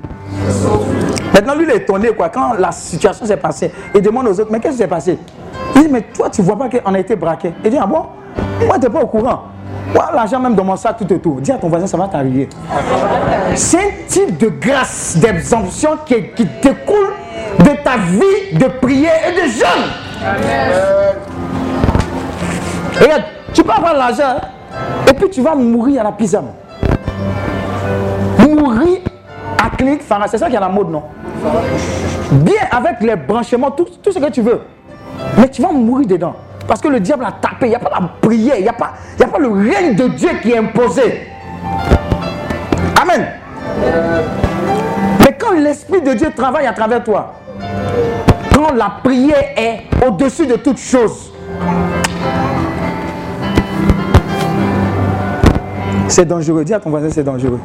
Maintenant, 1.34 1.54
lui, 1.56 1.64
il 1.64 1.70
est 1.70 1.78
étonné, 1.78 2.10
quoi. 2.10 2.28
Quand 2.28 2.52
la 2.58 2.70
situation 2.70 3.26
s'est 3.26 3.36
passée, 3.36 3.72
il 3.94 4.00
demande 4.00 4.28
aux 4.28 4.40
autres, 4.40 4.50
mais 4.50 4.60
qu'est-ce 4.60 4.74
qui 4.74 4.82
s'est 4.82 4.88
passé? 4.88 5.18
Il 5.74 5.82
dit, 5.82 5.88
mais 5.90 6.02
toi, 6.02 6.30
tu 6.30 6.42
vois 6.42 6.56
pas 6.56 6.68
qu'on 6.68 6.94
a 6.94 6.98
été 6.98 7.16
braqué. 7.16 7.52
Il 7.64 7.70
dit, 7.70 7.78
ah 7.80 7.86
bon? 7.86 8.04
Moi, 8.64 8.76
tu 8.78 8.82
n'es 8.82 8.90
pas 8.90 9.02
au 9.02 9.06
courant. 9.06 9.42
Moi, 9.92 10.10
l'argent 10.14 10.38
même 10.38 10.54
dans 10.54 10.64
mon 10.64 10.76
sac 10.76 10.96
tout 10.98 11.12
autour. 11.12 11.40
Dis 11.40 11.50
à 11.50 11.56
ton 11.56 11.68
voisin, 11.68 11.86
ça 11.86 11.96
va 11.96 12.06
t'arriver. 12.06 12.48
C'est 13.56 13.78
un 13.78 13.90
type 14.06 14.38
de 14.38 14.48
grâce, 14.48 15.16
d'exemption 15.16 15.98
qui, 16.06 16.14
qui 16.36 16.46
découle 16.62 17.14
de 17.58 17.82
ta 17.82 17.96
vie 17.96 18.56
de 18.56 18.66
prière 18.80 19.20
et 19.28 19.32
de 19.34 19.50
jeûne. 19.50 19.90
Regarde, 23.00 23.22
tu 23.52 23.64
peux 23.64 23.72
avoir 23.72 23.94
l'argent, 23.94 24.36
hein, 24.36 24.40
et 25.08 25.12
puis 25.14 25.30
tu 25.30 25.42
vas 25.42 25.54
mourir 25.54 26.00
à 26.00 26.04
la 26.04 26.12
pisame. 26.12 26.48
Mourir 28.38 29.00
à 29.62 29.70
clinique 29.76 30.02
c'est 30.28 30.38
ça 30.38 30.48
qui 30.48 30.56
est 30.56 30.60
la 30.60 30.68
mode, 30.68 30.90
non? 30.90 31.02
Bien 32.32 32.62
avec 32.70 33.00
les 33.00 33.16
branchements, 33.16 33.70
tout, 33.70 33.86
tout, 34.02 34.12
ce 34.12 34.18
que 34.18 34.30
tu 34.30 34.42
veux. 34.42 34.60
Mais 35.38 35.48
tu 35.48 35.62
vas 35.62 35.72
mourir 35.72 36.06
dedans. 36.06 36.34
Parce 36.66 36.80
que 36.80 36.88
le 36.88 37.00
diable 37.00 37.24
a 37.24 37.32
tapé, 37.32 37.66
il 37.66 37.68
n'y 37.70 37.74
a 37.74 37.78
pas 37.78 37.90
la 37.90 38.08
prière, 38.20 38.54
il 38.56 38.62
n'y 38.62 38.68
a, 38.68 38.72
pas, 38.72 38.92
a 39.20 39.26
pas 39.26 39.38
le 39.38 39.50
règne 39.50 39.94
de 39.94 40.08
Dieu 40.08 40.30
qui 40.40 40.52
est 40.52 40.58
imposé. 40.58 41.28
Amen. 43.00 43.26
Mais 45.20 45.36
quand 45.38 45.52
l'Esprit 45.52 46.00
de 46.00 46.14
Dieu 46.14 46.30
travaille 46.34 46.66
à 46.66 46.72
travers 46.72 47.02
toi, 47.02 47.34
quand 48.54 48.72
la 48.74 48.98
prière 49.02 49.44
est 49.56 49.82
au-dessus 50.06 50.46
de 50.46 50.54
toute 50.54 50.78
chose, 50.78 51.32
C'est 56.12 56.26
dangereux. 56.26 56.62
Dis 56.62 56.74
à 56.74 56.78
ton 56.78 56.90
voisin, 56.90 57.08
c'est 57.10 57.24
dangereux. 57.24 57.58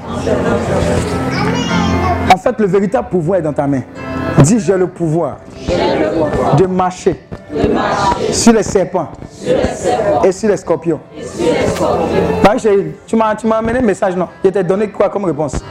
En 2.33 2.37
fait, 2.37 2.57
le 2.57 2.65
véritable 2.65 3.09
pouvoir 3.09 3.39
est 3.39 3.41
dans 3.41 3.51
ta 3.51 3.67
main. 3.67 3.81
Dis, 4.39 4.57
j'ai 4.61 4.77
le 4.77 4.87
pouvoir, 4.87 5.39
de 6.57 6.65
marcher, 6.65 7.19
sur 8.31 8.53
les 8.53 8.63
serpents, 8.63 9.09
et 10.23 10.31
sur 10.31 10.47
les 10.47 10.55
scorpions. 10.55 11.01
M'as, 12.41 13.35
tu 13.35 13.47
m'as 13.47 13.57
amené 13.57 13.79
un 13.79 13.81
message, 13.81 14.15
non? 14.15 14.29
Je 14.45 14.49
t'ai 14.49 14.63
donné 14.63 14.87
quoi 14.91 15.09
comme 15.09 15.25
réponse? 15.25 15.61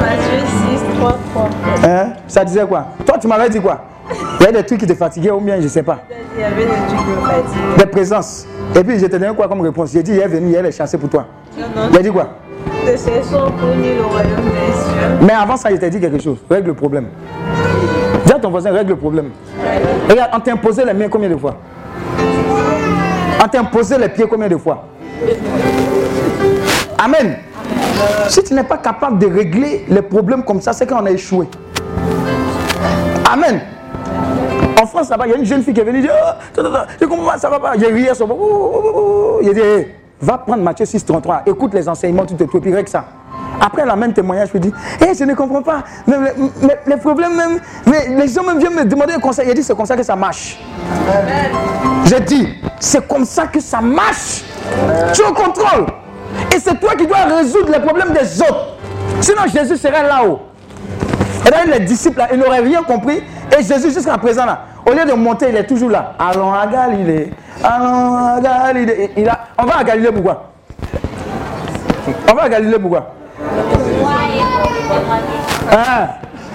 Matthieu 0.00 0.40
6, 0.76 0.98
3, 0.98 1.18
3. 1.34 1.48
Hein? 1.88 2.12
Ça 2.26 2.44
disait 2.44 2.66
quoi? 2.66 2.86
Toi, 3.06 3.16
tu 3.20 3.28
m'avais 3.28 3.48
dit 3.48 3.60
quoi? 3.60 3.80
Il 4.40 4.44
y 4.44 4.48
a 4.48 4.52
des 4.52 4.64
trucs 4.64 4.80
qui 4.80 4.86
te 4.88 4.94
fatiguaient 4.94 5.30
ou 5.30 5.40
bien, 5.40 5.58
je 5.58 5.64
ne 5.64 5.68
sais 5.68 5.84
pas. 5.84 6.00
Il 6.38 6.42
y 6.42 6.44
avait 6.44 6.66
des 7.78 7.86
présences. 7.86 8.46
Et 8.76 8.84
puis, 8.84 8.96
je 8.96 9.06
te 9.06 9.16
donné 9.16 9.34
quoi 9.34 9.48
comme 9.48 9.60
réponse 9.60 9.90
J'ai 9.92 10.04
dit, 10.04 10.12
il 10.12 10.20
est 10.20 10.28
venu, 10.28 10.50
il 10.56 10.64
est 10.66 10.70
chassé 10.70 10.96
pour 10.96 11.08
toi. 11.08 11.26
Il 11.90 11.98
a 11.98 12.00
dit 12.00 12.10
quoi? 12.10 12.28
De 12.86 12.96
ces 12.96 13.24
sont 13.24 13.50
connus 13.60 13.96
le 13.96 14.04
royaume 14.04 14.36
des 14.36 14.72
cieux. 14.72 15.18
Mais 15.26 15.32
avant 15.32 15.56
ça, 15.56 15.72
il 15.72 15.80
t'a 15.80 15.90
dit 15.90 15.98
quelque 15.98 16.22
chose. 16.22 16.38
Règle 16.48 16.68
le 16.68 16.74
problème. 16.74 17.08
Dis 18.24 18.32
à 18.32 18.38
ton 18.38 18.50
voisin, 18.50 18.70
règle 18.70 18.90
le 18.90 18.96
problème. 18.96 19.30
Regarde, 20.08 20.30
on 20.32 20.38
t'a 20.38 20.52
imposé 20.52 20.84
les 20.84 20.94
mains 20.94 21.08
combien 21.08 21.28
de 21.28 21.36
fois? 21.36 21.56
On 23.44 23.48
t'a 23.48 23.58
imposé 23.58 23.98
les 23.98 24.08
pieds 24.08 24.26
combien 24.28 24.48
de 24.48 24.56
fois? 24.56 24.84
Amen. 26.98 27.36
Si 28.28 28.44
tu 28.44 28.54
n'es 28.54 28.62
pas 28.62 28.78
capable 28.78 29.18
de 29.18 29.26
régler 29.26 29.86
les 29.88 30.02
problèmes 30.02 30.44
comme 30.44 30.60
ça, 30.60 30.72
c'est 30.72 30.86
qu'on 30.86 31.04
a 31.04 31.10
échoué. 31.10 31.48
Amen. 33.28 33.60
En 34.80 34.86
France, 34.86 35.08
là-bas, 35.08 35.26
il 35.26 35.30
y 35.30 35.34
a 35.34 35.38
une 35.38 35.44
jeune 35.44 35.62
fille 35.62 35.74
qui 35.74 35.80
est 35.80 35.84
venue 35.84 36.00
dire 36.00 36.12
oh, 36.14 36.60
Je 37.00 37.06
comprends 37.06 37.32
pas, 37.32 37.38
ça 37.38 37.50
va 37.50 37.58
pas. 37.58 37.72
J'ai 37.78 37.86
ri 37.86 38.08
à 38.08 38.14
son. 38.14 38.28
J'ai 39.42 39.54
dit 39.54 39.60
hey, 39.60 39.88
Va 40.20 40.38
prendre 40.38 40.62
Matthieu 40.62 40.84
6, 40.84 41.04
33. 41.04 41.42
Écoute 41.46 41.74
les 41.74 41.88
enseignements, 41.88 42.26
tout, 42.26 42.34
et 42.42 42.46
puis 42.46 42.74
règle 42.74 42.88
ça. 42.88 43.04
Après 43.60 43.84
la 43.84 43.96
même 43.96 44.12
témoignage, 44.12 44.48
je 44.48 44.52
lui 44.54 44.60
dis, 44.60 44.72
hé, 45.00 45.14
je 45.14 45.24
ne 45.24 45.34
comprends 45.34 45.62
pas. 45.62 45.82
Mais, 46.06 46.16
les 46.86 46.96
problèmes 46.96 47.36
même, 47.36 47.60
mais 47.86 48.08
les 48.08 48.28
gens 48.28 48.42
même 48.42 48.58
viennent 48.58 48.74
me 48.74 48.84
demander 48.84 49.14
un 49.14 49.20
conseil. 49.20 49.48
Il 49.48 49.54
dit, 49.54 49.62
c'est 49.62 49.76
comme 49.76 49.86
ça 49.86 49.96
que 49.96 50.02
ça 50.02 50.16
marche. 50.16 50.58
J'ai 52.04 52.20
dit, 52.20 52.48
c'est 52.80 53.06
comme 53.06 53.24
ça 53.24 53.46
que 53.46 53.60
ça 53.60 53.80
marche. 53.80 54.44
Tu 55.12 55.22
es 55.22 55.24
au 55.24 55.32
contrôle. 55.32 55.86
Et 56.54 56.58
c'est 56.58 56.78
toi 56.78 56.94
qui 56.96 57.06
dois 57.06 57.24
résoudre 57.24 57.70
les 57.72 57.80
problèmes 57.80 58.12
des 58.12 58.40
autres. 58.42 58.76
Sinon, 59.20 59.42
Jésus 59.52 59.76
serait 59.76 60.02
là-haut. 60.02 60.40
Et 61.46 61.50
là, 61.50 61.64
les 61.64 61.80
disciples, 61.84 62.18
là, 62.18 62.28
ils 62.32 62.38
n'auraient 62.38 62.60
rien 62.60 62.82
compris. 62.82 63.22
Et 63.56 63.62
Jésus, 63.62 63.92
jusqu'à 63.92 64.18
présent, 64.18 64.44
là, 64.44 64.66
au 64.88 64.92
lieu 64.94 65.04
de 65.04 65.12
monter, 65.12 65.46
il 65.50 65.56
est 65.56 65.66
toujours 65.66 65.90
là. 65.90 66.14
Allons 66.18 66.52
à 66.52 66.66
Galilée. 66.66 67.30
Allons 67.62 68.16
à 68.16 68.40
Galilée. 68.40 69.10
Il 69.16 69.28
a- 69.28 69.40
on 69.58 69.64
va 69.64 69.78
à 69.78 69.84
Galilée 69.84 70.10
pourquoi? 70.12 70.44
On 72.30 72.34
va 72.34 72.42
à 72.42 72.48
Galilée 72.48 72.78
pourquoi? 72.78 73.12
Hein? 75.70 76.08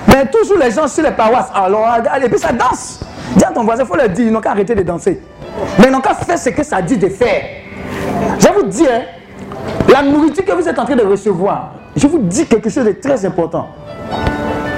Mais 0.07 0.25
toujours 0.27 0.57
les 0.57 0.71
gens 0.71 0.87
sur 0.87 1.03
les 1.03 1.11
paroisses, 1.11 1.51
allons 1.53 1.85
à 1.85 1.99
Galilée. 2.01 2.25
Et 2.27 2.29
puis 2.29 2.39
ça 2.39 2.51
danse. 2.51 2.99
Dis 3.35 3.43
à 3.43 3.51
ton 3.51 3.63
voisin, 3.63 3.83
il 3.83 3.87
faut 3.87 3.95
leur 3.95 4.09
dire, 4.09 4.25
ils 4.27 4.31
n'ont 4.31 4.41
qu'à 4.41 4.51
arrêter 4.51 4.75
de 4.75 4.83
danser. 4.83 5.21
Mais 5.79 5.85
ils 5.87 5.91
n'ont 5.91 6.01
qu'à 6.01 6.13
faire 6.13 6.37
ce 6.37 6.49
que 6.49 6.63
ça 6.63 6.81
dit 6.81 6.97
de 6.97 7.09
faire. 7.09 7.43
Je 8.39 8.47
vous 8.49 8.63
dis, 8.63 8.85
hein, 8.85 9.01
la 9.91 10.01
nourriture 10.01 10.43
que 10.45 10.51
vous 10.51 10.67
êtes 10.67 10.77
en 10.77 10.85
train 10.85 10.95
de 10.95 11.03
recevoir, 11.03 11.71
je 11.95 12.07
vous 12.07 12.19
dis 12.19 12.45
quelque 12.45 12.69
chose 12.69 12.85
de 12.85 12.91
très 12.93 13.25
important. 13.25 13.67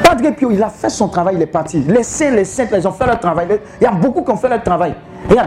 Padre 0.05 0.29
Pio, 0.35 0.51
il 0.51 0.61
a 0.61 0.69
fait 0.69 0.89
son 0.89 1.07
travail, 1.07 1.35
il 1.35 1.41
est 1.41 1.47
parti. 1.47 1.79
Les 1.79 2.03
saints, 2.03 2.29
les 2.29 2.45
saintes, 2.45 2.69
ils 2.73 2.87
ont 2.87 2.91
fait 2.91 3.07
leur 3.07 3.19
travail. 3.19 3.47
Il 3.81 3.83
y 3.83 3.87
a 3.87 3.91
beaucoup 3.91 4.21
qui 4.21 4.29
ont 4.29 4.37
fait 4.37 4.49
leur 4.49 4.61
travail. 4.61 4.93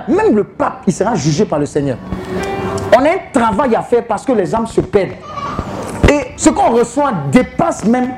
Même 0.09 0.35
le 0.35 0.43
pape, 0.43 0.83
il 0.87 0.93
sera 0.93 1.15
jugé 1.15 1.45
par 1.45 1.61
le 1.61 1.67
Seigneur. 1.67 1.97
On 2.97 3.05
a 3.05 3.09
un 3.09 3.19
travail 3.33 3.77
à 3.77 3.83
faire 3.83 4.05
parce 4.05 4.25
que 4.25 4.33
les 4.33 4.53
âmes 4.53 4.67
se 4.67 4.81
perdent. 4.81 5.13
Et 6.11 6.33
ce 6.37 6.51
qu'on 6.51 6.71
reçoit 6.71 7.13
dépasse 7.31 7.85
même 7.85 8.15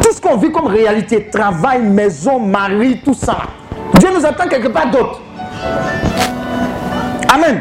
tout 0.00 0.12
ce 0.12 0.20
qu'on 0.20 0.36
vit 0.36 0.50
comme 0.50 0.66
réalité. 0.66 1.28
Travail, 1.30 1.82
maison, 1.82 2.40
mari, 2.40 3.00
tout 3.04 3.14
ça. 3.14 3.36
Dieu 4.00 4.08
nous 4.12 4.26
attend 4.26 4.48
quelque 4.48 4.68
part 4.68 4.90
d'autre. 4.90 5.20
Amen. 7.32 7.60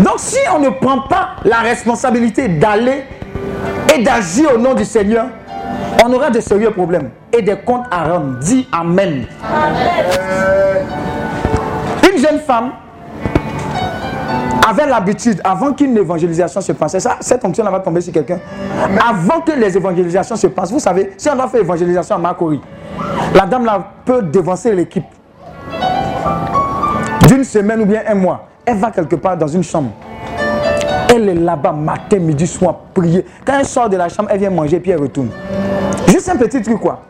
Donc 0.00 0.14
si 0.18 0.38
on 0.54 0.60
ne 0.60 0.68
prend 0.68 1.00
pas 1.00 1.30
la 1.44 1.58
responsabilité 1.58 2.46
d'aller 2.46 3.02
et 3.92 4.02
d'agir 4.04 4.54
au 4.54 4.58
nom 4.58 4.74
du 4.74 4.84
Seigneur, 4.84 5.26
on 6.04 6.12
aura 6.12 6.30
de 6.30 6.40
sérieux 6.40 6.70
problèmes 6.70 7.10
et 7.36 7.42
des 7.42 7.56
comptes 7.56 7.86
à 7.90 8.04
rendre. 8.04 8.38
Dis 8.38 8.66
Amen. 8.72 9.24
Une 12.10 12.18
jeune 12.18 12.40
femme 12.40 12.72
avait 14.68 14.86
l'habitude, 14.86 15.40
avant 15.42 15.72
qu'une 15.72 15.96
évangélisation 15.96 16.60
se 16.60 16.72
passe, 16.72 16.94
et 16.94 17.00
ça, 17.00 17.16
cette 17.20 17.40
fonction-là 17.40 17.70
va 17.70 17.80
tomber 17.80 18.00
sur 18.00 18.12
quelqu'un, 18.12 18.38
avant 19.08 19.40
que 19.40 19.52
les 19.52 19.76
évangélisations 19.76 20.36
se 20.36 20.46
passent, 20.48 20.70
vous 20.72 20.78
savez, 20.78 21.14
si 21.16 21.30
on 21.30 21.34
doit 21.36 21.48
faire 21.48 21.60
évangélisation 21.60 22.16
à 22.16 22.18
Makori, 22.18 22.60
la 23.34 23.46
dame 23.46 23.64
là 23.64 23.82
peut 24.04 24.22
dévancer 24.22 24.74
l'équipe 24.74 25.04
d'une 27.26 27.44
semaine 27.44 27.80
ou 27.80 27.86
bien 27.86 28.02
un 28.06 28.14
mois. 28.14 28.46
Elle 28.64 28.76
va 28.76 28.90
quelque 28.90 29.16
part 29.16 29.36
dans 29.36 29.46
une 29.46 29.62
chambre. 29.62 29.90
Elle 31.14 31.28
est 31.28 31.34
là-bas 31.34 31.72
matin, 31.72 32.18
midi, 32.18 32.46
soir, 32.46 32.76
prier. 32.92 33.24
Quand 33.44 33.54
elle 33.58 33.64
sort 33.64 33.88
de 33.88 33.96
la 33.96 34.08
chambre, 34.08 34.28
elle 34.30 34.40
vient 34.40 34.50
manger, 34.50 34.78
puis 34.80 34.90
elle 34.90 35.00
retourne. 35.00 35.30
Juste 36.08 36.28
un 36.28 36.36
petit 36.36 36.62
truc, 36.62 36.80
quoi. 36.80 37.02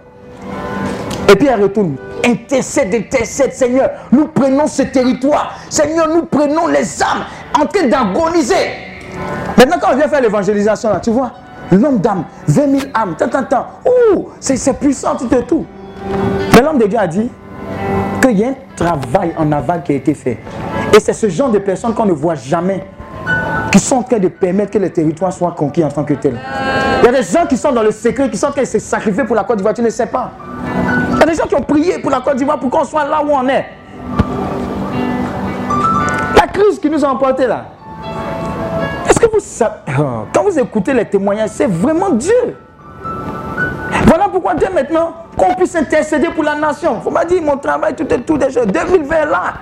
Et 1.31 1.37
puis 1.37 1.47
elle 1.47 1.63
retourne. 1.63 1.97
Intercède, 2.25 2.95
intercède, 2.95 3.53
Seigneur. 3.53 3.91
Nous 4.11 4.27
prenons 4.29 4.67
ce 4.67 4.83
territoire. 4.83 5.59
Seigneur, 5.69 6.09
nous 6.09 6.25
prenons 6.25 6.67
les 6.67 7.03
âmes 7.03 7.25
en 7.59 7.67
train 7.67 7.87
d'agoniser. 7.87 8.55
Maintenant, 9.57 9.77
quand 9.81 9.93
on 9.93 9.97
vient 9.97 10.09
faire 10.09 10.21
l'évangélisation, 10.21 10.91
là, 10.91 11.01
tu 11.01 11.11
vois, 11.11 11.33
le 11.71 11.79
nombre 11.79 11.99
d'âmes, 11.99 12.25
20 12.47 12.79
000 12.81 12.83
âmes, 12.95 13.15
tant, 13.19 13.29
tant, 13.29 13.45
tant. 13.45 13.67
Ouh, 14.15 14.29
c'est 14.41 14.79
puissant, 14.79 15.17
tout 15.17 15.33
et 15.35 15.45
tout. 15.45 15.67
Mais 16.55 16.63
l'homme 16.63 16.79
de 16.79 16.87
Dieu 16.87 16.99
a 16.99 17.07
dit 17.07 17.31
qu'il 18.23 18.39
y 18.39 18.45
a 18.45 18.49
un 18.49 18.55
travail 18.75 19.35
en 19.37 19.53
aval 19.53 19.83
qui 19.83 19.93
a 19.93 19.97
été 19.97 20.15
fait. 20.15 20.39
Et 20.97 21.01
c'est 21.01 21.13
ce 21.13 21.29
genre 21.29 21.51
de 21.51 21.59
personnes 21.59 21.95
qu'on 21.95 22.07
ne 22.07 22.13
voit 22.13 22.37
jamais 22.37 22.85
qui 23.71 23.79
sont 23.79 23.97
en 23.97 24.03
train 24.03 24.19
de 24.19 24.29
permettre 24.29 24.73
que 24.73 24.79
les 24.79 24.91
territoires 24.91 25.33
soient 25.33 25.55
conquis 25.57 25.85
en 25.85 25.89
tant 25.89 26.05
que 26.05 26.15
tels. 26.15 26.39
Il 27.03 27.07
y 27.07 27.09
a 27.09 27.13
des 27.13 27.23
gens 27.23 27.47
qui 27.47 27.57
sont 27.57 27.73
dans 27.73 27.83
le 27.83 27.91
secret, 27.91 28.31
qui 28.31 28.37
sont 28.37 28.47
en 28.47 28.53
train 28.53 28.63
de 28.63 28.67
se 28.67 28.79
sacrifier 28.79 29.25
pour 29.25 29.37
la 29.37 29.45
Côte 29.45 29.57
d'Ivoire, 29.57 29.75
tu 29.75 29.83
ne 29.83 29.91
sais 29.91 30.07
pas. 30.07 30.33
Il 31.13 31.19
y 31.19 31.23
a 31.23 31.27
des 31.27 31.35
gens 31.35 31.47
qui 31.47 31.55
ont 31.55 31.63
prié 31.63 31.99
pour 31.99 32.11
la 32.11 32.21
Côte 32.21 32.37
d'Ivoire 32.37 32.59
pour 32.59 32.71
qu'on 32.71 32.85
soit 32.85 33.05
là 33.07 33.23
où 33.25 33.31
on 33.31 33.49
est. 33.49 33.67
La 36.37 36.47
crise 36.47 36.79
qui 36.81 36.91
nous 36.91 37.05
a 37.05 37.09
emportés 37.09 37.47
là. 37.47 37.67
Est-ce 39.09 39.21
que 39.21 39.27
vous 39.31 39.41
savez, 39.41 39.75
Oh, 39.99 40.25
quand 40.33 40.43
vous 40.45 40.59
écoutez 40.59 40.93
les 40.93 41.05
témoignages, 41.05 41.51
c'est 41.51 41.67
vraiment 41.67 42.11
Dieu. 42.11 42.57
Voilà 44.07 44.29
pourquoi 44.29 44.55
Dieu 44.55 44.69
maintenant, 44.73 45.13
qu'on 45.37 45.55
puisse 45.55 45.75
intercéder 45.77 46.29
pour 46.29 46.45
la 46.45 46.55
nation. 46.55 47.01
Faut 47.01 47.11
pas 47.11 47.25
dire 47.25 47.43
mon 47.43 47.57
travail, 47.57 47.95
tout 47.95 48.13
et 48.13 48.21
tout, 48.21 48.39
choses. 48.41 48.67
2020 48.67 49.25
là. 49.27 49.55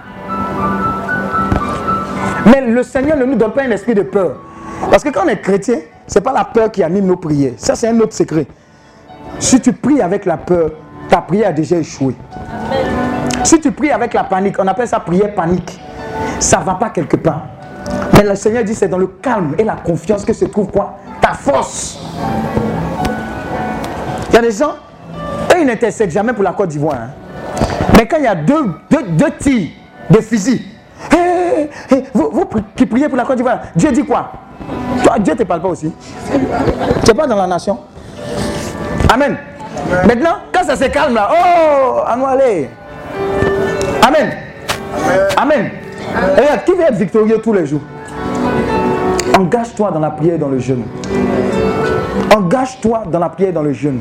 Mais 2.47 2.61
le 2.61 2.83
Seigneur 2.83 3.17
ne 3.17 3.25
nous 3.25 3.35
donne 3.35 3.53
pas 3.53 3.63
un 3.63 3.71
esprit 3.71 3.95
de 3.95 4.03
peur. 4.03 4.37
Parce 4.91 5.03
que 5.03 5.11
quand 5.11 5.25
on 5.25 5.29
est 5.29 5.41
chrétien, 5.41 5.79
ce 6.07 6.19
n'est 6.19 6.23
pas 6.23 6.33
la 6.33 6.45
peur 6.45 6.71
qui 6.71 6.83
anime 6.83 7.07
nos 7.07 7.17
prières. 7.17 7.55
Ça, 7.57 7.75
c'est 7.75 7.89
un 7.89 7.99
autre 8.01 8.15
secret. 8.15 8.47
Si 9.39 9.61
tu 9.61 9.73
pries 9.73 10.01
avec 10.01 10.25
la 10.25 10.37
peur, 10.37 10.71
ta 11.09 11.21
prière 11.21 11.49
a 11.49 11.53
déjà 11.53 11.77
échoué. 11.77 12.15
Si 13.45 13.61
tu 13.61 13.73
pries 13.73 13.91
avec 13.91 14.15
la 14.15 14.25
panique, 14.25 14.57
on 14.59 14.67
appelle 14.67 14.89
ça 14.89 15.01
prière 15.01 15.35
panique. 15.35 15.81
Ça 16.39 16.59
ne 16.61 16.65
va 16.65 16.75
pas 16.75 16.91
quelque 16.91 17.17
part. 17.17 17.43
Mais 18.13 18.23
le 18.23 18.35
Seigneur 18.35 18.65
dit 18.65 18.75
c'est 18.75 18.89
dans 18.89 18.99
le 18.99 19.07
calme 19.07 19.55
et 19.59 19.65
la 19.65 19.75
confiance 19.77 20.25
que 20.25 20.33
se 20.33 20.45
trouve 20.45 20.71
quoi? 20.71 20.97
Ta 21.21 21.33
force. 21.33 21.99
Il 24.31 24.35
y 24.35 24.39
a 24.39 24.43
des 24.43 24.51
gens, 24.51 24.75
eux, 25.53 25.61
ils 25.61 25.67
n'intercèdent 25.67 26.11
jamais 26.11 26.33
pour 26.33 26.45
la 26.45 26.53
Côte 26.53 26.69
d'Ivoire. 26.69 26.97
hein. 26.97 27.11
Mais 27.97 28.07
quand 28.07 28.19
il 28.19 28.25
y 28.25 28.29
a 28.29 28.35
deux, 28.35 28.71
deux, 28.91 29.03
deux 29.11 29.31
tirs 29.39 29.69
de 30.11 30.21
fusil, 30.21 30.63
vous, 32.15 32.31
vous 32.33 32.49
qui 32.75 32.87
priez 32.87 33.09
pour 33.09 33.17
la 33.17 33.25
Côte 33.25 33.37
d'Ivoire, 33.37 33.59
Dieu 33.75 33.93
dit 33.93 34.05
quoi? 34.05 34.31
Toi, 35.05 35.19
Dieu 35.19 35.35
ne 35.35 35.39
te 35.39 35.45
parle 35.45 35.61
pas 35.61 35.69
aussi. 35.69 35.93
Tu 36.33 36.39
n'es 36.39 37.15
pas 37.15 37.27
dans 37.27 37.37
la 37.37 37.47
nation. 37.47 37.79
Amen. 39.13 39.37
Maintenant, 40.07 40.37
quand 40.53 40.65
ça 40.65 40.77
se 40.77 40.85
calme 40.85 41.15
là, 41.15 41.31
oh, 41.31 42.01
à 42.07 42.17
nous 42.17 42.27
aller. 42.27 42.71
Amen. 44.07 44.33
Amen. 45.37 45.71
Et 46.37 46.41
regarde, 46.41 46.65
qui 46.65 46.73
veut 46.73 46.83
être 46.83 46.95
victorieux 46.95 47.39
tous 47.43 47.53
les 47.53 47.67
jours? 47.67 47.83
Engage-toi 49.39 49.91
dans 49.91 50.01
la 50.01 50.11
prière 50.11 50.37
et 50.37 50.39
dans 50.39 50.49
le 50.49 50.59
jeûne. 50.59 50.85
Engage-toi 52.35 53.03
dans 53.11 53.19
la 53.19 53.29
prière 53.29 53.51
et 53.51 53.53
dans 53.53 53.63
le 53.63 53.73
jeûne. 53.73 54.01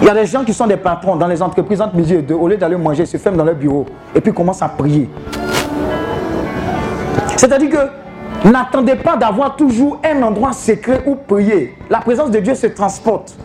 Il 0.00 0.06
y 0.06 0.10
a 0.10 0.14
des 0.14 0.26
gens 0.26 0.44
qui 0.44 0.54
sont 0.54 0.66
des 0.66 0.76
patrons 0.76 1.16
dans 1.16 1.26
les 1.26 1.42
entreprises 1.42 1.80
entre 1.80 1.96
midi 1.96 2.14
et 2.14 2.22
deux. 2.22 2.34
Au 2.34 2.46
lieu 2.46 2.56
d'aller 2.56 2.76
manger, 2.76 3.02
ils 3.02 3.06
se 3.08 3.16
ferment 3.16 3.38
dans 3.38 3.44
leur 3.44 3.56
bureau 3.56 3.84
et 4.14 4.20
puis 4.20 4.32
commencent 4.32 4.62
à 4.62 4.68
prier. 4.68 5.10
C'est-à-dire 7.38 7.70
que 7.70 8.48
n'attendez 8.48 8.96
pas 8.96 9.16
d'avoir 9.16 9.54
toujours 9.54 10.00
un 10.04 10.22
endroit 10.24 10.52
secret 10.52 11.04
où 11.06 11.14
prier. 11.14 11.76
La 11.88 12.00
présence 12.00 12.32
de 12.32 12.40
Dieu 12.40 12.56
se 12.56 12.66
transporte. 12.66 13.36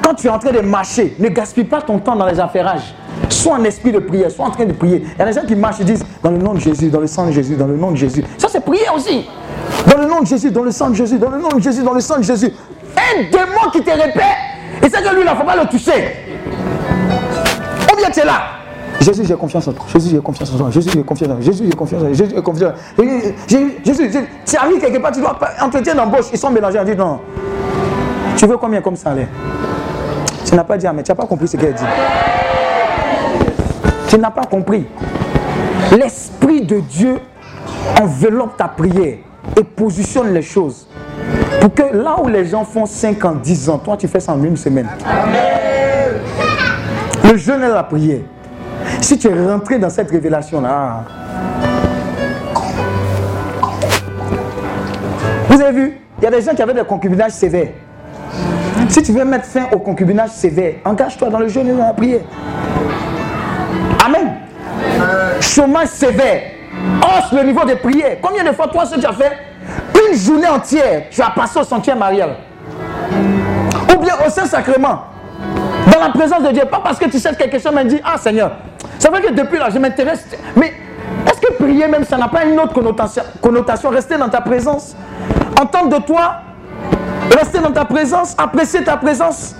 Quand 0.00 0.14
tu 0.14 0.28
es 0.28 0.30
en 0.30 0.38
train 0.38 0.52
de 0.52 0.60
marcher, 0.60 1.16
ne 1.18 1.28
gaspille 1.28 1.64
pas 1.64 1.82
ton 1.82 1.98
temps 1.98 2.14
dans 2.14 2.26
les 2.26 2.38
affairages. 2.38 2.94
Sois 3.28 3.54
en 3.54 3.64
esprit 3.64 3.90
de 3.90 3.98
prière, 3.98 4.30
sois 4.30 4.46
en 4.46 4.50
train 4.52 4.64
de 4.64 4.72
prier. 4.72 5.02
Il 5.14 5.18
y 5.18 5.22
a 5.22 5.26
des 5.26 5.32
gens 5.32 5.44
qui 5.44 5.56
marchent 5.56 5.80
et 5.80 5.84
disent 5.84 6.06
dans 6.22 6.30
le 6.30 6.38
nom 6.38 6.54
de 6.54 6.60
Jésus, 6.60 6.88
dans 6.88 7.00
le 7.00 7.08
sang 7.08 7.26
de 7.26 7.32
Jésus, 7.32 7.56
dans 7.56 7.66
le 7.66 7.76
nom 7.76 7.90
de 7.90 7.96
Jésus. 7.96 8.22
Ça, 8.38 8.46
c'est 8.48 8.60
prier 8.60 8.86
aussi. 8.94 9.26
Dans 9.90 10.00
le 10.00 10.06
nom 10.06 10.20
de 10.20 10.26
Jésus, 10.26 10.52
dans 10.52 10.62
le 10.62 10.70
sang 10.70 10.90
de 10.90 10.94
Jésus, 10.94 11.18
dans 11.18 11.30
le 11.30 11.38
nom 11.38 11.48
de 11.48 11.60
Jésus, 11.60 11.82
dans 11.82 11.94
le 11.94 12.00
sang 12.00 12.18
de 12.18 12.22
Jésus. 12.22 12.52
Un 12.96 13.22
démon 13.24 13.70
qui 13.72 13.82
te 13.82 13.90
répète, 13.90 14.22
et 14.84 14.88
c'est 14.88 15.02
que 15.02 15.14
lui, 15.14 15.22
il 15.22 15.28
ne 15.28 15.34
faut 15.34 15.44
pas 15.44 15.56
le 15.56 15.66
toucher. 15.66 16.14
Ou 17.92 17.96
bien 17.96 18.10
tu 18.12 18.20
es 18.20 18.24
là. 18.24 18.65
Jésus, 19.00 19.24
j'ai 19.26 19.34
confiance 19.36 19.68
en 19.68 19.72
toi. 19.72 19.84
Jésus, 19.92 20.08
j'ai 20.10 20.18
confiance 20.20 20.52
en 20.54 20.58
toi. 20.58 20.70
Jésus, 20.70 20.90
j'ai 20.92 21.02
confiance 21.02 21.30
en 21.30 21.34
toi. 21.34 21.42
Jésus, 21.42 21.64
j'ai 21.64 21.72
confiance 21.76 22.02
en 22.02 22.06
toi. 22.06 22.14
Jésus, 22.14 22.32
j'ai 22.34 22.42
confiance 22.42 22.72
en 22.72 23.02
toi. 23.02 23.04
Jésus, 23.84 24.08
tu 24.46 24.56
arrives 24.56 24.80
quelque 24.80 24.98
part, 25.00 25.12
tu 25.12 25.20
dois 25.20 25.38
pas- 25.38 25.52
entretien 25.62 25.94
d'embauche. 25.94 26.26
Ils 26.32 26.38
sont 26.38 26.50
mélangés. 26.50 26.78
On 26.80 26.84
dit 26.84 26.96
non. 26.96 27.20
Tu 28.36 28.46
veux 28.46 28.56
combien 28.56 28.80
comme 28.80 28.96
salaire? 28.96 29.28
Tu 30.44 30.54
n'as 30.54 30.64
pas 30.64 30.76
dit 30.76 30.86
Amen. 30.86 31.02
Tu 31.04 31.10
n'as 31.10 31.16
pas 31.16 31.26
compris 31.26 31.48
ce 31.48 31.56
qu'elle 31.56 31.74
dit. 31.74 31.84
Tu 34.08 34.18
n'as 34.18 34.30
pas 34.30 34.44
compris. 34.44 34.86
L'Esprit 35.96 36.62
de 36.62 36.80
Dieu 36.80 37.18
enveloppe 38.00 38.56
ta 38.56 38.68
prière 38.68 39.18
et 39.56 39.64
positionne 39.64 40.32
les 40.32 40.42
choses. 40.42 40.88
Pour 41.60 41.72
que 41.74 41.82
là 41.94 42.16
où 42.22 42.28
les 42.28 42.44
gens 42.46 42.64
font 42.64 42.86
5 42.86 43.24
ans, 43.24 43.34
10 43.42 43.68
ans, 43.70 43.78
toi 43.78 43.96
tu 43.96 44.06
fais 44.08 44.20
ça 44.20 44.32
en 44.32 44.42
une 44.42 44.56
semaine. 44.56 44.88
Le 47.24 47.36
jeûne 47.36 47.62
et 47.62 47.68
la 47.68 47.82
prière. 47.82 48.20
Si 49.06 49.16
tu 49.16 49.28
es 49.28 49.46
rentré 49.46 49.78
dans 49.78 49.88
cette 49.88 50.10
révélation-là, 50.10 51.04
vous 55.48 55.60
avez 55.60 55.72
vu, 55.72 56.00
il 56.18 56.24
y 56.24 56.26
a 56.26 56.30
des 56.32 56.42
gens 56.42 56.52
qui 56.56 56.60
avaient 56.60 56.74
des 56.74 56.82
concubinages 56.82 57.30
sévères. 57.30 57.68
Si 58.88 59.00
tu 59.04 59.12
veux 59.12 59.24
mettre 59.24 59.44
fin 59.44 59.68
au 59.70 59.78
concubinage 59.78 60.30
sévère, 60.30 60.74
engage-toi 60.84 61.28
dans 61.28 61.38
le 61.38 61.46
jeûne 61.46 61.68
et 61.68 61.72
dans 61.72 61.86
la 61.86 61.92
prière. 61.92 62.22
Amen. 64.04 64.38
Chômage 65.40 65.86
sévère. 65.86 66.42
hausse 67.00 67.30
le 67.30 67.44
niveau 67.44 67.64
de 67.64 67.74
prière. 67.74 68.16
Combien 68.20 68.42
de 68.42 68.50
fois, 68.50 68.66
toi, 68.66 68.86
ce 68.86 68.96
que 68.96 69.00
tu 69.00 69.06
as 69.06 69.12
fait 69.12 69.30
une 70.10 70.18
journée 70.18 70.48
entière, 70.48 71.04
tu 71.12 71.22
as 71.22 71.30
passé 71.30 71.60
au 71.60 71.62
sanctuaire 71.62 71.96
marial? 71.96 72.30
Ou 73.94 74.00
bien 74.00 74.14
au 74.26 74.30
Saint-Sacrement, 74.30 75.02
dans 75.92 76.00
la 76.00 76.10
présence 76.10 76.42
de 76.42 76.52
Dieu. 76.52 76.64
Pas 76.64 76.80
parce 76.82 76.98
que 76.98 77.08
tu 77.08 77.18
sais 77.18 77.34
quelque 77.34 77.58
chose, 77.58 77.72
mais 77.74 77.84
dis 77.84 78.00
Ah 78.04 78.18
Seigneur, 78.18 78.52
c'est 78.98 79.08
vrai 79.08 79.20
que 79.22 79.32
depuis 79.32 79.58
là, 79.58 79.68
je 79.70 79.78
m'intéresse. 79.78 80.26
Mais 80.54 80.72
est-ce 81.26 81.40
que 81.40 81.52
prier 81.62 81.88
même, 81.88 82.04
ça 82.04 82.16
n'a 82.16 82.28
pas 82.28 82.44
une 82.44 82.58
autre 82.58 82.72
connotation, 82.72 83.22
connotation? 83.40 83.90
Rester 83.90 84.16
dans 84.16 84.28
ta 84.28 84.40
présence, 84.40 84.96
entendre 85.60 85.98
de 85.98 86.04
toi, 86.04 86.36
rester 87.38 87.58
dans 87.58 87.72
ta 87.72 87.84
présence, 87.84 88.34
apprécier 88.38 88.82
ta 88.84 88.96
présence. 88.96 89.54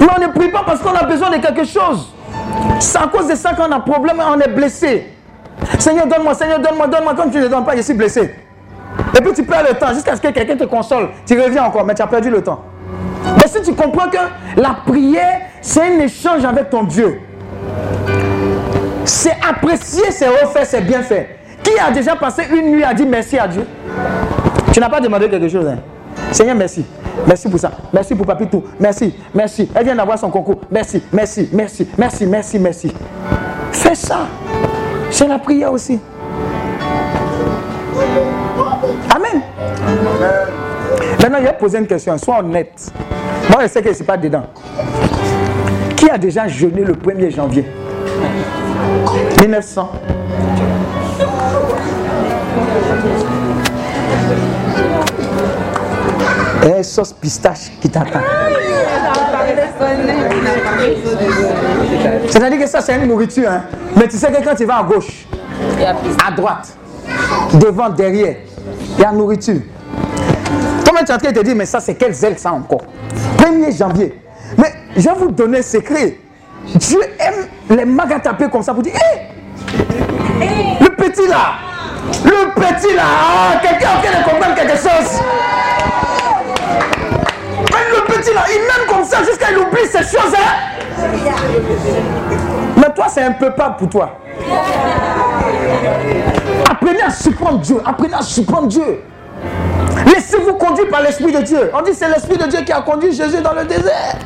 Mais 0.00 0.06
on 0.16 0.20
ne 0.20 0.28
prie 0.32 0.48
pas 0.48 0.62
parce 0.64 0.80
qu'on 0.80 0.94
a 0.94 1.04
besoin 1.04 1.30
de 1.30 1.36
quelque 1.36 1.64
chose. 1.64 2.12
C'est 2.80 2.98
à 2.98 3.06
cause 3.06 3.28
de 3.28 3.34
ça 3.34 3.54
qu'on 3.54 3.70
a 3.70 3.80
problème, 3.80 4.20
on 4.24 4.40
est 4.40 4.48
blessé. 4.48 5.08
Seigneur, 5.78 6.06
donne-moi, 6.06 6.34
Seigneur, 6.34 6.58
donne-moi, 6.58 6.86
donne-moi. 6.88 7.14
Comme 7.14 7.30
tu 7.30 7.38
ne 7.38 7.48
donnes 7.48 7.64
pas, 7.64 7.76
je 7.76 7.82
suis 7.82 7.94
blessé. 7.94 8.34
Et 9.16 9.20
puis 9.22 9.32
tu 9.32 9.42
perds 9.44 9.64
le 9.68 9.78
temps 9.78 9.92
jusqu'à 9.92 10.16
ce 10.16 10.20
que 10.20 10.28
quelqu'un 10.28 10.56
te 10.56 10.64
console. 10.64 11.10
Tu 11.26 11.40
reviens 11.40 11.64
encore, 11.64 11.84
mais 11.84 11.94
tu 11.94 12.02
as 12.02 12.06
perdu 12.06 12.30
le 12.30 12.42
temps. 12.42 12.62
Mais 13.36 13.46
si 13.46 13.62
tu 13.62 13.74
comprends 13.74 14.08
que 14.08 14.60
la 14.60 14.76
prière, 14.86 15.42
c'est 15.60 15.82
un 15.82 16.00
échange 16.00 16.44
avec 16.44 16.70
ton 16.70 16.82
Dieu. 16.84 17.20
C'est 19.04 19.36
apprécier 19.48 20.10
ses 20.10 20.26
refaits, 20.26 20.66
ses 20.66 20.80
bienfaits. 20.80 21.26
Qui 21.62 21.78
a 21.78 21.90
déjà 21.90 22.16
passé 22.16 22.42
une 22.52 22.72
nuit 22.72 22.84
à 22.84 22.92
dire 22.92 23.06
merci 23.08 23.38
à 23.38 23.46
Dieu? 23.46 23.66
Tu 24.72 24.80
n'as 24.80 24.88
pas 24.88 25.00
demandé 25.00 25.28
quelque 25.28 25.48
chose. 25.48 25.66
Hein? 25.66 25.78
Seigneur, 26.32 26.56
merci. 26.56 26.84
Merci 27.26 27.48
pour 27.48 27.60
ça. 27.60 27.70
Merci 27.92 28.14
pour 28.14 28.26
Papitou. 28.26 28.64
Merci, 28.80 29.14
merci. 29.34 29.68
Elle 29.74 29.84
vient 29.84 29.94
d'avoir 29.94 30.18
son 30.18 30.30
concours. 30.30 30.60
Merci, 30.70 31.02
merci, 31.12 31.48
merci, 31.52 31.86
merci, 31.96 32.26
merci, 32.26 32.58
merci. 32.58 32.92
Fais 33.70 33.94
ça. 33.94 34.26
C'est 35.10 35.28
la 35.28 35.38
prière 35.38 35.72
aussi. 35.72 36.00
Amen. 39.14 39.42
Maintenant, 41.20 41.38
il 41.38 41.44
vais 41.44 41.52
poser 41.52 41.78
une 41.78 41.86
question. 41.86 42.16
Sois 42.18 42.40
honnête. 42.40 42.92
Moi, 43.50 43.62
je 43.62 43.68
sais 43.68 43.80
que 43.80 43.86
je 43.86 43.90
ne 43.90 43.94
suis 43.96 44.04
pas 44.04 44.16
dedans. 44.16 44.44
Qui 46.02 46.10
a 46.10 46.18
déjà 46.18 46.48
jeûné 46.48 46.82
le 46.82 46.94
1er 46.94 47.30
janvier? 47.32 47.64
1900 49.40 49.88
Eh, 56.64 56.82
sauce 56.82 57.12
pistache 57.12 57.70
qui 57.80 57.88
t'attend. 57.88 58.18
C'est-à-dire 62.28 62.58
que 62.58 62.66
ça, 62.66 62.80
c'est 62.80 62.96
une 62.96 63.06
nourriture. 63.06 63.48
Hein? 63.48 63.62
Mais 63.96 64.08
tu 64.08 64.16
sais 64.16 64.32
que 64.32 64.42
quand 64.42 64.56
tu 64.56 64.64
vas 64.64 64.78
à 64.78 64.82
gauche, 64.82 65.24
à 66.26 66.32
droite, 66.32 66.76
devant, 67.60 67.90
derrière, 67.90 68.38
il 68.98 69.00
y 69.00 69.04
a 69.04 69.12
nourriture. 69.12 69.60
Comment 70.84 71.04
tu 71.04 71.12
es 71.12 71.14
en 71.14 71.18
train 71.18 71.30
de 71.30 71.38
te 71.38 71.44
dire, 71.44 71.54
mais 71.54 71.66
ça, 71.66 71.78
c'est 71.78 71.94
quel 71.94 72.12
zèle 72.12 72.38
ça 72.38 72.52
encore? 72.52 72.82
1er 73.38 73.76
janvier. 73.78 74.20
Mais 74.58 74.81
je 74.96 75.02
vais 75.02 75.14
vous 75.14 75.30
donner 75.30 75.58
un 75.58 75.62
secret. 75.62 76.18
Dieu 76.74 77.00
aime 77.18 77.76
les 77.76 77.84
magatapés 77.84 78.48
comme 78.50 78.62
ça 78.62 78.72
pour 78.72 78.82
dire, 78.82 78.94
hé, 78.94 79.20
le 80.80 80.88
petit 80.90 81.26
là, 81.26 81.54
le 82.24 82.54
petit 82.54 82.94
là, 82.94 83.02
ah, 83.04 83.60
quelqu'un 83.60 83.88
a 83.88 84.02
train 84.02 84.20
de 84.20 84.24
comprendre 84.24 84.54
quelque 84.54 84.76
chose. 84.76 85.20
Même 87.70 87.90
le 87.96 88.12
petit 88.12 88.34
là, 88.34 88.44
il 88.48 88.60
m'aime 88.60 88.86
comme 88.88 89.04
ça 89.04 89.24
jusqu'à 89.24 89.50
il 89.50 89.58
oublie 89.58 89.86
ces 89.90 90.02
choses. 90.04 90.34
Hein? 90.36 90.72
Mais 92.76 92.94
toi, 92.94 93.06
c'est 93.08 93.22
un 93.22 93.32
peu 93.32 93.50
pas 93.50 93.70
pour 93.70 93.88
toi. 93.88 94.18
Apprenez 96.70 97.02
à 97.02 97.10
surprendre 97.10 97.58
Dieu. 97.58 97.76
Apprenez 97.84 98.14
à 98.14 98.22
surprendre 98.22 98.68
Dieu. 98.68 99.02
Laissez-vous 100.06 100.54
conduire 100.54 100.88
par 100.88 101.02
l'Esprit 101.02 101.32
de 101.32 101.40
Dieu. 101.40 101.70
On 101.72 101.82
dit 101.82 101.94
c'est 101.94 102.08
l'Esprit 102.08 102.36
de 102.36 102.46
Dieu 102.46 102.60
qui 102.62 102.72
a 102.72 102.80
conduit 102.82 103.12
Jésus 103.12 103.40
dans 103.42 103.54
le 103.54 103.64
désert. 103.64 104.16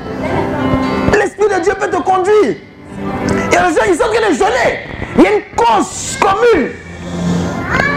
L'Esprit 1.13 1.49
de 1.49 1.63
Dieu 1.63 1.73
peut 1.79 1.91
te 1.91 2.03
conduire. 2.03 2.57
Et 2.95 3.51
les 3.51 3.75
gens, 3.75 3.85
ils 3.89 3.95
sont 3.95 4.05
en 4.05 4.09
train 4.09 4.33
jeûner. 4.33 4.81
Il 5.17 5.23
y 5.23 5.27
a 5.27 5.33
une 5.33 5.43
cause 5.57 6.19
commune. 6.21 6.71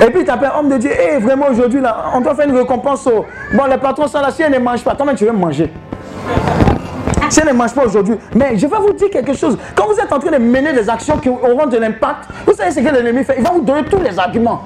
Et 0.02 0.10
puis 0.12 0.24
tu 0.24 0.32
appelles 0.32 0.52
homme 0.58 0.70
de 0.70 0.78
Dieu. 0.78 0.92
Eh, 0.92 1.18
vraiment 1.18 1.48
aujourd'hui, 1.48 1.82
là, 1.82 2.12
on 2.14 2.22
doit 2.22 2.36
faire 2.36 2.48
une 2.48 2.58
récompense. 2.58 3.06
Au... 3.08 3.26
Bon, 3.54 3.66
les 3.66 3.78
patrons 3.78 4.08
sont 4.08 4.22
là. 4.22 4.32
Si 4.32 4.42
elles 4.42 4.52
ne 4.52 4.60
mangent 4.60 4.84
pas, 4.84 4.96
toi-même, 4.96 5.16
tu 5.16 5.26
veux 5.26 5.32
manger. 5.32 5.70
Si 7.30 7.40
elles 7.40 7.48
ne 7.48 7.54
mangent 7.54 7.74
pas 7.74 7.86
aujourd'hui. 7.86 8.16
Mais 8.36 8.58
je 8.58 8.66
vais 8.68 8.78
vous 8.78 8.94
dire 8.94 9.10
quelque 9.10 9.34
chose. 9.34 9.58
Quand 9.76 9.86
vous 9.88 10.00
êtes 10.00 10.12
en 10.12 10.20
train 10.20 10.32
de 10.32 10.38
mener 10.38 10.74
des 10.74 10.90
actions 10.90 11.18
qui 11.18 11.30
auront 11.30 11.68
de 11.68 11.78
l'impact, 11.78 12.26
vous 12.46 12.54
savez 12.54 12.72
ce 12.72 12.80
que 12.80 12.94
l'ennemi 12.94 13.24
fait 13.24 13.36
Il 13.38 13.44
va 13.44 13.52
vous 13.52 13.62
donner 13.62 13.84
tous 13.84 14.00
les 14.02 14.18
arguments. 14.18 14.64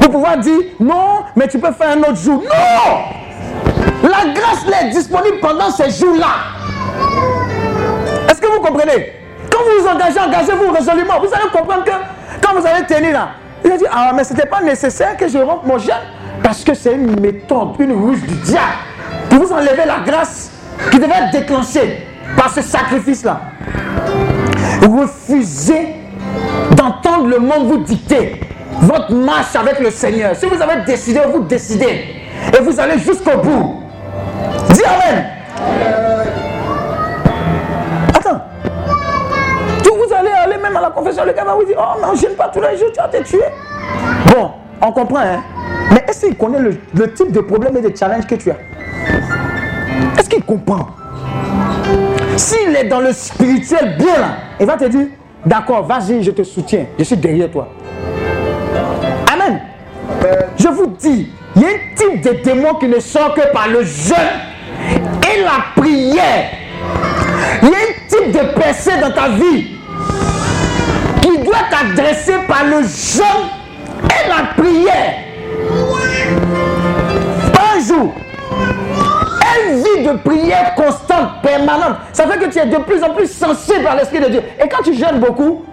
Pour 0.00 0.10
pouvoir 0.10 0.38
dire 0.38 0.58
non, 0.80 1.22
mais 1.36 1.46
tu 1.48 1.58
peux 1.58 1.72
faire 1.72 1.90
un 1.90 2.00
autre 2.00 2.16
jour. 2.16 2.42
Non 2.42 4.08
La 4.08 4.32
grâce 4.32 4.64
est 4.82 4.90
disponible 4.90 5.38
pendant 5.40 5.70
ces 5.70 5.90
jours-là. 5.90 6.26
Est-ce 8.30 8.40
que 8.40 8.46
vous 8.46 8.60
comprenez? 8.60 9.12
Quand 9.50 9.58
vous 9.60 9.82
vous 9.82 9.88
engagez, 9.88 10.18
engagez-vous 10.18 10.72
résolument. 10.72 11.20
Vous 11.20 11.32
allez 11.34 11.50
comprendre 11.52 11.84
que 11.84 11.90
quand 12.42 12.58
vous 12.58 12.66
allez 12.66 12.86
tenir 12.86 13.12
là, 13.12 13.28
il 13.64 13.70
a 13.72 13.76
dit 13.76 13.84
Ah, 13.90 14.12
mais 14.14 14.24
ce 14.24 14.32
n'était 14.32 14.48
pas 14.48 14.60
nécessaire 14.62 15.16
que 15.16 15.28
je 15.28 15.38
rompe 15.38 15.64
mon 15.66 15.78
jeûne 15.78 15.94
parce 16.42 16.64
que 16.64 16.74
c'est 16.74 16.94
une 16.94 17.20
méthode, 17.20 17.68
une 17.78 17.92
ruse 17.92 18.22
du 18.22 18.34
diable 18.36 18.64
pour 19.30 19.40
vous 19.44 19.52
enlever 19.52 19.84
la 19.86 19.98
grâce 20.04 20.50
qui 20.90 20.98
devait 20.98 21.12
être 21.12 21.32
déclenchée 21.32 22.06
par 22.36 22.52
ce 22.52 22.62
sacrifice-là. 22.62 23.40
Refusez 24.82 25.94
d'entendre 26.76 27.26
le 27.28 27.38
monde 27.38 27.66
vous 27.66 27.78
dicter 27.78 28.40
votre 28.80 29.12
marche 29.12 29.54
avec 29.56 29.80
le 29.80 29.90
Seigneur. 29.90 30.34
Si 30.36 30.46
vous 30.46 30.60
avez 30.60 30.82
décidé, 30.84 31.20
vous 31.32 31.40
décidez. 31.44 32.04
Et 32.52 32.62
vous 32.62 32.78
allez 32.78 32.98
jusqu'au 32.98 33.38
bout. 33.38 33.82
Dis 34.70 34.82
Amen. 34.84 35.24
Attends. 38.14 38.40
vous 39.84 40.14
allez 40.14 40.30
aller 40.30 40.56
même 40.58 40.76
à 40.76 40.80
la 40.80 40.90
confession, 40.90 41.24
le 41.24 41.32
gars 41.32 41.44
va 41.44 41.54
vous 41.54 41.64
dire, 41.64 41.76
oh, 41.78 41.98
mais 42.00 42.06
on 42.12 42.14
gêne 42.14 42.34
pas 42.34 42.48
tous 42.48 42.60
les 42.60 42.76
jours, 42.76 42.88
tu 42.92 43.00
vas 43.00 43.08
te 43.08 43.22
tuer. 43.22 43.44
Bon, 44.34 44.50
on 44.82 44.92
comprend, 44.92 45.20
hein. 45.20 45.42
Mais 45.92 46.04
est-ce 46.08 46.26
qu'il 46.26 46.36
connaît 46.36 46.58
le, 46.58 46.76
le 46.94 47.12
type 47.12 47.32
de 47.32 47.40
problème 47.40 47.76
et 47.76 47.80
de 47.80 47.96
challenge 47.96 48.26
que 48.26 48.34
tu 48.34 48.50
as? 48.50 48.56
Est-ce 50.18 50.28
qu'il 50.28 50.42
comprend? 50.42 50.88
S'il 52.36 52.74
est 52.74 52.84
dans 52.84 53.00
le 53.00 53.12
spirituel 53.12 53.96
bien 53.98 54.18
là, 54.18 54.36
il 54.58 54.66
va 54.66 54.76
te 54.76 54.84
dire, 54.86 55.06
d'accord, 55.44 55.84
vas-y, 55.86 56.22
je 56.22 56.30
te 56.30 56.42
soutiens, 56.42 56.86
je 56.98 57.04
suis 57.04 57.16
derrière 57.16 57.50
toi. 57.50 57.68
Amen. 59.32 59.60
Je 60.58 60.68
vous 60.68 60.86
dis, 60.98 61.30
il 61.56 61.62
y 61.62 61.64
a 61.64 61.68
un 61.68 61.94
type 61.94 62.20
de 62.22 62.42
démon 62.42 62.74
qui 62.74 62.88
ne 62.88 62.98
sort 62.98 63.34
que 63.34 63.52
par 63.52 63.68
le 63.68 63.84
jeûne 63.84 64.16
et 65.22 65.42
la 65.42 65.80
prière. 65.80 66.50
Il 67.62 67.68
y 67.68 67.72
a 67.72 67.76
un 67.76 68.08
type 68.08 68.32
de 68.32 68.60
percée 68.60 68.98
dans 69.00 69.12
ta 69.12 69.28
vie 69.28 69.78
qui 71.22 71.38
doit 71.38 71.54
t'adresser 71.70 72.34
par 72.48 72.64
le 72.64 72.82
jeûne 72.82 73.48
et 74.04 74.28
la 74.28 74.62
prière. 74.62 75.14
Un 77.76 77.80
jour. 77.80 78.14
Une 79.56 79.76
vie 79.76 80.06
de 80.06 80.12
prière 80.18 80.74
constante, 80.74 81.42
permanente. 81.42 81.96
Ça 82.12 82.26
fait 82.26 82.38
que 82.38 82.46
tu 82.46 82.58
es 82.58 82.66
de 82.66 82.76
plus 82.78 83.02
en 83.02 83.10
plus 83.10 83.30
sensible 83.30 83.84
par 83.84 83.96
l'Esprit 83.96 84.20
de 84.20 84.28
Dieu. 84.28 84.42
Et 84.62 84.68
quand 84.68 84.82
tu 84.82 84.94
jeûnes 84.94 85.20
beaucoup, 85.20 85.64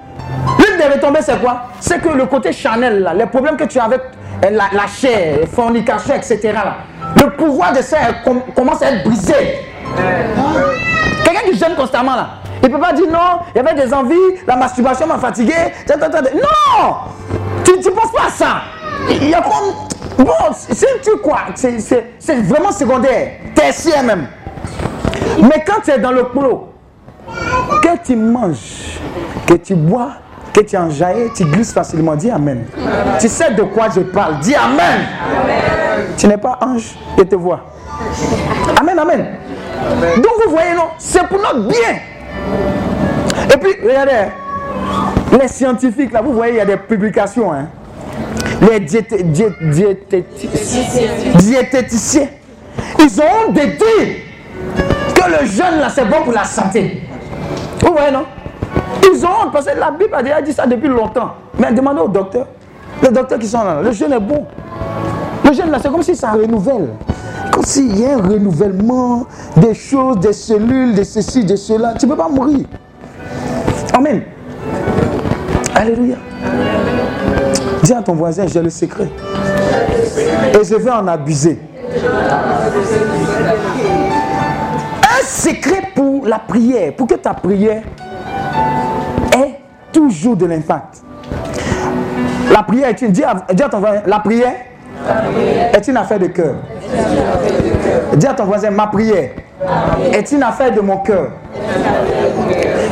l'une 0.59 0.77
des 0.77 0.93
retombées, 0.93 1.21
c'est 1.21 1.39
quoi? 1.41 1.63
C'est 1.79 1.99
que 2.01 2.09
le 2.09 2.25
côté 2.25 2.51
charnel, 2.51 3.01
là, 3.01 3.13
les 3.13 3.25
problèmes 3.25 3.57
que 3.57 3.63
tu 3.65 3.79
as 3.79 3.85
avec 3.85 4.01
euh, 4.45 4.49
la, 4.49 4.65
la 4.73 4.87
chair, 4.87 5.39
fornication, 5.51 6.13
etc., 6.15 6.39
là, 6.53 6.77
le 7.15 7.31
pouvoir 7.31 7.73
de 7.73 7.81
ça 7.81 7.97
commence 8.55 8.81
à 8.81 8.91
être 8.91 9.03
brisé. 9.03 9.33
Quelqu'un 11.23 11.49
qui 11.49 11.57
jeûne 11.57 11.75
constamment, 11.75 12.15
là, 12.15 12.29
il 12.63 12.69
ne 12.69 12.75
peut 12.75 12.81
pas 12.81 12.93
dire 12.93 13.07
non, 13.11 13.39
il 13.53 13.57
y 13.57 13.67
avait 13.67 13.73
des 13.73 13.93
envies, 13.93 14.15
la 14.47 14.55
masturbation 14.55 15.07
m'a 15.07 15.17
fatigué. 15.17 15.53
Non 15.89 16.95
Tu 17.63 17.71
ne 17.71 17.89
penses 17.89 18.11
pas 18.11 18.27
à 18.27 18.29
ça. 18.29 18.61
Il 19.09 19.29
y 19.29 19.33
a 19.33 19.41
comme. 19.41 19.73
Bon, 20.23 20.53
c'est 20.53 20.88
un 20.88 20.99
truc 21.02 21.22
quoi 21.22 21.39
C'est 21.56 22.41
vraiment 22.43 22.72
secondaire, 22.72 23.31
tertiaire 23.56 24.03
même. 24.03 24.27
Mais 25.41 25.64
quand 25.65 25.81
tu 25.84 25.91
es 25.91 25.99
dans 25.99 26.11
le 26.11 26.26
pro, 26.26 26.69
que 27.81 27.98
tu 28.06 28.15
manges, 28.15 28.99
que 29.48 29.56
tu 29.56 29.76
bois, 29.76 30.11
que 30.53 30.61
tu 30.61 30.77
enjailles, 30.77 31.31
tu 31.35 31.45
glisses 31.45 31.73
facilement. 31.73 32.15
Dis 32.15 32.30
Amen. 32.30 32.65
Tu 33.19 33.27
sais 33.27 33.52
de 33.53 33.64
quoi 33.64 33.88
je 33.95 34.02
parle. 34.02 34.39
Dis 34.39 34.56
Amen. 34.56 35.02
Tu 36.18 36.27
n'es 36.27 36.38
pas 36.38 36.60
ange, 36.61 36.95
je 37.18 37.23
te 37.23 37.35
vois. 37.35 37.61
Amen, 38.80 38.99
amen. 38.99 39.26
Donc 40.18 40.34
vous 40.45 40.52
voyez, 40.52 40.73
non, 40.76 40.89
c'est 40.98 41.26
pour 41.27 41.39
notre 41.39 41.68
bien. 41.68 41.99
Et 43.53 43.57
puis, 43.57 43.73
regardez, 43.84 44.30
les 45.39 45.48
scientifiques, 45.48 46.11
là, 46.11 46.22
vous 46.22 46.34
voyez, 46.34 46.53
il 46.53 46.57
y 46.57 46.61
a 46.61 46.65
des 46.65 46.77
publications. 46.77 47.52
Hein. 47.52 47.68
Les 48.61 48.79
diététiciens, 51.39 52.27
ils 52.99 53.21
ont 53.21 53.51
déduit 53.51 54.23
que 55.15 55.23
le 55.29 55.45
jeûne, 55.47 55.79
là, 55.79 55.89
c'est 55.89 56.05
bon 56.05 56.21
pour 56.23 56.33
la 56.33 56.43
santé. 56.43 57.01
Vous 57.81 57.91
voyez, 57.91 58.11
non? 58.11 58.25
Ils 59.03 59.25
ont 59.25 59.29
honte 59.29 59.51
parce 59.51 59.65
que 59.65 59.77
la 59.77 59.89
Bible 59.91 60.13
a 60.13 60.21
déjà 60.21 60.41
dit 60.41 60.53
ça 60.53 60.67
depuis 60.67 60.88
longtemps. 60.89 61.31
Mais 61.57 61.71
demandez 61.71 62.01
au 62.01 62.07
docteur. 62.07 62.45
Les 63.01 63.09
docteurs 63.09 63.39
qui 63.39 63.47
sont 63.47 63.63
là, 63.63 63.81
le 63.81 63.91
jeûne 63.91 64.13
est 64.13 64.19
bon. 64.19 64.45
Le 65.43 65.53
jeûne 65.53 65.71
là, 65.71 65.79
c'est 65.81 65.89
comme 65.89 66.03
si 66.03 66.15
ça 66.15 66.31
renouvelle. 66.31 66.89
Comme 67.51 67.63
s'il 67.63 67.99
y 67.99 68.05
a 68.05 68.13
un 68.13 68.21
renouvellement 68.21 69.25
des 69.57 69.73
choses, 69.73 70.19
des 70.19 70.33
cellules, 70.33 70.93
de 70.93 71.03
ceci, 71.03 71.43
de 71.43 71.55
cela. 71.55 71.95
Tu 71.99 72.05
ne 72.05 72.11
peux 72.11 72.17
pas 72.17 72.29
mourir. 72.29 72.67
Amen. 73.93 74.21
Alléluia. 75.73 76.17
Dis 77.83 77.93
à 77.93 78.01
ton 78.01 78.13
voisin, 78.13 78.45
j'ai 78.47 78.61
le 78.61 78.69
secret. 78.69 79.09
Et 80.53 80.63
je 80.63 80.75
vais 80.75 80.91
en 80.91 81.07
abuser. 81.07 81.59
Un 85.03 85.25
secret 85.25 85.81
pour 85.95 86.27
la 86.27 86.39
prière, 86.39 86.93
pour 86.93 87.07
que 87.07 87.15
ta 87.15 87.33
prière 87.33 87.81
ait 89.35 89.59
toujours 89.91 90.35
de 90.35 90.45
l'impact. 90.45 91.01
La 92.51 92.63
prière 92.63 92.89
est 92.89 93.01
une, 93.01 93.11
dis 93.11 93.23
à, 93.23 93.35
ton 93.69 93.81
la 94.05 94.19
prière 94.19 94.53
est 95.73 95.87
une 95.87 95.97
affaire 95.97 96.19
de 96.19 96.27
cœur. 96.27 96.55
Dis 98.15 98.27
à 98.27 98.33
ton 98.33 98.45
voisin, 98.45 98.69
ma 98.69 98.87
prière 98.87 99.31
est 100.13 100.31
une 100.31 100.43
affaire 100.43 100.71
de 100.71 100.81
mon 100.81 100.97
cœur. 100.97 101.31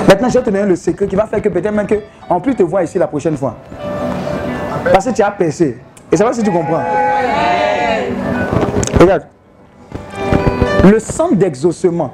Maintenant, 0.07 0.30
je 0.30 0.40
vais 0.40 0.44
te 0.44 0.49
donner 0.49 0.66
le 0.66 0.76
secret 0.76 1.07
qui 1.07 1.16
va 1.16 1.28
faire 1.28 1.41
que 1.41 1.49
peut-être 1.49 1.74
même 1.74 1.86
que 1.86 1.95
on 2.30 2.40
plus 2.40 2.56
te 2.56 2.64
voir 2.64 2.84
ici 2.84 2.98
la 2.98 3.07
prochaine 3.07 3.38
fois. 3.38 3.56
Parce 4.92 5.06
que 5.06 5.12
tu 5.12 5.22
as 5.22 5.32
percé. 5.32 5.78
Et 6.12 6.18
ça 6.18 6.26
va 6.26 6.34
si 6.34 6.44
tu 6.44 6.52
comprends. 6.52 6.84
Regarde. 9.00 9.24
Le 10.84 11.00
centre 11.00 11.36
d'exaucement 11.36 12.14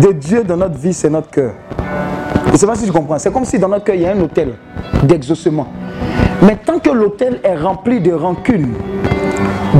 de 0.00 0.12
Dieu 0.12 0.42
dans 0.42 0.56
notre 0.56 0.78
vie, 0.78 0.92
c'est 0.92 1.10
notre 1.10 1.30
cœur. 1.30 1.52
Et 2.52 2.56
c'est 2.56 2.66
pas 2.66 2.74
si 2.74 2.84
tu 2.84 2.92
comprends. 2.92 3.18
C'est 3.18 3.32
comme 3.32 3.44
si 3.44 3.58
dans 3.58 3.68
notre 3.68 3.84
cœur, 3.84 3.94
il 3.94 4.02
y 4.02 4.06
a 4.06 4.12
un 4.12 4.20
hôtel 4.20 4.54
d'exaucement. 5.02 5.66
Mais 6.42 6.56
tant 6.56 6.78
que 6.78 6.90
l'hôtel 6.90 7.40
est 7.44 7.56
rempli 7.56 8.00
de 8.00 8.12
rancune, 8.12 8.74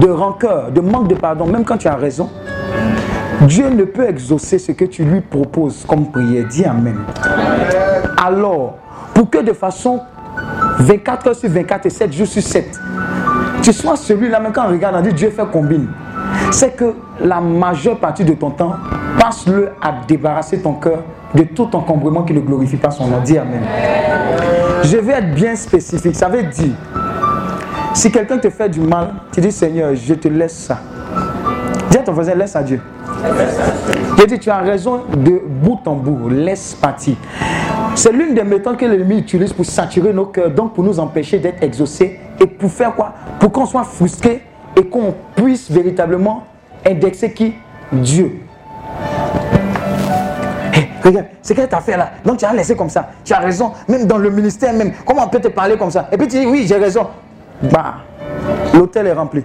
de 0.01 0.09
rancœur, 0.09 0.71
de 0.71 0.81
manque 0.81 1.09
de 1.09 1.15
pardon, 1.15 1.47
même 1.47 1.65
quand 1.65 1.79
tu 1.79 1.89
as 1.89 1.97
raison, 1.97 2.31
Dieu 3.43 3.69
ne 3.69 3.85
peut 3.85 4.09
exaucer 4.09 4.59
ce 4.59 4.73
que 4.73 4.85
tu 4.85 5.05
lui 5.05 5.21
proposes 5.21 5.85
comme 5.87 6.11
prière. 6.11 6.47
Dis 6.49 6.65
Amen. 6.65 6.99
Alors, 8.25 8.79
pour 9.15 9.31
que 9.31 9.39
de 9.39 9.53
façon 9.53 10.01
24 10.81 11.29
heures 11.29 11.37
sur 11.37 11.49
24 11.49 11.87
et 11.87 11.91
7 11.91 12.13
jours 12.13 12.27
sur 12.27 12.43
7, 12.43 12.81
tu 13.63 13.73
sois 13.73 13.97
celui-là, 13.97 14.41
même 14.41 14.53
quand 14.53 14.67
on 14.67 14.71
regarde, 14.73 14.97
on 14.99 15.01
dit 15.01 15.13
Dieu 15.15 15.31
fait 15.31 15.47
combine. 15.51 15.89
C'est 16.51 16.77
que 16.77 16.95
la 17.21 17.41
majeure 17.41 17.99
partie 17.99 18.25
de 18.25 18.35
ton 18.35 18.51
temps, 18.51 18.75
passe-le 19.19 19.71
à 19.81 19.95
débarrasser 20.07 20.61
ton 20.61 20.75
cœur 20.75 20.99
de 21.35 21.45
tout 21.45 21.75
encombrement 21.75 22.23
qui 22.23 22.35
ne 22.35 22.41
glorifie 22.41 22.77
pas 22.77 22.91
son 22.91 23.07
nom. 23.07 23.21
Dis 23.25 23.39
Amen. 23.39 23.63
Je 24.83 24.99
vais 24.99 25.15
être 25.15 25.35
bien 25.35 25.57
spécifique. 25.57 26.15
Ça 26.15 26.29
veut 26.29 26.43
dire, 26.43 26.75
si 27.95 28.11
quelqu'un 28.11 28.39
te 28.39 28.51
fait 28.51 28.69
du 28.69 28.81
mal, 28.81 29.15
tu 29.33 29.41
dis 29.41 29.53
Seigneur, 29.53 29.95
je 29.95 30.15
te 30.15 30.29
laisse 30.29 30.57
ça. 30.57 30.79
Dis 31.91 31.99
à 31.99 32.03
ton 32.03 32.13
voisin, 32.13 32.35
laisse 32.35 32.55
à 32.55 32.63
Dieu. 32.63 32.81
Je 34.17 34.25
dis, 34.27 34.39
tu 34.39 34.51
as 34.51 34.59
raison 34.59 35.03
de 35.17 35.43
bout 35.45 35.81
en 35.87 35.95
bout, 35.95 36.29
laisse 36.29 36.75
partir. 36.75 37.17
C'est 37.95 38.13
l'une 38.13 38.35
des 38.35 38.45
méthodes 38.45 38.77
que 38.77 38.87
l'ennemi 38.87 39.19
utilise 39.19 39.53
pour 39.53 39.67
saturer 39.67 40.13
nos 40.13 40.27
cœurs, 40.27 40.51
donc 40.51 40.75
pour 40.75 40.85
nous 40.85 40.99
empêcher 40.99 41.39
d'être 41.39 41.63
exaucés 41.63 42.19
et 42.41 42.47
pour 42.47 42.71
faire 42.71 42.95
quoi? 42.95 43.13
Pour 43.39 43.53
qu'on 43.53 43.67
soit 43.67 43.85
frustré 43.85 44.43
et 44.77 44.85
qu'on 44.85 45.15
puisse 45.37 45.71
véritablement 45.71 46.45
indexer 46.87 47.33
qui? 47.33 47.55
Dieu. 47.93 48.41
Regarde, 51.05 51.27
c'est 51.43 51.55
quelle 51.55 51.69
affaire 51.71 51.99
là? 51.99 52.11
Donc 52.25 52.39
tu 52.39 52.45
as 52.45 52.53
laissé 52.55 52.75
comme 52.75 52.89
ça. 52.89 53.11
Tu 53.25 53.35
as 53.35 53.39
raison, 53.39 53.73
même 53.89 54.07
dans 54.07 54.19
le 54.19 54.31
ministère 54.31 54.73
même. 54.73 54.93
Comment 55.05 55.25
on 55.25 55.29
peut 55.29 55.41
te 55.41 55.49
parler 55.49 55.77
comme 55.77 55.91
ça? 55.91 56.09
Et 56.11 56.17
puis 56.17 56.29
tu 56.29 56.39
dis, 56.39 56.47
oui, 56.47 56.65
j'ai 56.67 56.77
raison. 56.77 57.07
Bah, 57.63 57.97
l'hôtel 58.73 59.07
est 59.09 59.13
rempli. 59.13 59.45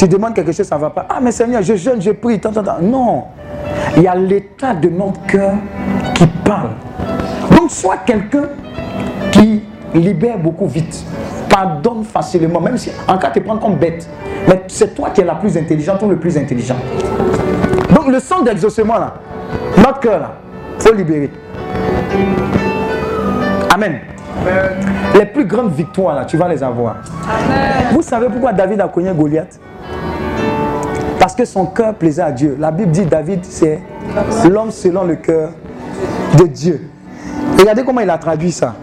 Tu 0.00 0.08
demandes 0.08 0.32
quelque 0.32 0.50
chose, 0.50 0.66
ça 0.66 0.76
ne 0.76 0.80
va 0.80 0.88
pas. 0.88 1.04
Ah, 1.10 1.18
mais 1.20 1.30
Seigneur, 1.30 1.60
je 1.60 1.74
jeûne, 1.74 2.00
je 2.00 2.12
prie. 2.12 2.40
Tant, 2.40 2.50
tant, 2.50 2.62
tant. 2.62 2.80
Non. 2.80 3.24
Il 3.98 4.02
y 4.02 4.08
a 4.08 4.14
l'état 4.14 4.72
de 4.72 4.88
notre 4.88 5.20
cœur 5.26 5.52
qui 6.14 6.26
parle. 6.26 6.70
Donc, 7.54 7.70
sois 7.70 7.98
quelqu'un 8.06 8.44
qui 9.30 9.62
libère 9.92 10.38
beaucoup 10.38 10.66
vite, 10.66 11.04
pardonne 11.50 12.02
facilement, 12.04 12.62
même 12.62 12.78
si 12.78 12.90
en 13.06 13.18
cas 13.18 13.28
tu 13.28 13.42
te 13.42 13.46
prends 13.46 13.58
comme 13.58 13.76
bête. 13.76 14.08
Mais 14.48 14.62
c'est 14.68 14.94
toi 14.94 15.10
qui 15.10 15.20
es 15.20 15.24
la 15.24 15.34
plus 15.34 15.54
intelligente 15.58 16.02
ou 16.02 16.08
le 16.08 16.16
plus 16.16 16.38
intelligent. 16.38 16.76
Donc, 17.94 18.06
le 18.06 18.20
sang 18.20 18.40
d'exaucement, 18.40 18.98
là, 18.98 19.12
notre 19.76 20.00
cœur, 20.00 20.18
là, 20.18 20.32
il 20.76 20.82
faut 20.82 20.94
libérer. 20.94 21.30
Amen. 23.74 23.98
Les 25.14 25.26
plus 25.26 25.44
grandes 25.44 25.72
victoires, 25.72 26.14
là, 26.14 26.24
tu 26.24 26.38
vas 26.38 26.48
les 26.48 26.62
avoir. 26.62 26.96
Vous 27.92 28.00
savez 28.00 28.28
pourquoi 28.30 28.54
David 28.54 28.80
a 28.80 28.88
cogné 28.88 29.12
Goliath? 29.12 29.60
Parce 31.20 31.34
que 31.34 31.44
son 31.44 31.66
cœur 31.66 31.94
plaisait 31.94 32.22
à 32.22 32.32
Dieu. 32.32 32.56
La 32.58 32.70
Bible 32.70 32.92
dit 32.92 33.04
David, 33.04 33.44
c'est 33.44 33.78
l'homme 34.48 34.70
selon 34.70 35.04
le 35.04 35.16
cœur 35.16 35.50
de 36.38 36.44
Dieu. 36.44 36.90
Regardez 37.58 37.84
comment 37.84 38.00
il 38.00 38.08
a 38.08 38.16
traduit 38.16 38.50
ça. 38.50 38.74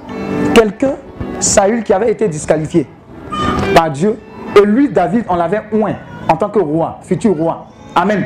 Quelqu'un, 0.54 0.94
Saül, 1.40 1.84
qui 1.84 1.94
avait 1.94 2.12
été 2.12 2.28
disqualifié 2.28 2.88
par 3.74 3.90
Dieu, 3.90 4.20
et 4.56 4.64
lui, 4.66 4.88
David, 4.88 5.26
on 5.28 5.36
l'avait 5.36 5.64
oint 5.74 5.96
en 6.30 6.38
tant 6.38 6.50
que 6.50 6.60
roi, 6.60 7.00
futur 7.02 7.36
roi. 7.36 7.66
Amen. 7.96 8.26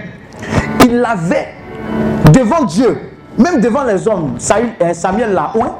Il 0.84 1.00
l'avait 1.00 1.48
devant 2.34 2.66
Dieu, 2.66 2.98
même 3.38 3.62
devant 3.62 3.86
les 3.86 4.06
hommes. 4.10 4.36
Saül, 4.40 4.72
euh, 4.82 4.94
Samuel 4.94 5.32
l'a 5.32 5.52
oint 5.56 5.78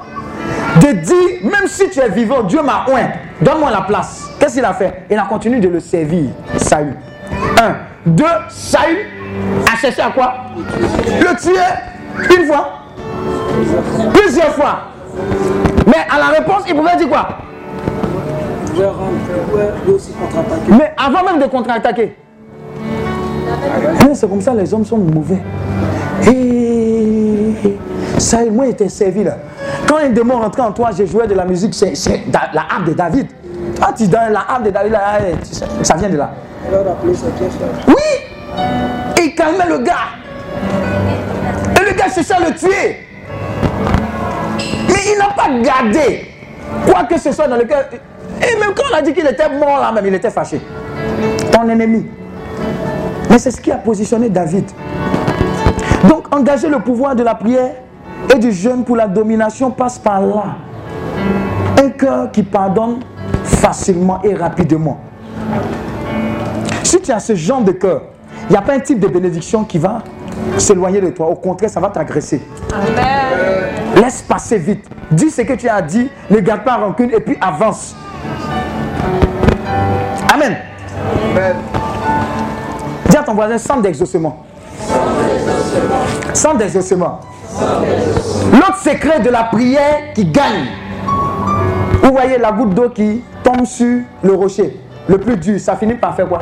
de 0.80 0.94
dire, 0.94 1.52
même 1.52 1.68
si 1.68 1.90
tu 1.90 2.00
es 2.00 2.08
vivant, 2.08 2.44
Dieu 2.44 2.62
m'a 2.62 2.86
oint, 2.90 3.10
donne-moi 3.42 3.72
la 3.72 3.82
place. 3.82 4.30
Qu'est-ce 4.40 4.56
qu'il 4.56 4.64
a 4.66 4.74
fait? 4.74 5.04
Il 5.10 5.18
a 5.18 5.24
continué 5.24 5.60
de 5.60 5.68
le 5.68 5.82
servir, 5.82 6.30
Saül. 6.56 6.96
Un. 7.62 7.76
Deux, 8.08 8.26
Saül 8.50 8.98
a 9.72 9.78
cherché 9.78 10.02
à 10.02 10.10
quoi? 10.10 10.34
Le 10.58 11.40
tuer 11.40 12.36
une 12.36 12.46
fois, 12.48 12.70
plusieurs 14.14 14.56
fois. 14.56 14.80
Mais 15.86 16.08
à 16.10 16.18
la 16.18 16.40
réponse, 16.40 16.64
il 16.68 16.76
pouvait 16.76 16.98
dire 16.98 17.08
quoi? 17.10 17.28
Mais 20.70 20.92
avant 20.98 21.24
même 21.24 21.40
de 21.40 21.46
contre-attaquer. 21.46 22.18
C'est 24.14 24.28
comme 24.28 24.42
ça 24.42 24.54
les 24.56 24.74
hommes 24.74 24.86
sont 24.86 24.98
mauvais. 24.98 25.42
Et 26.28 27.78
moi, 28.50 28.66
il 28.66 28.72
était 28.72 28.90
servi 28.90 29.24
là. 29.24 29.38
Quand 29.88 29.98
un 29.98 30.10
démon 30.10 30.40
rentrait 30.40 30.64
en 30.64 30.72
toi, 30.72 30.90
j'ai 30.98 31.06
joué 31.06 31.28
de 31.28 31.36
la 31.36 31.46
musique, 31.46 31.76
c'est 31.76 31.94
la 32.32 32.62
harpe 32.62 32.86
de 32.86 32.94
David. 32.94 33.28
Ah, 33.82 33.94
tu 33.96 34.08
donnes 34.08 34.32
la 34.32 34.42
harpe 34.48 34.64
de 34.64 34.70
David, 34.70 34.92
là, 34.92 35.20
ça 35.82 35.96
vient 35.96 36.10
de 36.10 36.18
là. 36.18 36.32
Oui 37.88 37.94
il 39.24 39.36
calmait 39.36 39.68
le 39.70 39.80
gars. 39.80 39.94
Et 41.80 41.90
le 41.90 41.96
gars 41.96 42.10
cherchait 42.10 42.34
à 42.34 42.40
le 42.40 42.56
tuer. 42.56 43.08
Mais 44.88 45.14
il 45.14 45.18
n'a 45.18 45.30
pas 45.36 45.50
gardé 45.62 46.28
quoi 46.86 47.04
que 47.04 47.20
ce 47.20 47.32
soit 47.32 47.48
dans 47.48 47.58
le 47.58 47.66
cœur. 47.66 47.86
Et 48.42 48.60
même 48.60 48.74
quand 48.76 48.84
on 48.92 48.96
a 48.96 49.02
dit 49.02 49.14
qu'il 49.14 49.26
était 49.28 49.50
mort 49.50 49.80
là, 49.80 49.92
même 49.92 50.06
il 50.06 50.16
était 50.16 50.30
fâché. 50.30 50.62
Ton 51.52 51.68
ennemi. 51.70 52.06
Mais 53.30 53.40
c'est 53.40 53.52
ce 53.52 53.62
qui 53.62 53.72
a 53.72 53.78
positionné 53.78 54.30
David. 54.30 54.70
Donc 56.08 56.34
engager 56.34 56.68
le 56.68 56.80
pouvoir 56.80 57.16
de 57.16 57.24
la 57.24 57.36
prière 57.36 57.72
et 58.34 58.40
du 58.40 58.52
jeûne 58.52 58.84
pour 58.84 58.96
la 58.96 59.08
domination 59.08 59.72
passe 59.72 60.00
par 60.00 60.22
là. 60.22 60.44
Un 61.82 61.90
cœur 61.90 62.32
qui 62.32 62.44
pardonne 62.44 63.00
facilement 63.62 64.20
et 64.24 64.34
rapidement. 64.34 65.00
Si 66.84 67.00
tu 67.00 67.12
as 67.12 67.20
ce 67.20 67.36
genre 67.36 67.62
de 67.62 67.72
cœur, 67.72 68.02
il 68.50 68.54
n'y 68.54 68.58
a 68.58 68.62
pas 68.62 68.74
un 68.74 68.80
type 68.80 69.00
de 69.00 69.08
bénédiction 69.08 69.64
qui 69.64 69.78
va 69.78 70.00
s'éloigner 70.58 71.00
de 71.00 71.12
toi. 71.12 71.28
Au 71.28 71.36
contraire, 71.36 71.70
ça 71.70 71.80
va 71.80 71.90
t'agresser. 71.90 72.42
Laisse 73.96 74.24
passer 74.24 74.58
vite. 74.58 74.90
Dis 75.12 75.30
ce 75.30 75.44
que 75.44 75.54
tu 75.54 75.70
as 75.70 75.82
dit, 75.82 76.10
ne 76.30 76.40
garde 76.40 76.64
pas 76.64 76.78
rancune 76.78 77.12
et 77.12 77.20
puis 77.20 77.38
avance. 77.40 77.96
Amen. 80.34 80.58
Dis 83.10 83.18
à 83.18 83.24
ton 83.24 83.36
voisin 83.36 83.58
sans 83.60 83.80
d'exaucement. 83.80 84.44
Sans 86.34 86.56
d'exaucement. 86.56 87.20
L'autre 88.54 88.80
secret 88.80 89.20
de 89.20 89.30
la 89.30 89.44
prière 89.44 90.14
qui 90.16 90.26
gagne. 90.26 90.81
Vous 92.02 92.12
voyez 92.12 92.38
la 92.38 92.52
goutte 92.52 92.74
d'eau 92.74 92.90
qui 92.90 93.24
tombe 93.44 93.66
sur 93.66 94.00
le 94.24 94.34
rocher. 94.34 94.80
Le 95.08 95.18
plus 95.18 95.38
dur, 95.38 95.60
ça 95.60 95.76
finit 95.76 95.96
par 95.96 96.16
faire 96.16 96.28
quoi? 96.28 96.42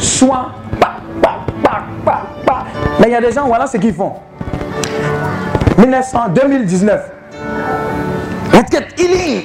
Soit 0.00 0.50
pa, 0.80 0.96
pa, 1.22 1.38
pa, 1.62 1.82
pa, 2.04 2.22
pa. 2.44 2.64
Mais 3.00 3.08
il 3.08 3.12
y 3.12 3.14
a 3.14 3.20
des 3.20 3.32
gens, 3.32 3.46
voilà 3.46 3.66
ce 3.66 3.76
qu'ils 3.76 3.94
font. 3.94 4.12
1900, 5.78 6.18
2019. 6.34 7.12
Retraite 8.52 8.98
healing. 8.98 9.42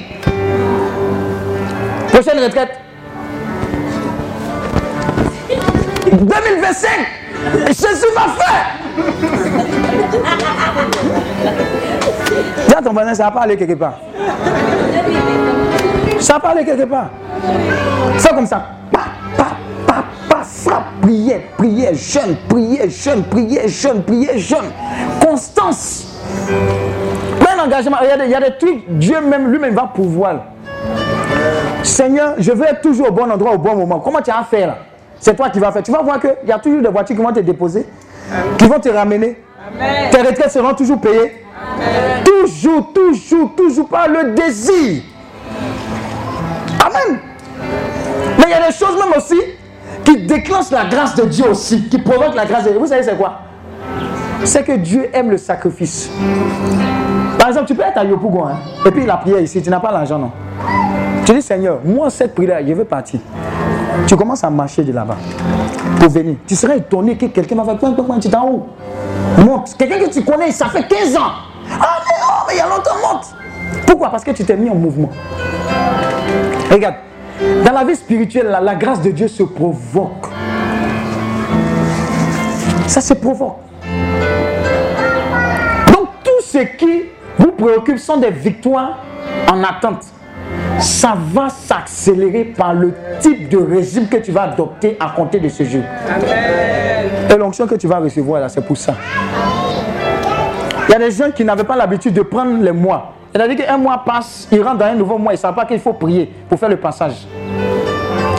Prochaine 2.12 2.42
retraite. 2.42 2.78
2025. 6.10 6.90
Jésus 7.68 8.06
va 8.14 8.26
faire. 8.38 8.66
Dis 12.68 12.74
à 12.74 12.82
ton 12.82 12.92
voisin, 12.92 13.14
ça 13.14 13.24
va 13.24 13.30
pas 13.30 13.40
aller 13.40 13.56
quelque 13.56 13.74
part. 13.74 13.94
Ça 16.20 16.34
va 16.34 16.40
pas 16.40 16.48
aller 16.50 16.64
quelque 16.64 16.84
part. 16.84 17.10
Fais 18.18 18.34
comme 18.34 18.46
ça. 18.46 18.62
Pa, 18.90 19.00
pa, 19.36 19.44
pa, 19.86 20.04
pa, 20.28 20.42
frappe, 20.42 20.84
prière, 21.02 21.40
prière, 21.56 21.94
jeûne, 21.94 22.36
prière, 22.48 22.88
jeûne, 22.88 23.24
prière, 23.24 23.68
jeûne, 23.68 24.02
prière, 24.02 24.38
jeûne. 24.38 24.70
Constance. 25.20 26.20
Plein 27.40 27.56
d'engagement. 27.56 27.96
Il 28.02 28.08
y, 28.08 28.10
a 28.10 28.16
des, 28.16 28.24
il 28.24 28.30
y 28.30 28.34
a 28.34 28.40
des 28.40 28.56
trucs, 28.56 28.88
Dieu 28.88 29.20
même 29.20 29.50
lui-même 29.50 29.74
va 29.74 29.90
pouvoir. 29.94 30.36
Seigneur, 31.82 32.34
je 32.38 32.52
veux 32.52 32.64
être 32.66 32.80
toujours 32.80 33.08
au 33.08 33.12
bon 33.12 33.30
endroit 33.30 33.52
au 33.54 33.58
bon 33.58 33.74
moment. 33.74 33.98
Comment 33.98 34.20
tu 34.20 34.30
vas 34.30 34.44
faire 34.44 34.68
là? 34.68 34.78
C'est 35.18 35.36
toi 35.36 35.50
qui 35.50 35.58
vas 35.58 35.72
faire. 35.72 35.82
Tu 35.82 35.92
vas 35.92 36.02
voir 36.02 36.20
qu'il 36.20 36.30
y 36.46 36.52
a 36.52 36.58
toujours 36.58 36.82
des 36.82 36.88
voitures 36.88 37.16
qui 37.16 37.22
vont 37.22 37.32
te 37.32 37.40
déposer, 37.40 37.86
qui 38.58 38.66
vont 38.66 38.78
te 38.78 38.88
ramener. 38.88 39.42
Tes 40.10 40.18
retraites 40.18 40.50
seront 40.50 40.74
toujours 40.74 41.00
payées. 41.00 41.41
Toujours, 42.24 42.92
toujours, 42.92 43.54
toujours 43.56 43.88
par 43.88 44.08
le 44.08 44.32
désir. 44.32 45.02
Amen. 46.80 47.20
Mais 48.38 48.44
il 48.46 48.50
y 48.50 48.54
a 48.54 48.66
des 48.66 48.74
choses 48.74 48.96
même 48.98 49.12
aussi 49.16 49.40
qui 50.04 50.26
déclenchent 50.26 50.70
la 50.70 50.84
grâce 50.86 51.14
de 51.14 51.24
Dieu 51.24 51.48
aussi, 51.48 51.88
qui 51.88 51.98
provoquent 51.98 52.34
la 52.34 52.46
grâce 52.46 52.64
de 52.64 52.70
Dieu. 52.70 52.78
Vous 52.78 52.86
savez 52.86 53.02
c'est 53.02 53.16
quoi? 53.16 53.40
C'est 54.44 54.64
que 54.64 54.72
Dieu 54.72 55.08
aime 55.12 55.30
le 55.30 55.38
sacrifice. 55.38 56.10
Par 57.38 57.48
exemple, 57.48 57.66
tu 57.66 57.74
peux 57.74 57.82
être 57.82 57.98
à 57.98 58.04
Yopougon, 58.04 58.46
hein, 58.46 58.58
et 58.84 58.90
puis 58.90 59.06
la 59.06 59.16
prière 59.16 59.40
ici, 59.40 59.62
tu 59.62 59.70
n'as 59.70 59.80
pas 59.80 59.92
l'argent, 59.92 60.18
non? 60.18 60.30
Tu 61.24 61.32
dis, 61.32 61.42
Seigneur, 61.42 61.78
moi, 61.84 62.10
cette 62.10 62.34
prière, 62.34 62.60
je 62.66 62.72
veux 62.72 62.84
partir. 62.84 63.20
Tu 64.06 64.16
commences 64.16 64.42
à 64.42 64.50
marcher 64.50 64.82
de 64.82 64.92
là-bas 64.92 65.16
pour 66.00 66.08
venir. 66.08 66.36
Tu 66.46 66.56
serais 66.56 66.78
étonné 66.78 67.16
que 67.16 67.26
quelqu'un 67.26 67.56
va 67.56 67.64
faire 67.64 67.78
point, 67.78 67.92
point, 67.92 68.04
point, 68.04 68.18
tu 68.18 68.28
es 68.28 68.34
en 68.34 68.48
haut. 68.48 68.66
Monte. 69.38 69.74
Quelqu'un 69.78 70.00
que 70.00 70.10
tu 70.10 70.24
connais, 70.24 70.50
ça 70.50 70.66
fait 70.66 70.86
15 70.86 71.16
ans. 71.16 71.51
Ah, 71.70 72.00
mais, 72.04 72.14
oh, 72.22 72.44
mais 72.46 72.54
il 72.54 72.58
y 72.58 72.60
a 72.60 72.68
longtemps, 72.68 72.96
monte. 73.02 73.34
Pourquoi? 73.86 74.10
Parce 74.10 74.24
que 74.24 74.30
tu 74.32 74.44
t'es 74.44 74.56
mis 74.56 74.70
en 74.70 74.74
mouvement. 74.74 75.10
Regarde, 76.70 76.96
dans 77.64 77.72
la 77.72 77.84
vie 77.84 77.96
spirituelle, 77.96 78.46
la, 78.46 78.60
la 78.60 78.74
grâce 78.74 79.00
de 79.00 79.10
Dieu 79.10 79.28
se 79.28 79.42
provoque. 79.42 80.26
Ça 82.86 83.00
se 83.00 83.14
provoque. 83.14 83.58
Donc, 85.92 86.08
tout 86.22 86.42
ce 86.42 86.58
qui 86.58 87.04
vous 87.38 87.52
préoccupe 87.52 87.98
sont 87.98 88.18
des 88.18 88.30
victoires 88.30 88.98
en 89.50 89.62
attente. 89.64 90.04
Ça 90.78 91.14
va 91.16 91.48
s'accélérer 91.48 92.44
par 92.44 92.74
le 92.74 92.92
type 93.20 93.48
de 93.48 93.56
régime 93.56 94.08
que 94.08 94.16
tu 94.18 94.32
vas 94.32 94.42
adopter 94.42 94.96
à 95.00 95.10
compter 95.10 95.40
de 95.40 95.48
ce 95.48 95.64
jour. 95.64 95.82
Et 97.30 97.36
l'onction 97.36 97.66
que 97.66 97.76
tu 97.76 97.86
vas 97.86 97.98
recevoir 97.98 98.40
là, 98.40 98.48
c'est 98.48 98.64
pour 98.66 98.76
ça. 98.76 98.94
Il 100.88 100.92
y 100.92 100.94
a 100.94 100.98
des 100.98 101.10
gens 101.10 101.30
qui 101.30 101.44
n'avaient 101.44 101.64
pas 101.64 101.76
l'habitude 101.76 102.14
de 102.14 102.22
prendre 102.22 102.62
les 102.62 102.72
mois. 102.72 103.12
C'est-à-dire 103.34 103.64
qu'un 103.64 103.78
mois 103.78 104.02
passe, 104.04 104.46
ils 104.52 104.62
rentrent 104.62 104.78
dans 104.78 104.86
un 104.86 104.94
nouveau 104.94 105.16
mois, 105.16 105.32
ils 105.32 105.36
ne 105.36 105.40
savent 105.40 105.54
pas 105.54 105.64
qu'il 105.64 105.80
faut 105.80 105.94
prier 105.94 106.30
pour 106.48 106.58
faire 106.58 106.68
le 106.68 106.76
passage. 106.76 107.26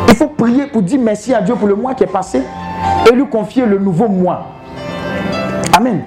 Il 0.08 0.16
faut 0.16 0.28
prier 0.28 0.68
pour 0.68 0.84
dire 0.84 1.00
merci 1.02 1.34
à 1.34 1.42
Dieu 1.42 1.56
pour 1.56 1.68
le 1.68 1.76
mois 1.76 1.96
qui 1.96 2.04
est 2.04 2.08
passé 2.08 2.44
et 3.10 3.16
lui 3.16 3.26
confier 3.26 3.66
le 3.66 3.80
nouveau 3.80 4.08
mois. 4.08 4.46
Amen. 5.76 6.04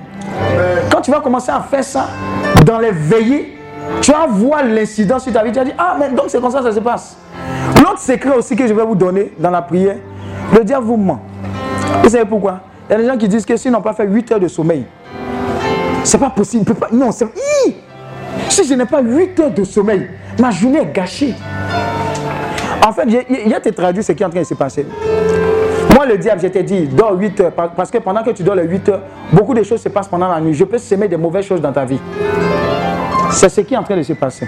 Quand 0.93 1.01
tu 1.01 1.11
vas 1.11 1.21
commencer 1.21 1.51
à 1.51 1.61
faire 1.61 1.83
ça 1.83 2.07
dans 2.65 2.79
les 2.79 2.93
veillées, 2.93 3.59
tu 4.01 4.13
vas 4.13 4.27
voir 4.29 4.63
l'incident 4.65 5.19
sur 5.19 5.33
ta 5.33 5.43
vie. 5.43 5.51
Tu 5.51 5.59
vas 5.59 5.65
dire, 5.65 5.75
ah, 5.79 5.97
mais 5.99 6.11
donc 6.11 6.27
c'est 6.29 6.41
comme 6.41 6.51
ça 6.51 6.59
que 6.59 6.65
ça 6.67 6.73
se 6.73 6.81
passe. 6.81 7.17
L'autre 7.79 7.99
secret 7.99 8.37
aussi 8.37 8.55
que 8.55 8.67
je 8.67 8.75
vais 8.75 8.85
vous 8.85 8.95
donner 8.95 9.33
dans 9.39 9.51
la 9.51 9.63
prière, 9.63 9.97
le 10.55 10.63
diable 10.63 10.87
vous 10.87 10.97
ment. 10.97 11.21
Vous 12.03 12.09
savez 12.09 12.25
pourquoi? 12.25 12.61
Il 12.89 12.93
y 12.93 12.95
a 12.95 12.99
des 12.99 13.07
gens 13.07 13.17
qui 13.17 13.29
disent 13.29 13.45
que 13.45 13.57
s'ils 13.57 13.73
n'ont 13.73 13.81
pas 13.81 13.93
fait 13.95 14.07
8 14.07 14.33
heures 14.33 14.41
de 14.41 14.49
sommeil, 14.49 14.85
c'est 16.07 16.19
pas 16.19 16.31
possible. 16.31 16.65
peut 16.65 16.75
pas- 16.75 16.89
Non, 16.93 17.11
c'est. 17.13 17.27
Si 18.49 18.67
je 18.67 18.75
n'ai 18.75 18.87
pas 18.87 19.01
8 19.03 19.39
heures 19.41 19.51
de 19.51 19.65
sommeil, 19.65 20.09
ma 20.41 20.51
journée 20.51 20.81
est 20.81 20.93
gâchée. 20.93 21.35
En 22.87 22.93
fait, 22.93 23.03
il 23.47 23.53
a 23.53 23.61
te 23.61 23.69
traduit 23.71 24.03
ce 24.03 24.13
qui 24.13 24.23
est 24.23 24.27
en 24.27 24.31
train 24.31 24.41
de 24.41 24.47
se 24.47 24.55
passer. 24.55 24.87
Moi, 25.95 26.07
le 26.07 26.19
diable, 26.19 26.41
je 26.43 26.49
t'ai 26.49 26.63
dit, 26.63 26.87
dors 26.87 27.19
8 27.19 27.41
heures. 27.41 27.53
par- 27.53 27.71
Parce 27.71 27.91
que 27.91 27.99
pendant 27.99 28.23
que 28.23 28.31
tu 28.31 28.43
dors 28.43 28.55
les 28.55 28.65
8 28.65 28.89
heures, 28.89 29.01
beaucoup 29.33 29.55
de 29.55 29.63
choses 29.63 29.81
se 29.81 29.89
passent 29.89 30.09
pendant 30.09 30.29
la 30.29 30.41
nuit. 30.41 30.55
Je 30.55 30.65
peux 30.65 30.79
semer 30.79 31.09
des 31.09 31.17
mauvaises 31.17 31.47
choses 31.47 31.61
dans 31.61 31.73
ta 31.73 31.85
vie. 31.85 31.99
C'est 33.33 33.49
ce 33.49 33.61
qui 33.63 33.75
est 33.75 33.77
en 33.77 33.83
train 33.83 33.97
de 33.97 34.03
se 34.03 34.13
passer. 34.13 34.47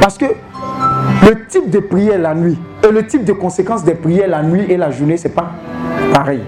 Parce 0.00 0.16
que 0.16 0.26
le 0.26 1.46
type 1.46 1.68
de 1.68 1.80
prière 1.80 2.18
la 2.18 2.34
nuit 2.34 2.58
et 2.86 2.90
le 2.92 3.06
type 3.06 3.24
de 3.24 3.32
conséquences 3.32 3.84
des 3.84 3.94
prières 3.94 4.28
la 4.28 4.42
nuit 4.42 4.64
et 4.68 4.76
la 4.76 4.90
journée, 4.90 5.16
c'est 5.16 5.28
pas 5.34 5.50
pareil. 6.14 6.40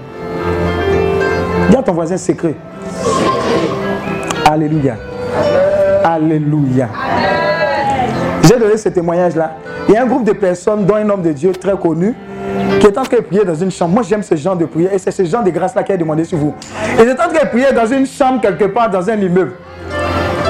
Dis 1.69 1.75
à 1.75 1.83
ton 1.83 1.93
voisin 1.93 2.17
secret. 2.17 2.55
Alléluia. 4.51 4.95
Alléluia. 6.03 6.87
J'ai 8.41 8.57
donné 8.57 8.77
ce 8.77 8.89
témoignage-là. 8.89 9.51
Il 9.87 9.93
y 9.93 9.97
a 9.97 10.01
un 10.03 10.07
groupe 10.07 10.23
de 10.23 10.31
personnes, 10.33 10.85
dont 10.85 10.95
un 10.95 11.07
homme 11.07 11.21
de 11.21 11.31
Dieu 11.33 11.51
très 11.51 11.77
connu, 11.77 12.15
qui 12.79 12.87
est 12.87 12.97
en 12.97 13.03
train 13.03 13.17
de 13.17 13.21
prier 13.21 13.45
dans 13.45 13.53
une 13.53 13.69
chambre. 13.69 13.93
Moi, 13.93 14.03
j'aime 14.03 14.23
ce 14.23 14.35
genre 14.35 14.55
de 14.55 14.65
prière 14.65 14.91
et 14.93 14.97
c'est 14.97 15.11
ce 15.11 15.23
genre 15.23 15.43
de 15.43 15.51
grâce-là 15.51 15.83
qui 15.83 15.91
est 15.91 15.97
demandé 15.97 16.23
sur 16.23 16.37
vous. 16.39 16.55
Il 16.99 17.07
est 17.07 17.11
en 17.11 17.15
train 17.15 17.27
de 17.43 17.47
prier 17.49 17.71
dans 17.75 17.85
une 17.85 18.07
chambre 18.07 18.41
quelque 18.41 18.65
part, 18.65 18.89
dans 18.89 19.07
un 19.07 19.17
immeuble. 19.17 19.53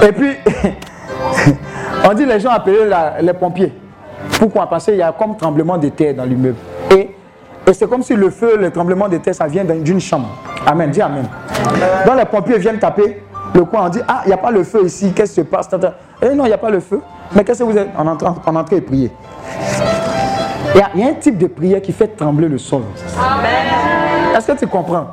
Et 0.07 0.11
puis, 0.13 0.31
on 2.09 2.13
dit 2.13 2.25
les 2.25 2.39
gens 2.39 2.51
appelaient 2.51 2.85
la- 2.87 3.15
les 3.21 3.33
pompiers. 3.33 3.73
Pourquoi 4.39 4.67
Parce 4.69 4.85
qu'il 4.85 4.95
y 4.95 5.01
a 5.01 5.11
comme 5.11 5.35
tremblement 5.35 5.77
de 5.77 5.89
terre 5.89 6.13
dans 6.13 6.23
l'immeuble. 6.23 6.55
Et, 6.95 7.09
et 7.67 7.73
c'est 7.73 7.89
comme 7.89 8.03
si 8.03 8.15
le 8.15 8.29
feu, 8.29 8.55
le 8.57 8.71
tremblement 8.71 9.09
de 9.09 9.17
terre, 9.17 9.35
ça 9.35 9.47
vient 9.47 9.65
d'un- 9.65 9.75
d'une 9.79 9.99
chambre. 9.99 10.29
Amen. 10.65 10.89
Dis 10.89 11.01
Amen. 11.01 11.25
Donc 12.05 12.15
les 12.17 12.25
pompiers 12.25 12.57
viennent 12.59 12.79
taper 12.79 13.23
le 13.53 13.65
coin. 13.65 13.85
On 13.85 13.89
dit, 13.89 14.01
ah, 14.07 14.21
il 14.25 14.27
n'y 14.27 14.33
a 14.33 14.37
pas 14.37 14.51
le 14.51 14.63
feu 14.63 14.85
ici. 14.85 15.11
Qu'est-ce 15.13 15.31
qui 15.31 15.41
se 15.41 15.45
passe. 15.45 15.69
Eh 16.21 16.29
non, 16.29 16.45
il 16.45 16.49
n'y 16.49 16.53
a 16.53 16.57
pas 16.57 16.69
le 16.69 16.79
feu. 16.79 17.01
Mais 17.33 17.43
qu'est-ce 17.43 17.59
que 17.59 17.63
vous 17.63 17.77
êtes 17.77 17.89
en 17.97 18.07
entrant, 18.07 18.35
en 18.45 18.55
entrant 18.55 18.75
et 18.75 18.81
prier? 18.81 19.11
Il 20.75 20.79
y, 20.79 20.81
a, 20.81 20.89
il 20.95 21.01
y 21.01 21.03
a 21.03 21.07
un 21.09 21.13
type 21.15 21.37
de 21.37 21.47
prière 21.47 21.81
qui 21.81 21.91
fait 21.91 22.07
trembler 22.07 22.47
le 22.47 22.57
sol. 22.57 22.83
Est-ce 24.35 24.47
que 24.51 24.57
tu 24.57 24.67
comprends? 24.67 25.07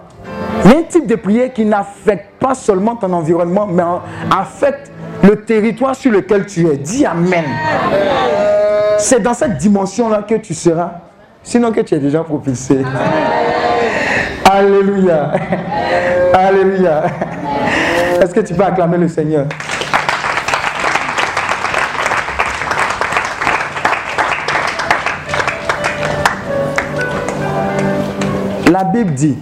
Il 0.65 0.71
y 0.71 0.75
a 0.75 0.79
un 0.79 0.83
type 0.83 1.07
de 1.07 1.15
prière 1.17 1.53
qui 1.53 1.65
n'affecte 1.65 2.39
pas 2.41 2.55
seulement 2.55 2.97
ton 2.97 3.13
environnement, 3.13 3.67
mais 3.67 3.83
affecte 4.31 4.91
le 5.23 5.45
territoire 5.45 5.95
sur 5.95 6.13
lequel 6.13 6.47
tu 6.47 6.67
es. 6.67 6.77
Dis 6.77 7.07
Amen. 7.07 7.45
C'est 8.99 9.21
dans 9.21 9.35
cette 9.35 9.57
dimension-là 9.59 10.23
que 10.23 10.35
tu 10.37 10.55
seras, 10.55 10.91
sinon 11.43 11.71
que 11.73 11.81
tu 11.81 11.95
es 11.95 11.99
déjà 11.99 12.23
propulsé. 12.23 12.83
Alléluia. 14.51 15.33
Alléluia. 16.35 17.03
Est-ce 18.21 18.35
que 18.35 18.41
tu 18.41 18.55
peux 18.55 18.65
acclamer 18.65 18.97
le 18.97 19.09
Seigneur? 19.09 19.47
La 28.71 28.85
Bible 28.85 29.13
dit 29.13 29.39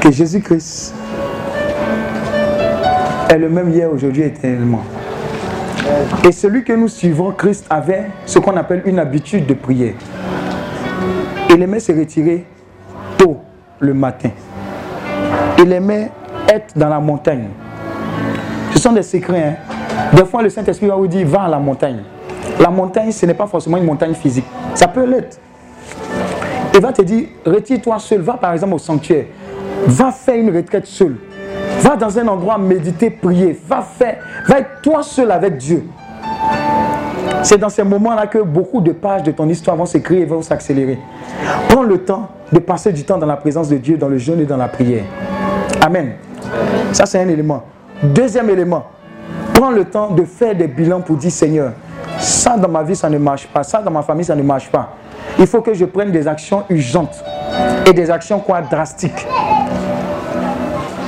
que 0.00 0.10
Jésus-Christ 0.10 0.94
est 3.30 3.38
le 3.38 3.48
même 3.48 3.70
hier, 3.70 3.90
aujourd'hui, 3.90 4.22
éternellement. 4.22 4.84
Et 6.24 6.32
celui 6.32 6.64
que 6.64 6.72
nous 6.72 6.88
suivons, 6.88 7.32
Christ, 7.32 7.64
avait 7.70 8.10
ce 8.26 8.38
qu'on 8.38 8.56
appelle 8.56 8.82
une 8.86 8.98
habitude 8.98 9.46
de 9.46 9.54
prière. 9.54 9.94
Il 11.48 11.62
aimait 11.62 11.80
se 11.80 11.92
retirer 11.92 12.44
tôt 13.16 13.40
le 13.80 13.94
matin. 13.94 14.30
Il 15.58 15.72
aimait 15.72 16.10
être 16.52 16.76
dans 16.76 16.88
la 16.88 17.00
montagne. 17.00 17.48
Ce 18.74 18.78
sont 18.80 18.92
des 18.92 19.02
secrets. 19.02 19.42
hein. 19.42 19.74
Des 20.12 20.24
fois, 20.24 20.42
le 20.42 20.48
Saint-Esprit 20.50 20.86
va 20.86 20.94
vous 20.96 21.06
dire, 21.06 21.26
va 21.26 21.42
à 21.42 21.48
la 21.48 21.58
montagne. 21.58 22.02
La 22.60 22.70
montagne, 22.70 23.12
ce 23.12 23.26
n'est 23.26 23.34
pas 23.34 23.46
forcément 23.46 23.76
une 23.76 23.84
montagne 23.84 24.14
physique. 24.14 24.44
Ça 24.74 24.88
peut 24.88 25.04
l'être. 25.04 25.38
Il 26.74 26.80
va 26.80 26.92
te 26.92 27.02
dire, 27.02 27.26
retire-toi 27.44 27.98
seul, 27.98 28.20
va 28.20 28.34
par 28.34 28.52
exemple 28.52 28.74
au 28.74 28.78
sanctuaire, 28.78 29.26
va 29.86 30.10
faire 30.10 30.36
une 30.36 30.54
retraite 30.56 30.86
seul, 30.86 31.16
va 31.80 31.96
dans 31.96 32.18
un 32.18 32.26
endroit 32.28 32.56
méditer, 32.56 33.10
prier, 33.10 33.58
va 33.68 33.82
faire, 33.82 34.16
va 34.48 34.60
être 34.60 34.80
toi 34.82 35.02
seul 35.02 35.30
avec 35.30 35.58
Dieu. 35.58 35.84
C'est 37.42 37.58
dans 37.58 37.68
ces 37.68 37.82
moments-là 37.84 38.26
que 38.26 38.38
beaucoup 38.38 38.80
de 38.80 38.92
pages 38.92 39.22
de 39.22 39.32
ton 39.32 39.48
histoire 39.48 39.76
vont 39.76 39.84
s'écrire 39.86 40.22
et 40.22 40.24
vont 40.24 40.40
s'accélérer. 40.40 40.98
Prends 41.68 41.82
le 41.82 41.98
temps 41.98 42.28
de 42.50 42.58
passer 42.58 42.92
du 42.92 43.04
temps 43.04 43.18
dans 43.18 43.26
la 43.26 43.36
présence 43.36 43.68
de 43.68 43.76
Dieu, 43.76 43.98
dans 43.98 44.08
le 44.08 44.16
jeûne 44.18 44.40
et 44.40 44.46
dans 44.46 44.56
la 44.56 44.68
prière. 44.68 45.04
Amen. 45.82 46.12
Ça, 46.92 47.06
c'est 47.06 47.20
un 47.20 47.28
élément. 47.28 47.62
Deuxième 48.02 48.50
élément, 48.50 48.84
prends 49.54 49.70
le 49.70 49.84
temps 49.84 50.10
de 50.10 50.24
faire 50.24 50.54
des 50.54 50.66
bilans 50.66 51.00
pour 51.00 51.16
dire 51.16 51.30
Seigneur, 51.30 51.72
ça 52.18 52.56
dans 52.56 52.68
ma 52.68 52.82
vie, 52.82 52.96
ça 52.96 53.08
ne 53.08 53.18
marche 53.18 53.46
pas. 53.46 53.62
Ça 53.62 53.80
dans 53.80 53.90
ma 53.90 54.02
famille, 54.02 54.24
ça 54.24 54.34
ne 54.34 54.42
marche 54.42 54.70
pas. 54.70 54.90
Il 55.38 55.46
faut 55.46 55.60
que 55.60 55.74
je 55.74 55.84
prenne 55.84 56.10
des 56.10 56.26
actions 56.28 56.64
urgentes 56.68 57.22
et 57.86 57.92
des 57.92 58.10
actions 58.10 58.38
quoi 58.40 58.60
drastiques. 58.62 59.26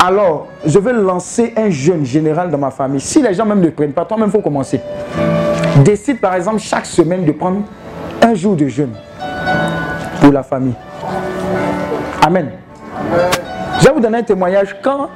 Alors, 0.06 0.48
je 0.66 0.78
vais 0.78 0.92
lancer 0.92 1.54
un 1.56 1.70
jeûne 1.70 2.04
général 2.04 2.50
dans 2.50 2.58
ma 2.58 2.70
famille. 2.70 3.00
Si 3.00 3.22
les 3.22 3.32
gens 3.32 3.46
même 3.46 3.60
ne 3.60 3.70
prennent 3.70 3.92
pas, 3.92 4.04
toi-même, 4.04 4.28
il 4.28 4.32
faut 4.32 4.40
commencer. 4.40 4.80
Décide 5.84 6.20
par 6.20 6.34
exemple 6.34 6.58
chaque 6.58 6.86
semaine 6.86 7.24
de 7.24 7.32
prendre 7.32 7.62
un 8.22 8.34
jour 8.34 8.54
de 8.54 8.66
jeûne 8.66 8.92
pour 10.20 10.32
la 10.32 10.42
famille. 10.42 10.74
Amen. 12.24 12.50
Je 13.80 13.86
vais 13.86 13.92
vous 13.92 14.00
donner 14.00 14.18
un 14.18 14.22
témoignage. 14.22 14.76
Quand, 14.82 15.08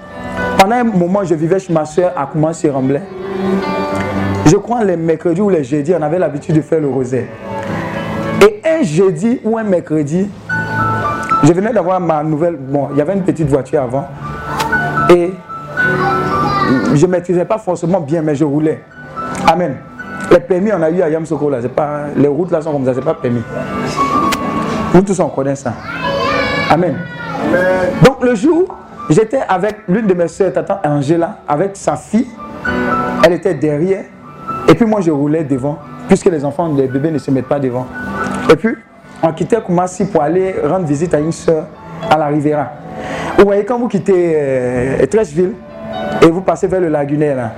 pendant 0.58 0.76
un 0.76 0.84
moment, 0.84 1.24
je 1.24 1.34
vivais 1.34 1.58
chez 1.58 1.72
ma 1.72 1.84
soeur 1.84 2.12
à 2.16 2.26
Koumassi 2.26 2.68
Remblai, 2.68 3.00
je 4.46 4.56
crois 4.56 4.84
les 4.84 4.96
mercredis 4.96 5.40
ou 5.40 5.48
les 5.48 5.64
jeudis, 5.64 5.94
on 5.98 6.02
avait 6.02 6.18
l'habitude 6.18 6.56
de 6.56 6.62
faire 6.62 6.80
le 6.80 6.88
rosaire. 6.88 7.26
Et 8.42 8.60
un 8.64 8.82
jeudi 8.82 9.40
ou 9.44 9.56
un 9.58 9.62
mercredi, 9.62 10.28
je 11.42 11.52
venais 11.52 11.72
d'avoir 11.72 12.00
ma 12.00 12.22
nouvelle. 12.22 12.56
Bon, 12.56 12.88
il 12.92 12.98
y 12.98 13.00
avait 13.00 13.14
une 13.14 13.22
petite 13.22 13.48
voiture 13.48 13.82
avant. 13.82 14.08
Et 15.10 15.32
je 16.94 17.06
ne 17.06 17.10
maîtrisais 17.10 17.44
pas 17.44 17.58
forcément 17.58 18.00
bien, 18.00 18.22
mais 18.22 18.34
je 18.34 18.44
roulais. 18.44 18.80
Amen. 19.46 19.76
Les 20.30 20.40
permis, 20.40 20.70
on 20.72 20.82
a 20.82 20.90
eu 20.90 21.00
à 21.02 21.08
Yamsoko, 21.08 21.48
là. 21.48 21.58
Pas, 21.74 22.06
les 22.16 22.28
routes 22.28 22.50
là 22.50 22.60
sont 22.60 22.72
comme 22.72 22.84
ça, 22.84 22.94
c'est 22.94 23.04
pas 23.04 23.14
permis. 23.14 23.42
Nous 24.94 25.02
tous, 25.02 25.18
on 25.20 25.28
connaît 25.28 25.56
ça. 25.56 25.72
Amen. 26.70 26.96
Donc, 28.04 28.22
le 28.22 28.34
jour, 28.34 28.66
j'étais 29.10 29.40
avec 29.48 29.76
l'une 29.88 30.06
de 30.06 30.14
mes 30.14 30.28
soeurs, 30.28 30.52
Tata 30.52 30.80
Angela, 30.84 31.38
avec 31.46 31.76
sa 31.76 31.96
fille. 31.96 32.28
Elle 33.24 33.32
était 33.34 33.54
derrière. 33.54 34.04
Et 34.68 34.74
puis, 34.74 34.86
moi, 34.86 35.00
je 35.00 35.10
roulais 35.10 35.44
devant, 35.44 35.78
puisque 36.06 36.26
les 36.26 36.44
enfants, 36.44 36.72
les 36.74 36.86
bébés 36.86 37.10
ne 37.10 37.18
se 37.18 37.30
mettent 37.30 37.48
pas 37.48 37.58
devant. 37.58 37.86
Et 38.50 38.56
puis, 38.56 38.74
on 39.22 39.32
quittait 39.32 39.60
Koumassi 39.60 40.06
pour 40.06 40.22
aller 40.22 40.54
rendre 40.64 40.86
visite 40.86 41.12
à 41.14 41.18
une 41.18 41.32
soeur 41.32 41.66
à 42.08 42.16
la 42.16 42.26
Riviera. 42.26 42.70
Vous 43.36 43.44
voyez, 43.44 43.64
quand 43.64 43.78
vous 43.78 43.88
quittez 43.88 44.32
euh, 44.36 45.06
Trècheville 45.06 45.52
et 46.22 46.26
vous 46.26 46.40
passez 46.40 46.66
vers 46.66 46.80
le 46.80 46.88
Lagunet, 46.88 47.34
là, 47.34 47.52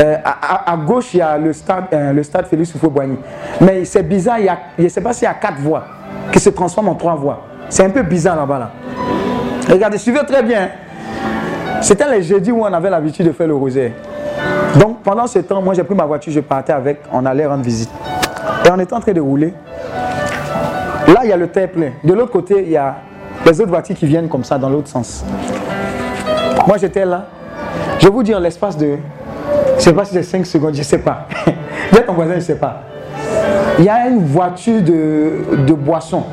euh, 0.00 0.16
à, 0.24 0.76
gauche, 0.76 1.14
il 1.14 1.18
y 1.18 1.20
a 1.20 1.36
le 1.36 1.52
stade, 1.52 1.84
euh, 1.92 2.12
le 2.12 2.22
stade 2.22 2.46
Félix 2.46 2.74
Houphouët-Boigny. 2.74 3.16
Mais 3.60 3.84
c'est 3.84 4.02
bizarre, 4.02 4.38
il 4.38 4.46
y 4.46 4.48
a, 4.48 4.58
je 4.78 4.84
ne 4.84 4.88
sais 4.88 5.00
pas 5.00 5.12
s'il 5.12 5.24
y 5.24 5.30
a 5.30 5.34
quatre 5.34 5.58
voies 5.58 5.84
qui 6.32 6.40
se 6.40 6.50
transforment 6.50 6.88
en 6.88 6.94
trois 6.94 7.14
voies. 7.14 7.40
C'est 7.68 7.84
un 7.84 7.90
peu 7.90 8.02
bizarre 8.02 8.36
là-bas. 8.36 8.58
Là. 8.58 8.70
Regardez, 9.70 9.98
suivez 9.98 10.24
très 10.26 10.42
bien. 10.42 10.70
C'était 11.82 12.08
les 12.08 12.22
jeudis 12.22 12.52
où 12.52 12.62
on 12.62 12.72
avait 12.72 12.90
l'habitude 12.90 13.26
de 13.26 13.32
faire 13.32 13.48
le 13.48 13.56
rosaire. 13.56 13.90
Donc 14.78 15.02
pendant 15.02 15.26
ce 15.26 15.40
temps, 15.40 15.60
moi 15.60 15.74
j'ai 15.74 15.82
pris 15.82 15.94
ma 15.94 16.04
voiture, 16.04 16.32
je 16.32 16.40
partais 16.40 16.72
avec, 16.72 17.00
on 17.12 17.26
allait 17.26 17.46
rendre 17.46 17.64
visite. 17.64 17.90
Et 18.64 18.70
on 18.70 18.78
était 18.78 18.94
en 18.94 19.00
train 19.00 19.12
de 19.12 19.20
rouler. 19.20 19.52
Là, 21.08 21.20
il 21.24 21.30
y 21.30 21.32
a 21.32 21.36
le 21.36 21.48
terre 21.48 21.68
plein. 21.68 21.90
De 22.04 22.14
l'autre 22.14 22.30
côté, 22.30 22.62
il 22.64 22.70
y 22.70 22.76
a 22.76 22.96
les 23.44 23.60
autres 23.60 23.70
voitures 23.70 23.96
qui 23.96 24.06
viennent 24.06 24.28
comme 24.28 24.44
ça 24.44 24.56
dans 24.56 24.70
l'autre 24.70 24.88
sens. 24.88 25.24
Moi, 26.66 26.76
j'étais 26.78 27.04
là. 27.04 27.26
Je 27.98 28.08
vous 28.08 28.22
dire 28.22 28.38
l'espace 28.38 28.76
de. 28.76 28.96
Je 29.72 29.74
ne 29.74 29.80
sais 29.80 29.92
pas 29.92 30.04
si 30.04 30.14
c'est 30.14 30.22
5 30.22 30.46
secondes, 30.46 30.74
je 30.74 30.78
ne 30.78 30.84
sais 30.84 30.98
pas. 30.98 31.26
A 31.92 31.98
ton 31.98 32.14
voisin, 32.14 32.34
je 32.34 32.38
ne 32.38 32.42
sais 32.42 32.56
pas. 32.56 32.82
Il 33.78 33.84
y 33.84 33.88
a 33.88 34.08
une 34.08 34.24
voiture 34.24 34.80
de, 34.80 35.64
de 35.66 35.72
boisson 35.72 36.24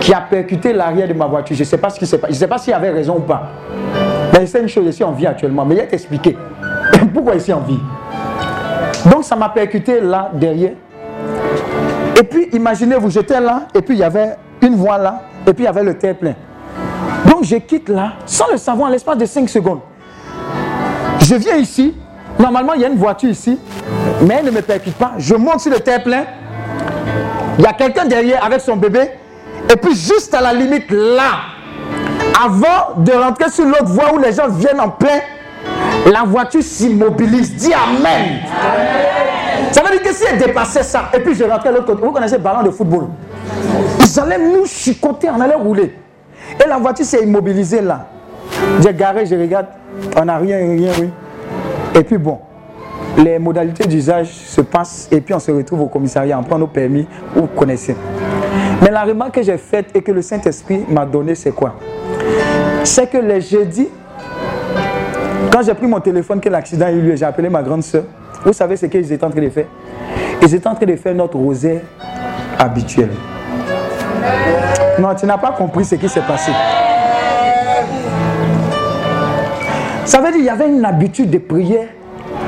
qui 0.00 0.12
a 0.14 0.20
percuté 0.20 0.72
l'arrière 0.72 1.06
de 1.06 1.12
ma 1.12 1.26
voiture. 1.26 1.54
Je 1.54 1.62
ne 1.62 1.66
sais 1.66 1.78
pas 1.78 1.90
ce 1.90 1.98
qui 1.98 2.06
s'est 2.06 2.18
passé. 2.18 2.32
Je 2.32 2.36
ne 2.36 2.40
sais 2.40 2.48
pas 2.48 2.58
s'il 2.58 2.72
avait 2.72 2.90
raison 2.90 3.16
ou 3.16 3.20
pas. 3.20 3.50
Mais 4.32 4.46
c'est 4.46 4.60
une 4.60 4.68
chose, 4.68 4.86
ici 4.86 5.04
en 5.04 5.12
vie 5.12 5.26
actuellement. 5.26 5.64
Mais 5.64 5.74
il 5.76 5.80
a 5.80 5.86
t'expliquer. 5.86 6.36
Pourquoi 7.14 7.34
ici 7.36 7.52
en 7.52 7.60
vie? 7.60 7.80
Donc 9.10 9.24
ça 9.24 9.36
m'a 9.36 9.48
percuté 9.48 10.00
là, 10.00 10.30
derrière. 10.32 10.72
Et 12.18 12.24
puis, 12.24 12.48
imaginez-vous, 12.52 13.10
j'étais 13.10 13.40
là, 13.40 13.62
et 13.74 13.82
puis 13.82 13.94
il 13.96 14.00
y 14.00 14.04
avait 14.04 14.36
une 14.60 14.76
voie 14.76 14.98
là, 14.98 15.22
et 15.46 15.52
puis 15.52 15.64
il 15.64 15.66
y 15.66 15.68
avait 15.68 15.82
le 15.82 15.98
terre 15.98 16.16
plein. 16.16 16.34
Donc, 17.28 17.44
je 17.44 17.56
quitte 17.56 17.88
là, 17.88 18.12
sans 18.26 18.50
le 18.50 18.56
savoir, 18.58 18.88
en 18.88 18.92
l'espace 18.92 19.18
de 19.18 19.26
5 19.26 19.48
secondes. 19.48 19.80
Je 21.20 21.34
viens 21.34 21.56
ici, 21.56 21.94
normalement, 22.38 22.74
il 22.74 22.82
y 22.82 22.84
a 22.84 22.88
une 22.88 22.98
voiture 22.98 23.30
ici, 23.30 23.58
mais 24.20 24.36
elle 24.38 24.46
ne 24.46 24.50
me 24.50 24.62
percute 24.62 24.94
pas. 24.94 25.12
Je 25.18 25.34
monte 25.34 25.60
sur 25.60 25.72
le 25.72 25.80
terre 25.80 26.02
plein, 26.02 26.24
il 27.58 27.64
y 27.64 27.66
a 27.66 27.72
quelqu'un 27.72 28.04
derrière 28.04 28.44
avec 28.44 28.60
son 28.60 28.76
bébé, 28.76 29.10
et 29.72 29.76
puis 29.76 29.94
juste 29.94 30.34
à 30.34 30.40
la 30.40 30.52
limite 30.52 30.90
là, 30.90 31.32
avant 32.40 33.00
de 33.02 33.12
rentrer 33.12 33.50
sur 33.50 33.64
l'autre 33.64 33.86
voie 33.86 34.14
où 34.14 34.18
les 34.18 34.32
gens 34.32 34.48
viennent 34.48 34.80
en 34.80 34.88
plein, 34.88 35.20
la 36.10 36.22
voiture 36.24 36.62
s'immobilise. 36.62 37.54
Dis 37.54 37.72
Amen. 37.72 38.40
Ça 39.70 39.82
veut 39.82 39.90
dire 39.90 40.02
que 40.02 40.12
si 40.14 40.24
elle 40.30 40.38
dépassait 40.38 40.82
ça, 40.82 41.10
et 41.14 41.20
puis 41.20 41.34
je 41.34 41.44
rentrais 41.44 41.70
de 41.70 41.76
l'autre 41.76 41.86
côté, 41.86 42.04
vous 42.04 42.12
connaissez 42.12 42.36
le 42.36 42.42
ballon 42.42 42.62
de 42.62 42.70
football? 42.70 43.08
Ils 44.00 44.20
allaient 44.20 44.38
nous 44.38 44.66
chicoter, 44.66 45.30
on 45.30 45.40
allait 45.40 45.54
rouler. 45.54 45.94
Et 46.62 46.68
la 46.68 46.76
voiture 46.76 47.04
s'est 47.04 47.22
immobilisée 47.22 47.80
là. 47.80 48.06
J'ai 48.82 48.92
garé, 48.92 49.24
je 49.24 49.34
regarde, 49.34 49.66
on 50.16 50.24
n'a 50.24 50.36
rien, 50.36 50.58
rien, 50.58 50.90
oui. 51.00 51.10
Et 51.94 52.02
puis 52.02 52.18
bon, 52.18 52.38
les 53.16 53.38
modalités 53.38 53.86
d'usage 53.86 54.28
se 54.28 54.60
passent 54.60 55.08
et 55.10 55.20
puis 55.20 55.34
on 55.34 55.38
se 55.38 55.50
retrouve 55.50 55.82
au 55.82 55.88
commissariat, 55.88 56.38
on 56.38 56.42
prend 56.42 56.58
nos 56.58 56.66
permis, 56.66 57.06
vous 57.34 57.46
connaissez. 57.46 57.96
Mais 58.82 58.90
la 58.90 59.04
remarque 59.04 59.36
que 59.36 59.42
j'ai 59.42 59.58
faite 59.58 59.86
et 59.94 60.02
que 60.02 60.12
le 60.12 60.22
Saint-Esprit 60.22 60.84
m'a 60.88 61.06
donnée, 61.06 61.34
c'est 61.34 61.52
quoi? 61.52 61.74
C'est 62.84 63.08
que 63.08 63.18
les 63.18 63.40
jeudis, 63.40 63.88
quand 65.50 65.62
j'ai 65.62 65.74
pris 65.74 65.86
mon 65.86 66.00
téléphone, 66.00 66.40
que 66.40 66.48
l'accident 66.48 66.86
a 66.86 66.90
eu 66.90 67.00
lieu, 67.00 67.16
j'ai 67.16 67.24
appelé 67.24 67.48
ma 67.48 67.62
grande 67.62 67.82
soeur. 67.82 68.04
Vous 68.44 68.52
savez 68.52 68.76
ce 68.76 68.86
qu'ils 68.86 69.10
étaient 69.12 69.24
en 69.24 69.30
train 69.30 69.40
de 69.40 69.48
faire? 69.50 69.66
Ils 70.42 70.54
étaient 70.54 70.66
en 70.66 70.74
train 70.74 70.86
de 70.86 70.96
faire 70.96 71.14
notre 71.14 71.36
rosaire 71.36 71.80
habituel. 72.58 73.10
Non, 74.98 75.14
tu 75.14 75.26
n'as 75.26 75.38
pas 75.38 75.52
compris 75.52 75.84
ce 75.84 75.94
qui 75.94 76.08
s'est 76.08 76.22
passé. 76.22 76.50
Ça 80.04 80.18
veut 80.20 80.28
dire 80.28 80.36
qu'il 80.36 80.44
y 80.44 80.50
avait 80.50 80.68
une 80.68 80.84
habitude 80.84 81.30
de 81.30 81.38
prière 81.38 81.88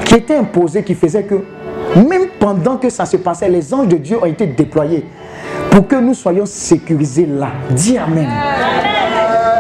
qui 0.05 0.17
était 0.17 0.37
imposée, 0.37 0.83
qui 0.83 0.95
faisait 0.95 1.23
que 1.23 1.37
même 1.97 2.27
pendant 2.41 2.77
que 2.77 2.91
ça 2.91 3.07
se 3.07 3.17
passait, 3.17 3.49
les 3.49 3.73
anges 3.73 3.89
de 3.89 3.97
Dieu 3.97 4.19
ont 4.21 4.27
été 4.27 4.47
déployés 4.47 5.07
pour 5.71 5.87
que 5.87 5.97
nous 5.97 6.15
soyons 6.15 6.47
sécurisés 6.47 7.27
là. 7.27 7.49
Dis 7.71 7.97
Amen. 7.97 8.29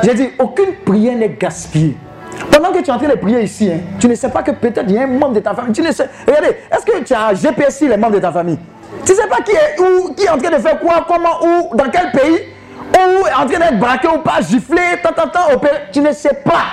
J'ai 0.04 0.14
dit, 0.14 0.28
aucune 0.38 0.74
prière 0.84 1.16
n'est 1.16 1.30
gaspillée. 1.30 1.96
Pendant 2.50 2.72
que 2.72 2.78
tu 2.78 2.90
es 2.90 2.90
en 2.90 2.98
train 2.98 3.08
de 3.08 3.14
prier 3.14 3.42
ici, 3.42 3.70
hein, 3.72 3.78
tu 3.98 4.06
ne 4.06 4.14
sais 4.14 4.28
pas 4.28 4.42
que 4.42 4.50
peut-être 4.50 4.84
il 4.88 4.94
y 4.94 4.98
a 4.98 5.04
un 5.04 5.06
membre 5.06 5.34
de 5.34 5.40
ta 5.40 5.54
famille. 5.54 5.72
Tu 5.72 5.82
ne 5.82 5.92
sais. 5.92 6.08
Regardez, 6.26 6.56
est-ce 6.70 6.84
que 6.84 7.02
tu 7.02 7.14
as 7.14 7.32
GPS 7.34 7.80
les 7.80 7.96
membres 7.96 8.14
de 8.14 8.18
ta 8.18 8.30
famille? 8.30 8.58
Tu 9.04 9.12
ne 9.12 9.16
sais 9.16 9.26
pas 9.26 9.38
qui 9.38 9.52
est 9.52 9.80
où, 9.80 10.12
qui 10.12 10.24
est 10.24 10.28
en 10.28 10.36
train 10.36 10.50
de 10.50 10.60
faire 10.60 10.78
quoi, 10.78 11.06
comment, 11.08 11.42
où, 11.42 11.74
dans 11.76 11.90
quel 11.90 12.10
pays, 12.10 12.40
où 12.92 13.22
en 13.22 13.46
train 13.46 13.58
d'être 13.58 13.78
braqué 13.78 14.08
ou 14.08 14.18
pas, 14.18 14.40
giflé, 14.40 14.82
tant, 15.02 15.12
tant, 15.12 15.28
tant. 15.28 15.60
Tu 15.90 16.00
ne 16.00 16.12
sais 16.12 16.34
pas. 16.44 16.64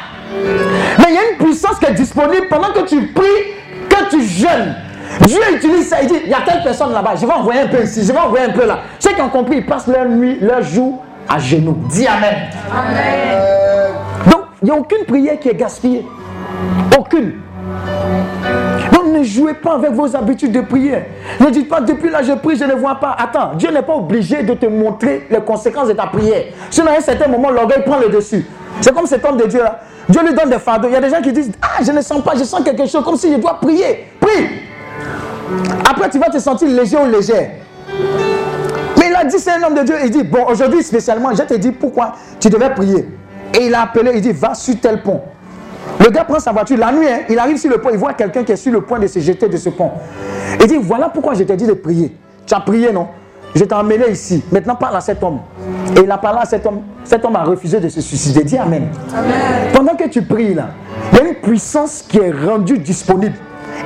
Mais 1.00 1.06
il 1.10 1.16
y 1.16 1.18
a 1.18 1.32
une 1.32 1.38
puissance 1.38 1.80
qui 1.80 1.86
est 1.86 1.94
disponible 1.94 2.48
pendant 2.50 2.74
que 2.74 2.82
tu 2.82 3.08
pries, 3.08 3.54
que 3.90 4.10
tu 4.10 4.24
jeûnes. 4.24 4.76
Dieu 5.26 5.40
utilise 5.54 5.90
ça, 5.90 6.02
il 6.02 6.08
dit, 6.08 6.22
il 6.24 6.30
y 6.30 6.34
a 6.34 6.42
telle 6.46 6.64
personne 6.64 6.92
là-bas, 6.92 7.14
je 7.16 7.26
vais 7.26 7.34
envoyer 7.34 7.62
un 7.62 7.68
peu 7.68 7.84
ici, 7.84 8.02
je 8.06 8.12
vais 8.12 8.20
envoyer 8.20 8.46
un 8.46 8.52
peu 8.52 8.66
là. 8.66 8.80
Ceux 9.00 9.12
qui 9.12 9.22
ont 9.22 9.30
compris, 9.30 9.58
ils 9.58 9.66
passent 9.66 9.88
leur 9.88 10.06
nuit, 10.06 10.38
leur 10.42 10.62
jour 10.62 11.04
à 11.28 11.40
genoux. 11.40 11.78
Dis 11.90 12.08
Amen. 12.08 12.50
Donc, 14.30 14.42
il 14.62 14.66
n'y 14.66 14.72
a 14.72 14.76
aucune 14.76 15.06
prière 15.06 15.40
qui 15.40 15.50
est 15.50 15.56
gaspillée. 15.56 16.06
Aucune. 16.98 17.34
Donc, 18.92 19.06
ne 19.14 19.24
jouez 19.24 19.54
pas 19.54 19.76
avec 19.76 19.92
vos 19.92 20.16
habitudes 20.16 20.52
de 20.52 20.62
prière. 20.62 21.04
Ne 21.40 21.50
dites 21.50 21.70
pas, 21.70 21.82
depuis 21.82 22.10
là, 22.10 22.22
je 22.24 22.34
prie, 22.34 22.56
je 22.58 22.66
ne 22.66 22.74
vois 22.74 22.96
pas. 22.96 23.16
Attends, 23.18 23.54
Dieu 23.56 23.72
n'est 23.72 23.82
pas 23.82 23.96
obligé 23.96 24.44
de 24.44 24.54
te 24.54 24.66
montrer 24.66 25.28
les 25.30 25.42
conséquences 25.42 25.88
de 25.88 25.94
ta 25.94 26.08
prière. 26.08 26.44
Sinon, 26.70 26.92
à 26.92 26.98
un 26.98 27.02
certain 27.02 27.28
moment, 27.28 27.50
l'orgueil 27.50 27.84
prend 27.86 27.98
le 27.98 28.10
dessus. 28.10 28.46
C'est 28.80 28.94
comme 28.94 29.06
cet 29.06 29.26
homme 29.26 29.38
de 29.38 29.46
Dieu 29.46 29.62
là. 29.62 29.80
Dieu 30.10 30.22
lui 30.26 30.34
donne 30.34 30.50
des 30.50 30.60
fardeaux. 30.60 30.88
Il 30.90 30.94
y 30.94 30.98
a 30.98 31.02
des 31.02 31.10
gens 31.10 31.22
qui 31.22 31.32
disent, 31.32 31.52
ah, 31.62 31.84
je 31.84 31.92
ne 31.92 32.02
sens 32.02 32.22
pas, 32.24 32.34
je 32.36 32.44
sens 32.44 32.62
quelque 32.64 32.86
chose, 32.86 33.04
comme 33.04 33.16
si 33.16 33.32
je 33.32 33.38
dois 33.38 33.60
prier. 33.60 34.08
Prie. 34.20 34.48
Après, 35.90 36.10
tu 36.10 36.20
vas 36.20 36.30
te 36.30 36.40
sentir 36.40 36.68
léger 36.68 36.98
ou 36.98 37.06
légère. 37.10 37.52
Il 39.12 39.16
a 39.18 39.26
dit, 39.26 39.40
c'est 39.40 39.52
un 39.52 39.64
homme 39.64 39.76
de 39.76 39.84
Dieu. 39.84 39.96
Il 40.06 40.10
dit, 40.10 40.24
bon, 40.24 40.46
aujourd'hui 40.48 40.82
spécialement, 40.82 41.36
je 41.36 41.44
te 41.44 41.54
dis 41.56 41.72
pourquoi 41.72 42.14
tu 42.40 42.50
devais 42.50 42.70
prier. 42.70 43.06
Et 43.54 43.66
il 43.66 43.76
a 43.76 43.82
appelé, 43.82 44.12
il 44.16 44.22
dit, 44.22 44.32
va 44.32 44.54
sur 44.54 44.80
tel 44.80 45.04
pont. 45.04 45.20
Le 46.00 46.10
gars 46.10 46.24
prend 46.24 46.40
sa 46.40 46.54
voiture, 46.54 46.78
la 46.78 46.94
nuit, 46.94 47.08
hein, 47.08 47.20
il 47.28 47.38
arrive 47.38 47.58
sur 47.58 47.70
le 47.70 47.80
pont, 47.80 47.90
il 47.92 47.98
voit 47.98 48.14
quelqu'un 48.14 48.44
qui 48.44 48.54
est 48.54 48.56
sur 48.56 48.72
le 48.72 48.80
point 48.80 49.00
de 49.00 49.08
se 49.08 49.20
jeter 49.20 49.50
de 49.50 49.58
ce 49.58 49.68
pont. 49.68 49.92
Il 50.62 50.66
dit, 50.66 50.78
voilà 50.82 51.10
pourquoi 51.10 51.34
je 51.34 51.44
t'ai 51.44 51.58
dit 51.58 51.68
de 51.68 51.74
prier. 51.74 52.16
Tu 52.46 52.54
as 52.54 52.62
prié, 52.62 52.94
non? 52.94 53.10
Je 53.54 53.66
t'ai 53.66 53.76
emmené 53.76 54.10
ici. 54.12 54.42
Maintenant, 54.50 54.76
parle 54.76 54.96
à 54.96 55.02
cet 55.02 55.22
homme. 55.22 55.40
Et 55.98 56.00
il 56.04 56.10
a 56.10 56.18
parlé 56.18 56.40
à 56.44 56.46
cet 56.46 56.66
homme. 56.66 56.82
Cet 57.04 57.26
homme 57.26 57.36
a 57.36 57.44
refusé 57.44 57.82
de 57.82 57.90
se 57.90 58.00
suicider. 58.00 58.46
Dis 58.46 58.58
Amen. 58.58 58.88
Pendant 59.74 59.96
que 59.96 60.08
tu 60.08 60.22
pries, 60.22 60.54
là, 60.54 60.70
il 61.12 61.18
y 61.18 61.22
a 61.22 61.26
une 61.26 61.36
puissance 61.36 62.06
qui 62.08 62.18
est 62.18 62.32
rendue 62.32 62.78
disponible 62.78 63.36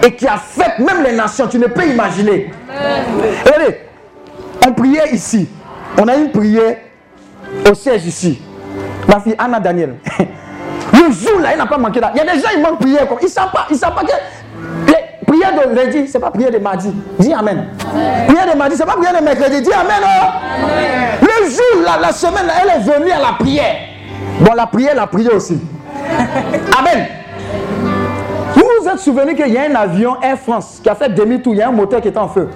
et 0.05 0.13
qui 0.15 0.27
a 0.27 0.37
fait 0.37 0.77
même 0.77 1.03
les 1.03 1.15
nations. 1.15 1.47
Tu 1.47 1.57
ne 1.57 1.65
peux 1.65 1.87
imaginer. 1.87 2.51
Regardez, 3.43 3.77
on 4.65 4.73
priait 4.73 5.13
ici. 5.13 5.47
On 5.97 6.07
a 6.07 6.15
une 6.15 6.31
prière 6.31 6.77
au 7.69 7.73
siège 7.73 8.05
ici. 8.05 8.41
Ma 9.07 9.19
fille 9.19 9.35
Anna 9.37 9.59
Daniel. 9.59 9.95
Le 10.93 11.11
jour 11.11 11.39
là, 11.39 11.49
il 11.53 11.57
n'a 11.57 11.65
pas 11.65 11.77
manqué 11.77 11.99
là. 11.99 12.11
Il 12.13 12.17
y 12.17 12.21
a 12.21 12.33
des 12.33 12.39
gens, 12.39 12.49
ils 12.55 12.61
manquent 12.61 12.79
prière. 12.79 13.07
Comme, 13.07 13.17
ils 13.21 13.25
ne 13.25 13.29
savent 13.29 13.51
pas, 13.51 13.67
ils 13.69 13.77
savent 13.77 13.93
pas 13.93 14.01
que 14.01 14.07
les 14.87 15.25
prières 15.25 15.53
de 15.53 15.75
lundi, 15.75 16.07
ce 16.07 16.17
n'est 16.17 16.21
pas 16.21 16.31
prière 16.31 16.51
de 16.51 16.57
mardi. 16.57 16.93
Dis 17.19 17.33
Amen. 17.33 17.67
Prière 18.27 18.51
de 18.53 18.57
mardi, 18.57 18.75
ce 18.75 18.81
n'est 18.81 18.85
pas 18.85 18.95
prière 18.95 19.19
de 19.19 19.23
mercredi. 19.23 19.61
Dis 19.61 19.73
Amen. 19.73 20.01
oh. 20.03 20.67
Le 21.21 21.49
jour 21.49 21.83
là, 21.85 21.97
la 22.01 22.11
semaine, 22.11 22.45
là, 22.47 22.53
elle 22.63 22.81
est 22.81 22.83
venue 22.83 23.11
à 23.11 23.19
la 23.19 23.33
prière. 23.39 23.75
Bon, 24.39 24.53
la 24.53 24.67
prière, 24.67 24.95
la 24.95 25.07
prière 25.07 25.35
aussi. 25.35 25.59
Amen. 26.77 27.07
Êtes 28.95 29.01
souvenu 29.01 29.35
qu'il 29.35 29.49
y 29.49 29.57
a 29.57 29.63
un 29.63 29.75
avion 29.75 30.21
Air 30.21 30.37
France 30.39 30.79
qui 30.81 30.87
a 30.87 30.95
fait 30.95 31.09
demi-tour, 31.09 31.53
il 31.53 31.57
y 31.57 31.61
a 31.61 31.67
un 31.67 31.71
moteur 31.73 31.99
qui 31.99 32.07
est 32.07 32.17
en 32.17 32.29
feu. 32.29 32.49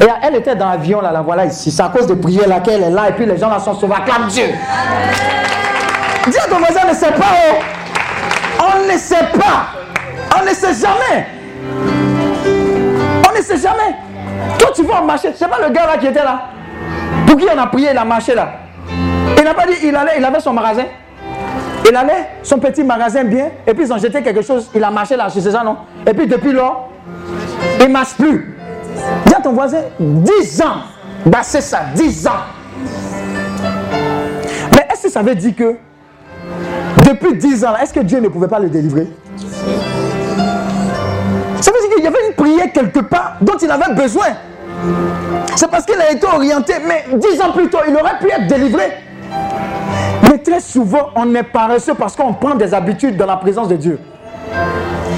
Et 0.00 0.06
elle 0.20 0.34
était 0.34 0.56
dans 0.56 0.68
l'avion, 0.68 1.00
là, 1.00 1.12
la 1.12 1.22
voilà 1.22 1.46
ici. 1.46 1.70
C'est 1.70 1.82
à 1.82 1.88
cause 1.90 2.08
de 2.08 2.14
prière 2.14 2.48
là 2.48 2.58
qu'elle 2.58 2.82
est 2.82 2.90
là, 2.90 3.08
et 3.08 3.12
puis 3.12 3.24
les 3.24 3.36
gens 3.38 3.48
là 3.48 3.60
sont 3.60 3.72
sauvés. 3.74 3.94
Acclame 3.94 4.26
Dieu. 4.26 4.46
Dis 6.26 6.38
à 6.38 6.48
ton 6.48 6.58
voisin, 6.58 6.88
ne 6.88 6.92
sait 6.92 7.12
pas. 7.12 7.24
oh. 7.52 8.64
On 8.64 8.92
ne 8.92 8.98
sait 8.98 9.28
pas. 9.38 10.40
On 10.40 10.44
ne 10.44 10.48
sait 10.48 10.74
jamais. 10.74 11.26
On 13.28 13.38
ne 13.38 13.42
sait 13.44 13.56
jamais. 13.56 13.94
Toi, 14.58 14.70
tu 14.74 14.82
vas 14.82 15.02
marcher. 15.02 15.34
C'est 15.36 15.48
pas 15.48 15.60
le 15.64 15.72
gars 15.72 15.86
là 15.86 15.98
qui 15.98 16.08
était 16.08 16.24
là. 16.24 16.46
Pour 17.28 17.36
qui 17.36 17.46
on 17.54 17.58
a 17.62 17.68
prié, 17.68 17.90
il 17.92 17.98
a 17.98 18.04
marché 18.04 18.34
là. 18.34 18.48
Il 19.38 19.44
n'a 19.44 19.54
pas 19.54 19.66
dit, 19.66 19.76
il 19.84 19.94
allait, 19.94 20.14
il 20.18 20.24
avait 20.24 20.40
son 20.40 20.52
magasin. 20.52 20.82
Il 21.88 21.94
allait, 21.94 22.28
son 22.42 22.58
petit 22.58 22.82
magasin 22.82 23.22
bien, 23.22 23.50
et 23.66 23.72
puis 23.72 23.84
ils 23.84 23.92
ont 23.92 23.98
jeté 23.98 24.20
quelque 24.20 24.42
chose, 24.42 24.68
il 24.74 24.82
a 24.82 24.90
marché 24.90 25.16
là, 25.16 25.28
c'est 25.30 25.40
ça, 25.40 25.62
non? 25.62 25.76
Et 26.06 26.12
puis 26.12 26.26
depuis 26.26 26.52
lors, 26.52 26.90
il 27.78 27.86
ne 27.86 27.92
marche 27.92 28.14
plus. 28.14 28.56
Dis 29.26 29.34
à 29.34 29.40
ton 29.40 29.52
voisin, 29.52 29.82
10 30.00 30.62
ans. 30.62 30.82
Bah 31.24 31.40
c'est 31.42 31.60
ça, 31.60 31.82
10 31.94 32.26
ans. 32.26 32.30
Mais 34.72 34.86
est-ce 34.92 35.04
que 35.04 35.10
ça 35.10 35.22
veut 35.22 35.34
dire 35.34 35.54
que 35.54 35.76
depuis 37.08 37.36
10 37.36 37.64
ans, 37.64 37.76
est-ce 37.80 37.92
que 37.92 38.00
Dieu 38.00 38.18
ne 38.20 38.28
pouvait 38.28 38.48
pas 38.48 38.58
le 38.58 38.68
délivrer? 38.68 39.06
Ça 41.60 41.70
veut 41.70 41.80
dire 41.80 41.94
qu'il 41.94 42.04
y 42.04 42.08
avait 42.08 42.26
une 42.28 42.34
prière 42.34 42.72
quelque 42.72 43.00
part 43.00 43.36
dont 43.40 43.56
il 43.62 43.70
avait 43.70 43.94
besoin. 43.94 44.26
C'est 45.54 45.70
parce 45.70 45.86
qu'il 45.86 46.00
a 46.00 46.10
été 46.10 46.26
orienté, 46.26 46.74
mais 46.86 47.04
10 47.16 47.40
ans 47.42 47.52
plus 47.52 47.68
tôt, 47.68 47.78
il 47.88 47.94
aurait 47.94 48.18
pu 48.18 48.28
être 48.28 48.46
délivré. 48.48 49.05
Très 50.46 50.60
souvent, 50.60 51.10
on 51.16 51.34
est 51.34 51.42
paresseux 51.42 51.94
parce 51.94 52.14
qu'on 52.14 52.32
prend 52.32 52.54
des 52.54 52.72
habitudes 52.72 53.16
dans 53.16 53.26
la 53.26 53.36
présence 53.36 53.66
de 53.66 53.74
Dieu. 53.74 53.98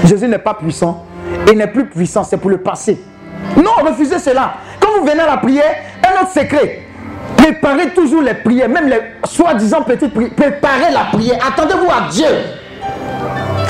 Jésus 0.03 0.27
n'est 0.27 0.39
pas 0.39 0.55
puissant. 0.55 1.05
Il 1.47 1.55
n'est 1.55 1.67
plus 1.67 1.85
puissant, 1.85 2.23
c'est 2.23 2.37
pour 2.37 2.49
le 2.49 2.57
passé. 2.57 2.99
Non, 3.55 3.69
refusez 3.85 4.17
cela. 4.17 4.55
Quand 4.79 4.89
vous 4.97 5.05
venez 5.05 5.19
à 5.19 5.27
la 5.27 5.37
prière, 5.37 5.71
un 6.03 6.23
autre 6.23 6.31
secret. 6.31 6.81
Préparez 7.37 7.91
toujours 7.91 8.23
les 8.23 8.33
prières, 8.33 8.69
même 8.69 8.87
les 8.87 8.99
soi-disant 9.25 9.83
petites 9.83 10.15
prières. 10.15 10.31
Préparez 10.35 10.91
la 10.91 11.03
prière. 11.15 11.37
Attendez-vous 11.47 11.91
à 11.91 12.09
Dieu. 12.09 12.25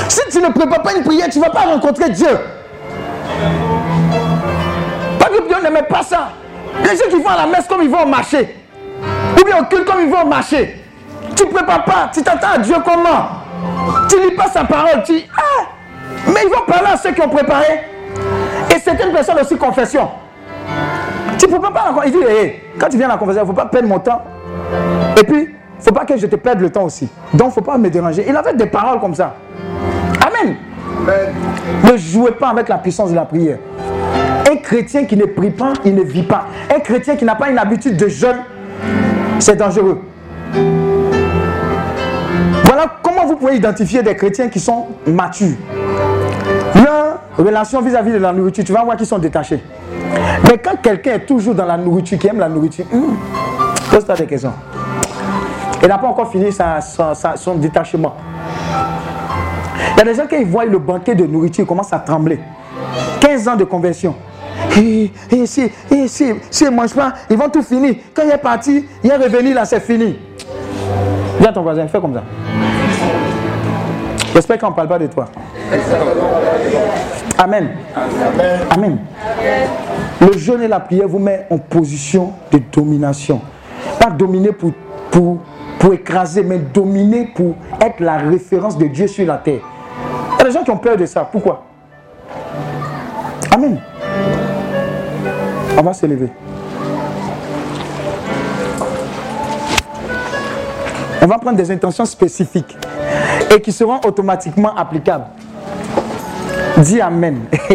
Si 0.08 0.20
tu 0.30 0.38
ne 0.38 0.50
prépares 0.50 0.80
pas 0.80 0.94
une 0.96 1.04
prière, 1.04 1.28
tu 1.28 1.40
ne 1.40 1.44
vas 1.44 1.50
pas 1.50 1.66
rencontrer 1.66 2.08
Dieu. 2.08 2.38
Pas 5.18 5.26
que 5.26 5.46
Dieu 5.46 5.56
n'aimait 5.62 5.82
pas 5.82 6.02
ça. 6.04 6.30
Les 6.82 6.96
gens 6.96 7.10
qui 7.10 7.22
vont 7.22 7.28
à 7.28 7.36
la 7.36 7.46
messe 7.48 7.66
comme 7.68 7.82
ils 7.82 7.90
vont 7.90 8.04
au 8.04 8.08
marché. 8.08 8.56
Ou 9.38 9.44
bien 9.44 9.58
au 9.60 9.64
culte 9.66 9.84
comme 9.84 10.00
ils 10.00 10.10
vont 10.10 10.22
au 10.22 10.26
marché. 10.26 10.79
Tu 11.40 11.46
ne 11.46 11.52
prépares 11.52 11.84
pas. 11.84 12.10
Tu 12.12 12.22
t'attends 12.22 12.52
à 12.56 12.58
Dieu 12.58 12.74
comment? 12.84 13.28
Tu 14.10 14.20
lis 14.20 14.36
pas 14.36 14.48
sa 14.48 14.62
parole. 14.62 15.02
Tu 15.04 15.22
ah, 15.34 15.64
mais 16.26 16.40
ils 16.44 16.50
vont 16.50 16.66
parler 16.66 16.88
à 16.92 16.96
ceux 16.98 17.12
qui 17.12 17.22
ont 17.22 17.30
préparé. 17.30 17.80
Et 18.74 18.78
certaines 18.78 19.10
personnes 19.10 19.38
aussi 19.40 19.56
confession. 19.56 20.06
Tu 21.38 21.46
ne 21.46 21.50
prépares 21.52 21.72
pas 21.72 21.94
la 21.96 22.06
Il 22.06 22.12
dit, 22.12 22.18
hé, 22.28 22.62
quand 22.78 22.88
tu 22.90 22.98
viens 22.98 23.08
à 23.08 23.12
la 23.12 23.16
confession, 23.16 23.40
il 23.42 23.46
ne 23.46 23.50
faut 23.50 23.56
pas 23.56 23.64
perdre 23.64 23.88
mon 23.88 23.98
temps. 23.98 24.20
Et 25.18 25.24
puis, 25.24 25.44
il 25.44 25.78
ne 25.78 25.82
faut 25.82 25.92
pas 25.92 26.04
que 26.04 26.14
je 26.18 26.26
te 26.26 26.36
perde 26.36 26.60
le 26.60 26.68
temps 26.68 26.84
aussi. 26.84 27.08
Donc, 27.32 27.46
il 27.46 27.48
ne 27.48 27.54
faut 27.54 27.60
pas 27.62 27.78
me 27.78 27.88
déranger. 27.88 28.26
Il 28.28 28.36
avait 28.36 28.52
des 28.52 28.66
paroles 28.66 29.00
comme 29.00 29.14
ça. 29.14 29.34
Amen. 30.20 30.56
Ne 31.90 31.96
jouez 31.96 32.32
pas 32.32 32.48
avec 32.48 32.68
la 32.68 32.76
puissance 32.76 33.12
de 33.12 33.16
la 33.16 33.24
prière. 33.24 33.56
Un 34.50 34.56
chrétien 34.56 35.06
qui 35.06 35.16
ne 35.16 35.24
prie 35.24 35.50
pas, 35.50 35.72
il 35.86 35.94
ne 35.94 36.02
vit 36.02 36.22
pas. 36.22 36.44
Un 36.74 36.80
chrétien 36.80 37.16
qui 37.16 37.24
n'a 37.24 37.34
pas 37.34 37.48
une 37.48 37.58
habitude 37.58 37.96
de 37.96 38.08
jeûne, 38.08 38.42
c'est 39.38 39.56
dangereux. 39.56 40.02
Voilà 42.72 42.86
comment 43.02 43.26
vous 43.26 43.34
pouvez 43.34 43.56
identifier 43.56 44.00
des 44.00 44.14
chrétiens 44.14 44.48
qui 44.48 44.60
sont 44.60 44.86
matures. 45.04 45.56
Leur 46.76 47.18
relation 47.36 47.80
vis-à-vis 47.82 48.12
de 48.12 48.18
la 48.18 48.32
nourriture, 48.32 48.62
tu 48.62 48.72
vas 48.72 48.84
voir 48.84 48.96
qu'ils 48.96 49.06
sont 49.06 49.18
détachés. 49.18 49.60
Mais 50.44 50.56
quand 50.56 50.80
quelqu'un 50.80 51.14
est 51.14 51.26
toujours 51.26 51.52
dans 51.56 51.64
la 51.64 51.76
nourriture, 51.76 52.16
qui 52.16 52.28
aime 52.28 52.38
la 52.38 52.48
nourriture, 52.48 52.84
hum, 52.92 53.16
pose-toi 53.90 54.14
des 54.14 54.26
questions. 54.26 54.52
Il 55.82 55.88
n'a 55.88 55.98
pas 55.98 56.06
encore 56.06 56.30
fini 56.30 56.52
sa- 56.52 56.78
son 57.34 57.54
détachement. 57.56 58.14
Il 59.94 59.98
y 59.98 60.00
a 60.02 60.04
des 60.04 60.14
gens 60.14 60.28
qui 60.28 60.44
voient 60.44 60.64
le 60.64 60.78
banquet 60.78 61.16
de 61.16 61.26
nourriture, 61.26 61.64
ils 61.64 61.66
commencent 61.66 61.92
à 61.92 61.98
trembler. 61.98 62.38
15 63.20 63.48
ans 63.48 63.56
de 63.56 63.64
conversion. 63.64 64.14
Et, 64.78 65.10
et 65.32 65.46
si, 65.46 65.68
et 65.90 66.06
si, 66.06 66.34
si 66.52 66.70
mangent 66.70 66.94
pas, 66.94 67.14
ils 67.28 67.36
vont 67.36 67.48
tout 67.48 67.62
finir. 67.64 67.96
Quand 68.14 68.22
il 68.24 68.30
est 68.30 68.38
parti, 68.38 68.86
il 69.02 69.10
est 69.10 69.16
revenu 69.16 69.54
là, 69.54 69.64
c'est 69.64 69.80
fini. 69.80 70.16
À 71.46 71.52
ton 71.52 71.62
voisin, 71.62 71.86
fais 71.88 72.00
comme 72.00 72.14
ça. 72.14 72.22
J'espère 74.32 74.58
qu'on 74.58 74.70
ne 74.70 74.74
parle 74.74 74.88
pas 74.88 74.98
de 74.98 75.06
toi. 75.08 75.24
Amen. 77.38 77.70
Amen. 78.70 78.98
Le 80.20 80.38
jeûne 80.38 80.62
et 80.62 80.68
la 80.68 80.78
prière 80.78 81.08
vous 81.08 81.18
met 81.18 81.46
en 81.50 81.58
position 81.58 82.32
de 82.52 82.60
domination. 82.72 83.40
Pas 83.98 84.10
dominer 84.10 84.52
pour, 84.52 84.72
pour, 85.10 85.38
pour 85.78 85.92
écraser, 85.92 86.42
mais 86.42 86.58
dominer 86.58 87.32
pour 87.34 87.54
être 87.80 88.00
la 88.00 88.18
référence 88.18 88.78
de 88.78 88.86
Dieu 88.86 89.08
sur 89.08 89.26
la 89.26 89.38
terre. 89.38 89.60
Il 90.34 90.38
y 90.38 90.42
a 90.42 90.44
des 90.44 90.52
gens 90.52 90.62
qui 90.62 90.70
ont 90.70 90.78
peur 90.78 90.96
de 90.96 91.06
ça. 91.06 91.28
Pourquoi? 91.30 91.64
Amen. 93.52 93.80
On 95.76 95.82
va 95.82 95.92
se 95.92 96.06
lever. 96.06 96.28
On 101.22 101.26
va 101.26 101.38
prendre 101.38 101.56
des 101.56 101.70
intentions 101.70 102.06
spécifiques 102.06 102.76
et 103.54 103.60
qui 103.60 103.72
seront 103.72 104.00
automatiquement 104.06 104.74
applicables. 104.74 105.26
Dis 106.78 107.00
Amen. 107.00 107.40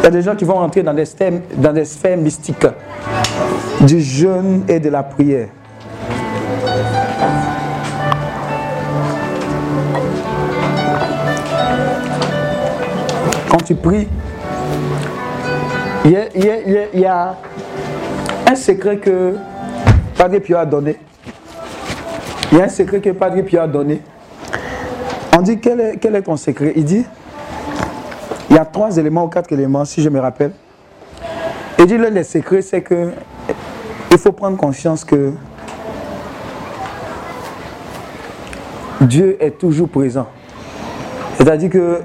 Il 0.00 0.04
y 0.04 0.06
a 0.06 0.10
des 0.10 0.22
gens 0.22 0.36
qui 0.36 0.44
vont 0.44 0.54
rentrer 0.54 0.82
dans 0.82 0.94
des 0.94 1.04
sphères, 1.04 2.16
mystiques 2.16 2.66
du 3.80 4.00
jeûne 4.00 4.64
et 4.68 4.80
de 4.80 4.88
la 4.88 5.02
prière. 5.02 5.48
Quand 13.50 13.64
tu 13.64 13.74
pries, 13.74 14.08
il 16.04 16.12
y 16.94 17.04
a 17.06 17.36
un 18.48 18.54
secret 18.54 18.96
que 18.96 19.34
Padre 20.16 20.38
Pio 20.38 20.56
a 20.56 20.64
donné. 20.64 20.96
Il 22.50 22.58
y 22.58 22.60
a 22.62 22.64
un 22.64 22.68
secret 22.68 23.00
que 23.00 23.10
Padre 23.10 23.42
Pio 23.42 23.60
a 23.60 23.66
donné. 23.66 24.00
On 25.36 25.42
dit 25.42 25.60
quel 25.60 25.80
est, 25.80 25.96
quel 25.98 26.16
est 26.16 26.22
ton 26.22 26.36
secret? 26.36 26.72
Il 26.74 26.84
dit 26.84 27.04
il 28.48 28.56
y 28.56 28.58
a 28.58 28.64
trois 28.64 28.96
éléments 28.96 29.24
ou 29.24 29.28
quatre 29.28 29.52
éléments, 29.52 29.84
si 29.84 30.02
je 30.02 30.08
me 30.08 30.18
rappelle. 30.18 30.52
Il 31.78 31.86
dit 31.86 31.98
l'un 31.98 32.10
des 32.10 32.24
secrets, 32.24 32.62
c'est 32.62 32.80
que 32.80 33.10
il 34.10 34.16
faut 34.16 34.32
prendre 34.32 34.56
conscience 34.56 35.04
que 35.04 35.32
Dieu 39.02 39.36
est 39.40 39.58
toujours 39.58 39.90
présent. 39.90 40.26
C'est-à-dire 41.36 41.68
que 41.68 42.00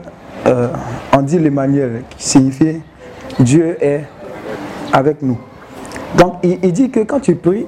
euh, 0.46 0.68
on 1.14 1.22
dit 1.22 1.40
l'Emmanuel, 1.40 2.04
qui 2.18 2.28
signifie 2.28 2.82
Dieu 3.40 3.78
est 3.82 4.04
avec 4.92 5.22
nous. 5.22 5.40
Donc 6.18 6.36
il, 6.44 6.72
dit 6.72 6.90
que 6.90 7.02
quand 7.02 7.20
tu 7.20 7.36
pries, 7.36 7.66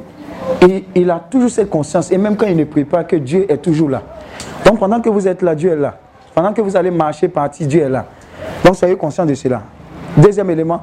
il, 0.62 0.84
il 0.96 1.10
a 1.10 1.20
toujours 1.20 1.50
cette 1.50 1.70
conscience, 1.70 2.12
et 2.12 2.18
même 2.18 2.36
quand 2.36 2.46
il 2.46 2.58
ne 2.58 2.66
prie 2.66 2.86
pas, 2.86 3.04
que 3.04 3.16
Dieu 3.16 3.46
est 3.50 3.58
toujours 3.58 3.90
là. 3.90 4.02
Donc 4.66 4.80
pendant 4.80 5.00
que 5.02 5.10
vous 5.10 5.28
êtes 5.28 5.42
là, 5.42 5.56
Dieu 5.56 5.72
est 5.72 5.76
là. 5.76 5.98
Pendant 6.34 6.52
que 6.54 6.62
vous 6.62 6.76
allez 6.76 6.92
marcher, 6.92 7.28
partir, 7.28 7.68
Dieu 7.68 7.82
est 7.82 7.90
là. 7.90 8.06
Donc 8.64 8.76
soyez 8.76 8.96
conscient 8.96 9.26
de 9.26 9.34
cela. 9.34 9.62
Deuxième 10.18 10.50
élément, 10.50 10.82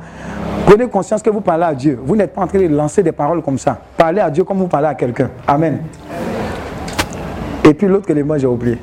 prenez 0.67 0.89
conscience 0.89 1.23
que 1.23 1.31
vous 1.31 1.41
parlez 1.41 1.65
à 1.65 1.75
Dieu. 1.75 1.99
Vous 2.05 2.17
n'êtes 2.17 2.33
pas 2.33 2.43
en 2.43 2.47
train 2.47 2.59
de 2.59 2.69
lancer 2.69 3.03
des 3.03 3.13
paroles 3.13 3.43
comme 3.43 3.59
ça. 3.59 3.79
Parlez 3.97 4.21
à 4.21 4.31
Dieu 4.31 4.45
comme 4.45 4.59
vous 4.59 4.67
parlez 4.67 4.89
à 4.89 4.95
quelqu'un. 4.95 5.31
Amen. 5.47 5.81
Et 7.65 7.75
puis 7.75 7.87
l'autre 7.87 8.11
élément, 8.11 8.37
j'ai 8.37 8.47
oublié. 8.47 8.79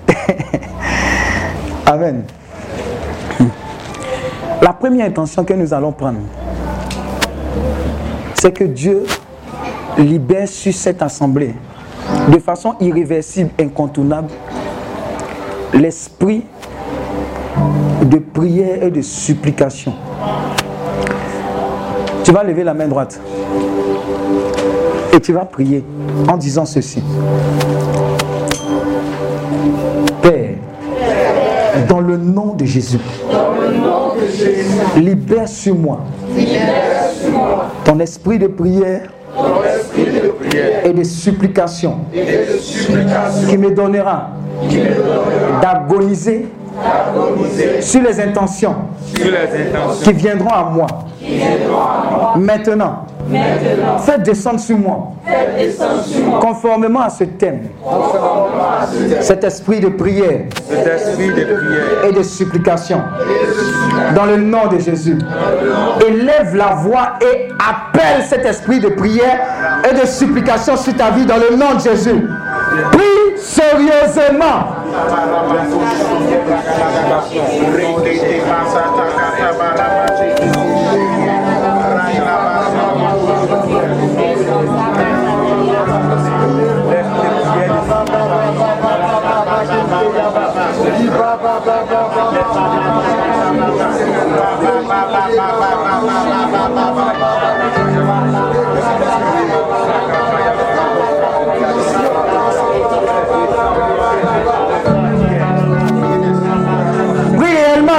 Amen. 1.85 2.23
La 4.61 4.73
première 4.73 5.07
intention 5.07 5.43
que 5.43 5.53
nous 5.53 5.73
allons 5.73 5.91
prendre, 5.91 6.19
c'est 8.39 8.53
que 8.53 8.63
Dieu 8.63 9.03
libère 9.97 10.47
sur 10.47 10.73
cette 10.73 11.01
assemblée, 11.01 11.53
de 12.29 12.39
façon 12.39 12.73
irréversible, 12.79 13.49
incontournable, 13.59 14.29
l'esprit 15.73 16.45
de 18.01 18.17
prière 18.17 18.81
et 18.83 18.91
de 18.91 19.01
supplication. 19.01 19.93
Tu 22.23 22.31
vas 22.31 22.43
lever 22.43 22.63
la 22.63 22.73
main 22.73 22.87
droite 22.87 23.19
et 25.13 25.19
tu 25.19 25.33
vas 25.33 25.43
prier 25.43 25.83
en 26.29 26.37
disant 26.37 26.65
ceci. 26.65 27.03
Père, 30.21 30.51
dans 31.89 31.99
le 31.99 32.15
nom 32.15 32.53
de 32.53 32.63
Jésus, 32.63 32.99
libère 34.95 35.49
sur 35.49 35.75
moi 35.75 35.99
ton 37.89 37.99
esprit 38.01 38.37
de 38.37 38.45
prière 38.45 39.01
et 40.85 40.93
de 40.93 41.03
supplication 41.03 41.97
qui 43.47 43.57
me 43.57 43.71
donnera 43.71 44.29
d'agoniser 45.59 46.47
sur 47.81 48.03
les 48.03 48.19
intentions 48.21 48.75
sur 49.15 49.25
les 49.25 49.37
intentions 49.67 50.03
qui 50.03 50.13
viendront 50.13 50.49
à 50.53 50.63
moi 50.65 50.87
qui 51.19 51.39
Maintenant, 52.39 53.05
faites 53.99 54.23
descendre 54.23 54.59
sur 54.59 54.77
moi, 54.77 55.11
conformément 56.41 57.01
à 57.01 57.09
ce 57.09 57.23
thème, 57.23 57.61
cet 59.21 59.43
esprit 59.43 59.79
de 59.79 59.89
prière. 59.89 60.41
Cet 60.67 60.87
esprit 60.87 61.27
de 61.27 61.33
prière. 61.33 62.05
et 62.07 62.11
de 62.11 62.23
supplication, 62.23 63.01
dans 64.15 64.25
le 64.25 64.37
nom 64.37 64.67
de 64.67 64.79
Jésus. 64.79 65.17
Élève 66.07 66.55
la 66.55 66.75
voix 66.75 67.13
et 67.21 67.49
appelle 67.59 68.23
cet 68.27 68.45
esprit 68.45 68.79
de 68.79 68.89
prière 68.89 69.39
et 69.89 69.93
de 69.99 70.05
supplication 70.05 70.75
sur 70.77 70.95
ta 70.95 71.11
vie 71.11 71.25
dans 71.25 71.37
le 71.37 71.55
nom 71.55 71.75
de 71.75 71.79
Jésus. 71.79 72.27
Prie 72.91 73.37
sérieusement. 73.37 74.75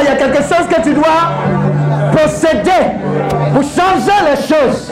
Il 0.01 0.05
y 0.05 0.09
a 0.09 0.17
quelque 0.17 0.43
chose 0.43 0.67
que 0.69 0.81
tu 0.83 0.95
dois 0.95 1.05
posséder 2.13 2.71
pour 3.53 3.63
changer 3.63 4.19
les 4.31 4.37
choses. 4.37 4.91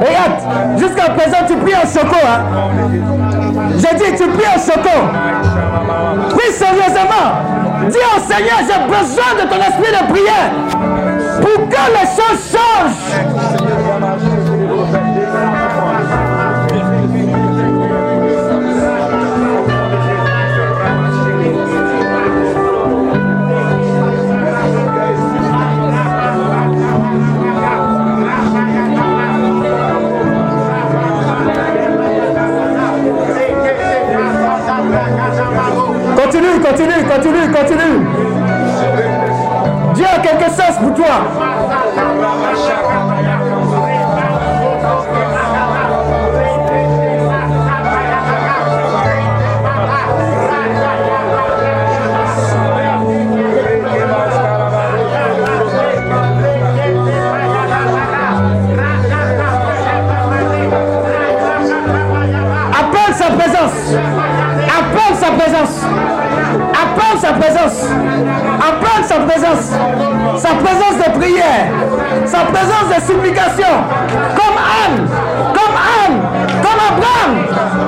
Regarde, 0.00 0.78
jusqu'à 0.78 1.10
présent, 1.10 1.38
tu 1.46 1.56
pries 1.56 1.74
en 1.74 1.86
choco. 1.86 2.16
Hein? 2.26 2.40
J'ai 3.76 3.96
dit, 3.96 4.16
tu 4.16 4.28
pries 4.28 4.46
en 4.46 4.58
choco. 4.58 4.96
Prie 6.30 6.52
sérieusement. 6.52 7.54
Dis 7.90 7.98
au 7.98 8.20
Seigneur, 8.20 8.58
j'ai 8.60 8.80
besoin 8.86 9.34
de 9.34 9.48
ton 9.48 9.56
esprit 9.56 9.92
de 9.92 10.12
prière 10.12 10.50
pour 11.40 11.68
que 11.68 11.82
les 11.90 12.06
choses 12.16 12.52
changent. 12.52 13.53
Continue, 37.14 37.50
continue. 37.52 38.06
Dieu 39.94 40.04
a 40.04 40.18
quelque 40.18 40.46
chose 40.46 40.76
pour 40.80 40.94
toi. 40.94 41.06
Appelle 62.76 63.14
sa 63.14 63.30
présence. 63.30 63.94
Appelle 64.66 65.16
sa 65.16 65.30
présence. 65.32 66.03
Appelle 66.94 67.18
sa 67.18 67.32
présence. 67.32 67.82
Appelle 68.60 69.04
sa 69.04 69.16
présence. 69.26 69.72
Sa 70.38 70.48
présence 70.54 70.96
de 71.04 71.18
prière. 71.18 71.66
Sa 72.24 72.38
présence 72.40 72.88
de 72.96 73.00
supplication. 73.02 73.74
Comme 74.36 74.58
Anne. 74.84 75.08
Comme 75.52 75.76
Anne. 76.04 76.20
Comme 76.62 76.80
Abraham. 76.88 77.32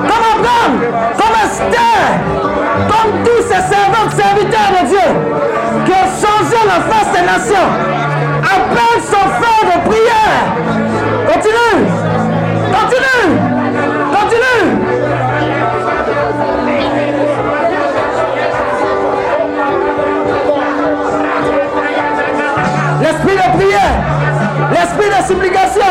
Comme 0.07 0.25
Abraham. 0.35 0.73
Comme 1.15 1.35
Esther. 1.45 2.03
Comme 2.87 3.23
tous 3.23 3.43
ces 3.43 3.61
servants, 3.73 4.09
serviteurs 4.09 4.71
de 4.81 4.87
Dieu 4.87 5.09
qui 5.85 5.91
ont 5.91 6.11
changé 6.21 6.59
la 6.65 6.79
face 6.91 7.11
des 7.13 7.25
nations. 7.25 7.67
Appelle 8.43 9.01
son 9.03 9.25
feu 9.39 9.57
de 9.67 9.89
prière. 9.89 10.76
L'esprit 24.79 25.09
de 25.09 25.27
supplication, 25.27 25.89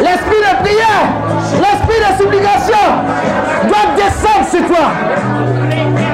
l'esprit 0.00 0.40
de 0.40 0.62
prière, 0.64 1.06
l'esprit 1.60 2.00
de 2.00 2.22
supplication 2.22 2.86
doit 3.68 3.88
descendre 3.96 4.46
sur 4.50 4.66
toi. 4.66 4.86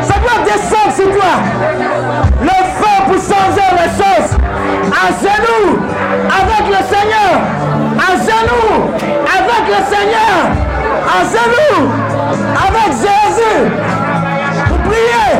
Ça 0.02 0.14
doit 0.18 0.42
descendre 0.44 0.92
sur 0.94 1.10
toi. 1.12 1.32
Le 2.42 2.48
feu 2.48 2.96
pour 3.06 3.14
changer 3.14 3.68
les 3.78 3.90
choses. 3.98 4.30
À 4.92 5.08
genoux, 5.22 5.78
avec 6.40 6.64
le 6.68 6.82
Seigneur. 6.92 7.32
À 7.98 8.12
genoux, 8.16 8.90
avec 9.38 9.64
le 9.68 9.80
Seigneur. 9.94 10.36
À 11.06 11.22
genoux, 11.22 11.90
avec 12.66 12.92
Jésus. 12.92 13.58
Vous 14.68 14.90
priez 14.90 15.30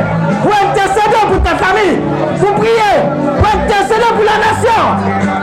pour 0.43 0.53
intercéder 0.53 1.23
pour 1.29 1.43
ta 1.43 1.57
famille. 1.57 1.99
Vous 2.37 2.53
priez 2.55 2.95
pour 3.39 3.49
intercéder 3.49 4.11
pour 4.15 4.25
la 4.25 4.39
nation. 4.39 5.42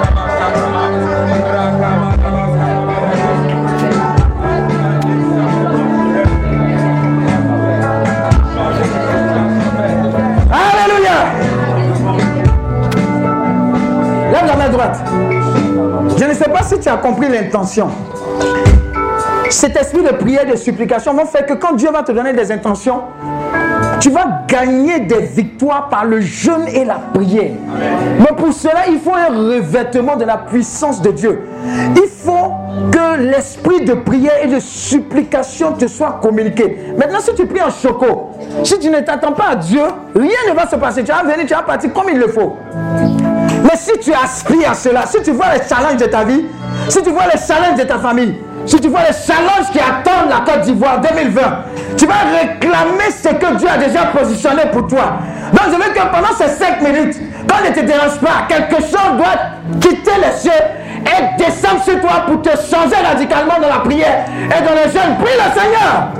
Droite. 14.80 15.04
Je 16.18 16.26
ne 16.26 16.34
sais 16.34 16.50
pas 16.50 16.64
si 16.64 16.80
tu 16.80 16.90
as 16.90 16.98
compris 16.98 17.30
l'intention. 17.30 17.90
Cet 19.50 19.76
esprit 19.76 20.04
de 20.04 20.10
prière, 20.10 20.46
de 20.46 20.56
supplication 20.56 21.14
vont 21.14 21.26
faire 21.26 21.46
que 21.46 21.54
quand 21.54 21.74
Dieu 21.74 21.90
va 21.92 22.04
te 22.04 22.12
donner 22.12 22.34
des 22.34 22.52
intentions, 22.52 23.02
tu 24.00 24.12
vas 24.12 24.44
gagner 24.48 25.02
des 25.02 25.22
victoires 25.22 25.90
par 25.90 26.06
le 26.06 26.22
jeûne 26.22 26.68
et 26.72 26.86
la 26.86 27.00
prière. 27.14 27.52
Mais 28.20 28.36
pour 28.38 28.54
cela, 28.54 28.88
il 28.88 29.00
faut 29.00 29.14
un 29.14 29.36
revêtement 29.36 30.16
de 30.16 30.24
la 30.24 30.38
puissance 30.38 31.02
de 31.02 31.12
Dieu. 31.12 31.42
Il 31.96 32.08
faut 32.08 32.54
que 32.92 33.20
l'esprit 33.20 33.84
de 33.84 33.96
prière 33.96 34.44
et 34.44 34.48
de 34.48 34.60
supplication 34.60 35.74
te 35.74 35.88
soit 35.88 36.20
communiqué. 36.22 36.78
Maintenant, 36.98 37.20
si 37.20 37.34
tu 37.34 37.46
pries 37.46 37.62
en 37.62 37.72
choco, 37.72 38.32
si 38.64 38.80
tu 38.80 38.90
ne 38.90 39.00
t'attends 39.00 39.34
pas 39.34 39.50
à 39.52 39.56
Dieu, 39.56 39.82
rien 40.16 40.38
ne 40.50 40.54
va 40.54 40.68
se 40.68 40.76
passer. 40.76 41.04
Tu 41.04 41.12
vas 41.12 41.24
venir, 41.24 41.46
tu 41.48 41.54
vas 41.54 41.64
partir 41.64 41.92
comme 41.92 42.10
il 42.10 42.20
le 42.20 42.28
faut. 42.28 42.56
Si 43.92 44.00
tu 44.02 44.14
aspires 44.14 44.70
à 44.70 44.74
cela, 44.76 45.06
si 45.08 45.20
tu 45.24 45.32
vois 45.32 45.48
les 45.54 45.68
challenges 45.68 45.98
de 45.98 46.06
ta 46.06 46.24
vie, 46.24 46.46
si 46.90 47.02
tu 47.02 47.10
vois 47.10 47.24
les 47.34 47.40
challenges 47.40 47.80
de 47.80 47.84
ta 47.84 47.98
famille, 47.98 48.36
si 48.68 48.80
tu 48.80 48.88
vois 48.88 49.00
les 49.00 49.16
challenges 49.16 49.72
qui 49.72 49.80
attendent 49.80 50.30
la 50.30 50.42
Côte 50.46 50.62
d'Ivoire 50.62 51.02
2020, 51.02 51.42
tu 51.98 52.06
vas 52.06 52.14
réclamer 52.40 53.10
ce 53.10 53.30
que 53.30 53.56
Dieu 53.56 53.68
a 53.68 53.78
déjà 53.80 54.06
positionné 54.16 54.64
pour 54.72 54.86
toi. 54.86 55.18
Donc 55.54 55.74
je 55.74 55.76
veux 55.76 55.92
que 55.92 56.02
pendant 56.02 56.36
ces 56.38 56.50
5 56.50 56.82
minutes, 56.84 57.16
quand 57.48 57.68
ne 57.68 57.74
te 57.74 57.80
dérange 57.80 58.20
pas, 58.20 58.46
quelque 58.48 58.80
chose 58.80 59.18
doit 59.18 59.80
quitter 59.82 60.12
les 60.24 60.38
cieux 60.38 60.52
et 60.52 61.44
descendre 61.44 61.84
sur 61.84 62.00
toi 62.00 62.26
pour 62.28 62.44
te 62.44 62.50
changer 62.50 62.96
radicalement 63.04 63.56
dans 63.60 63.70
la 63.70 63.80
prière 63.80 64.26
et 64.46 64.62
dans 64.66 64.76
le 64.76 64.84
jeûne. 64.92 65.18
Prie 65.20 65.34
le 65.34 65.60
Seigneur. 65.60 66.12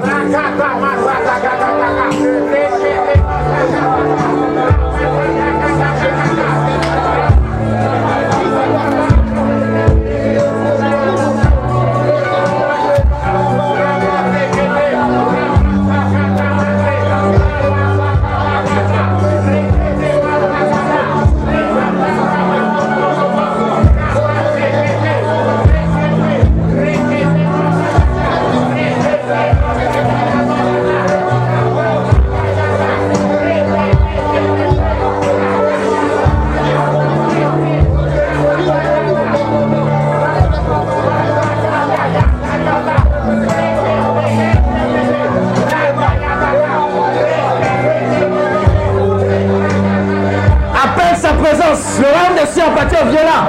Violent. 52.88 53.46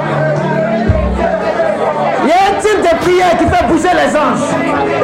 Il 2.23 2.29
y 2.29 2.31
a 2.31 2.35
un 2.35 2.59
type 2.59 2.81
de 2.81 3.03
prière 3.03 3.37
qui 3.37 3.45
fait 3.45 3.65
bouger 3.65 3.89
les 3.93 4.15
anges. 4.15 4.45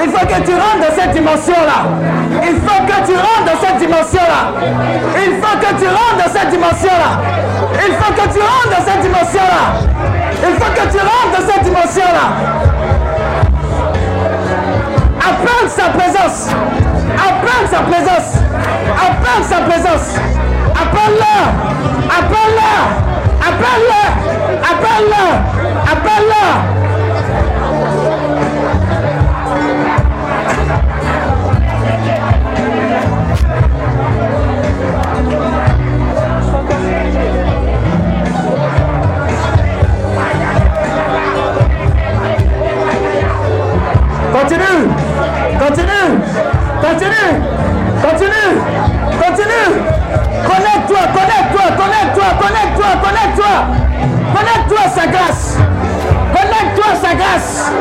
Il 0.04 0.10
faut 0.12 0.26
que 0.26 0.41
tu 0.45 0.54
rentres 0.54 0.90
dans 0.90 0.95
cette 0.95 1.12
dimension-là. 1.12 1.80
Il 2.44 2.56
faut 2.56 2.84
que 2.86 3.08
tu 3.08 3.16
rentres 3.16 3.45
dans 3.45 3.60
cette 3.60 3.78
dimension-là. 3.78 4.52
Il 5.16 5.34
faut 5.41 5.58
que 5.58 5.80
tu 5.80 5.88
rentres 5.88 6.18
dans 6.18 6.32
cette 6.32 6.49
dimension-là. 6.49 7.12
Il 7.88 7.94
faut 7.95 8.14
que 8.14 8.34
tu 8.34 8.40
rentres 8.40 8.70
dans 8.70 8.86
cette 8.86 9.02
dimension-là. 9.02 9.64
Il 10.44 10.54
faut 10.56 10.72
que 10.72 10.91
tu 10.91 10.99
rentres 10.99 11.40
dans 11.40 11.54
cette 11.54 11.64
dimension-là. 11.64 12.26
Appelle 15.20 15.70
sa 15.70 15.90
présence. 15.90 16.49
Appelle 17.18 17.68
sa 17.70 17.80
présence. 17.80 18.36
Appelle 18.95 19.44
sa 19.44 19.58
présence. 19.62 20.16
Appelle-le. 20.76 21.38
Appelle-le. 22.10 23.06
Appelle-le. 23.48 24.03
Appelle-le. 24.72 25.28
Continue. 44.34 44.80
Continue. 45.60 46.10
Continue. 46.82 47.30
Continue. 48.02 48.52
Continue. 49.19 49.72
Connecte-toi, 50.48 51.03
connecte-toi, 51.14 51.47
connecte-toi, 51.88 52.26
connecte-toi, 52.41 52.91
connecte-toi. 53.03 53.55
Connecte-toi 54.35 54.80
à 54.84 54.89
sa 54.89 55.07
grâce. 55.07 55.57
Connecte-toi 56.34 56.85
à 56.91 56.95
sa 56.95 57.15
grâce. 57.15 57.72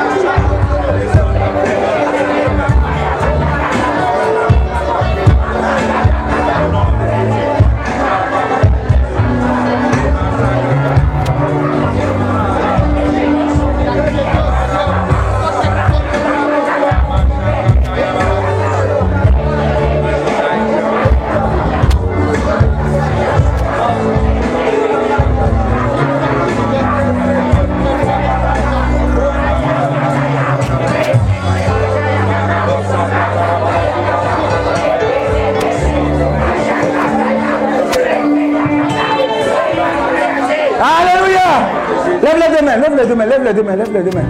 Lève 42.76 42.96
les 42.96 43.06
deux 43.06 43.14
mains, 43.14 43.26
lève 43.26 43.44
les 43.44 43.54
deux 43.54 43.62
mains, 43.62 43.76
lève 43.76 43.92
les 43.92 44.02
deux 44.02 44.16
mains. 44.16 44.24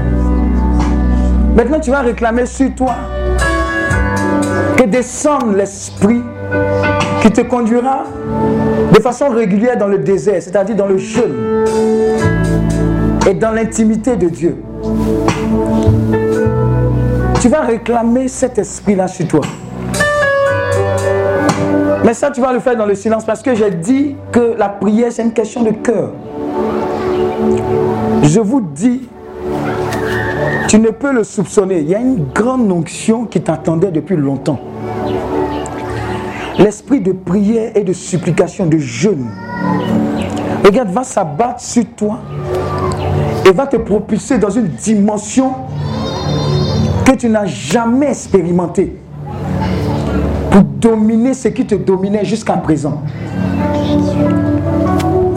Maintenant, 1.55 1.81
tu 1.81 1.91
vas 1.91 2.01
réclamer 2.01 2.47
sur 2.47 2.75
toi 2.75 2.95
que 4.77 4.85
descende 4.85 5.57
l'esprit 5.57 6.23
qui 7.23 7.31
te 7.31 7.41
conduira 7.41 8.05
de 8.93 9.01
façon 9.01 9.31
régulière 9.31 9.77
dans 9.77 9.89
le 9.89 9.99
désert, 9.99 10.43
c'est-à-dire 10.43 10.77
dans 10.77 10.87
le 10.87 10.99
jeûne 10.99 11.65
et 13.27 13.35
dans 13.35 13.53
l'intimité 13.53 14.17
de 14.17 14.29
Dieu. 14.29 14.63
Tu 17.41 17.49
vas 17.49 17.63
réclamer 17.63 18.29
cet 18.29 18.59
esprit-là 18.59 19.09
sur 19.09 19.27
toi. 19.27 19.41
Mais 22.05 22.15
ça, 22.15 22.31
tu 22.31 22.41
vas 22.41 22.53
le 22.53 22.61
faire 22.61 22.77
dans 22.77 22.87
le 22.87 22.95
silence 22.95 23.25
parce 23.25 23.43
que 23.43 23.55
j'ai 23.55 23.71
dit 23.71 24.15
que 24.31 24.55
la 24.57 24.69
prière, 24.69 25.11
c'est 25.11 25.23
une 25.23 25.33
question 25.33 25.63
de 25.63 25.71
cœur. 25.71 26.13
Je 28.23 28.41
vous 28.41 28.61
dis, 28.61 29.09
tu 30.69 30.79
ne 30.79 30.91
peux 30.91 31.13
le 31.13 31.25
soupçonner. 31.25 31.81
Il 31.81 31.89
y 31.89 31.95
a 31.95 32.01
une 32.01 32.27
grande 32.35 32.71
onction 32.71 33.25
qui 33.25 33.41
t'attendait 33.41 33.91
depuis 33.91 34.17
longtemps. 34.17 34.61
L'esprit 36.59 37.01
de 37.01 37.13
prière 37.13 37.73
et 37.75 37.83
de 37.83 37.93
supplication, 37.93 38.67
de 38.67 38.79
jeûne. 38.79 39.27
Regarde, 40.65 40.91
va 40.91 41.05
s'abattre 41.05 41.61
sur 41.61 41.85
toi 41.97 42.19
et 43.45 43.53
va 43.53 43.67
te 43.67 43.77
propulser 43.77 44.39
dans 44.39 44.51
une 44.51 44.69
dimension 44.69 45.53
que 47.05 47.13
tu 47.13 47.29
n'as 47.29 47.47
jamais 47.47 48.09
expérimentée 48.09 48.97
pour 50.51 50.63
dominer 50.63 51.35
ce 51.35 51.49
qui 51.49 51.65
te 51.67 51.75
dominait 51.75 52.25
jusqu'à 52.25 52.55
présent. 52.55 53.03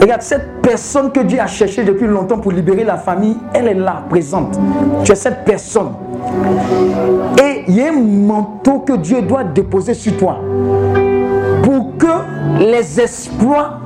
Regarde, 0.00 0.22
cette 0.22 0.62
personne 0.62 1.12
que 1.12 1.20
Dieu 1.20 1.38
a 1.38 1.46
cherchée 1.46 1.84
depuis 1.84 2.06
longtemps 2.06 2.38
pour 2.38 2.52
libérer 2.52 2.84
la 2.84 2.96
famille, 2.96 3.36
elle 3.52 3.68
est 3.68 3.74
là, 3.74 4.02
présente. 4.08 4.58
Tu 5.04 5.12
es 5.12 5.14
cette 5.14 5.44
personne. 5.44 5.90
Et 7.42 7.64
il 7.68 7.74
y 7.74 7.82
a 7.82 7.88
un 7.90 8.00
manteau 8.00 8.80
que 8.80 8.94
Dieu 8.94 9.20
doit 9.20 9.44
déposer 9.44 9.92
sur 9.94 10.16
toi 10.16 10.38
pour 11.62 11.98
que 11.98 12.60
les 12.60 12.98
exploits 13.00 13.78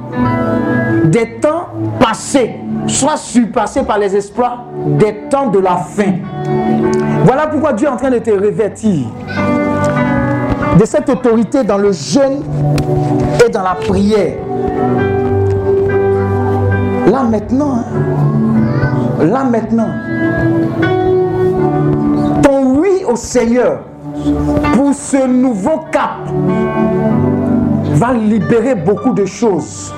des 1.05 1.37
temps 1.41 1.69
passés 1.99 2.57
soient 2.87 3.17
surpassés 3.17 3.83
par 3.83 3.99
les 3.99 4.15
exploits 4.15 4.67
des 4.87 5.29
temps 5.29 5.49
de 5.49 5.59
la 5.59 5.77
fin. 5.77 6.15
Voilà 7.25 7.49
pourquoi 7.49 7.73
Dieu 7.73 7.89
est 7.89 7.91
en 7.91 7.97
train 7.97 8.11
de 8.11 8.19
te 8.19 8.31
revêtir 8.31 9.07
de 10.79 10.85
cette 10.85 11.09
autorité 11.09 11.65
dans 11.65 11.79
le 11.79 11.93
jeûne 11.93 12.43
et 13.45 13.49
dans 13.49 13.63
la 13.63 13.75
prière. 13.75 14.35
Là 17.07 17.23
maintenant, 17.23 17.75
hein, 17.75 19.25
là 19.25 19.45
maintenant, 19.45 19.89
ton 22.43 22.77
oui 22.81 23.05
au 23.07 23.17
Seigneur 23.17 23.81
pour 24.75 24.95
ce 24.95 25.27
nouveau 25.27 25.81
cap 25.93 26.29
va 27.95 28.13
libérer 28.15 28.75
beaucoup 28.75 29.13
de 29.13 29.27
choses. 29.27 29.93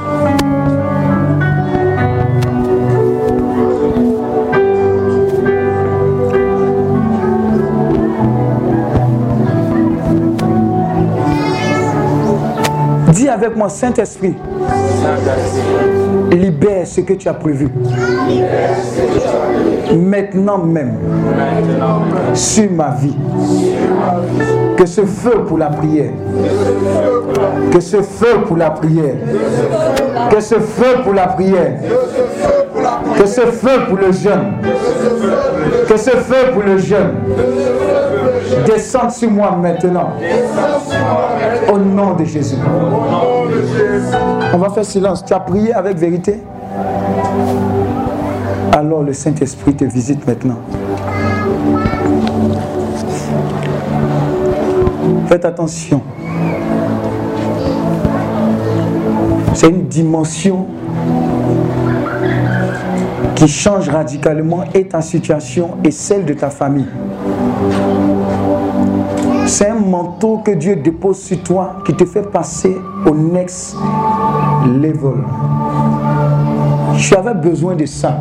Dis 13.12 13.28
avec 13.28 13.56
moi, 13.56 13.68
Saint-Esprit, 13.68 14.34
libère 16.32 16.86
ce 16.86 17.00
que 17.00 17.14
tu 17.14 17.28
as 17.28 17.34
prévu. 17.34 17.68
Maintenant 19.94 20.58
même, 20.58 20.94
sur 22.34 22.70
ma 22.70 22.94
vie. 23.00 23.16
Que 24.76 24.86
ce 24.86 25.02
feu 25.02 25.44
pour 25.46 25.58
la 25.58 25.68
prière. 25.68 26.10
Que 27.72 27.80
ce 27.80 28.02
feu 28.02 28.40
pour 28.46 28.56
la 28.56 28.70
prière. 28.70 29.14
Que 30.30 30.40
ce 30.40 30.56
feu 30.56 31.02
pour 31.02 31.14
la 31.14 31.28
prière. 31.28 31.78
Que 33.18 33.26
ce 33.26 33.40
feu 33.40 33.86
pour 33.88 33.98
le 33.98 34.12
jeûne. 34.12 34.52
Que 35.88 35.96
ce 35.96 36.10
feu 36.10 36.52
pour 36.52 36.62
le 36.62 36.78
jeûne. 36.78 37.14
Descende 38.64 39.10
sur 39.10 39.30
moi 39.30 39.50
maintenant. 39.50 40.12
Au 41.72 41.78
nom 41.78 42.14
de 42.14 42.24
Jésus. 42.24 42.56
On 44.54 44.58
va 44.58 44.70
faire 44.70 44.84
silence. 44.84 45.24
Tu 45.24 45.34
as 45.34 45.40
prié 45.40 45.74
avec 45.74 45.96
vérité? 45.98 46.40
Alors 48.72 49.02
le 49.02 49.12
Saint-Esprit 49.12 49.74
te 49.74 49.84
visite 49.84 50.26
maintenant. 50.26 50.58
Faites 55.28 55.44
attention. 55.44 56.00
C'est 59.54 59.68
une 59.68 59.86
dimension 59.86 60.66
qui 63.34 63.48
change 63.48 63.88
radicalement 63.88 64.64
et 64.74 64.86
ta 64.86 65.00
situation 65.00 65.70
et 65.82 65.90
celle 65.90 66.24
de 66.24 66.34
ta 66.34 66.50
famille. 66.50 66.86
Manteau 69.97 70.43
que 70.44 70.51
Dieu 70.51 70.77
dépose 70.77 71.16
sur 71.23 71.43
toi 71.43 71.77
qui 71.86 71.94
te 71.94 72.05
fait 72.05 72.31
passer 72.31 72.77
au 73.06 73.14
next 73.14 73.74
level. 74.66 75.24
Tu 76.98 77.14
avais 77.14 77.32
besoin 77.32 77.74
de 77.74 77.86
ça. 77.86 78.18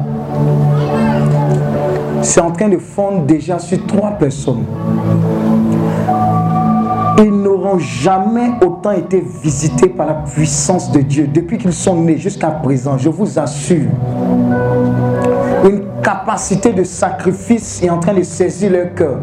C'est 2.21 2.39
en 2.39 2.51
train 2.51 2.69
de 2.69 2.77
fondre 2.77 3.23
déjà 3.23 3.59
sur 3.59 3.85
trois 3.87 4.11
personnes. 4.11 4.63
Ils 7.17 7.29
n'auront 7.29 7.77
jamais 7.77 8.51
autant 8.65 8.91
été 8.91 9.21
visités 9.43 9.89
par 9.89 10.05
la 10.05 10.13
puissance 10.13 10.89
de 10.93 11.01
Dieu 11.01 11.27
depuis 11.27 11.57
qu'ils 11.57 11.73
sont 11.73 11.97
nés 11.97 12.17
jusqu'à 12.17 12.51
présent. 12.51 12.97
Je 12.97 13.09
vous 13.09 13.37
assure. 13.37 13.89
Une 15.65 15.81
capacité 16.01 16.71
de 16.71 16.85
sacrifice 16.85 17.83
est 17.83 17.89
en 17.89 17.99
train 17.99 18.13
de 18.13 18.23
saisir 18.23 18.71
leur 18.71 18.93
cœur. 18.93 19.17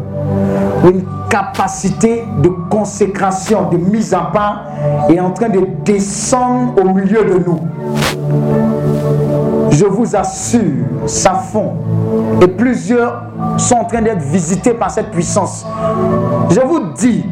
Une 0.83 1.01
capacité 1.33 2.25
de 2.43 2.49
consécration, 2.69 3.67
de 3.71 3.77
mise 3.77 4.13
à 4.13 4.29
part 4.31 4.65
est 5.09 5.19
en 5.19 5.31
train 5.31 5.49
de 5.49 5.61
descendre 5.83 6.79
au 6.79 6.93
milieu 6.93 7.23
de 7.23 7.43
nous. 7.43 7.59
Je 9.71 9.85
vous 9.85 10.15
assure, 10.15 10.85
ça 11.07 11.31
fond. 11.31 11.73
Et 12.39 12.47
plusieurs 12.47 13.23
sont 13.57 13.77
en 13.77 13.85
train 13.85 14.03
d'être 14.03 14.21
visités 14.21 14.75
par 14.75 14.91
cette 14.91 15.09
puissance. 15.09 15.65
Je 16.51 16.59
vous 16.59 16.81
dis 16.95 17.25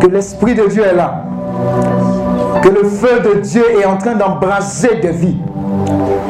que 0.00 0.06
l'Esprit 0.06 0.54
de 0.54 0.66
Dieu 0.66 0.82
est 0.86 0.94
là. 0.94 1.24
Que 2.62 2.70
le 2.70 2.84
feu 2.84 3.20
de 3.20 3.40
Dieu 3.40 3.64
est 3.82 3.84
en 3.84 3.98
train 3.98 4.14
d'embraser 4.14 4.98
des 5.02 5.10
vies. 5.10 5.36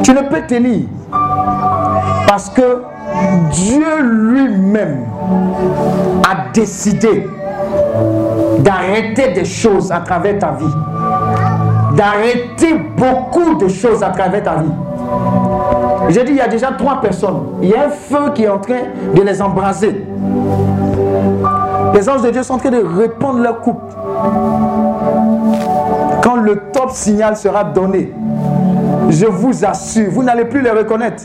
Tu 0.03 0.13
ne 0.13 0.23
peux 0.23 0.45
tenir. 0.45 0.87
Parce 2.27 2.51
que 2.51 2.83
Dieu 3.51 4.03
lui-même 4.03 5.05
a 6.29 6.53
décidé 6.53 7.29
d'arrêter 8.59 9.33
des 9.33 9.45
choses 9.45 9.93
à 9.93 10.01
travers 10.01 10.39
ta 10.39 10.53
vie. 10.53 10.75
D'arrêter 11.97 12.75
beaucoup 12.97 13.55
de 13.55 13.69
choses 13.69 14.03
à 14.03 14.09
travers 14.09 14.43
ta 14.43 14.57
vie. 14.57 14.73
J'ai 16.09 16.25
dit, 16.25 16.33
il 16.33 16.39
y 16.39 16.41
a 16.41 16.49
déjà 16.49 16.73
trois 16.73 17.01
personnes. 17.01 17.45
Il 17.63 17.69
y 17.69 17.75
a 17.75 17.87
un 17.87 17.91
feu 17.91 18.33
qui 18.35 18.45
est 18.45 18.49
en 18.49 18.59
train 18.59 18.83
de 19.15 19.23
les 19.23 19.41
embraser. 19.41 20.05
Les 21.95 22.09
anges 22.09 22.23
de 22.23 22.31
Dieu 22.31 22.43
sont 22.43 22.55
en 22.55 22.59
train 22.59 22.71
de 22.71 22.83
répandre 22.85 23.39
leur 23.39 23.61
coupe. 23.61 23.83
Quand 26.23 26.37
le 26.37 26.57
top 26.73 26.91
signal 26.91 27.37
sera 27.37 27.63
donné, 27.65 28.13
je 29.11 29.27
vous 29.27 29.65
assure, 29.65 30.11
vous 30.11 30.23
n'allez 30.23 30.47
plus 30.47 30.63
les 30.63 30.71
reconnaître. 30.71 31.25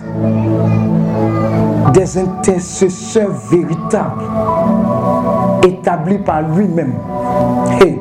Des 1.94 2.18
intercesseurs 2.18 3.32
véritables, 3.50 4.24
établis 5.64 6.20
par 6.20 6.42
lui-même. 6.44 6.94
Hey, 7.82 8.00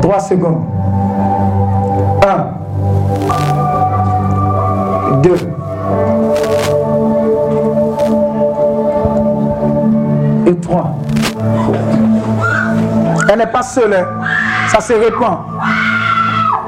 trois 0.00 0.20
secondes. 0.20 0.62
Un. 2.26 2.46
Deux. 5.22 5.36
Et 10.46 10.54
trois. 10.56 10.90
Elle 13.30 13.38
n'est 13.38 13.46
pas 13.46 13.62
seule. 13.62 13.94
hein. 13.94 14.06
Ça 14.68 14.80
se 14.80 14.92
répand. 14.92 15.38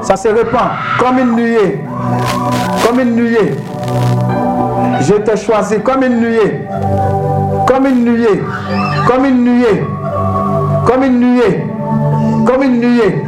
Ça 0.01 0.15
se 0.17 0.27
répand 0.27 0.69
comme 0.99 1.19
une 1.19 1.35
nuée. 1.35 1.83
Comme 2.85 2.99
une 2.99 3.15
nuée. 3.15 3.55
Je 5.05 5.15
t'ai 5.15 5.35
choisi 5.35 5.79
comme 5.81 6.03
une 6.03 6.19
nuée. 6.21 6.65
Comme 7.67 7.85
une 7.85 8.05
nuée. 8.05 8.43
Comme 9.07 9.25
une 9.25 9.43
nuée. 9.43 9.83
Comme 10.85 11.03
une 11.03 11.19
nuée. 11.19 11.65
Comme 12.45 12.63
une 12.63 12.79
nuée. 12.79 13.23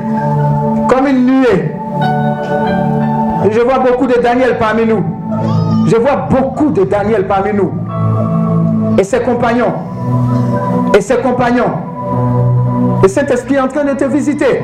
Comme 0.88 1.08
une 1.08 1.26
nuée. 1.26 1.72
Je 3.52 3.60
vois 3.60 3.80
beaucoup 3.80 4.08
de 4.08 4.22
Daniel 4.22 4.58
parmi 4.58 4.86
nous. 4.86 5.04
Je 5.88 5.98
vois 5.98 6.28
beaucoup 6.30 6.72
de 6.72 6.86
Daniel 6.86 7.28
parmi 7.28 7.54
nous. 7.54 7.74
Et 8.98 9.04
ses 9.04 9.20
compagnons. 9.20 9.74
Et 10.96 11.02
ses 11.02 11.18
compagnons. 11.18 11.74
Et 13.04 13.08
cet 13.10 13.30
esprit 13.32 13.56
est 13.56 13.60
en 13.60 13.68
train 13.68 13.84
de 13.84 13.94
te 13.94 14.06
visiter. 14.06 14.64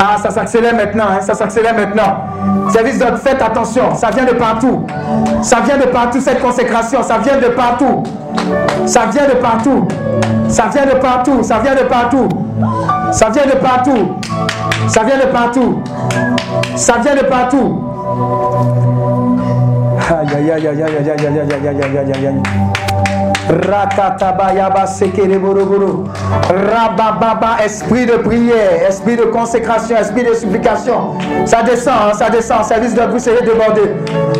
Ah, 0.00 0.16
ça 0.20 0.30
s'accélère 0.30 0.74
maintenant, 0.74 1.04
hein, 1.10 1.20
ça 1.20 1.34
s'accélère 1.34 1.74
maintenant. 1.74 2.27
Service 2.70 2.98
d'ordre, 2.98 3.18
faites 3.18 3.40
attention, 3.40 3.94
ça 3.94 4.10
vient 4.10 4.24
de 4.24 4.34
partout. 4.34 4.86
Ça 5.42 5.60
vient 5.60 5.78
de 5.78 5.86
partout, 5.86 6.20
cette 6.20 6.40
consécration, 6.40 7.02
ça 7.02 7.18
vient 7.18 7.38
de 7.38 7.48
partout. 7.54 8.02
Ça 8.86 9.06
vient 9.06 9.26
de 9.26 9.34
partout. 9.40 9.86
Ça 10.48 10.64
vient 10.72 10.86
de 10.86 10.98
partout, 10.98 11.42
ça 11.42 11.58
vient 11.58 11.74
de 11.74 11.84
partout. 11.88 12.28
Ça 13.12 13.30
vient 13.30 13.46
de 13.46 13.56
partout. 13.58 14.18
Ça 14.88 15.02
vient 15.02 15.18
de 15.18 15.32
partout. 15.32 15.82
Ça 16.76 16.94
vient 17.02 17.14
de 17.14 17.24
partout. 17.28 17.84
Aïe 20.10 20.50
aïe 20.50 20.50
aïe 20.50 20.66
aïe 20.66 20.82
aïe 20.82 20.82
aïe 20.82 21.26
aïe 21.26 21.38
aïe 21.38 21.68
aïe 21.68 21.98
aïe 21.98 22.12
aïe 22.12 22.26
aïe. 22.26 22.87
Rakatabayaba 23.48 24.86
sekere 24.86 25.38
boroboro. 25.38 26.04
Rabababa, 26.48 27.64
esprit 27.64 28.06
de 28.06 28.18
prière, 28.18 28.86
esprit 28.88 29.16
de 29.16 29.24
consécration, 29.24 29.96
esprit 29.96 30.24
de 30.24 30.34
supplication. 30.34 31.14
Ça 31.46 31.62
descend, 31.62 32.14
ça 32.14 32.28
descend. 32.30 32.64
Service 32.64 32.94
de 32.94 33.00
vous 33.02 33.18
serez 33.18 33.42
débordé. 33.42 33.82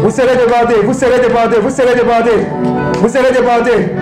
Vous 0.03 0.11
serez 0.11 0.37
débordé, 0.37 0.75
vous 0.85 0.93
serez 0.93 1.21
débordé, 1.21 1.57
vous 1.61 1.71
serez 1.71 1.95
débordé. 1.95 2.47
Vous 3.01 3.09
serez 3.09 3.33
débordé. 3.33 3.95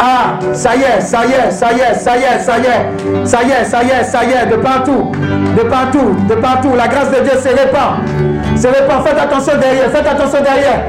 Ah, 0.00 0.38
ça 0.52 0.76
y 0.76 0.80
est, 0.80 1.00
ça 1.00 1.24
y 1.24 1.32
est, 1.32 1.50
ça 1.50 1.72
y 1.72 1.80
est, 1.80 1.94
ça 1.94 2.16
y 2.16 2.20
est, 2.22 2.38
ça 2.38 2.58
y 2.58 2.62
est, 2.62 3.26
ça 3.26 3.42
y 3.42 3.50
est, 3.50 3.64
ça 3.64 3.82
y 3.82 3.90
est, 3.90 4.04
ça 4.04 4.24
y 4.24 4.32
est, 4.32 4.46
de 4.50 4.56
partout, 4.56 5.12
de 5.56 5.62
partout, 5.62 6.16
de 6.28 6.34
partout. 6.34 6.70
La 6.76 6.88
grâce 6.88 7.10
de 7.10 7.22
Dieu 7.22 7.32
se 7.38 7.48
répand. 7.48 8.04
Se 8.56 8.68
répand. 8.68 9.06
Faites 9.06 9.18
attention 9.18 9.52
derrière, 9.58 9.90
faites 9.90 10.06
attention 10.06 10.38
derrière. 10.42 10.82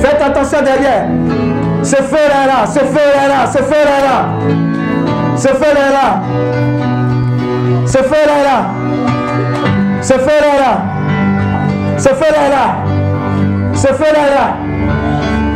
Faites 0.00 0.22
attention 0.22 0.58
derrière. 0.62 1.06
Seferera, 1.90 2.66
Seferera, 2.66 3.46
Seferera. 3.48 4.18
Seferera. 5.36 6.22
Seferera. 7.84 8.56
Seferera. 10.00 10.72
Seferera. 13.74 14.24
là. 14.30 14.56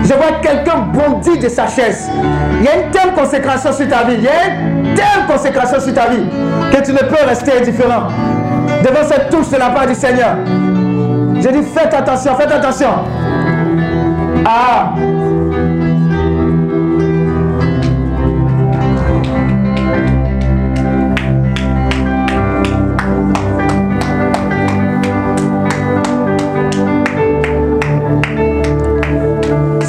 Je 0.02 0.08
vois 0.14 0.40
quelqu'un 0.42 0.78
bondir 0.92 1.38
de 1.40 1.48
sa 1.48 1.68
chaise. 1.68 2.10
Il 2.58 2.64
y 2.64 2.68
a 2.68 2.84
une 2.84 2.90
telle 2.90 3.12
consécration 3.14 3.72
sur 3.72 3.86
ta 3.88 4.02
vie. 4.02 4.16
Il 4.18 4.24
y 4.24 4.28
a 4.28 4.56
une 4.56 4.94
telle 4.96 5.26
consécration 5.28 5.78
sur 5.78 5.94
ta 5.94 6.08
vie 6.08 6.24
que 6.72 6.84
tu 6.84 6.92
ne 6.92 6.98
peux 6.98 7.24
rester 7.28 7.58
indifférent 7.60 8.08
devant 8.82 9.06
cette 9.08 9.30
touche 9.30 9.50
de 9.50 9.56
la 9.56 9.70
part 9.70 9.86
du 9.86 9.94
Seigneur. 9.94 10.34
Je 11.40 11.48
dis 11.48 11.62
faites 11.62 11.94
attention, 11.94 12.34
faites 12.34 12.50
attention. 12.50 12.88
Ah, 14.44 14.94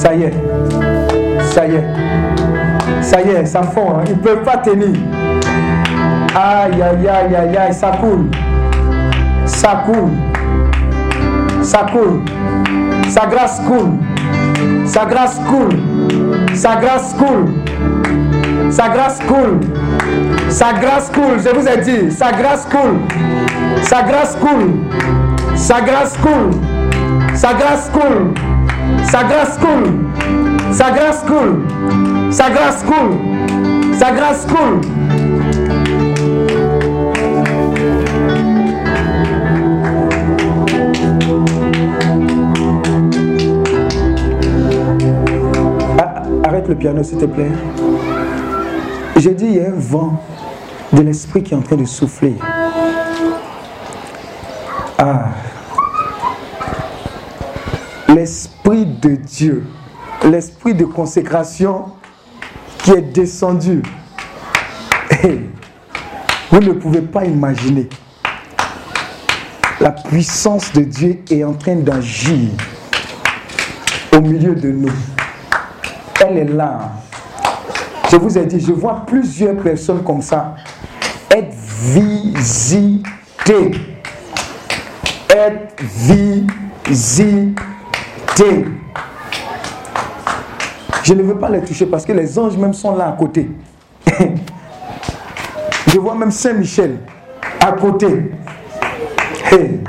Ça 0.05 0.13
y 0.13 0.21
est. 0.21 0.33
Ça 1.41 1.65
y 1.65 1.75
est. 1.77 1.83
Ça 3.01 3.21
y 3.23 3.29
est, 3.29 3.45
ça 3.45 3.63
fond. 3.63 3.97
hein. 3.97 4.03
Ils 4.05 4.11
ne 4.11 4.21
peuvent 4.21 4.43
pas 4.43 4.57
tenir. 4.57 4.89
Aïe, 6.35 6.79
aïe, 6.79 7.07
aïe, 7.07 7.35
aïe, 7.35 7.57
aïe, 7.57 7.73
ça 7.73 7.89
coule. 7.99 8.27
Ça 9.47 9.83
coule. 9.83 10.11
Ça 11.63 11.87
coule. 11.91 12.21
Sa 13.09 13.25
grâce 13.25 13.59
coule. 13.61 13.93
Sa 14.85 15.05
grâce 15.05 15.39
coule. 15.49 15.79
Sa 16.53 16.75
grâce 16.75 17.15
coule. 17.15 17.47
Sa 18.69 18.89
grâce 18.89 19.19
coule. 19.27 19.59
Sa 20.49 20.73
grâce 20.73 21.09
coule. 21.09 21.39
Je 21.43 21.49
vous 21.49 21.67
ai 21.67 21.77
dit, 21.81 22.11
sa 22.11 22.31
grâce 22.31 22.67
coule. 22.67 22.99
Sa 23.81 24.03
grâce 24.03 24.35
coule. 24.35 24.71
Sa 25.55 25.81
grâce 25.81 26.15
coule. 26.17 26.51
Sa 27.33 27.53
grâce 27.55 27.89
coule. 27.89 28.33
Sa 29.15 29.23
grâce 29.23 29.57
coule. 29.57 30.73
Sa 30.73 30.91
grâce 30.91 31.23
coule. 31.23 31.63
Sa 32.31 32.49
grâce 32.49 32.83
coule. 32.83 33.93
Sa 33.97 34.11
grâce 34.11 34.45
coule. 34.45 34.81
Ah, 45.97 46.23
Arrête 46.43 46.67
le 46.67 46.75
piano, 46.75 47.01
s'il 47.01 47.17
te 47.17 47.23
plaît. 47.23 47.51
J'ai 49.15 49.33
dit, 49.33 49.45
il 49.45 49.61
un 49.61 49.75
vent 49.77 50.21
de 50.91 51.01
l'esprit 51.03 51.41
qui 51.41 51.53
est 51.53 51.57
en 51.57 51.61
train 51.61 51.77
de 51.77 51.85
souffler. 51.85 52.35
Ah. 54.97 55.29
L'esprit 58.09 58.54
de 59.01 59.15
Dieu, 59.15 59.65
l'esprit 60.23 60.73
de 60.73 60.85
consécration 60.85 61.85
qui 62.79 62.91
est 62.91 63.01
descendu. 63.01 63.81
Vous 66.51 66.59
ne 66.59 66.73
pouvez 66.73 67.01
pas 67.01 67.25
imaginer. 67.25 67.89
La 69.79 69.91
puissance 69.91 70.71
de 70.73 70.81
Dieu 70.81 71.23
est 71.29 71.43
en 71.43 71.53
train 71.53 71.75
d'agir 71.75 72.49
au 74.15 74.21
milieu 74.21 74.55
de 74.55 74.71
nous. 74.71 74.93
Elle 76.21 76.37
est 76.37 76.45
là. 76.45 76.91
Je 78.09 78.15
vous 78.15 78.37
ai 78.37 78.45
dit, 78.45 78.59
je 78.59 78.71
vois 78.71 79.03
plusieurs 79.05 79.57
personnes 79.57 80.03
comme 80.03 80.21
ça 80.21 80.55
être 81.35 81.53
visitées. 81.93 83.71
Être 85.29 85.83
visitées. 86.87 87.55
Je 91.05 91.13
ne 91.13 91.21
veux 91.21 91.37
pas 91.37 91.49
les 91.49 91.61
toucher 91.61 91.85
parce 91.85 92.03
que 92.03 92.13
les 92.13 92.39
anges 92.39 92.57
même 92.57 92.73
sont 92.73 92.95
là 92.95 93.09
à 93.09 93.11
côté. 93.11 93.47
Je 95.87 95.99
vois 95.99 96.15
même 96.15 96.31
Saint-Michel 96.31 96.97
à 97.59 97.73
côté. 97.73 98.31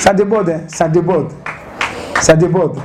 Ça 0.00 0.12
déborde, 0.12 0.50
hein? 0.50 0.60
ça 0.68 0.88
déborde. 0.88 1.32
Ça 2.20 2.34
déborde. 2.34 2.78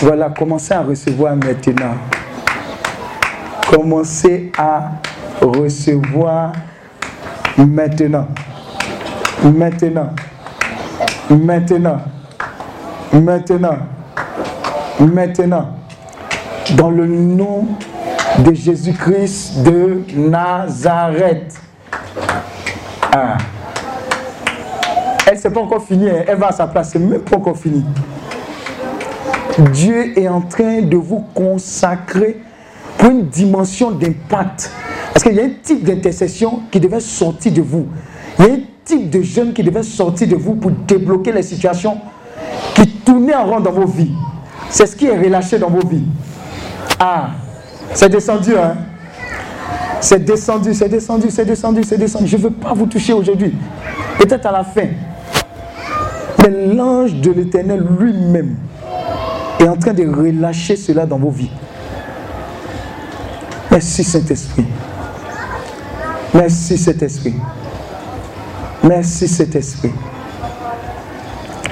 Voilà, 0.00 0.30
commencez 0.30 0.72
à 0.72 0.82
recevoir 0.82 1.34
maintenant. 1.36 1.96
Commencez 3.70 4.50
à 4.56 4.92
recevoir 5.40 6.52
maintenant. 7.56 8.28
Maintenant. 9.44 10.10
Maintenant. 11.30 11.98
Maintenant. 13.12 13.76
Maintenant. 15.00 15.68
Dans 16.76 16.90
le 16.90 17.06
nom 17.06 17.66
de 18.38 18.54
Jésus-Christ 18.54 19.62
de 19.62 20.02
Nazareth. 20.16 21.60
Ah. 23.12 23.36
Elle, 25.30 25.38
c'est 25.38 25.50
pas 25.50 25.60
encore 25.60 25.84
fini. 25.84 26.08
hein. 26.08 26.24
Elle 26.26 26.38
va 26.38 26.48
à 26.48 26.52
sa 26.52 26.66
place. 26.66 26.90
C'est 26.90 26.98
même 26.98 27.20
pas 27.20 27.36
encore 27.36 27.56
fini. 27.56 27.84
Dieu 29.72 30.18
est 30.18 30.28
en 30.28 30.40
train 30.40 30.80
de 30.82 30.96
vous 30.96 31.24
consacrer 31.34 32.38
pour 32.98 33.10
une 33.10 33.28
dimension 33.28 33.92
d'impact. 33.92 34.70
Parce 35.14 35.24
qu'il 35.24 35.34
y 35.34 35.40
a 35.40 35.44
un 35.44 35.50
type 35.62 35.84
d'intercession 35.84 36.60
qui 36.70 36.80
devait 36.80 37.00
sortir 37.00 37.52
de 37.52 37.62
vous. 37.62 37.86
Il 38.38 38.44
y 38.44 38.48
a 38.48 38.52
un 38.54 38.58
type 38.84 39.08
de 39.08 39.22
jeûne 39.22 39.52
qui 39.52 39.62
devait 39.62 39.82
sortir 39.82 40.28
de 40.28 40.36
vous 40.36 40.54
pour 40.54 40.70
débloquer 40.70 41.32
les 41.32 41.42
situations 41.42 41.98
qui 42.74 42.88
tournaient 42.88 43.34
en 43.34 43.46
rond 43.46 43.60
dans 43.60 43.72
vos 43.72 43.86
vies. 43.86 44.12
C'est 44.68 44.86
ce 44.86 44.94
qui 44.96 45.06
est 45.06 45.16
relâché 45.16 45.58
dans 45.58 45.70
vos 45.70 45.86
vies. 45.86 46.04
Ah, 46.98 47.30
c'est 47.94 48.08
descendu, 48.08 48.56
hein? 48.56 48.74
C'est 50.00 50.24
descendu, 50.24 50.74
c'est 50.74 50.88
descendu, 50.88 51.30
c'est 51.30 51.44
descendu, 51.44 51.82
c'est 51.82 51.98
descendu. 51.98 52.26
Je 52.26 52.36
ne 52.36 52.42
veux 52.42 52.50
pas 52.50 52.72
vous 52.72 52.86
toucher 52.86 53.12
aujourd'hui. 53.12 53.54
Peut-être 54.18 54.46
à 54.46 54.52
la 54.52 54.64
fin. 54.64 54.86
Mais 56.40 56.74
l'ange 56.74 57.14
de 57.14 57.32
l'éternel 57.32 57.84
lui-même 57.98 58.56
est 59.58 59.68
en 59.68 59.76
train 59.76 59.92
de 59.92 60.06
relâcher 60.06 60.76
cela 60.76 61.04
dans 61.04 61.18
vos 61.18 61.30
vies. 61.30 61.50
Merci 63.78 64.02
Saint-Esprit. 64.02 64.64
Merci 66.34 66.76
Saint-Esprit. 66.76 67.34
Merci 68.82 69.28
Saint-Esprit. 69.28 69.92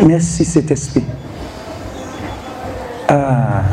Merci 0.06 0.44
Saint-Esprit. 0.44 1.02
Ah. 3.08 3.64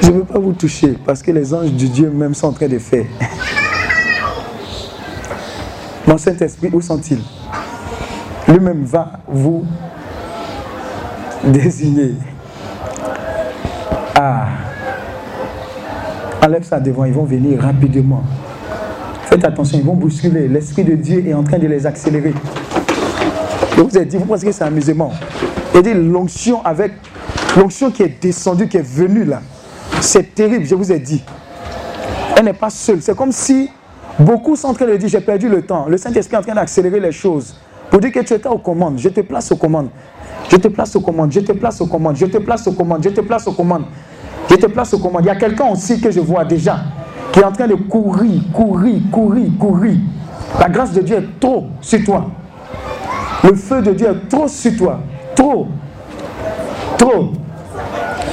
Je 0.00 0.06
ne 0.08 0.12
veux 0.12 0.24
pas 0.24 0.38
vous 0.38 0.54
toucher 0.54 0.96
parce 1.04 1.22
que 1.22 1.32
les 1.32 1.52
anges 1.52 1.72
de 1.72 1.86
Dieu 1.86 2.08
même 2.08 2.32
sont 2.32 2.46
en 2.46 2.52
train 2.52 2.68
de 2.68 2.78
faire. 2.78 3.04
Mon 6.06 6.16
Saint-Esprit, 6.16 6.70
où 6.72 6.80
sont-ils? 6.80 7.20
Lui-même 8.48 8.84
va 8.86 9.20
vous 9.28 9.66
désigner. 11.50 12.14
Ah. 14.14 14.48
Ça 16.62 16.78
devant, 16.78 17.04
ils 17.04 17.12
vont 17.12 17.24
venir 17.24 17.60
rapidement. 17.60 18.22
Faites 19.24 19.44
attention, 19.44 19.78
ils 19.78 19.84
vont 19.84 19.94
bousculer. 19.94 20.46
L'Esprit 20.46 20.84
de 20.84 20.94
Dieu 20.94 21.26
est 21.26 21.34
en 21.34 21.42
train 21.42 21.58
de 21.58 21.66
les 21.66 21.84
accélérer. 21.86 22.32
Je 23.76 23.82
vous 23.82 23.98
ai 23.98 24.04
dit, 24.04 24.16
vous 24.16 24.24
pensez 24.24 24.46
que 24.46 24.52
c'est 24.52 24.64
amusement. 24.64 25.12
Et 25.74 25.82
dit 25.82 25.94
l'onction 25.94 26.64
avec 26.64 26.92
l'onction 27.56 27.90
qui 27.90 28.02
est 28.02 28.22
descendue, 28.22 28.68
qui 28.68 28.76
est 28.76 28.86
venue 28.86 29.24
là. 29.24 29.40
C'est 30.00 30.34
terrible, 30.34 30.64
je 30.64 30.74
vous 30.74 30.92
ai 30.92 30.98
dit. 30.98 31.22
Elle 32.36 32.44
n'est 32.44 32.52
pas 32.52 32.70
seule. 32.70 33.02
C'est 33.02 33.16
comme 33.16 33.32
si 33.32 33.70
beaucoup 34.18 34.54
sont 34.54 34.68
en 34.68 34.74
train 34.74 34.86
de 34.86 34.96
dire 34.96 35.08
j'ai 35.08 35.20
perdu 35.20 35.48
le 35.48 35.62
temps. 35.62 35.86
Le 35.88 35.96
Saint-Esprit 35.96 36.36
est 36.36 36.38
en 36.38 36.42
train 36.42 36.54
d'accélérer 36.54 37.00
les 37.00 37.12
choses. 37.12 37.56
Pour 37.94 38.00
dire 38.00 38.10
que 38.10 38.18
tu 38.18 38.34
étais 38.34 38.48
aux 38.48 38.58
commandes. 38.58 38.98
Je 38.98 39.08
te 39.08 39.20
place 39.20 39.52
aux 39.52 39.56
commandes. 39.56 39.88
Je 40.50 40.56
te 40.56 40.66
place 40.66 40.96
aux 40.96 41.00
commandes. 41.00 41.30
Je 41.30 41.38
te 41.38 41.52
place 41.52 41.80
aux 41.80 41.86
commandes. 41.86 42.16
Je 42.16 42.26
te 42.26 42.38
place 42.38 42.66
aux 42.66 42.72
commandes. 42.72 43.04
Je 43.04 43.08
te 43.10 43.20
place 43.20 43.46
aux 43.46 43.52
commandes. 43.52 43.84
Je 44.50 44.56
te 44.56 44.66
place 44.66 44.94
aux 44.94 44.98
commandes. 44.98 45.22
Il 45.22 45.28
y 45.28 45.30
a 45.30 45.36
quelqu'un 45.36 45.66
aussi 45.66 46.00
que 46.00 46.10
je 46.10 46.18
vois 46.18 46.44
déjà 46.44 46.76
qui 47.32 47.38
est 47.38 47.44
en 47.44 47.52
train 47.52 47.68
de 47.68 47.76
courir, 47.76 48.42
courir, 48.52 49.00
courir, 49.12 49.46
courir. 49.60 49.94
La 50.58 50.68
grâce 50.68 50.90
de 50.90 51.02
Dieu 51.02 51.18
est 51.18 51.38
trop 51.38 51.68
sur 51.80 52.02
toi. 52.02 52.26
Le 53.44 53.54
feu 53.54 53.80
de 53.80 53.92
Dieu 53.92 54.08
est 54.08 54.28
trop 54.28 54.48
sur 54.48 54.76
toi. 54.76 54.98
Trop. 55.36 55.68
Trop. 56.98 57.30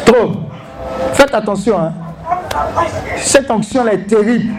Trop. 0.07 0.31
Faites 1.13 1.35
attention. 1.35 1.79
Hein. 1.79 1.93
Cette 3.17 3.51
onction 3.51 3.87
elle 3.87 3.99
est 3.99 4.07
terrible. 4.07 4.55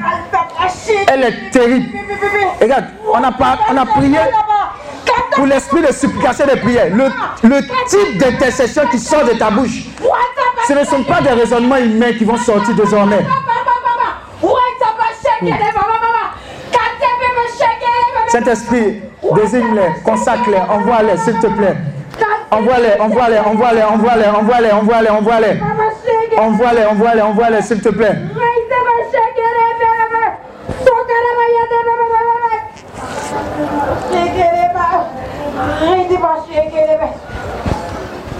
Elle 1.13 1.25
est 1.25 1.51
terrible. 1.51 1.87
Regarde, 2.61 2.85
on 3.13 3.21
a, 3.21 3.33
pas, 3.33 3.59
on 3.69 3.77
a 3.77 3.85
prié 3.85 4.19
pour 5.35 5.47
l'esprit 5.47 5.83
de 5.83 5.93
supplication 5.93 6.47
de 6.47 6.59
prière. 6.61 6.89
Le, 6.95 7.05
le 7.49 7.61
type 7.89 8.19
d'intercession 8.19 8.83
qui 8.91 8.99
sort 8.99 9.25
de 9.25 9.39
ta 9.39 9.51
bouche, 9.51 9.85
ce 10.69 10.73
ne 10.73 10.85
sont 10.85 11.03
pas 11.05 11.21
des 11.21 11.31
raisonnements 11.31 11.77
humains 11.77 12.13
qui 12.13 12.25
vont 12.25 12.37
sortir 12.37 12.75
désormais. 12.75 13.25
Saint-Esprit, 18.29 19.03
désigne-les, 19.35 20.03
consacre-les, 20.05 20.57
envoie-les, 20.59 21.17
s'il 21.19 21.39
te 21.39 21.47
plaît. 21.49 21.77
Envoie-les, 22.51 23.01
envoie-les, 23.01 23.39
envoie-les, 23.39 23.83
envoie-les, 23.83 24.27
envoie-les, 24.29 24.71
envoie-les, 24.71 25.09
envoie-les. 25.11 25.61
Envoie-les, 26.39 26.85
envoie-les, 26.85 27.21
envoie-les, 27.23 27.63
s'il 27.63 27.81
te 27.81 27.89
plaît. 27.91 28.17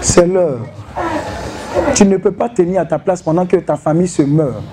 C'est 0.01 0.27
l'heure. 0.27 0.59
Tu 1.95 2.05
ne 2.05 2.17
peux 2.17 2.31
pas 2.31 2.49
tenir 2.49 2.81
à 2.81 2.85
ta 2.85 2.99
place 2.99 3.21
pendant 3.21 3.45
que 3.45 3.57
ta 3.57 3.75
famille 3.75 4.07
se 4.07 4.21
meurt. 4.21 4.63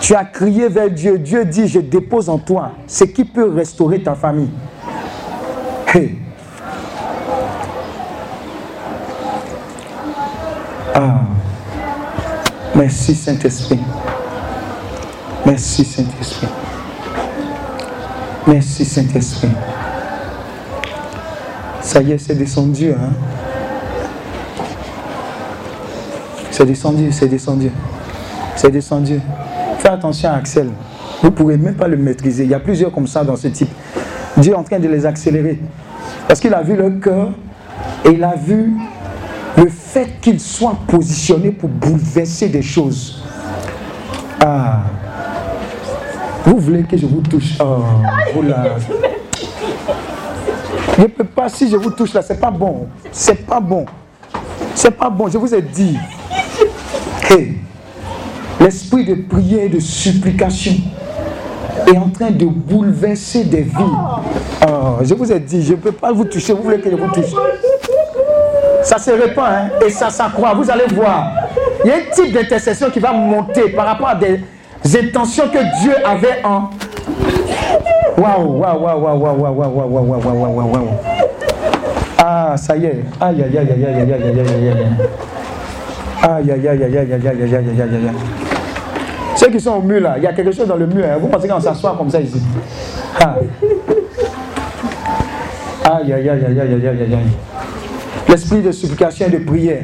Tu 0.00 0.14
as 0.14 0.24
crié 0.24 0.68
vers 0.68 0.90
Dieu. 0.90 1.18
Dieu 1.18 1.44
dit, 1.44 1.68
je 1.68 1.78
dépose 1.78 2.28
en 2.28 2.38
toi 2.38 2.72
ce 2.86 3.04
qui 3.04 3.24
peut 3.24 3.50
restaurer 3.54 4.02
ta 4.02 4.14
famille. 4.14 4.50
Hey. 5.94 6.18
Ah. 10.94 11.20
Merci 12.74 13.14
Saint-Esprit. 13.14 13.80
Merci 15.44 15.84
Saint-Esprit. 15.84 16.48
Merci 18.46 18.84
Saint-Esprit. 18.84 19.50
Ça 21.82 22.00
y 22.00 22.12
est, 22.12 22.18
c'est 22.18 22.34
descendu. 22.34 22.92
Hein? 22.92 23.12
C'est 26.50 26.66
descendu, 26.66 27.10
c'est 27.12 27.28
descendu. 27.28 27.70
C'est 28.56 28.70
descendu. 28.70 29.20
Fais 29.78 29.88
attention 29.88 30.30
à 30.30 30.34
Axel. 30.34 30.68
Vous 31.20 31.28
ne 31.28 31.32
pourrez 31.32 31.56
même 31.56 31.74
pas 31.74 31.88
le 31.88 31.96
maîtriser. 31.96 32.44
Il 32.44 32.50
y 32.50 32.54
a 32.54 32.60
plusieurs 32.60 32.92
comme 32.92 33.06
ça 33.06 33.24
dans 33.24 33.36
ce 33.36 33.48
type. 33.48 33.70
Dieu 34.36 34.52
est 34.52 34.56
en 34.56 34.62
train 34.62 34.78
de 34.78 34.88
les 34.88 35.04
accélérer. 35.04 35.58
Parce 36.28 36.40
qu'il 36.40 36.54
a 36.54 36.62
vu 36.62 36.76
leur 36.76 36.98
cœur 37.00 37.30
et 38.04 38.10
il 38.10 38.22
a 38.22 38.34
vu 38.34 38.72
le 39.56 39.68
fait 39.68 40.20
qu'il 40.20 40.40
soit 40.40 40.76
positionné 40.86 41.50
pour 41.50 41.68
bouleverser 41.68 42.48
des 42.48 42.62
choses. 42.62 43.22
Ah. 44.40 44.82
Vous 46.44 46.58
voulez 46.58 46.82
que 46.84 46.96
je 46.96 47.06
vous 47.06 47.20
touche? 47.20 47.58
Oh, 47.60 47.84
vous. 48.34 48.42
Je 51.02 51.08
ne 51.08 51.10
peux 51.10 51.24
pas, 51.24 51.48
si 51.48 51.68
je 51.68 51.76
vous 51.76 51.90
touche 51.90 52.14
là, 52.14 52.22
c'est 52.22 52.38
pas 52.38 52.52
bon. 52.52 52.86
C'est 53.10 53.44
pas 53.44 53.58
bon. 53.58 53.86
C'est 54.72 54.92
pas 54.92 55.10
bon, 55.10 55.26
je 55.28 55.36
vous 55.36 55.52
ai 55.52 55.60
dit. 55.60 55.98
Hey, 57.28 57.56
l'esprit 58.60 59.04
de 59.04 59.16
prière 59.16 59.64
et 59.64 59.68
de 59.68 59.80
supplication 59.80 60.74
est 61.88 61.98
en 61.98 62.08
train 62.08 62.30
de 62.30 62.44
bouleverser 62.44 63.42
des 63.42 63.62
vies. 63.62 63.96
Oh, 64.64 64.98
je 65.02 65.12
vous 65.14 65.32
ai 65.32 65.40
dit, 65.40 65.64
je 65.64 65.72
ne 65.72 65.78
peux 65.78 65.90
pas 65.90 66.12
vous 66.12 66.24
toucher. 66.24 66.52
Vous 66.52 66.62
voulez 66.62 66.78
que 66.78 66.88
je 66.88 66.94
vous 66.94 67.08
touche? 67.08 67.34
Ça 68.84 68.98
se 68.98 69.10
répand 69.10 69.44
hein, 69.44 69.70
et 69.84 69.90
ça 69.90 70.08
s'accroît. 70.08 70.54
Vous 70.54 70.70
allez 70.70 70.86
voir. 70.86 71.32
Il 71.84 71.88
y 71.88 71.90
a 71.90 71.96
un 71.96 72.12
type 72.14 72.32
d'intercession 72.32 72.90
qui 72.90 73.00
va 73.00 73.12
monter 73.12 73.70
par 73.70 73.86
rapport 73.86 74.10
à 74.10 74.14
des 74.14 74.38
intentions 74.96 75.48
que 75.48 75.80
Dieu 75.80 75.94
avait 76.06 76.44
en. 76.44 76.70
Waouh, 78.16 78.58
waouh, 78.58 78.78
waouh, 78.78 79.00
waouh, 79.00 79.18
waouh, 79.18 79.36
waouh, 79.36 79.54
waouh, 79.54 79.88
waouh, 79.88 80.06
waouh, 80.06 80.34
waouh, 80.34 80.54
waouh, 80.56 80.72
waouh. 80.72 80.88
Ah, 82.18 82.54
ça 82.56 82.76
y 82.76 82.86
est. 82.86 83.04
Aïe, 83.20 83.42
aïe, 83.42 83.58
aïe, 83.58 83.72
aïe, 83.72 83.84
aïe, 83.84 83.94
aïe, 83.94 84.12
aïe, 84.12 84.22
aïe, 84.22 84.40
aïe, 84.40 84.68
aïe. 84.68 84.86
Aïe, 86.22 86.50
aïe, 86.52 86.68
aïe, 86.68 86.84
aïe, 86.84 86.96
aïe, 86.96 87.12
aïe, 87.12 87.26
aïe, 87.26 87.54
aïe, 87.54 87.80
aïe, 87.80 87.80
aïe. 87.80 88.14
Ceux 89.34 89.48
qui 89.48 89.58
sont 89.58 89.72
au 89.72 89.82
mur 89.82 90.00
là, 90.00 90.14
il 90.18 90.22
y 90.22 90.26
a 90.26 90.32
quelque 90.32 90.52
chose 90.52 90.68
dans 90.68 90.76
le 90.76 90.86
mur. 90.86 91.04
Hein. 91.04 91.16
Vous 91.20 91.26
pensez 91.26 91.48
qu'on 91.48 91.58
s'assoit 91.58 91.96
comme 91.96 92.10
ça 92.10 92.20
ici 92.20 92.40
ah. 93.18 93.36
Aïe, 95.84 96.12
aïe, 96.12 96.28
aïe, 96.28 96.44
aïe, 96.46 96.60
aïe, 96.60 96.74
aïe, 96.74 96.86
aïe, 96.86 97.14
aïe. 97.14 97.18
L'esprit 98.28 98.62
de 98.62 98.70
supplication 98.70 99.26
et 99.26 99.30
de 99.30 99.38
prière 99.38 99.82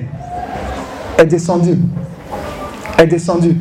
est 1.18 1.26
descendu. 1.26 1.76
Est 2.98 3.06
descendu. 3.06 3.56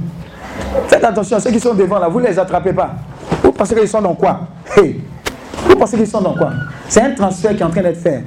Faites 0.87 1.03
attention, 1.03 1.39
ceux 1.39 1.51
qui 1.51 1.59
sont 1.59 1.73
devant 1.73 1.99
là, 1.99 2.07
vous 2.09 2.19
ne 2.19 2.27
les 2.27 2.37
attrapez 2.37 2.73
pas. 2.73 2.91
Vous 3.41 3.51
pensez 3.51 3.73
qu'ils 3.73 3.87
sont 3.87 4.01
dans 4.01 4.13
quoi 4.13 4.41
hey. 4.75 5.01
Vous 5.65 5.75
pensez 5.75 5.97
qu'ils 5.97 6.07
sont 6.07 6.21
dans 6.21 6.33
quoi? 6.33 6.51
C'est 6.87 7.01
un 7.01 7.11
transfert 7.11 7.55
qui 7.55 7.61
est 7.61 7.65
en 7.65 7.69
train 7.69 7.81
d'être 7.81 8.01
fait. 8.01 8.23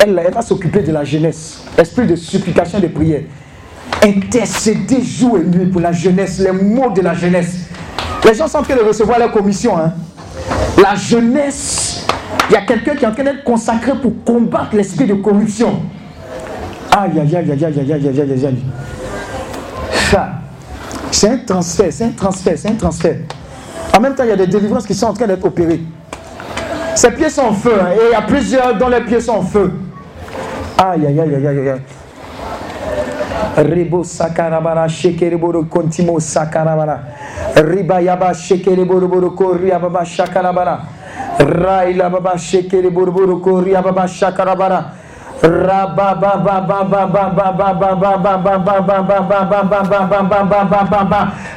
Elle, 0.00 0.14
va 0.32 0.42
s'occuper 0.42 0.82
de 0.82 0.92
la 0.92 1.04
jeunesse. 1.04 1.62
Esprit 1.78 2.06
de 2.06 2.16
supplication 2.16 2.78
de 2.78 2.88
prière. 2.88 3.22
Intercéder 4.02 5.00
jour 5.02 5.38
et 5.38 5.44
nuit 5.44 5.66
pour 5.66 5.80
la 5.80 5.92
jeunesse, 5.92 6.38
les 6.38 6.52
mots 6.52 6.90
de 6.90 7.00
la 7.00 7.14
jeunesse. 7.14 7.68
Les 8.24 8.34
gens 8.34 8.48
sont 8.48 8.58
en 8.58 8.62
train 8.62 8.76
de 8.76 8.82
recevoir 8.82 9.18
leur 9.18 9.32
commission. 9.32 9.78
Hein. 9.78 9.92
La 10.80 10.94
jeunesse, 10.94 12.06
il 12.50 12.52
y 12.52 12.56
a 12.56 12.62
quelqu'un 12.62 12.94
qui 12.94 13.04
est 13.04 13.08
en 13.08 13.12
train 13.12 13.24
d'être 13.24 13.44
consacré 13.44 13.92
pour 14.00 14.12
combattre 14.24 14.74
l'esprit 14.76 15.06
de 15.06 15.14
corruption. 15.14 15.80
Aïe, 16.90 17.12
aïe, 17.18 17.36
aïe, 17.36 17.50
aïe, 17.50 17.64
aïe, 17.64 17.80
aïe, 17.80 17.92
aïe, 17.92 18.08
aïe, 18.08 18.20
aïe, 18.20 18.46
aïe. 18.46 18.62
Ça, 20.10 20.32
c'est 21.10 21.28
un 21.28 21.38
transfert, 21.38 21.92
c'est 21.92 22.04
un 22.04 22.10
transfert, 22.10 22.54
c'est 22.56 22.68
un 22.68 22.74
transfert. 22.74 23.16
En 23.96 24.00
même 24.00 24.14
temps, 24.14 24.24
il 24.24 24.30
y 24.30 24.32
a 24.32 24.36
des 24.36 24.46
délivrances 24.46 24.86
qui 24.86 24.94
sont 24.94 25.06
en 25.06 25.12
train 25.14 25.26
d'être 25.26 25.44
opérées. 25.44 25.80
Ses 26.94 27.10
pieds 27.10 27.28
sont 27.28 27.42
en 27.42 27.52
feu, 27.52 27.72
hein, 27.80 27.88
et 27.94 27.98
il 28.10 28.12
y 28.12 28.14
a 28.14 28.22
plusieurs 28.22 28.76
dont 28.76 28.88
les 28.88 29.00
pieds 29.00 29.20
sont 29.20 29.32
en 29.32 29.42
feu. 29.42 29.72
Aïe, 30.78 31.06
aïe, 31.06 31.20
aïe, 31.20 31.34
aïe, 31.34 31.46
aïe, 31.46 31.68
aïe. 31.70 31.80
Ribo 33.56 34.02
sakarabara 34.02 34.88
shekereboro 34.88 35.64
kontimo 35.64 36.18
sakarabara. 36.18 37.00
Riba 37.56 38.00
yaba 38.00 38.34
shekereboro 38.34 39.06
boro 39.06 39.30
kori 39.30 39.70
ababa 39.70 40.04
shakarabara. 40.04 40.80
Raila 41.38 42.10
baba 42.10 42.36
shekereboro 42.36 43.12
boro 43.12 43.38
kori 43.38 43.76
ababa 43.76 44.06
shakarabara. 44.08 44.92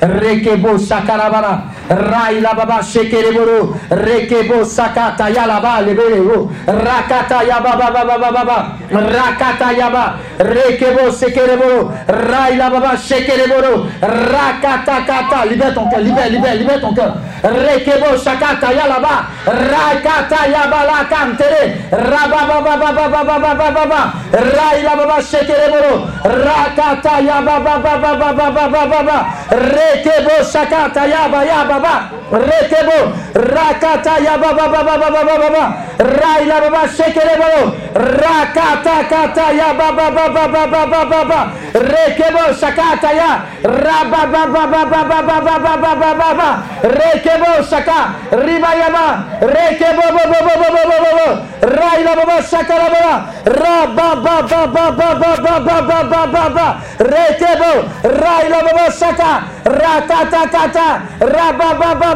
Rekebo 0.01 0.77
sakarabara. 0.77 1.61
Raila 1.89 2.53
baba. 2.53 2.79
Rekebo 3.89 4.65
sakata 4.65 5.29
yalaba. 5.29 5.79
Rakata 6.67 7.43
yaba 7.47 7.75
baba 7.77 8.03
baba 8.05 8.31
baba. 8.31 8.57
Rakata 8.91 9.71
yaba. 9.77 10.15
Baba. 12.69 12.93
Rakata 14.01 14.95
kata. 15.07 15.45
Libère 15.49 15.73
ton 15.73 15.89
cœur. 15.89 15.99
Libère, 16.01 16.55
libère, 16.55 16.81
ton 16.81 16.93
cœur. 16.93 17.15
Yalaba. 18.77 19.15
Rakata 19.47 20.47
yaba 20.49 20.79
la 20.85 21.05
kantere. 21.09 21.63
Rababa 21.91 22.61
baba 22.61 22.91
baba 22.91 23.23
baba 23.23 23.55
baba. 23.55 23.76
baba, 23.77 24.01
raila 24.33 24.97
baba 24.97 25.21
şekere 25.21 25.67
boro, 25.71 26.07
rakata 26.45 27.19
ya 27.19 27.41
baba 27.45 27.83
baba 27.83 28.19
baba 28.19 28.55
baba 28.55 28.91
baba, 28.91 29.25
rekebo 29.51 30.43
şakata 30.53 31.05
ya 31.05 31.31
baba 31.31 31.43
ya 31.43 31.69
baba. 31.69 31.93
Rekebo. 32.31 32.99
Rakata 33.33 34.19
yaba 34.19 34.53
baba 34.53 34.83
baba 34.83 35.09
baba 35.11 35.35
baba. 35.39 35.63
Raila 35.97 36.61
baba 36.61 36.81
shekereboro. 36.87 37.73
Rakata 37.95 39.07
kata 39.09 39.51
yaba 39.53 39.91
baba 39.95 40.29
baba 40.29 40.67
baba 40.67 41.05
baba. 41.05 41.39
Rekebo 41.73 42.53
sakata 42.53 43.11
ya. 43.13 43.31
Raba 43.63 44.27
baba 44.27 44.67
baba 44.67 44.95
baba 44.99 45.39
baba 45.39 45.77
baba 45.77 46.13
baba. 46.15 46.49
Rekebo 46.83 47.63
saka. 47.63 48.15
Riba 48.31 48.71
yaba. 48.75 49.07
Rekebo 49.41 50.05
baba 50.11 50.39
baba 50.43 50.69
baba 50.73 50.97
baba. 50.99 51.27
Raila 51.61 52.11
baba 52.15 52.37
sakara 52.43 52.89
baba. 52.91 53.15
Raba 53.45 54.09
baba 54.21 54.67
baba 54.67 55.15
baba 55.15 55.59
baba 55.63 56.03
baba 56.03 56.21
baba. 56.27 56.67
Rekebo. 56.99 57.71
Raila 58.03 58.59
baba 58.67 58.91
saka. 58.91 59.31
Ratata 59.63 60.43
kata. 60.51 60.89
Raba 61.19 61.69
baba 61.79 62.15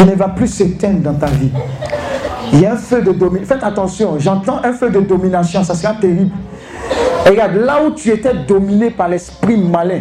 qui 0.00 0.06
ne 0.06 0.14
va 0.14 0.28
plus 0.28 0.46
s'éteindre 0.46 1.00
dans 1.00 1.14
ta 1.14 1.26
vie. 1.26 1.50
Il 2.54 2.60
y 2.60 2.66
a 2.66 2.72
un 2.72 2.76
feu 2.76 3.02
de 3.02 3.12
domination. 3.12 3.54
Faites 3.54 3.62
attention, 3.62 4.18
j'entends 4.18 4.60
un 4.64 4.72
feu 4.72 4.88
de 4.88 5.00
domination, 5.00 5.62
ça 5.62 5.74
sera 5.74 5.92
terrible. 5.92 6.30
Et 7.26 7.28
regarde, 7.28 7.56
là 7.56 7.84
où 7.84 7.90
tu 7.90 8.08
étais 8.08 8.32
dominé 8.48 8.90
par 8.90 9.08
l'esprit 9.08 9.58
malin, 9.58 10.00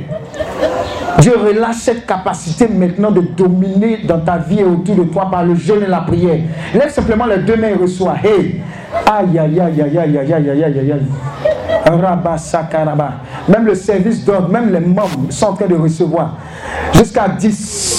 Dieu 1.20 1.34
relâche 1.36 1.76
cette 1.76 2.06
capacité 2.06 2.70
maintenant 2.70 3.12
de 3.12 3.20
dominer 3.20 4.00
dans 4.08 4.22
ta 4.22 4.38
vie 4.38 4.62
et 4.62 4.64
autour 4.64 4.96
de 4.96 5.04
toi 5.04 5.30
par 5.30 5.44
le 5.44 5.56
jeûne 5.56 5.84
et 5.84 5.88
la 5.88 6.00
prière. 6.00 6.40
Lève 6.74 6.90
simplement 6.90 7.26
les 7.26 7.40
deux 7.40 7.58
mains 7.58 7.68
et 7.68 7.74
reçois. 7.74 8.16
Hey! 8.24 8.62
Aïe, 9.06 9.38
aïe, 9.38 9.60
aïe, 9.60 9.82
aïe, 9.82 9.98
aïe, 9.98 10.18
aïe, 10.18 10.34
aïe, 10.34 10.50
aïe, 10.50 10.64
aïe, 10.64 10.92
aïe. 10.94 11.02
Rabba, 11.86 12.38
sakaraba. 12.38 13.12
Même 13.50 13.66
le 13.66 13.76
service 13.76 14.24
d'ordre, 14.24 14.48
même 14.48 14.72
les 14.72 14.80
membres 14.80 15.30
sont 15.30 15.48
en 15.48 15.54
train 15.54 15.68
de 15.68 15.76
recevoir. 15.76 16.38
Jusqu'à 16.94 17.28
10. 17.28 17.99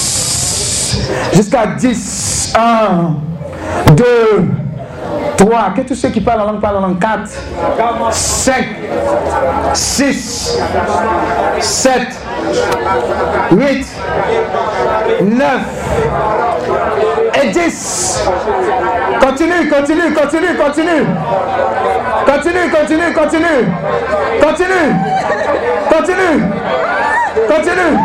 Jusqu'à 1.33 1.67
10. 1.67 2.53
1, 2.57 3.15
2, 3.95 4.05
3. 5.37 5.71
Que 5.77 5.81
tous 5.83 5.95
ceux 5.95 6.09
qui 6.09 6.21
parlent 6.21 6.41
en 6.43 6.47
langue 6.47 6.61
parlent 6.61 6.79
en 6.79 6.81
langue. 6.81 6.99
4, 6.99 7.31
5, 8.11 8.65
6, 9.75 10.59
7, 11.61 12.01
8, 13.53 13.87
9 15.23 15.47
et 17.43 17.49
10. 17.49 18.25
Continue, 19.21 19.69
continue, 19.69 20.15
continue, 20.15 20.57
continue. 20.57 21.07
Continue, 22.27 22.71
continue, 22.71 23.13
continue. 23.15 23.67
Continue. 24.41 24.95
Continue. 25.91 26.41
Continue. 27.49 27.99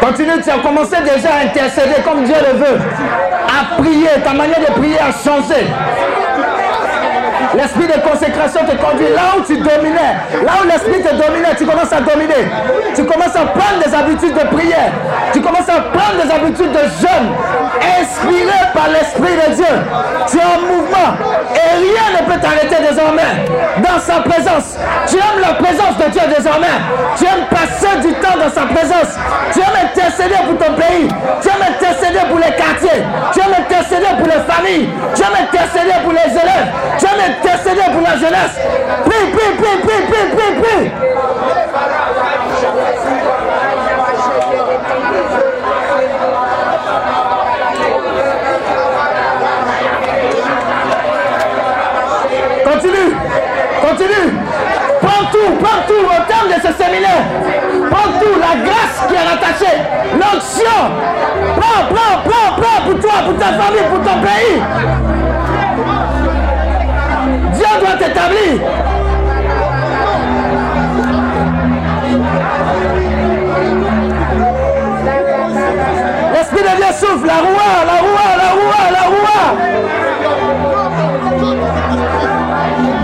Continue, 0.00 0.42
tu 0.42 0.50
as 0.50 0.58
commencé 0.58 0.96
déjà 1.02 1.34
à 1.34 1.44
intercéder 1.44 2.02
comme 2.04 2.24
Dieu 2.24 2.34
le 2.34 2.58
veut. 2.58 2.78
À 3.48 3.76
prier, 3.76 4.08
ta 4.22 4.32
manière 4.34 4.60
de 4.60 4.72
prier 4.72 4.98
a 4.98 5.10
changé. 5.10 5.66
L'esprit 7.56 7.86
de 7.86 8.00
consécration 8.00 8.60
te 8.66 8.74
conduit 8.76 9.08
là 9.14 9.38
où 9.38 9.42
tu 9.42 9.56
dominais. 9.56 10.18
Là 10.44 10.52
où 10.62 10.66
l'esprit 10.66 11.02
te 11.02 11.14
dominait, 11.14 11.54
tu 11.56 11.64
commences 11.66 11.92
à 11.92 12.00
dominer. 12.00 12.50
Tu 12.94 13.04
commences 13.04 13.36
à 13.36 13.46
prendre 13.46 13.78
des 13.84 13.94
habitudes 13.94 14.34
de 14.34 14.46
prière. 14.54 14.92
Tu 15.32 15.40
commences 15.40 15.68
à 15.68 15.80
prendre 15.94 16.22
des 16.22 16.30
habitudes 16.30 16.72
de 16.72 16.84
jeûne. 16.98 17.28
Inspiré 18.00 18.58
par 18.74 18.88
l'esprit 18.88 19.36
de 19.36 19.54
Dieu. 19.54 19.74
Tu 20.28 20.38
es 20.38 20.42
en 20.42 20.60
mouvement. 20.66 21.10
Et 21.54 21.76
rien 21.78 22.20
ne 22.20 22.32
peut 22.32 22.40
t'arrêter 22.40 22.82
désormais 22.82 23.46
dans 23.78 23.98
sa 24.00 24.20
présence. 24.20 24.76
Tu 25.06 25.16
aimes 25.16 25.40
la 25.40 25.54
présence 25.54 25.96
de 25.98 26.10
Dieu 26.10 26.22
désormais. 26.36 26.78
Tu 27.16 27.24
aimes 27.24 27.46
passer 27.50 27.98
du 28.02 28.12
temps 28.14 28.36
dans 28.38 28.50
sa 28.50 28.66
présence. 28.66 29.14
Tu 29.52 29.60
aimes 29.60 29.78
intercéder 29.84 30.40
pour 30.46 30.58
ton 30.58 30.74
pays. 30.74 31.08
Tu 31.40 31.48
aimes 31.48 31.66
intercéder 31.70 32.20
pour 32.28 32.38
les 32.38 32.54
quartiers. 32.54 33.02
Tu 33.32 33.40
aimes 33.40 33.56
intercéder 33.58 34.10
pour 34.18 34.26
les 34.26 34.42
familles. 34.42 34.88
Tu 35.14 35.22
aimes 35.22 35.38
intercéder 35.38 35.96
pour 36.02 36.12
les 36.12 36.30
élèves. 36.30 36.68
Tu 36.98 37.06
aimes 37.06 37.34
intercéder 37.44 37.92
pour 37.92 38.00
la 38.00 38.16
jeunesse. 38.16 38.58
Prie, 39.04 39.30
prie, 39.30 39.56
prie, 39.56 39.78
prie, 39.80 40.02
prie, 40.06 40.36
prie, 40.36 40.62
prie. 40.62 40.90
Continue, 52.64 53.16
continue. 53.82 54.32
Prends 55.02 55.26
tout, 55.30 55.50
prends 55.62 55.82
tout 55.86 56.04
au 56.04 56.26
terme 56.26 56.48
de 56.48 56.66
ce 56.66 56.82
séminaire. 56.82 57.24
Prends 57.90 58.18
tout, 58.18 58.38
la 58.40 58.64
grâce 58.64 59.06
qui 59.06 59.14
est 59.14 59.18
rattachée, 59.18 59.78
l'onction. 60.14 60.80
Prends, 61.56 61.94
prends, 61.94 62.16
prends, 62.24 62.62
prends 62.62 62.90
pour 62.90 63.00
toi, 63.00 63.12
pour 63.26 63.36
ta 63.38 63.52
famille, 63.52 63.82
pour 63.90 64.02
ton 64.02 64.20
pays. 64.20 65.13
Doit 67.80 67.96
t'établir. 67.98 68.60
L'Esprit 76.32 76.62
de 76.62 76.76
Dieu 76.76 76.90
souffle, 76.98 77.26
la 77.26 77.34
roue, 77.34 77.56
la 77.86 77.98
roue, 78.00 78.36
la 78.38 78.50
roue, 78.52 78.70
la 78.92 79.04
roue. 79.08 79.24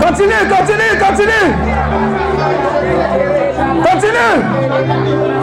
Continue, 0.01 0.43
continue, 0.49 0.93
continue. 0.99 1.47
Continue. 3.83 5.40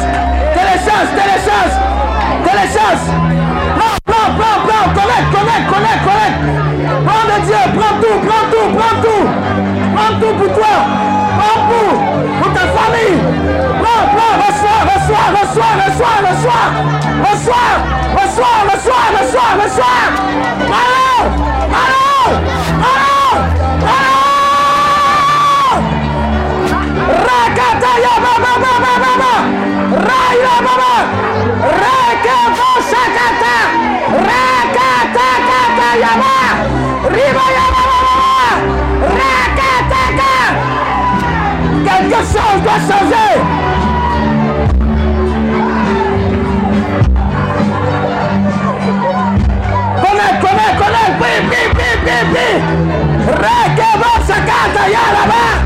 Télécharge, 0.00 0.48
télécharge, 0.54 1.08
télécharge, 1.16 1.74
télécharge. 2.44 3.04
Prends, 3.76 3.98
prends, 4.06 4.30
prends, 4.38 4.58
prends, 4.66 4.88
connecte, 4.96 5.28
connecte, 5.34 5.66
connecte, 5.72 6.02
connecte. 6.08 6.42
Prends 7.06 7.26
de 7.28 7.36
Dieu, 7.46 7.62
prends 7.76 7.96
tout, 8.00 8.18
prends 8.26 8.46
tout, 8.52 8.68
prends 8.78 8.96
tout. 9.02 9.24
Prends 9.94 10.14
tout 10.20 10.34
pour 10.38 10.50
toi. 10.56 10.74
Prends 11.38 11.60
tout 11.68 11.92
pour 12.40 12.52
ta 12.52 12.64
famille. 12.76 13.20
Prends, 13.82 14.04
prends, 14.14 14.34
reçois, 14.42 14.80
reçois, 14.90 15.26
reçois, 15.38 15.72
reçois, 15.82 16.16
reçois. 16.26 16.66
Reçois, 17.24 17.72
reçois, 18.16 18.58
reçois, 18.70 19.06
reçois, 19.18 19.50
reçois. 19.62 20.00
Allons, 20.60 21.01
va 42.72 42.78
changer 42.88 43.34
Come, 50.02 50.28
come, 50.40 50.66
come, 50.80 51.04
bim, 51.20 51.42
bim, 51.50 51.70
bim, 51.78 51.98
bim, 52.04 52.26
bim. 52.34 52.60
Rekebosakata, 53.42 54.84
Yaraba. 54.94 55.61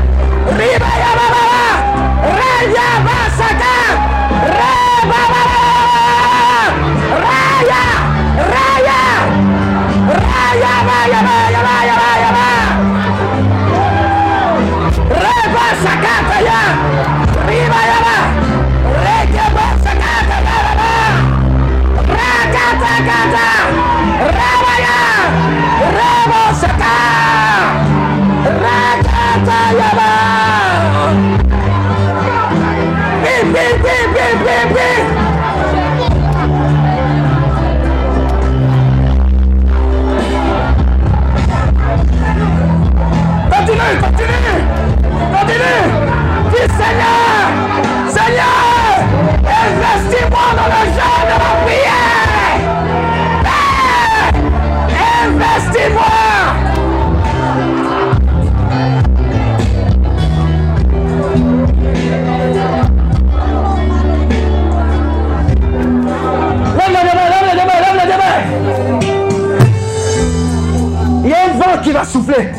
Va 71.91 72.03
souffler. 72.03 72.51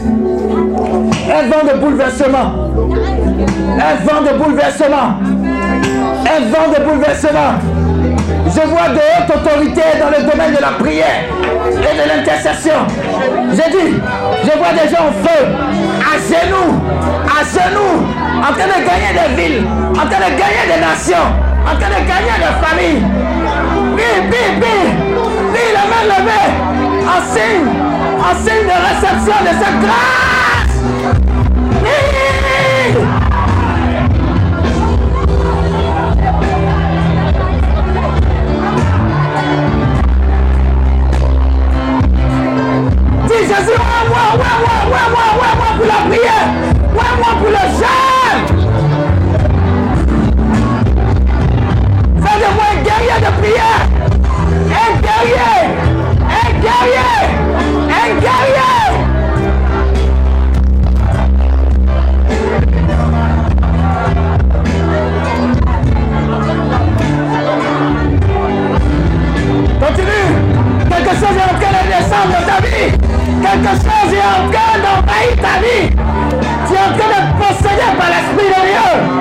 Un 1.29 1.43
vent 1.49 1.73
de 1.73 1.79
bouleversement. 1.79 2.71
Un 3.79 3.95
vent 4.05 4.23
de 4.23 4.39
bouleversement. 4.39 5.21
Un 6.25 6.41
vent 6.51 6.69
de 6.77 6.85
bouleversement. 6.85 7.53
Je 8.47 8.67
vois 8.67 8.89
de 8.89 8.97
hautes 8.99 9.37
autorités 9.37 9.99
dans 10.01 10.11
le 10.11 10.31
domaine 10.31 10.55
de 10.55 10.61
la 10.61 10.73
prière 10.79 11.25
et 11.69 11.95
de 11.97 12.09
l'intercession. 12.09 12.87
J'ai 13.51 13.71
dit, 13.71 13.95
je 14.45 14.59
vois 14.59 14.73
des 14.73 14.89
gens 14.89 15.05
au 15.09 15.13
feu, 15.27 15.41
à 16.01 16.17
genoux, 16.17 16.73
à 17.27 17.45
genoux, 17.45 17.97
en 18.39 18.53
train 18.53 18.67
de 18.67 18.81
gagner 18.87 19.13
des 19.13 19.43
villes, 19.43 19.67
en 19.93 20.07
train 20.07 20.07
de 20.07 20.31
gagner 20.39 20.65
des 20.75 20.81
nations, 20.81 21.29
en 21.65 21.75
train 21.79 21.91
de 21.91 22.01
gagner 22.07 22.37
des 22.39 22.55
familles. 22.67 23.03
Prie, 25.51 25.73
la 25.75 25.85
main 25.91 26.05
levée, 26.05 26.49
en 27.05 27.21
signe 28.35 28.67
de 28.67 28.79
réception 28.89 29.39
de 29.43 29.49
cette 29.49 29.81
grâce. 29.81 30.77
Dis 43.27 43.43
Jésus, 43.43 43.77
ouais, 43.79 44.05
moi, 44.09 44.25
ouais, 44.35 44.57
ouais, 44.65 44.85
ouais, 44.93 45.09
ouais, 45.15 45.33
ouais, 45.41 45.53
moi 45.57 45.71
pour 45.77 45.87
la 45.87 46.01
prière, 46.09 46.49
ouais, 46.95 47.13
moi 47.19 47.31
pour 47.39 47.51
le 47.51 47.65
jeûne. 47.79 48.45
Fais 52.23 52.39
de 52.39 52.49
moi 52.55 52.67
un 52.73 52.83
guerrier 52.83 53.19
de 53.21 53.31
prière, 53.41 53.83
un 54.69 54.91
guerrier, 55.01 55.61
un 56.29 56.51
guerrier. 56.61 57.38
Continue. 69.81 70.29
Quelque 70.89 71.11
chose 71.11 71.37
est 71.37 71.45
en 71.45 71.59
train 71.59 71.73
de 71.73 71.89
descendre 71.89 72.33
dans 72.33 72.47
ta 72.47 72.61
vie. 72.61 72.91
Quelque 73.43 73.73
chose 73.77 74.13
est 74.13 74.25
en 74.25 74.51
train 74.51 74.75
d'envahir 74.79 75.35
ta 75.37 75.55
vie. 75.61 75.91
Tu 76.67 76.75
es 76.75 76.79
en 76.79 76.93
train 76.97 77.11
de 77.15 77.29
posséder 77.39 77.91
par 77.99 78.09
l'Esprit 78.09 78.49
de 78.49 78.61
Dieu. 78.67 79.18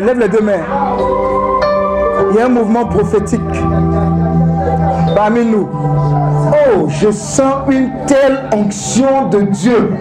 Lève 0.00 0.18
les 0.18 0.28
deux 0.28 0.40
mains. 0.40 0.64
Il 2.30 2.36
y 2.36 2.40
a 2.40 2.46
un 2.46 2.48
mouvement 2.48 2.86
prophétique 2.86 3.40
parmi 5.14 5.44
nous. 5.44 5.68
Oh, 5.72 6.86
je 6.88 7.10
sens 7.10 7.54
une 7.70 7.90
telle 8.06 8.44
onction 8.54 9.28
de 9.28 9.40
Dieu 9.42 9.94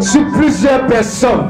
sur 0.00 0.22
plusieurs 0.36 0.86
personnes. 0.86 1.48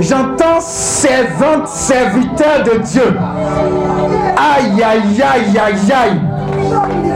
J'entends 0.00 0.60
servantes, 0.60 1.68
serviteurs 1.68 2.62
de 2.64 2.78
Dieu. 2.78 3.16
Aïe, 4.36 4.82
aïe, 4.82 5.22
aïe, 5.22 5.58
aïe, 5.58 5.92
aïe. 5.92 6.20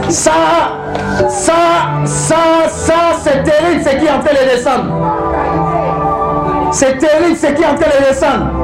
Ça, 0.09 0.31
ça, 1.27 1.53
ça, 2.05 2.35
ça, 2.67 2.93
c'est 3.21 3.43
terrible 3.43 3.83
ce 3.83 3.89
qui 3.97 4.05
est 4.05 4.11
en 4.11 4.19
train 4.19 4.33
de 4.33 4.49
descendre. 4.55 4.83
C'est 6.71 6.97
terrible 6.97 7.35
ce 7.35 7.47
qui 7.47 7.61
est 7.61 7.65
en 7.65 7.75
train 7.75 7.99
de 7.99 8.07
descendre. 8.09 8.54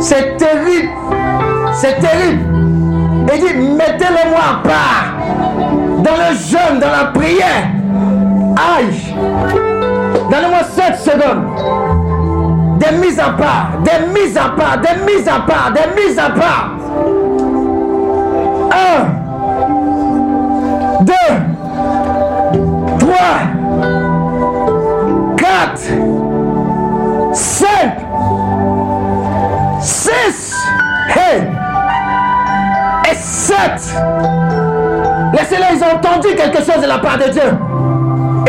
C'est 0.00 0.36
terrible. 0.38 0.88
C'est 1.74 1.98
terrible. 2.00 2.42
Il 3.32 3.40
dit, 3.40 3.54
mettez-le 3.54 4.30
moi 4.30 4.40
à 4.50 4.62
part. 4.66 5.14
Dans 6.02 6.16
le 6.16 6.34
jeûne, 6.34 6.80
dans 6.80 6.90
la 6.90 7.04
prière. 7.12 7.68
Aïe. 8.56 9.14
Donnez-moi 10.30 10.64
7 10.74 10.96
secondes. 10.96 12.78
Des 12.78 12.96
mises 12.96 13.18
à 13.20 13.30
part. 13.30 13.72
Des 13.84 14.00
mises 14.18 14.36
à 14.36 14.48
part. 14.56 14.78
Des 14.78 14.96
mises 15.12 15.28
à 15.28 15.40
part. 15.40 15.72
Des 15.72 16.02
mises 16.02 16.18
à 16.18 16.30
part. 16.30 16.70
1. 20.98 21.04
2. 21.04 21.14
Et 33.60 33.78
7. 33.78 33.94
Laissez-les, 35.32 35.76
ils 35.76 35.82
ont 35.84 35.96
entendu 35.96 36.34
quelque 36.34 36.58
chose 36.58 36.82
de 36.82 36.88
la 36.88 36.98
part 36.98 37.18
de 37.18 37.30
Dieu. 37.30 37.42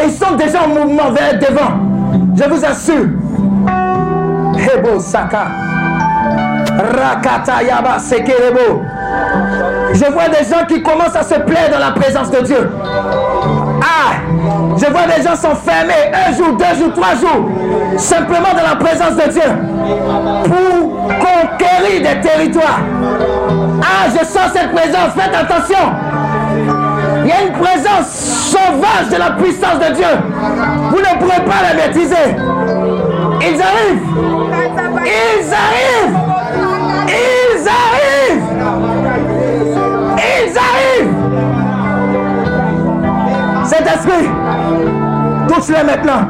Et 0.01 0.05
ils 0.07 0.13
sont 0.13 0.35
déjà 0.35 0.63
en 0.63 0.67
mouvement 0.69 1.11
vers 1.11 1.37
devant. 1.39 1.73
Je 2.35 2.49
vous 2.49 2.65
assure. 2.65 3.07
Hebo 4.55 4.99
Saka. 4.99 5.47
Rakata 6.77 7.63
Yaba 7.63 7.99
Sekerebo. 7.99 8.81
Je 9.93 10.05
vois 10.11 10.29
des 10.29 10.45
gens 10.49 10.65
qui 10.67 10.81
commencent 10.81 11.15
à 11.15 11.23
se 11.23 11.35
plaire 11.35 11.69
dans 11.71 11.79
la 11.79 11.91
présence 11.91 12.31
de 12.31 12.39
Dieu. 12.41 12.69
Ah, 13.81 14.13
je 14.77 14.85
vois 14.85 15.07
des 15.15 15.21
gens 15.23 15.35
s'enfermer 15.35 16.11
un 16.13 16.33
jour, 16.33 16.55
deux 16.57 16.79
jours, 16.79 16.93
trois 16.93 17.15
jours, 17.15 17.49
simplement 17.97 18.53
dans 18.55 18.67
la 18.67 18.75
présence 18.77 19.15
de 19.15 19.29
Dieu 19.31 19.41
pour 20.45 21.07
conquérir 21.17 22.01
des 22.01 22.21
territoires. 22.21 22.79
Ah, 23.81 24.07
je 24.09 24.25
sens 24.25 24.51
cette 24.53 24.71
présence, 24.71 25.13
faites 25.15 25.35
attention. 25.35 25.93
Il 27.23 27.27
y 27.27 27.31
a 27.31 27.41
une 27.43 27.53
présence 27.53 28.07
sauvage 28.07 29.09
de 29.11 29.17
la 29.17 29.31
puissance 29.31 29.79
de 29.79 29.93
Dieu. 29.93 30.05
Vous 30.89 30.99
ne 30.99 31.19
pourrez 31.19 31.43
pas 31.45 31.61
la 31.67 31.73
maîtriser. 31.75 32.35
Ils 33.41 33.61
arrivent. 33.61 34.03
Ils 35.05 35.53
arrivent. 35.53 36.17
Ils 37.07 37.67
arrivent. 37.67 38.47
Ils 40.17 40.57
arrivent. 40.57 41.15
Cet 43.65 43.87
esprit, 43.87 44.27
touche-les 45.47 45.83
maintenant. 45.83 46.27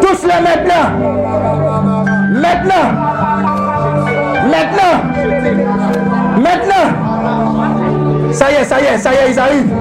Touche-les 0.00 0.40
maintenant. 0.42 0.86
Maintenant. 2.40 2.88
Maintenant. 4.50 5.09
Maintenant. 6.40 8.32
Ça 8.32 8.50
y 8.50 8.54
est, 8.54 8.64
ça 8.64 8.80
y 8.80 8.84
est, 8.84 8.98
ça 8.98 9.10
y 9.12 9.16
est, 9.16 9.30
ils 9.32 9.38
arrivent. 9.38 9.72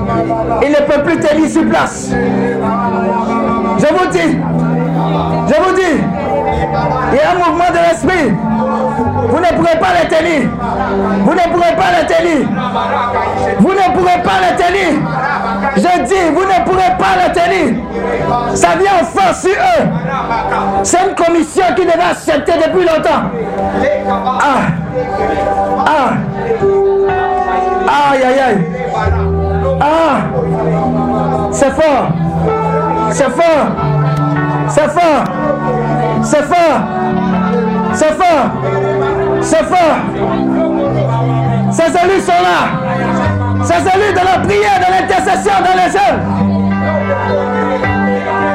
Ils 0.62 0.72
ne 0.72 0.82
peuvent 0.86 1.04
plus 1.04 1.20
tenir 1.20 1.50
sur 1.50 1.66
place. 1.70 2.10
Je 2.12 3.86
vous 3.94 4.08
dis, 4.12 4.38
je 5.48 5.62
vous 5.62 5.76
dis, 5.76 6.04
Il 7.12 7.18
y 7.18 7.22
a 7.22 7.32
un 7.32 7.36
mouvement 7.36 7.70
de 7.70 7.80
l'esprit. 7.90 8.34
Vous 9.30 9.40
ne 9.40 9.58
pourrez 9.58 9.80
pas 9.80 9.94
le 10.02 10.08
tenir. 10.10 10.50
Vous 11.24 11.34
ne 11.34 11.54
pourrez 11.54 11.76
pas 11.76 11.92
le 11.98 12.08
tenir. 12.08 12.48
Vous 13.60 13.72
ne 13.72 13.98
pourrez 13.98 14.22
pas 14.22 14.40
le 14.42 14.52
tenir. 14.58 14.90
Je 15.76 16.04
dis, 16.04 16.30
vous 16.34 16.44
ne 16.44 16.66
pourrez 16.66 16.92
pas 16.98 17.16
le 17.24 17.32
tenir. 17.34 17.84
Ça 18.56 18.70
vient 18.80 19.02
en 19.02 19.06
force 19.06 19.42
sur 19.42 19.52
eux. 19.52 19.86
C'est 20.84 21.00
une 21.08 21.16
commission 21.16 21.64
qui 21.76 21.86
devait 21.86 22.12
accepter 22.12 22.54
depuis 22.54 22.82
longtemps. 22.86 23.30
Ah. 24.42 24.80
Aïe, 28.12 28.24
aïe, 28.24 28.40
aïe. 28.40 28.66
Ah. 29.80 30.22
C'est 31.52 31.70
fort. 31.70 32.10
C'est 33.12 33.30
fort. 33.30 33.68
C'est 34.68 34.90
fort. 34.90 35.24
C'est 36.24 36.44
fort. 36.44 36.82
C'est 37.94 38.14
fort. 38.14 38.50
C'est 39.42 39.64
fort. 39.64 39.98
Ces 41.72 41.84
élus 41.84 42.22
sont 42.22 42.32
là. 42.32 43.64
Ces 43.64 43.74
élus 43.76 44.14
de 44.14 44.26
la 44.26 44.40
prière, 44.40 44.80
de 44.80 44.92
l'intercession 44.92 45.54
dans 45.60 45.76
les 45.76 45.92
jeunes. 45.92 46.22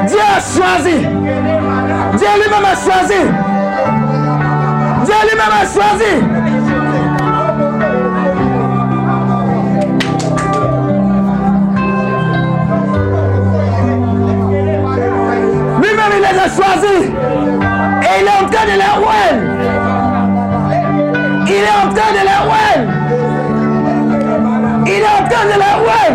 Dieu 0.07 0.19
a 0.19 0.39
choisi. 0.41 0.97
Dieu 2.17 2.27
lui-même 2.43 2.65
a 2.65 2.75
choisi. 2.75 3.21
Dieu 5.05 5.15
lui-même 5.29 5.53
a 5.53 5.65
choisi. 5.65 6.34
Et 16.65 18.21
il 18.21 18.25
est 18.25 18.29
en 18.29 18.47
train 18.49 18.65
de 18.65 18.75
les 18.81 18.91
rouer. 18.97 19.29
Il 21.47 21.53
est 21.53 21.69
en 21.69 21.87
train 21.93 22.11
de 22.11 22.21
les 22.29 22.39
rouer. 22.43 22.73
Il 24.87 25.01
est 25.01 25.03
en 25.03 25.23
train 25.29 25.45
de 25.45 25.55
les 25.59 25.73
rouer. 25.79 26.09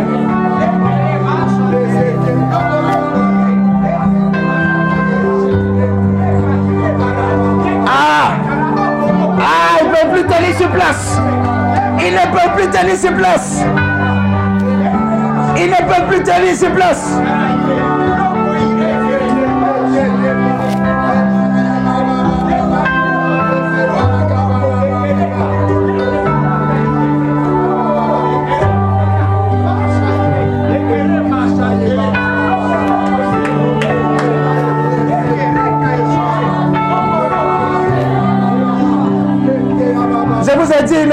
Ah 7.86 8.32
Ah, 9.40 9.78
il 9.80 9.88
ne 9.88 9.92
peut 9.92 10.08
plus 10.12 10.24
tenir 10.24 10.56
sur 10.56 10.70
place. 10.70 11.18
Il 11.98 12.12
ne 12.12 12.26
peut 12.32 12.50
plus 12.56 12.68
tenir 12.70 12.96
sur 12.96 13.12
place. 13.14 13.62
Il 15.56 15.70
ne 15.70 15.76
peut 15.76 16.06
plus 16.08 16.22
tenir 16.22 16.54
sur 16.56 16.70
place. 16.72 17.18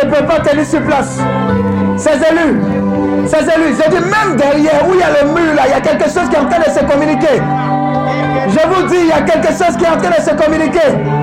Ne 0.05 0.11
peut 0.11 0.25
pas 0.25 0.39
tenir 0.39 0.65
sur 0.65 0.81
place. 0.81 1.19
Ces 1.97 2.11
élus, 2.11 2.61
ces 3.27 3.43
élus, 3.43 3.75
je 3.83 3.89
dis 3.89 4.01
même 4.01 4.35
derrière 4.35 4.87
où 4.87 4.93
il 4.93 4.99
y 4.99 5.03
a 5.03 5.23
le 5.23 5.29
mur 5.29 5.53
là, 5.55 5.63
il 5.65 5.71
y 5.71 5.73
a 5.73 5.81
quelque 5.81 6.05
chose 6.05 6.29
qui 6.29 6.35
est 6.35 6.39
en 6.39 6.49
train 6.49 6.59
de 6.59 6.71
se 6.71 6.83
communiquer. 6.85 7.41
Je 8.49 8.67
vous 8.67 8.87
dis, 8.87 8.97
il 9.01 9.07
y 9.07 9.11
a 9.11 9.21
quelque 9.21 9.49
chose 9.49 9.75
qui 9.77 9.83
est 9.83 9.89
en 9.89 9.97
train 9.97 10.09
de 10.09 10.23
se 10.23 10.33
communiquer. 10.35 11.16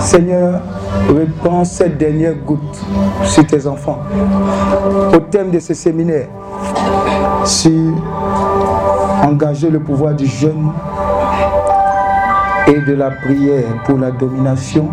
Seigneur, 0.00 0.60
répands 1.14 1.64
cette 1.64 1.98
dernière 1.98 2.34
goutte 2.34 2.80
sur 3.24 3.46
tes 3.46 3.66
enfants. 3.66 3.98
Au 5.14 5.18
thème 5.18 5.50
de 5.50 5.58
ce 5.58 5.74
séminaire, 5.74 6.26
sur 7.44 7.92
engager 9.22 9.70
le 9.70 9.80
pouvoir 9.80 10.14
du 10.14 10.26
jeûne 10.26 10.72
et 12.66 12.80
de 12.80 12.94
la 12.94 13.10
prière 13.10 13.82
pour 13.84 13.98
la 13.98 14.10
domination, 14.10 14.88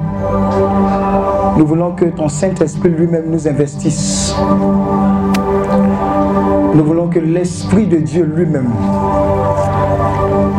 nous 1.58 1.66
voulons 1.66 1.94
que 1.94 2.06
ton 2.06 2.28
Saint-Esprit 2.30 2.90
lui-même 2.90 3.26
nous 3.30 3.48
investisse. 3.48 4.36
Nous 6.74 6.84
voulons 6.84 7.08
que 7.08 7.20
l'Esprit 7.20 7.88
de 7.88 7.98
Dieu 7.98 8.24
lui-même 8.24 8.72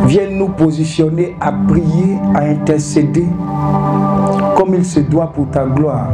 vienne 0.05 0.37
nous 0.37 0.49
positionner 0.49 1.35
à 1.39 1.51
prier, 1.51 2.17
à 2.35 2.43
intercéder 2.43 3.25
comme 4.55 4.73
il 4.75 4.85
se 4.85 4.99
doit 4.99 5.31
pour 5.31 5.49
ta 5.49 5.65
gloire. 5.65 6.07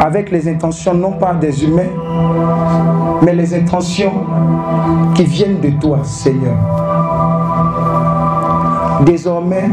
Avec 0.00 0.30
les 0.30 0.48
intentions 0.48 0.94
non 0.94 1.12
pas 1.12 1.34
des 1.34 1.64
humains, 1.64 1.90
mais 3.22 3.34
les 3.34 3.54
intentions 3.54 4.12
qui 5.14 5.24
viennent 5.24 5.60
de 5.60 5.70
toi, 5.80 5.98
Seigneur. 6.04 6.56
Désormais, 9.04 9.68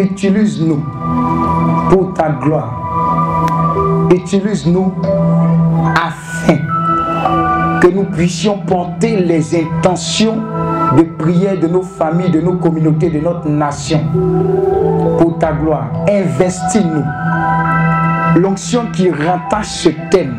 utilise-nous 0.00 0.82
pour 1.90 2.12
ta 2.14 2.30
gloire. 2.30 4.08
Utilise-nous 4.10 4.92
afin 5.94 6.58
que 7.80 7.88
nous 7.88 8.04
puissions 8.04 8.58
porter 8.58 9.16
les 9.16 9.56
intentions 9.56 10.38
de 10.96 11.02
prière 11.02 11.58
de 11.58 11.66
nos 11.66 11.82
familles, 11.82 12.30
de 12.30 12.40
nos 12.40 12.54
communautés, 12.54 13.10
de 13.10 13.20
notre 13.20 13.48
nation 13.48 14.00
pour 15.18 15.38
ta 15.38 15.52
gloire. 15.52 15.90
Investis-nous. 16.08 17.04
L'onction 18.40 18.86
qui 18.92 19.10
rattache 19.10 19.66
ce 19.66 19.88
thème, 20.10 20.34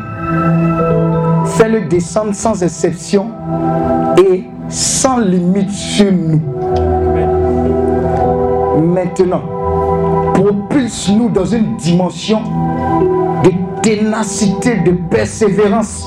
fais-le 1.46 1.82
descendre 1.82 2.34
sans 2.34 2.62
exception 2.62 3.30
et 4.18 4.44
sans 4.68 5.18
limite 5.18 5.70
sur 5.70 6.10
nous. 6.12 6.40
Maintenant, 8.82 9.42
propulse-nous 10.34 11.28
dans 11.28 11.44
une 11.44 11.76
dimension 11.76 12.40
de 13.44 13.50
ténacité, 13.80 14.76
de 14.84 14.92
persévérance 14.92 16.06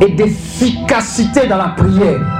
et 0.00 0.10
d'efficacité 0.10 1.46
dans 1.46 1.56
la 1.56 1.68
prière. 1.68 2.35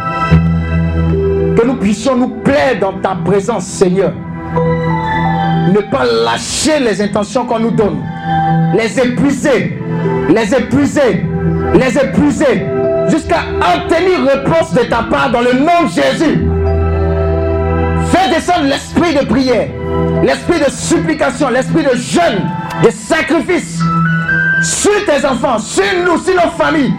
Puissions 1.80 2.16
nous 2.16 2.28
plaire 2.28 2.78
dans 2.80 2.94
ta 2.94 3.16
présence, 3.24 3.64
Seigneur. 3.64 4.12
Ne 5.72 5.80
pas 5.90 6.04
lâcher 6.04 6.80
les 6.80 7.00
intentions 7.02 7.44
qu'on 7.44 7.58
nous 7.58 7.70
donne. 7.70 8.02
Les 8.76 8.98
épuiser, 8.98 9.78
les 10.28 10.54
épuiser, 10.54 11.24
les 11.74 11.98
épuiser, 11.98 12.66
jusqu'à 13.08 13.40
obtenir 13.74 14.24
réponse 14.26 14.72
de 14.72 14.84
ta 14.84 15.04
part 15.04 15.30
dans 15.30 15.40
le 15.40 15.52
nom 15.52 15.84
de 15.84 15.88
Jésus. 15.88 16.44
Fais 18.10 18.34
descendre 18.34 18.64
l'esprit 18.64 19.14
de 19.14 19.24
prière, 19.24 19.68
l'esprit 20.22 20.60
de 20.60 20.70
supplication, 20.70 21.50
l'esprit 21.50 21.84
de 21.84 21.96
jeûne, 21.96 22.48
de 22.82 22.90
sacrifice. 22.90 23.80
Sur 24.62 25.04
tes 25.04 25.24
enfants, 25.26 25.58
sur 25.58 25.84
nous, 26.04 26.18
sur 26.18 26.34
nos 26.34 26.50
familles, 26.52 26.92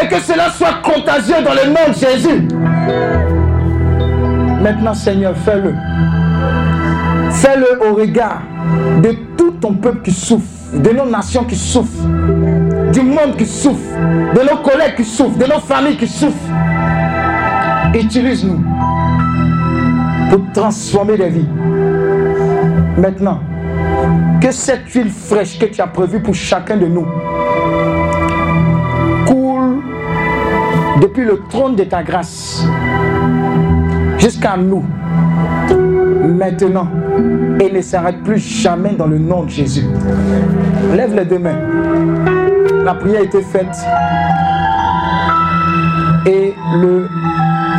et 0.00 0.06
que 0.06 0.20
cela 0.20 0.50
soit 0.50 0.80
contagieux 0.82 1.42
dans 1.44 1.54
le 1.54 1.66
nom 1.70 1.88
de 1.88 1.94
Jésus. 1.94 2.48
Maintenant, 4.60 4.92
Seigneur, 4.92 5.34
fais-le. 5.36 5.74
Fais-le 7.30 7.90
au 7.90 7.94
regard 7.94 8.42
de 9.02 9.16
tout 9.36 9.52
ton 9.52 9.74
peuple 9.74 10.02
qui 10.02 10.12
souffre, 10.12 10.44
de 10.74 10.90
nos 10.90 11.06
nations 11.06 11.44
qui 11.44 11.56
souffrent, 11.56 12.06
du 12.92 13.00
monde 13.00 13.36
qui 13.38 13.46
souffre, 13.46 13.96
de 14.34 14.40
nos 14.40 14.58
collègues 14.58 14.96
qui 14.96 15.04
souffrent, 15.04 15.38
de 15.38 15.46
nos 15.46 15.60
familles 15.60 15.96
qui 15.96 16.06
souffrent. 16.06 16.34
Utilise-nous 17.94 18.62
pour 20.28 20.40
transformer 20.52 21.16
des 21.16 21.30
vies. 21.30 21.48
Maintenant, 22.98 23.40
que 24.40 24.52
cette 24.52 24.88
huile 24.92 25.10
fraîche 25.10 25.58
que 25.58 25.66
tu 25.66 25.80
as 25.80 25.86
prévue 25.86 26.20
pour 26.20 26.34
chacun 26.34 26.76
de 26.76 26.86
nous 26.86 27.06
coule 29.26 29.82
depuis 31.00 31.24
le 31.24 31.40
trône 31.48 31.76
de 31.76 31.84
ta 31.84 32.02
grâce 32.02 32.64
jusqu'à 34.20 34.56
nous, 34.56 34.84
maintenant, 36.38 36.88
et 37.58 37.70
ne 37.72 37.80
s'arrête 37.80 38.22
plus 38.22 38.38
jamais 38.38 38.92
dans 38.92 39.06
le 39.06 39.18
nom 39.18 39.44
de 39.44 39.50
Jésus. 39.50 39.86
Lève 40.94 41.14
les 41.14 41.24
deux 41.24 41.38
mains. 41.38 41.58
La 42.84 42.94
prière 42.94 43.20
a 43.20 43.24
été 43.24 43.42
faite 43.42 43.76
et 46.26 46.54
le 46.74 47.06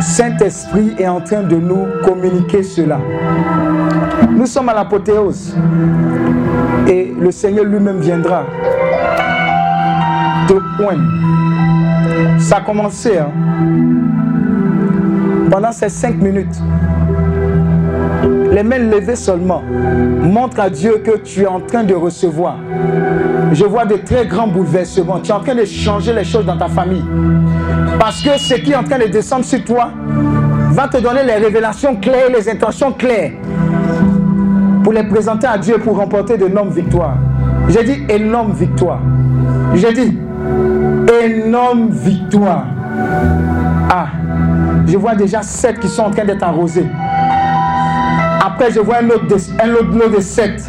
Saint-Esprit 0.00 0.94
est 0.98 1.08
en 1.08 1.20
train 1.20 1.42
de 1.42 1.56
nous 1.56 1.86
communiquer 2.04 2.62
cela. 2.62 2.98
Nous 4.30 4.46
sommes 4.46 4.68
à 4.68 4.74
l'apothéose 4.74 5.56
et 6.88 7.12
le 7.18 7.30
Seigneur 7.30 7.64
lui-même 7.64 8.00
viendra 8.00 8.44
te 10.48 10.54
poindre. 10.76 11.02
Ça 12.38 12.56
a 12.56 12.60
commencé 12.60 13.18
hein. 13.18 13.28
Ces 15.70 15.88
cinq 15.88 16.16
minutes. 16.16 16.60
Les 18.50 18.62
mains 18.62 18.78
levées 18.78 19.16
seulement 19.16 19.62
montrent 19.62 20.60
à 20.60 20.70
Dieu 20.70 21.02
que 21.04 21.18
tu 21.18 21.42
es 21.42 21.46
en 21.46 21.60
train 21.60 21.84
de 21.84 21.94
recevoir. 21.94 22.56
Je 23.52 23.64
vois 23.64 23.84
de 23.84 23.96
très 23.96 24.26
grands 24.26 24.48
bouleversements. 24.48 25.20
Tu 25.20 25.30
es 25.30 25.34
en 25.34 25.40
train 25.40 25.54
de 25.54 25.64
changer 25.64 26.12
les 26.12 26.24
choses 26.24 26.46
dans 26.46 26.56
ta 26.56 26.68
famille. 26.68 27.04
Parce 27.98 28.22
que 28.22 28.38
ce 28.38 28.54
qui 28.54 28.72
est 28.72 28.76
en 28.76 28.84
train 28.84 28.98
de 28.98 29.06
descendre 29.06 29.44
sur 29.44 29.62
toi 29.64 29.90
va 30.70 30.88
te 30.88 30.98
donner 30.98 31.22
les 31.24 31.36
révélations 31.36 31.96
claires, 31.96 32.30
les 32.34 32.48
intentions 32.48 32.92
claires 32.92 33.32
pour 34.82 34.92
les 34.92 35.04
présenter 35.04 35.46
à 35.46 35.58
Dieu 35.58 35.78
pour 35.78 35.96
remporter 35.96 36.36
d'énormes 36.36 36.70
victoires. 36.70 37.16
J'ai 37.68 37.84
dit 37.84 38.02
énorme 38.08 38.52
victoire. 38.52 39.00
J'ai 39.74 39.92
dit 39.92 40.18
énorme 41.24 41.90
victoire. 41.90 42.66
Ah, 43.90 44.06
je 44.86 44.96
vois 44.96 45.14
déjà 45.14 45.42
sept 45.42 45.80
qui 45.80 45.88
sont 45.88 46.02
en 46.02 46.10
train 46.10 46.24
d'être 46.24 46.42
arrosés. 46.42 46.86
Après, 48.44 48.70
je 48.72 48.80
vois 48.80 48.98
un 48.98 49.08
autre, 49.10 49.36
un 49.62 49.70
autre 49.74 49.96
lot 49.96 50.08
de 50.08 50.20
sept. 50.20 50.68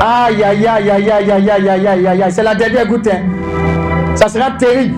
Aïe, 0.00 0.42
aïe, 0.42 0.66
aïe, 0.66 0.90
aïe, 0.90 1.10
aïe, 1.10 1.30
aïe, 1.30 1.50
aïe, 1.50 1.68
aïe, 1.68 1.86
aïe, 1.88 2.06
aïe, 2.06 2.22
aïe. 2.22 2.32
C'est 2.32 2.42
la 2.42 2.54
dernière 2.54 2.86
goutte. 2.86 3.06
Hein. 3.06 3.20
Ça 4.14 4.28
sera 4.28 4.52
terrible. 4.52 4.96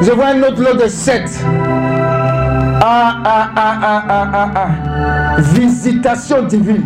Je 0.00 0.12
vois 0.12 0.26
un 0.28 0.42
autre 0.42 0.62
lot 0.62 0.80
de 0.80 0.86
sept. 0.86 1.44
Ah, 2.80 3.16
ah, 3.24 3.48
ah, 3.56 3.78
ah, 3.82 4.04
ah, 4.08 4.28
ah, 4.32 4.50
ah. 4.54 5.40
Visitation 5.40 6.42
divine. 6.42 6.84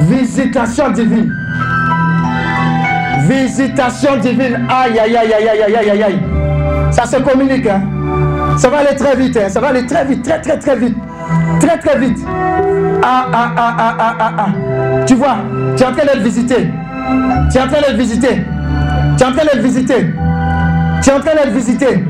Visitation 0.00 0.90
divine. 0.90 1.32
Visitation 3.28 4.16
divine. 4.16 4.66
Aïe, 4.68 4.98
aïe, 4.98 5.16
aïe, 5.16 5.32
aïe, 5.32 5.48
aïe, 5.48 5.76
aïe, 5.76 5.90
aïe, 5.90 6.02
aïe. 6.02 6.22
Ça 6.90 7.06
se 7.06 7.16
communique. 7.18 7.66
Hein. 7.68 7.91
Ça 8.56 8.68
va 8.68 8.78
aller 8.78 8.96
très 8.96 9.16
vite. 9.16 9.36
Hein. 9.36 9.48
Ça 9.48 9.60
va 9.60 9.68
aller 9.68 9.86
très 9.86 10.04
vite, 10.04 10.22
très, 10.22 10.40
très, 10.40 10.58
très 10.58 10.76
vite. 10.76 10.96
Très, 11.60 11.78
très 11.78 11.98
vite. 11.98 12.18
Ah, 13.02 13.26
ah, 13.32 13.52
ah, 13.56 13.76
ah, 13.78 13.96
ah, 13.98 14.16
ah, 14.18 14.32
ah. 14.38 15.04
Tu 15.06 15.14
vois, 15.14 15.36
tu 15.76 15.82
es 15.82 15.86
en 15.86 15.92
train 15.92 16.04
d'être 16.04 16.22
visité. 16.22 16.68
Tu 17.50 17.58
es 17.58 17.60
en 17.60 17.66
train 17.66 17.80
d'être 17.80 17.96
visité. 17.96 18.44
Tu 19.16 19.22
es 19.22 19.26
en 19.26 19.32
train 19.32 19.44
d'être 19.44 19.62
visité. 19.62 20.06
Tu 21.02 21.10
es 21.10 21.12
en 21.12 21.20
train 21.20 21.34
d'être 21.34 21.52
visité. 21.52 22.04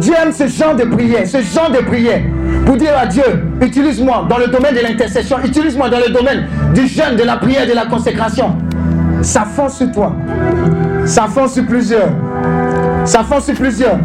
Dieu 0.00 0.14
aime 0.20 0.32
ce 0.32 0.46
genre 0.48 0.74
de 0.74 0.84
prière, 0.84 1.26
ce 1.26 1.42
genre 1.42 1.70
de 1.70 1.84
prière. 1.84 2.22
Pour 2.64 2.76
dire 2.76 2.92
à 2.98 3.06
Dieu, 3.06 3.22
utilise-moi 3.60 4.26
dans 4.28 4.38
le 4.38 4.46
domaine 4.46 4.74
de 4.74 4.80
l'intercession, 4.80 5.38
utilise-moi 5.44 5.90
dans 5.90 5.98
le 5.98 6.10
domaine 6.12 6.46
du 6.74 6.86
jeûne, 6.86 7.16
de 7.16 7.22
la 7.22 7.36
prière, 7.36 7.66
de 7.66 7.74
la 7.74 7.86
consécration. 7.86 8.56
Ça 9.22 9.44
fonce 9.44 9.76
sur 9.76 9.92
toi. 9.92 10.14
Ça 11.04 11.24
fonce 11.24 11.54
sur 11.54 11.66
plusieurs. 11.66 12.08
Ça 13.04 13.22
fonce 13.22 13.44
sur 13.44 13.54
plusieurs. 13.54 13.98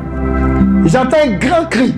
J'entends 0.85 1.17
un 1.25 1.31
grand 1.37 1.65
cri. 1.69 1.93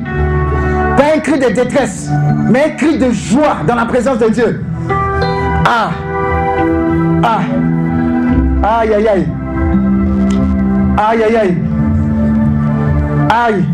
Pas 0.96 1.16
un 1.16 1.20
cri 1.20 1.38
de 1.38 1.54
détresse, 1.54 2.10
mais 2.50 2.66
un 2.66 2.70
cri 2.70 2.98
de 2.98 3.12
joie 3.12 3.58
dans 3.68 3.76
la 3.76 3.86
présence 3.86 4.18
de 4.18 4.30
Dieu. 4.30 4.64
Ah. 5.66 5.92
Ah. 7.24 7.40
Aïe, 8.80 8.94
aïe, 8.94 9.08
aïe. 9.08 9.28
Aïe, 10.98 11.24
aïe, 11.24 11.36
aïe. 11.38 11.58
Aïe. 13.30 13.66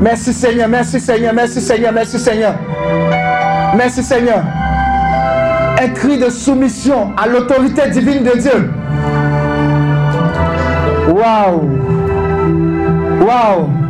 Merci 0.00 0.32
Seigneur, 0.32 0.68
merci 0.68 1.00
Seigneur, 1.00 1.32
merci 1.32 1.60
Seigneur, 1.60 1.92
merci 1.92 2.18
Seigneur. 2.18 2.54
Merci 3.76 4.02
Seigneur. 4.02 4.42
Un 5.80 5.88
cri 5.88 6.18
de 6.18 6.28
soumission 6.28 7.12
à 7.16 7.26
l'autorité 7.26 7.88
divine 7.90 8.22
de 8.22 8.38
Dieu. 8.38 8.70
Waouh. 11.08 11.70
Waouh. 13.26 13.81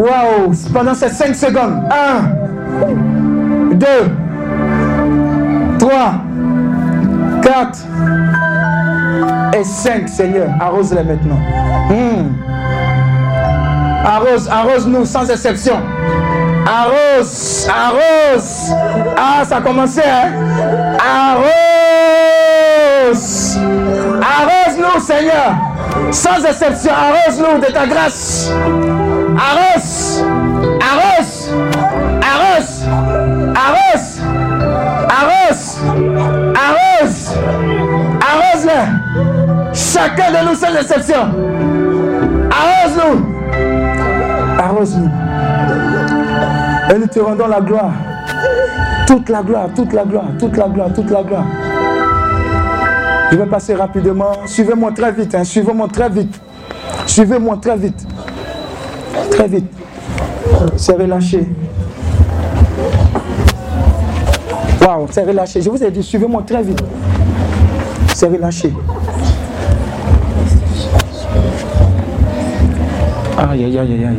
Waouh. 0.00 0.54
Pendant 0.72 0.94
ces 0.94 1.10
5 1.10 1.34
secondes. 1.34 1.82
1, 1.90 3.74
2, 3.74 3.86
3, 5.78 5.90
4 7.42 7.78
et 9.58 9.64
5, 9.64 10.08
Seigneur. 10.08 10.48
Arrose-les 10.58 11.04
maintenant. 11.04 11.38
Hmm. 11.90 12.32
Arrose, 14.06 14.48
arrose-nous 14.48 15.04
sans 15.04 15.28
exception. 15.30 15.76
Arrose, 16.66 17.68
arrose. 17.68 18.72
Ah, 19.18 19.44
ça 19.44 19.58
a 19.58 19.60
commencé, 19.60 20.00
hein? 20.00 20.32
Arrose. 23.04 23.58
Arrose-nous, 24.22 25.00
Seigneur. 25.00 25.54
Sans 26.10 26.42
exception, 26.42 26.92
arrose-nous 26.92 27.58
de 27.60 27.66
ta 27.70 27.86
grâce. 27.86 28.50
Sans 40.70 40.76
exception. 40.76 41.16
Arrose-nous. 42.50 43.26
Arrose-nous. 44.58 45.10
Et 46.94 46.98
nous 46.98 47.06
te 47.06 47.18
rendons 47.18 47.48
la 47.48 47.60
gloire. 47.60 47.92
Toute 49.06 49.28
la 49.28 49.42
gloire, 49.42 49.68
toute 49.74 49.92
la 49.92 50.04
gloire, 50.04 50.26
toute 50.38 50.56
la 50.56 50.68
gloire, 50.68 50.92
toute 50.94 51.10
la 51.10 51.22
gloire. 51.24 51.44
Je 53.32 53.36
vais 53.36 53.46
passer 53.46 53.74
rapidement. 53.74 54.32
Suivez-moi 54.46 54.92
très 54.92 55.10
vite. 55.12 55.34
hein. 55.34 55.42
Suivez-moi 55.44 55.88
très 55.92 56.08
vite. 56.08 56.40
Suivez-moi 57.06 57.58
très 57.60 57.76
vite. 57.76 58.06
Très 59.32 59.48
vite. 59.48 59.72
C'est 60.76 60.92
relâché. 60.94 61.48
Waouh, 64.80 65.06
c'est 65.10 65.24
relâché. 65.24 65.60
Je 65.62 65.68
vous 65.70 65.82
ai 65.82 65.90
dit, 65.90 66.02
suivez-moi 66.02 66.42
très 66.46 66.62
vite. 66.62 66.82
C'est 68.14 68.28
relâché. 68.28 68.72
Aïe, 73.40 73.64
aïe, 73.64 73.78
aïe, 73.78 74.04
aïe. 74.04 74.18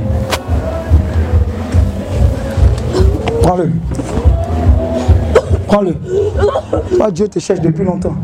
Prends-le. 3.44 3.72
Prends-le. 5.68 5.96
Toi, 6.98 7.12
Dieu 7.12 7.28
te 7.28 7.38
cherche 7.38 7.62
depuis 7.62 7.84
longtemps. 7.84 8.16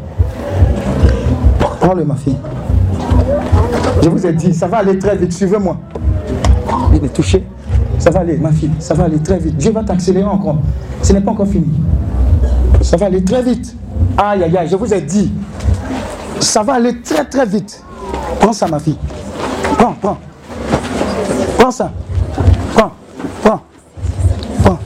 Prends-le, 1.80 2.04
ma 2.04 2.16
fille. 2.16 2.36
Je 4.02 4.10
vous 4.10 4.26
ai 4.26 4.34
dit, 4.34 4.52
ça 4.56 4.68
va 4.68 4.78
aller 4.78 4.98
très 4.98 5.16
vite. 5.16 5.34
Suivez-moi. 5.34 5.78
Il 6.96 7.06
est 7.06 7.14
touché. 7.14 7.46
Ça 8.00 8.10
va 8.10 8.22
aller, 8.22 8.38
ma 8.38 8.52
fille. 8.52 8.72
Ça 8.80 8.96
va 8.96 9.04
aller 9.04 9.20
très 9.20 9.38
vite. 9.38 9.56
Dieu 9.56 9.72
va 9.72 9.84
t'accélérer 9.84 10.26
encore. 10.26 10.58
Ce 11.04 11.14
n'est 11.14 11.22
pas 11.22 11.32
encore 11.32 11.48
fini. 11.48 11.70
Ça 12.82 12.98
va 12.98 13.06
aller 13.06 13.24
très 13.24 13.44
vite. 13.44 13.76
Aïe, 14.18 14.44
aïe, 14.44 14.58
aïe. 14.58 14.68
Je 14.68 14.76
vous 14.76 14.92
ai 14.92 15.02
dit. 15.02 15.32
Ça 16.40 16.64
va 16.64 16.74
aller 16.74 17.02
très, 17.02 17.24
très 17.26 17.46
vite. 17.46 17.84
Prends 18.40 18.54
ça, 18.54 18.68
ma 18.68 18.80
fille. 18.80 18.98
Prends 21.58 21.72
ça. 21.72 21.92
Prends, 22.76 22.92
prends. 23.44 23.62
Prends. 24.64 24.80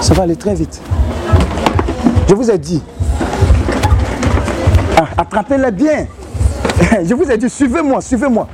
Ça 0.00 0.14
va 0.14 0.22
aller 0.22 0.36
très 0.36 0.54
vite. 0.54 0.80
Je 2.28 2.34
vous 2.34 2.50
ai 2.50 2.58
dit. 2.58 2.82
Ah, 4.96 5.06
Attrapez-les 5.18 5.72
bien. 5.72 6.06
Je 7.04 7.14
vous 7.14 7.30
ai 7.30 7.36
dit, 7.36 7.50
suivez-moi, 7.50 8.00
suivez-moi. 8.00 8.46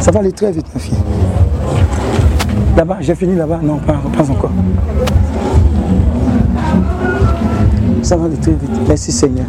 Ça 0.00 0.10
va 0.10 0.20
aller 0.20 0.32
très 0.32 0.50
vite, 0.50 0.66
ma 0.74 0.80
fille. 0.80 0.98
Là-bas, 2.76 2.98
j'ai 3.00 3.14
fini 3.14 3.36
là-bas. 3.36 3.60
Non, 3.62 3.78
pas, 3.78 4.00
pas 4.16 4.30
encore. 4.30 4.50
Ça 8.02 8.16
va 8.16 8.26
aller 8.26 8.36
très 8.36 8.52
vite. 8.52 8.70
Merci 8.88 9.12
Seigneur. 9.12 9.46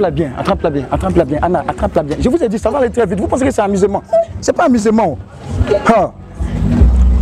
Attrape-la 0.00 0.10
bien, 0.10 0.32
attrape-la 0.38 0.70
bien, 0.70 0.86
attrape-la 0.90 1.24
bien. 1.26 1.38
Anna, 1.42 1.64
attrape-la 1.68 2.02
bien. 2.02 2.16
Je 2.18 2.28
vous 2.30 2.42
ai 2.42 2.48
dit, 2.48 2.58
ça 2.58 2.70
va 2.70 2.78
aller 2.78 2.88
très 2.88 3.04
vite. 3.04 3.20
Vous 3.20 3.26
pensez 3.26 3.44
que 3.44 3.50
c'est 3.50 3.60
amusement? 3.60 4.02
C'est 4.40 4.54
pas 4.54 4.64
amusement. 4.64 5.18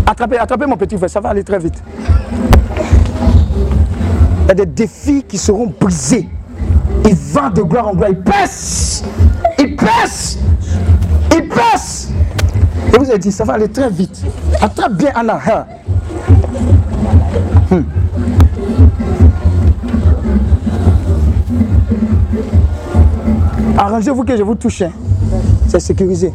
Attrapez, 0.06 0.38
attrapez 0.38 0.66
mon 0.66 0.76
petit 0.76 0.96
frère, 0.96 1.10
ça 1.10 1.18
va 1.20 1.30
aller 1.30 1.42
très 1.42 1.58
vite. 1.58 1.82
Il 4.44 4.48
y 4.48 4.50
a 4.52 4.54
des 4.54 4.66
défis 4.66 5.24
qui 5.26 5.36
seront 5.38 5.74
brisés. 5.78 6.28
Il 7.04 7.16
va 7.16 7.50
de 7.50 7.62
gloire 7.62 7.88
en 7.88 7.94
gloire. 7.94 8.10
Il 8.10 8.20
pèse. 8.20 9.02
Il 9.58 9.74
pèse. 9.74 10.38
Il 11.32 11.48
pèse. 11.48 12.12
Je 12.92 12.98
vous 12.98 13.10
ai 13.10 13.18
dit, 13.18 13.32
ça 13.32 13.44
va 13.44 13.54
aller 13.54 13.68
très 13.68 13.90
vite. 13.90 14.22
Attrape 14.60 14.92
bien 14.92 15.10
Anna. 15.16 15.40
Arrangez-vous 23.78 24.24
que 24.24 24.36
je 24.36 24.42
vous 24.42 24.56
touche. 24.56 24.82
hein. 24.82 24.90
C'est 25.68 25.78
sécurisé. 25.80 26.32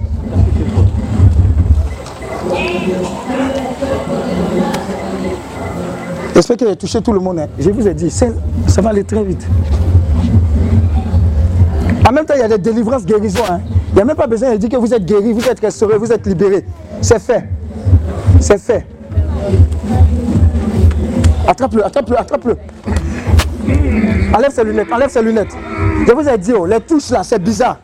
J'espère 6.35 6.57
que 6.57 6.67
j'ai 6.67 6.75
touché 6.75 7.01
tout 7.01 7.13
le 7.13 7.19
monde. 7.19 7.39
hein. 7.39 7.47
Je 7.59 7.69
vous 7.69 7.87
ai 7.87 7.93
dit, 7.93 8.09
ça 8.09 8.81
va 8.81 8.89
aller 8.89 9.03
très 9.03 9.23
vite. 9.23 9.45
En 12.07 12.11
même 12.11 12.25
temps, 12.25 12.33
il 12.35 12.39
y 12.41 12.43
a 12.43 12.47
des 12.47 12.57
délivrances, 12.57 13.05
guérisons. 13.05 13.43
hein. 13.49 13.59
Il 13.91 13.95
n'y 13.95 14.01
a 14.01 14.05
même 14.05 14.15
pas 14.15 14.27
besoin 14.27 14.51
de 14.51 14.57
dire 14.57 14.69
que 14.69 14.77
vous 14.77 14.93
êtes 14.93 15.05
guéri, 15.05 15.31
vous 15.33 15.45
êtes 15.47 15.59
restauré, 15.59 15.97
vous 15.97 16.11
êtes 16.11 16.25
libéré. 16.25 16.65
C'est 17.01 17.19
fait. 17.21 17.43
C'est 18.39 18.57
fait. 18.59 18.85
Attrape-le, 21.47 21.85
attrape-le, 21.85 22.19
attrape-le. 22.19 22.57
Enlève 24.35 24.51
ses 24.51 24.63
lunettes, 24.63 24.91
enlève 24.91 25.09
ses 25.09 25.21
lunettes. 25.21 25.55
Je 26.07 26.13
vous 26.13 26.27
ai 26.27 26.37
dit, 26.37 26.53
oh, 26.53 26.65
les 26.65 26.79
touches 26.79 27.11
là, 27.11 27.21
c'est 27.23 27.39
bizarre. 27.39 27.77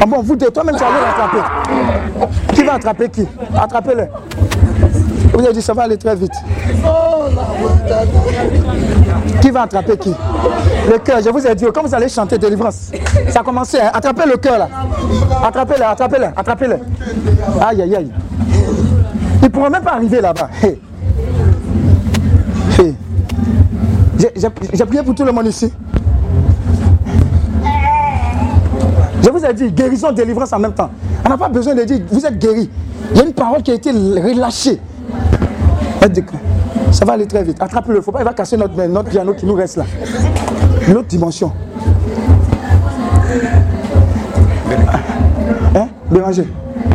Ah 0.00 0.06
bon, 0.06 0.22
vous 0.22 0.36
deux, 0.36 0.50
toi-même, 0.50 0.76
tu 0.76 0.84
aller 0.84 1.00
l'attraper. 1.00 2.54
Qui 2.54 2.62
va 2.62 2.74
attraper 2.74 3.08
qui? 3.08 3.26
Attrapez-le. 3.56 4.06
Vous 5.32 5.46
ai 5.46 5.52
dit, 5.52 5.62
ça 5.62 5.72
va 5.72 5.82
aller 5.82 5.96
très 5.96 6.14
vite. 6.14 6.32
Qui 9.40 9.50
va 9.50 9.62
attraper 9.62 9.96
qui? 9.96 10.14
Le 10.90 10.98
cœur, 10.98 11.20
je 11.24 11.30
vous 11.30 11.46
ai 11.46 11.54
dit, 11.54 11.64
oh, 11.66 11.72
quand 11.72 11.82
vous 11.82 11.94
allez 11.94 12.08
chanter 12.08 12.38
délivrance, 12.38 12.92
ça 13.28 13.40
a 13.40 13.42
commencé, 13.42 13.80
hein? 13.80 13.90
attrapez 13.92 14.28
le 14.28 14.36
cœur 14.36 14.58
là. 14.58 14.68
Attrapez-le, 15.44 15.84
attrapez-le, 15.84 16.26
attrapez-le. 16.36 16.78
Aïe, 17.60 17.82
aïe, 17.82 17.96
aïe. 17.96 18.10
Ils 19.40 19.44
ne 19.44 19.48
pourront 19.48 19.70
même 19.70 19.82
pas 19.82 19.94
arriver 19.94 20.20
là-bas. 20.20 20.48
Hey. 20.62 20.78
J'ai- 24.36 24.84
prié 24.86 25.02
pour 25.02 25.14
tout 25.14 25.24
le 25.24 25.32
monde 25.32 25.46
ici. 25.46 25.72
Je 29.22 29.30
vous 29.30 29.44
ai 29.44 29.54
dit, 29.54 29.70
guérison, 29.72 30.12
délivrance 30.12 30.52
en 30.52 30.58
même 30.58 30.74
temps. 30.74 30.90
On 31.24 31.28
n'a 31.28 31.38
pas 31.38 31.48
besoin 31.48 31.74
de 31.74 31.82
dire, 31.84 32.00
vous 32.10 32.24
êtes 32.24 32.38
guéri. 32.38 32.68
Il 33.12 33.16
y 33.18 33.20
a 33.20 33.24
une 33.24 33.32
parole 33.32 33.62
qui 33.62 33.70
a 33.70 33.74
été 33.74 33.90
relâchée. 33.90 34.80
Ça 36.90 37.04
va 37.04 37.14
aller 37.14 37.26
très 37.26 37.42
vite. 37.42 37.56
Attrape-le, 37.60 38.00
faut 38.02 38.12
pas, 38.12 38.20
il 38.20 38.24
va 38.24 38.34
casser 38.34 38.56
notre, 38.56 38.74
notre 38.86 39.08
piano 39.08 39.32
qui 39.34 39.46
nous 39.46 39.54
reste 39.54 39.76
là. 39.78 39.84
L'autre 40.92 41.08
dimension. 41.08 41.50
Hein? 45.74 45.88
Béranger. 46.10 46.46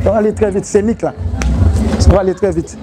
Ça 0.03 0.11
va 0.11 0.17
aller 0.17 0.33
très 0.33 0.51
vite. 0.51 0.65
C'est 0.65 0.81
Nick 0.83 1.01
là. 1.01 1.13
Ça 1.97 2.09
va 2.11 2.19
aller 2.21 2.33
très 2.33 2.51
vite. 2.51 2.77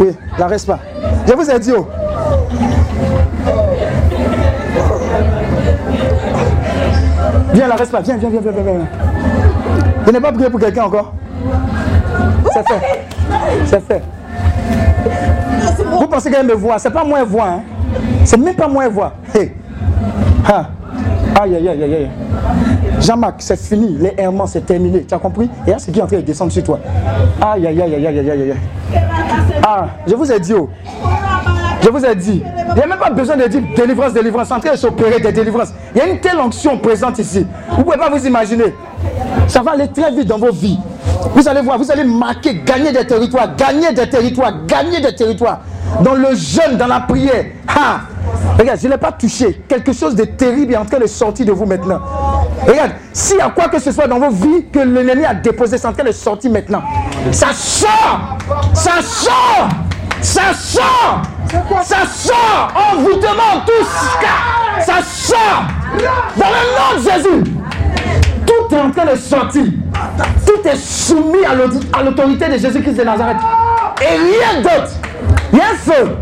Oui, 0.00 0.08
la 0.38 0.46
reste 0.48 0.66
pas. 0.66 0.80
Je 1.26 1.32
vous 1.34 1.48
ai 1.50 1.58
dit, 1.60 1.72
oh. 1.76 1.86
Viens, 7.52 7.68
la 7.68 7.76
reste 7.76 7.92
pas. 7.92 8.00
Viens, 8.00 8.16
viens, 8.16 8.30
viens, 8.30 8.40
viens, 8.40 8.52
viens. 8.52 8.62
viens. 8.62 8.88
Je 10.06 10.10
n'ai 10.10 10.20
pas 10.20 10.32
prié 10.32 10.50
pour 10.50 10.60
quelqu'un 10.60 10.84
encore? 10.84 11.12
C'est 12.52 12.68
fait. 12.68 13.06
C'est 13.66 13.80
fait. 13.80 14.02
Vous 15.98 16.06
pensez 16.06 16.30
qu'elle 16.30 16.46
me 16.46 16.54
voit 16.54 16.78
C'est 16.78 16.90
pas 16.90 17.04
moi 17.04 17.20
elle 17.20 17.26
voit. 17.26 17.48
Hein? 17.48 17.60
C'est 18.24 18.36
même 18.36 18.54
pas 18.54 18.68
moi 18.68 18.86
elle 18.86 18.92
voit. 18.92 19.12
Hey. 19.34 19.52
Ah. 20.46 20.66
Aïe, 21.40 21.56
aïe, 21.56 21.68
aïe, 21.68 21.82
aïe. 21.82 22.10
Jean-Marc, 23.00 23.36
c'est 23.38 23.58
fini. 23.58 23.96
Les 23.98 24.14
errements, 24.18 24.46
c'est 24.46 24.64
terminé. 24.66 25.04
Tu 25.04 25.14
as 25.14 25.18
compris? 25.18 25.48
Et 25.66 25.70
là, 25.70 25.76
c'est 25.78 25.90
qui 25.90 25.98
est 25.98 26.02
en 26.02 26.06
train 26.06 26.16
de 26.16 26.22
descendre 26.22 26.52
sur 26.52 26.62
toi? 26.62 26.78
Aïe, 27.40 27.66
aïe, 27.66 27.80
aïe, 27.80 27.94
aïe, 27.94 28.06
aïe, 28.06 28.30
aïe, 28.30 28.30
aïe. 28.30 28.54
Ah, 29.64 29.86
je 30.06 30.14
vous 30.14 30.30
ai 30.30 30.38
dit, 30.38 30.52
oh. 30.54 30.68
Je 31.82 31.88
vous 31.90 32.04
ai 32.04 32.14
dit, 32.14 32.42
il 32.68 32.74
n'y 32.74 32.80
a 32.80 32.86
même 32.86 32.98
pas 32.98 33.10
besoin 33.10 33.36
de 33.36 33.44
dire 33.48 33.60
délivrance, 33.76 34.12
délivrance, 34.12 34.52
en 34.52 34.60
train 34.60 34.72
de 34.72 34.76
s'opérer 34.76 35.18
des 35.18 35.32
délivrances. 35.32 35.72
Il 35.94 35.98
y 35.98 36.00
a 36.00 36.06
une 36.06 36.20
telle 36.20 36.38
onction 36.38 36.78
présente 36.78 37.18
ici. 37.18 37.44
Vous 37.70 37.78
ne 37.78 37.82
pouvez 37.82 37.96
pas 37.96 38.08
vous 38.08 38.24
imaginer. 38.24 38.72
Ça 39.48 39.62
va 39.62 39.72
aller 39.72 39.88
très 39.88 40.12
vite 40.12 40.28
dans 40.28 40.38
vos 40.38 40.52
vies. 40.52 40.78
Vous 41.34 41.48
allez 41.48 41.60
voir, 41.60 41.78
vous 41.78 41.90
allez 41.90 42.04
marquer, 42.04 42.54
gagner 42.64 42.92
des 42.92 43.04
territoires, 43.04 43.56
gagner 43.56 43.92
des 43.92 44.08
territoires, 44.08 44.52
gagner 44.66 45.00
des 45.00 45.14
territoires. 45.14 45.60
Dans 46.02 46.14
le 46.14 46.34
jeûne, 46.34 46.76
dans 46.78 46.86
la 46.86 47.00
prière. 47.00 47.46
Ha! 47.68 48.00
Regarde, 48.58 48.78
je 48.80 48.86
ne 48.86 48.92
l'ai 48.92 48.98
pas 48.98 49.12
touché. 49.12 49.60
Quelque 49.68 49.92
chose 49.92 50.14
de 50.14 50.24
terrible 50.24 50.74
est 50.74 50.76
en 50.76 50.84
train 50.84 50.98
de 50.98 51.06
sortir 51.06 51.46
de 51.46 51.52
vous 51.52 51.66
maintenant. 51.66 52.00
Regarde, 52.66 52.92
s'il 53.12 53.38
y 53.38 53.40
a 53.40 53.50
quoi 53.50 53.68
que 53.68 53.80
ce 53.80 53.90
soit 53.90 54.06
dans 54.06 54.20
vos 54.20 54.30
vies 54.30 54.66
que 54.72 54.78
l'ennemi 54.78 55.24
a 55.24 55.34
déposé, 55.34 55.78
c'est 55.78 55.88
en 55.88 55.92
train 55.92 56.04
de 56.04 56.12
sortir 56.12 56.52
maintenant. 56.52 56.82
Ça 57.32 57.48
sort! 57.52 58.38
Ça 58.72 59.02
sort! 59.02 59.68
Ça 60.22 60.54
sort 60.54 61.22
Ça 61.82 62.06
sort 62.06 62.68
Envoûtement, 62.92 63.64
tout 63.66 63.84
ça 63.84 64.80
Ça 64.80 65.02
sort 65.02 65.64
Dans 66.36 66.46
le 66.46 66.62
nom 66.78 66.96
de 66.96 67.10
Jésus 67.10 67.44
Tout 68.46 68.74
est 68.74 68.80
en 68.80 68.90
train 68.90 69.12
de 69.12 69.16
sortir. 69.16 69.64
Tout 70.46 70.68
est 70.68 70.76
soumis 70.76 71.44
à 71.44 72.02
l'autorité 72.02 72.48
de 72.48 72.58
Jésus-Christ 72.58 72.94
de 72.94 73.04
Nazareth. 73.04 73.36
Et 74.00 74.16
rien 74.16 74.62
d'autre. 74.62 74.92
Il 75.52 75.58
y 75.58 75.62
a 75.62 75.64
un 75.66 75.76
feu. 75.76 76.16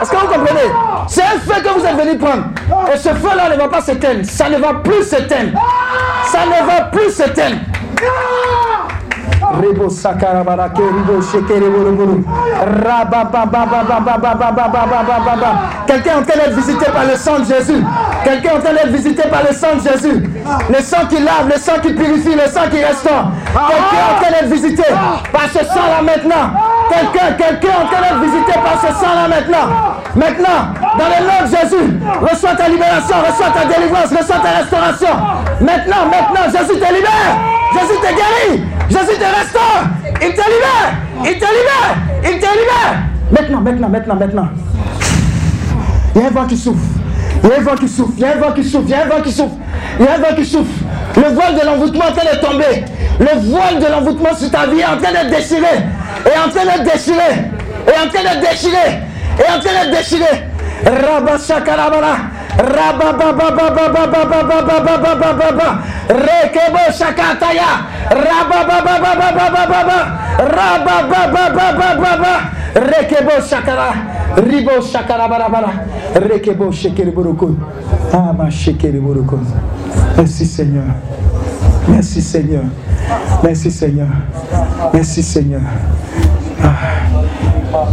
Est-ce 0.00 0.10
que 0.10 0.16
vous 0.16 0.26
comprenez? 0.26 0.72
C'est 1.08 1.22
un 1.22 1.38
feu 1.38 1.62
que 1.62 1.68
vous 1.78 1.84
êtes 1.84 1.96
venu 1.96 2.18
prendre. 2.18 2.44
Et 2.92 2.96
ce 2.96 3.10
feu-là 3.10 3.50
ne 3.50 3.56
va 3.56 3.68
pas 3.68 3.80
s'éteindre. 3.80 4.24
Ça 4.24 4.48
ne 4.48 4.58
va 4.58 4.74
plus 4.74 5.02
s'éteindre. 5.04 5.58
Ça 6.26 6.40
ne 6.46 6.66
va 6.66 6.84
plus 6.84 7.10
s'éteindre. 7.10 7.56
Rebo. 9.50 9.88
Quelqu'un 15.86 16.18
en 16.18 16.22
train 16.22 16.38
d'être 16.38 16.56
visité 16.56 16.86
par 16.92 17.04
le 17.04 17.16
sang 17.16 17.38
de 17.40 17.44
Jésus. 17.44 17.84
Quelqu'un 18.24 18.56
en 18.56 18.60
train 18.60 18.72
d'être 18.72 18.88
visité 18.88 19.22
par 19.28 19.42
le 19.48 19.54
sang 19.54 19.76
de 19.76 19.88
Jésus. 19.88 20.22
Le 20.68 20.80
sang 20.82 21.06
qui 21.08 21.16
lave, 21.16 21.48
le 21.52 21.58
sang 21.58 21.80
qui 21.82 21.92
purifie, 21.92 22.34
le 22.34 22.50
sang 22.50 22.68
qui 22.70 22.82
restaure. 22.82 23.30
Quelqu'un 23.52 24.04
en 24.10 24.22
train 24.22 24.30
d'être 24.30 24.52
visité 24.52 24.84
par 25.32 25.44
ce 25.52 25.64
sang-là 25.64 26.02
maintenant. 26.02 26.58
Quelqu'un, 26.88 27.32
quelqu'un 27.38 27.74
en 27.82 27.86
train 27.86 28.02
d'être 28.02 28.20
visité 28.22 28.52
par 28.52 28.80
ce 28.80 28.94
sang-là 28.94 29.28
maintenant. 29.28 29.92
Maintenant, 30.14 30.74
dans 30.98 31.08
le 31.08 31.24
nom 31.24 31.38
de 31.44 31.56
Jésus, 31.56 32.00
reçois 32.20 32.54
ta 32.54 32.68
libération, 32.68 33.16
reçois 33.26 33.50
ta 33.50 33.64
délivrance, 33.64 34.10
reçois 34.10 34.40
ta 34.42 34.60
restauration. 34.60 35.16
Maintenant, 35.60 36.04
maintenant, 36.10 36.44
Jésus 36.52 36.78
te 36.78 36.92
libère. 36.92 37.32
Jésus 37.72 37.98
te 38.00 38.08
guérit. 38.14 38.62
Jésus 38.92 39.18
te 39.18 39.24
restaure. 39.24 39.84
Il 40.20 40.34
te 40.34 40.42
libère. 40.42 40.92
Il 41.24 41.38
te 41.38 41.46
libère. 41.46 41.96
Il 42.24 42.38
te 42.38 42.46
libère. 42.46 42.94
Maintenant, 43.30 43.60
maintenant, 43.62 43.88
maintenant, 43.88 44.16
maintenant. 44.16 44.48
Il 46.14 46.20
y 46.20 46.24
a 46.24 46.28
un 46.28 46.30
vent 46.30 46.46
qui 46.46 46.58
souffle. 46.58 46.78
Il 47.42 47.48
y 47.48 47.52
a 47.52 47.56
un 47.56 47.62
vent 47.62 47.74
qui 47.74 47.88
souffle. 47.88 48.12
Il 48.18 48.20
y 48.20 48.24
a 48.26 48.32
un 48.32 48.38
vent 48.38 48.52
qui 48.52 48.64
souffle. 48.64 48.84
Il 48.88 48.90
y 48.90 48.94
a 48.94 49.02
un 49.02 49.06
vent 49.08 49.22
qui 49.22 49.32
souffle. 49.32 49.54
Il 49.98 50.04
y 50.04 50.08
a 50.08 50.14
un 50.14 50.18
vent 50.18 50.36
qui 50.36 50.44
souffle. 50.44 50.84
Le 51.16 51.34
voile 51.34 51.54
de 51.58 51.64
l'envoûtement 51.66 52.04
est 52.04 52.10
en 52.10 52.12
train 52.12 52.34
de 52.34 52.40
tomber. 52.40 52.84
Le 53.18 53.50
voile 53.50 53.78
de 53.78 53.86
l'envoûtement 53.86 54.36
sur 54.36 54.50
ta 54.50 54.66
vie 54.66 54.80
est 54.80 54.84
en 54.84 54.98
train 54.98 55.24
de 55.24 55.30
déchirer. 55.30 55.78
Est 56.26 56.38
en 56.38 56.50
train 56.50 56.78
de 56.78 56.84
déchirer. 56.84 57.48
Est 57.86 57.98
en 57.98 58.08
train 58.10 58.36
de 58.36 58.40
déchirer. 58.40 59.00
Est 59.38 59.52
en 59.56 59.60
train 59.60 59.86
de 59.86 59.96
déchirer. 59.96 60.44
Rabba 60.84 61.38
Rekebo 66.08 66.82
Shakataya. 66.92 67.70
Rekebo 72.74 73.30
Shakara. 73.48 73.92
Ribo 74.36 74.80
Shakara 74.82 75.28
Barabara. 75.28 75.72
Rekebo 76.14 76.72
Shekeriburukun. 76.72 77.56
Ama 78.12 78.50
Shekeriburukun. 78.50 79.46
Merci 80.16 80.44
Seigneur. 80.44 80.84
Merci 81.88 82.20
Seigneur. 82.22 82.64
Merci 83.42 83.70
Seigneur. 83.70 84.08
Merci 84.92 85.22
Seigneur. 85.22 85.62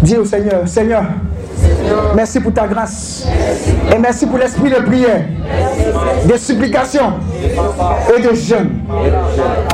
Dis 0.03 0.17
au 0.17 0.25
Seigneur 0.25 1.03
merci 2.15 2.39
pour 2.39 2.53
ta 2.53 2.67
grâce. 2.67 3.27
Et 3.93 3.97
merci 3.97 4.25
pour 4.25 4.37
l'esprit 4.37 4.69
de 4.69 4.75
prière, 4.75 5.23
de 6.25 6.37
supplication 6.37 7.13
et 8.15 8.21
de 8.21 8.33
jeûne 8.33 8.81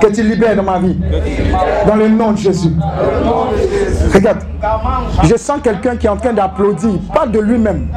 que 0.01 0.07
tu 0.07 0.23
libères 0.23 0.55
dans 0.55 0.63
ma 0.63 0.79
vie. 0.79 0.97
Dans 1.87 1.95
le 1.95 2.07
nom 2.09 2.31
de 2.31 2.37
Jésus. 2.37 2.71
Regarde, 4.13 4.39
je 5.23 5.35
sens 5.35 5.59
quelqu'un 5.63 5.95
qui 5.95 6.07
est 6.07 6.09
en 6.09 6.17
train 6.17 6.33
d'applaudir, 6.33 6.99
pas 7.13 7.25
de 7.25 7.39
lui-même. 7.39 7.87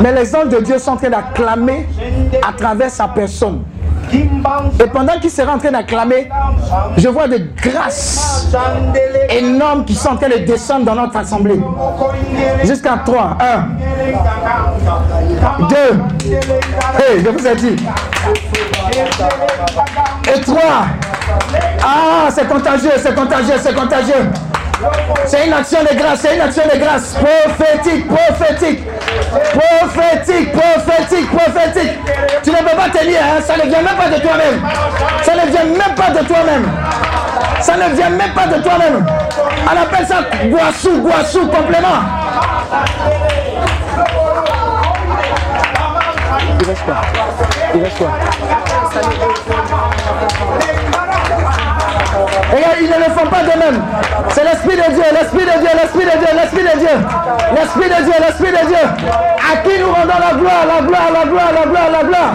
Mais 0.00 0.12
les 0.12 0.34
anges 0.34 0.48
de 0.48 0.60
Dieu 0.60 0.78
sont 0.78 0.92
en 0.92 0.96
train 0.96 1.10
d'acclamer 1.10 1.86
à 2.46 2.52
travers 2.52 2.90
sa 2.90 3.08
personne. 3.08 3.62
Et 4.12 4.86
pendant 4.86 5.18
qu'il 5.20 5.30
sera 5.30 5.54
en 5.54 5.58
train 5.58 5.70
d'acclamer, 5.70 6.28
je 6.96 7.08
vois 7.08 7.28
des 7.28 7.44
grâces 7.56 8.48
énormes 9.30 9.84
qui 9.84 9.94
sont 9.94 10.10
en 10.10 10.16
train 10.16 10.28
de 10.28 10.38
descendre 10.44 10.84
dans 10.84 10.94
notre 10.94 11.16
assemblée. 11.16 11.60
Jusqu'à 12.64 12.98
3. 13.04 13.38
1, 13.40 13.68
2, 15.68 15.76
hey, 16.26 17.24
je 17.24 17.28
vous 17.28 17.46
ai 17.46 17.54
dit. 17.56 17.76
Et 20.34 20.40
3. 20.40 20.60
Ah, 21.82 22.28
c'est 22.30 22.48
contagieux, 22.48 22.92
c'est 22.96 23.14
contagieux, 23.14 23.54
c'est 23.60 23.74
contagieux. 23.74 24.30
C'est 25.26 25.46
une 25.46 25.52
action 25.52 25.80
de 25.82 25.96
grâce, 25.96 26.20
c'est 26.20 26.34
une 26.34 26.40
action 26.40 26.62
de 26.72 26.78
grâce. 26.78 27.14
Prophétique, 27.14 28.06
prophétique. 28.08 28.80
Prophétique, 29.52 30.52
prophétique, 30.52 31.30
prophétique. 31.30 31.98
Tu 32.42 32.50
ne 32.50 32.56
peux 32.56 32.76
pas 32.76 32.88
tenir, 32.88 33.20
hein? 33.20 33.40
ça 33.42 33.56
ne 33.56 33.62
vient 33.68 33.82
même 33.82 33.96
pas 33.96 34.08
de 34.08 34.20
toi-même. 34.20 34.62
Ça 35.22 35.34
ne 35.34 35.50
vient 35.50 35.64
même 35.64 35.94
pas 35.96 36.10
de 36.10 36.26
toi-même. 36.26 36.68
Ça 37.60 37.76
ne 37.76 37.94
vient 37.94 38.10
même 38.10 38.32
pas 38.32 38.46
de 38.46 38.62
toi-même. 38.62 39.06
On 39.66 39.82
appelle 39.82 40.06
ça 40.06 40.22
guassou, 40.48 41.02
guassou, 41.02 41.48
complément. 41.48 41.88
Il 46.60 46.66
reste 46.66 47.98
quoi? 47.98 48.08
Regarde, 52.50 52.76
ils 52.80 52.88
ne 52.88 52.96
le 52.96 53.10
font 53.14 53.26
pas 53.28 53.42
de 53.42 53.58
même. 53.58 53.82
C'est 54.30 54.44
l'Esprit 54.44 54.76
de 54.76 54.94
Dieu, 54.94 55.04
l'Esprit 55.12 55.44
de 55.44 55.58
Dieu, 55.58 55.68
l'Esprit 55.74 56.04
de 56.04 56.18
Dieu, 56.18 56.28
l'Esprit 56.34 56.62
de 56.62 56.78
Dieu. 56.78 56.96
L'Esprit 57.54 57.88
de 57.88 58.04
Dieu, 58.04 58.14
l'Esprit 58.20 58.52
de 58.52 58.66
Dieu. 58.66 58.84
À 59.52 59.56
qui 59.58 59.78
nous 59.78 59.92
rendons 59.92 60.18
la 60.18 60.32
gloire, 60.38 60.66
la 60.66 60.80
gloire, 60.86 61.10
la 61.12 61.24
gloire, 61.24 61.52
la 61.52 61.66
gloire, 61.66 61.90
la 61.90 62.02
gloire? 62.04 62.32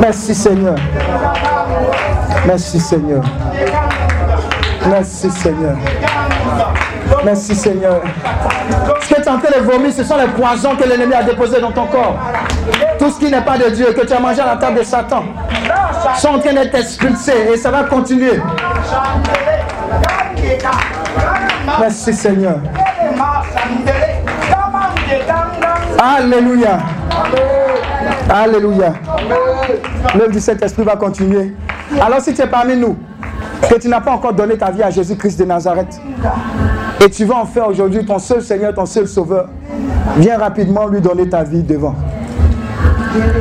Merci 0.00 0.34
Seigneur. 0.34 0.74
Merci 2.46 2.80
Seigneur. 2.80 3.22
Merci 4.86 5.30
Seigneur. 5.30 5.76
Merci 7.24 7.54
Seigneur. 7.54 8.00
Ce 9.00 9.14
que 9.14 9.22
tu 9.22 9.28
en 9.28 9.38
train 9.38 9.58
de 9.58 9.64
vomir, 9.64 9.92
ce 9.92 10.04
sont 10.04 10.16
les 10.16 10.28
poisons 10.28 10.76
que 10.76 10.88
l'ennemi 10.88 11.14
a 11.14 11.22
déposés 11.22 11.60
dans 11.60 11.72
ton 11.72 11.86
corps. 11.86 12.18
Tout 12.98 13.10
ce 13.10 13.18
qui 13.18 13.30
n'est 13.30 13.42
pas 13.42 13.58
de 13.58 13.70
Dieu, 13.70 13.92
que 13.92 14.06
tu 14.06 14.12
as 14.12 14.20
mangé 14.20 14.40
à 14.40 14.46
la 14.46 14.56
table 14.56 14.78
de 14.78 14.84
Satan, 14.84 15.24
sont 16.18 16.28
en 16.28 16.38
train 16.38 16.52
d'être 16.52 16.74
expulsés 16.74 17.52
et 17.52 17.56
ça 17.56 17.70
va 17.70 17.84
continuer. 17.84 18.40
Merci 21.80 22.12
Seigneur. 22.12 22.58
Alléluia. 25.98 26.78
Alléluia. 28.28 28.92
L'œuvre 30.14 30.30
du 30.30 30.40
Saint-Esprit 30.40 30.82
va 30.82 30.96
continuer. 30.96 31.54
Alors 32.00 32.20
si 32.20 32.34
tu 32.34 32.42
es 32.42 32.46
parmi 32.46 32.76
nous, 32.76 32.96
que 33.68 33.78
tu 33.78 33.88
n'as 33.88 34.00
pas 34.00 34.12
encore 34.12 34.32
donné 34.32 34.56
ta 34.56 34.70
vie 34.70 34.82
à 34.82 34.90
Jésus-Christ 34.90 35.38
de 35.38 35.44
Nazareth, 35.44 36.00
et 37.04 37.10
tu 37.10 37.24
vas 37.24 37.36
en 37.36 37.44
faire 37.44 37.68
aujourd'hui 37.68 38.04
ton 38.04 38.18
seul 38.18 38.42
Seigneur, 38.42 38.74
ton 38.74 38.86
seul 38.86 39.06
Sauveur, 39.08 39.48
viens 40.16 40.38
rapidement 40.38 40.86
lui 40.86 41.00
donner 41.00 41.28
ta 41.28 41.42
vie 41.42 41.62
devant. 41.62 41.94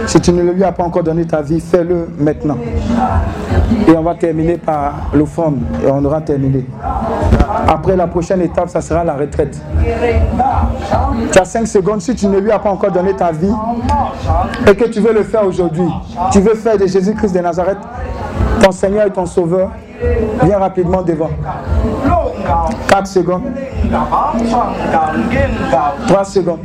Si 0.05 0.21
tu 0.21 0.31
ne 0.31 0.43
lui 0.51 0.63
as 0.63 0.71
pas 0.71 0.83
encore 0.83 1.01
donné 1.01 1.25
ta 1.25 1.41
vie, 1.41 1.59
fais-le 1.59 2.07
maintenant. 2.19 2.57
Et 3.87 3.97
on 3.97 4.03
va 4.03 4.13
terminer 4.13 4.57
par 4.57 5.09
l'offrande 5.13 5.57
et 5.83 5.89
on 5.89 6.05
aura 6.05 6.21
terminé. 6.21 6.65
Après 7.67 7.95
la 7.95 8.05
prochaine 8.05 8.41
étape, 8.41 8.69
ça 8.69 8.81
sera 8.81 9.03
la 9.03 9.15
retraite. 9.15 9.59
Tu 11.31 11.39
as 11.39 11.45
5 11.45 11.65
secondes. 11.67 12.01
Si 12.01 12.13
tu 12.13 12.27
ne 12.27 12.37
lui 12.37 12.51
as 12.51 12.59
pas 12.59 12.69
encore 12.69 12.91
donné 12.91 13.15
ta 13.15 13.31
vie 13.31 13.53
et 14.67 14.75
que 14.75 14.85
tu 14.85 14.99
veux 14.99 15.13
le 15.13 15.23
faire 15.23 15.43
aujourd'hui, 15.45 15.89
tu 16.31 16.39
veux 16.39 16.53
faire 16.53 16.77
de 16.77 16.85
Jésus-Christ 16.85 17.33
de 17.33 17.39
Nazareth 17.39 17.79
ton 18.61 18.71
Seigneur 18.71 19.07
et 19.07 19.11
ton 19.11 19.25
Sauveur, 19.25 19.71
viens 20.43 20.59
rapidement 20.59 21.01
devant. 21.01 21.29
4 22.87 23.07
secondes. 23.07 23.43
3 26.07 26.23
secondes. 26.25 26.59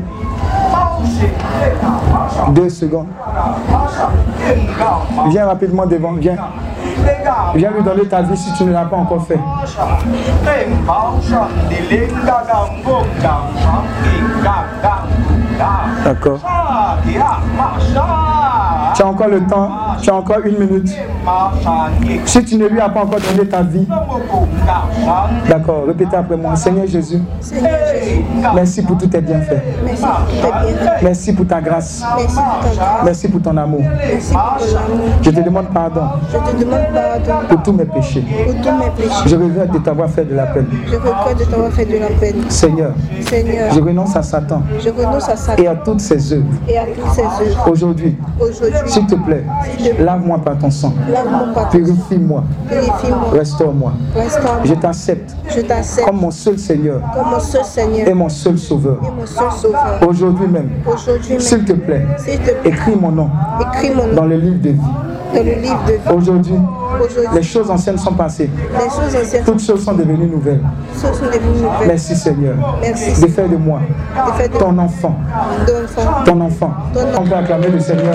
Deux 2.50 2.68
secondes. 2.68 3.06
Viens 5.28 5.46
rapidement 5.46 5.86
devant, 5.86 6.12
viens. 6.12 6.36
Viens 7.54 7.70
lui 7.70 7.82
donner 7.82 8.06
ta 8.06 8.22
vie 8.22 8.36
si 8.36 8.52
tu 8.54 8.64
ne 8.64 8.72
l'as 8.72 8.84
pas 8.84 8.96
encore 8.96 9.26
fait. 9.26 9.38
D'accord. 16.04 16.38
Tu 18.98 19.04
as 19.04 19.06
encore 19.06 19.28
le 19.28 19.38
temps, 19.46 19.70
tu 20.02 20.10
as 20.10 20.16
encore 20.16 20.40
une 20.44 20.58
minute. 20.58 20.92
Si 22.24 22.44
tu 22.44 22.56
ne 22.56 22.66
lui 22.66 22.80
as 22.80 22.88
pas 22.88 23.02
encore 23.04 23.20
donné 23.20 23.48
ta 23.48 23.62
vie, 23.62 23.86
d'accord, 25.48 25.84
répétez 25.86 26.16
après 26.16 26.36
moi. 26.36 26.56
Seigneur 26.56 26.84
Jésus, 26.88 27.22
merci 28.52 28.82
pour 28.82 28.98
tous 28.98 29.06
tes 29.06 29.20
bienfaits. 29.20 29.62
merci 31.00 31.32
pour 31.32 31.46
ta 31.46 31.60
grâce. 31.60 32.02
Merci 33.04 33.28
pour 33.28 33.40
ton 33.40 33.56
amour. 33.56 33.82
Je 35.22 35.30
te 35.30 35.40
demande 35.42 35.68
pardon 35.72 36.02
Je 36.32 36.50
te 36.50 36.56
demande 36.64 36.80
pardon 36.92 37.46
pour 37.48 37.62
tous 37.62 37.72
mes 37.74 37.84
péchés. 37.84 38.24
Je 39.26 39.36
regrette 39.36 39.70
de 39.70 39.78
t'avoir 39.78 40.10
fait 40.10 40.24
de 40.24 40.34
la 40.34 40.46
peine. 40.46 40.66
Je 40.90 40.96
regrette 40.96 41.38
de 41.38 41.44
t'avoir 41.44 41.70
fait 41.70 41.84
de 41.84 41.98
la 41.98 42.08
peine. 42.08 42.42
Seigneur, 42.48 42.94
je 43.30 43.78
renonce 43.78 44.16
à 44.16 44.22
Satan 44.22 44.60
et 45.56 45.68
à 45.68 45.76
toutes 45.76 46.00
ses 46.00 46.32
œuvres. 46.32 46.46
Aujourd'hui, 47.70 48.16
s'il 48.88 49.06
te 49.06 49.14
plaît, 49.14 49.44
lave-moi 49.98 50.38
par 50.44 50.58
ton 50.58 50.70
sang. 50.70 50.92
Purifie-moi. 51.70 52.42
Restaure-moi. 53.32 53.92
Je 54.64 54.74
t'accepte 54.74 55.36
comme 56.04 56.16
mon 56.20 56.30
seul 56.30 56.58
Seigneur 56.58 57.00
et 58.06 58.14
mon 58.14 58.28
seul 58.28 58.58
Sauveur. 58.58 58.98
Aujourd'hui 60.06 60.46
même, 60.46 60.70
s'il 61.38 61.64
te 61.64 61.72
plaît, 61.72 62.06
écris 62.64 62.96
mon 63.00 63.10
nom 63.12 63.30
dans 64.14 64.24
le 64.24 64.36
livre 64.36 64.60
de 64.62 64.70
vie. 64.70 64.80
Aujourd'hui, 66.16 66.54
les 67.34 67.42
choses 67.42 67.70
anciennes 67.70 67.98
sont 67.98 68.14
passées. 68.14 68.48
les 68.72 68.78
choses 68.88 69.14
anciennes 69.22 69.44
Toutes 69.44 69.60
choses 69.62 69.84
sont 69.84 69.92
devenues 69.92 70.26
nouvelles. 70.26 70.62
sont 70.94 71.08
devenues 71.08 71.60
nouvelles. 71.62 71.86
Merci 71.86 72.16
Seigneur. 72.16 72.54
Merci. 72.80 73.20
De 73.20 73.26
faire 73.26 73.46
de 73.48 73.56
moi 73.56 73.80
De 74.26 74.32
fait 74.42 74.48
de 74.48 74.56
ton 74.56 74.78
enfant. 74.78 75.14
ton 75.66 75.84
enfant. 75.84 76.14
Ton 76.24 76.40
enfant. 76.40 76.70
Ton 76.94 77.00
enfant. 77.02 77.20
On 77.20 77.24
peut 77.28 77.34
acclamer 77.34 77.68
le 77.68 77.78
Seigneur. 77.78 78.14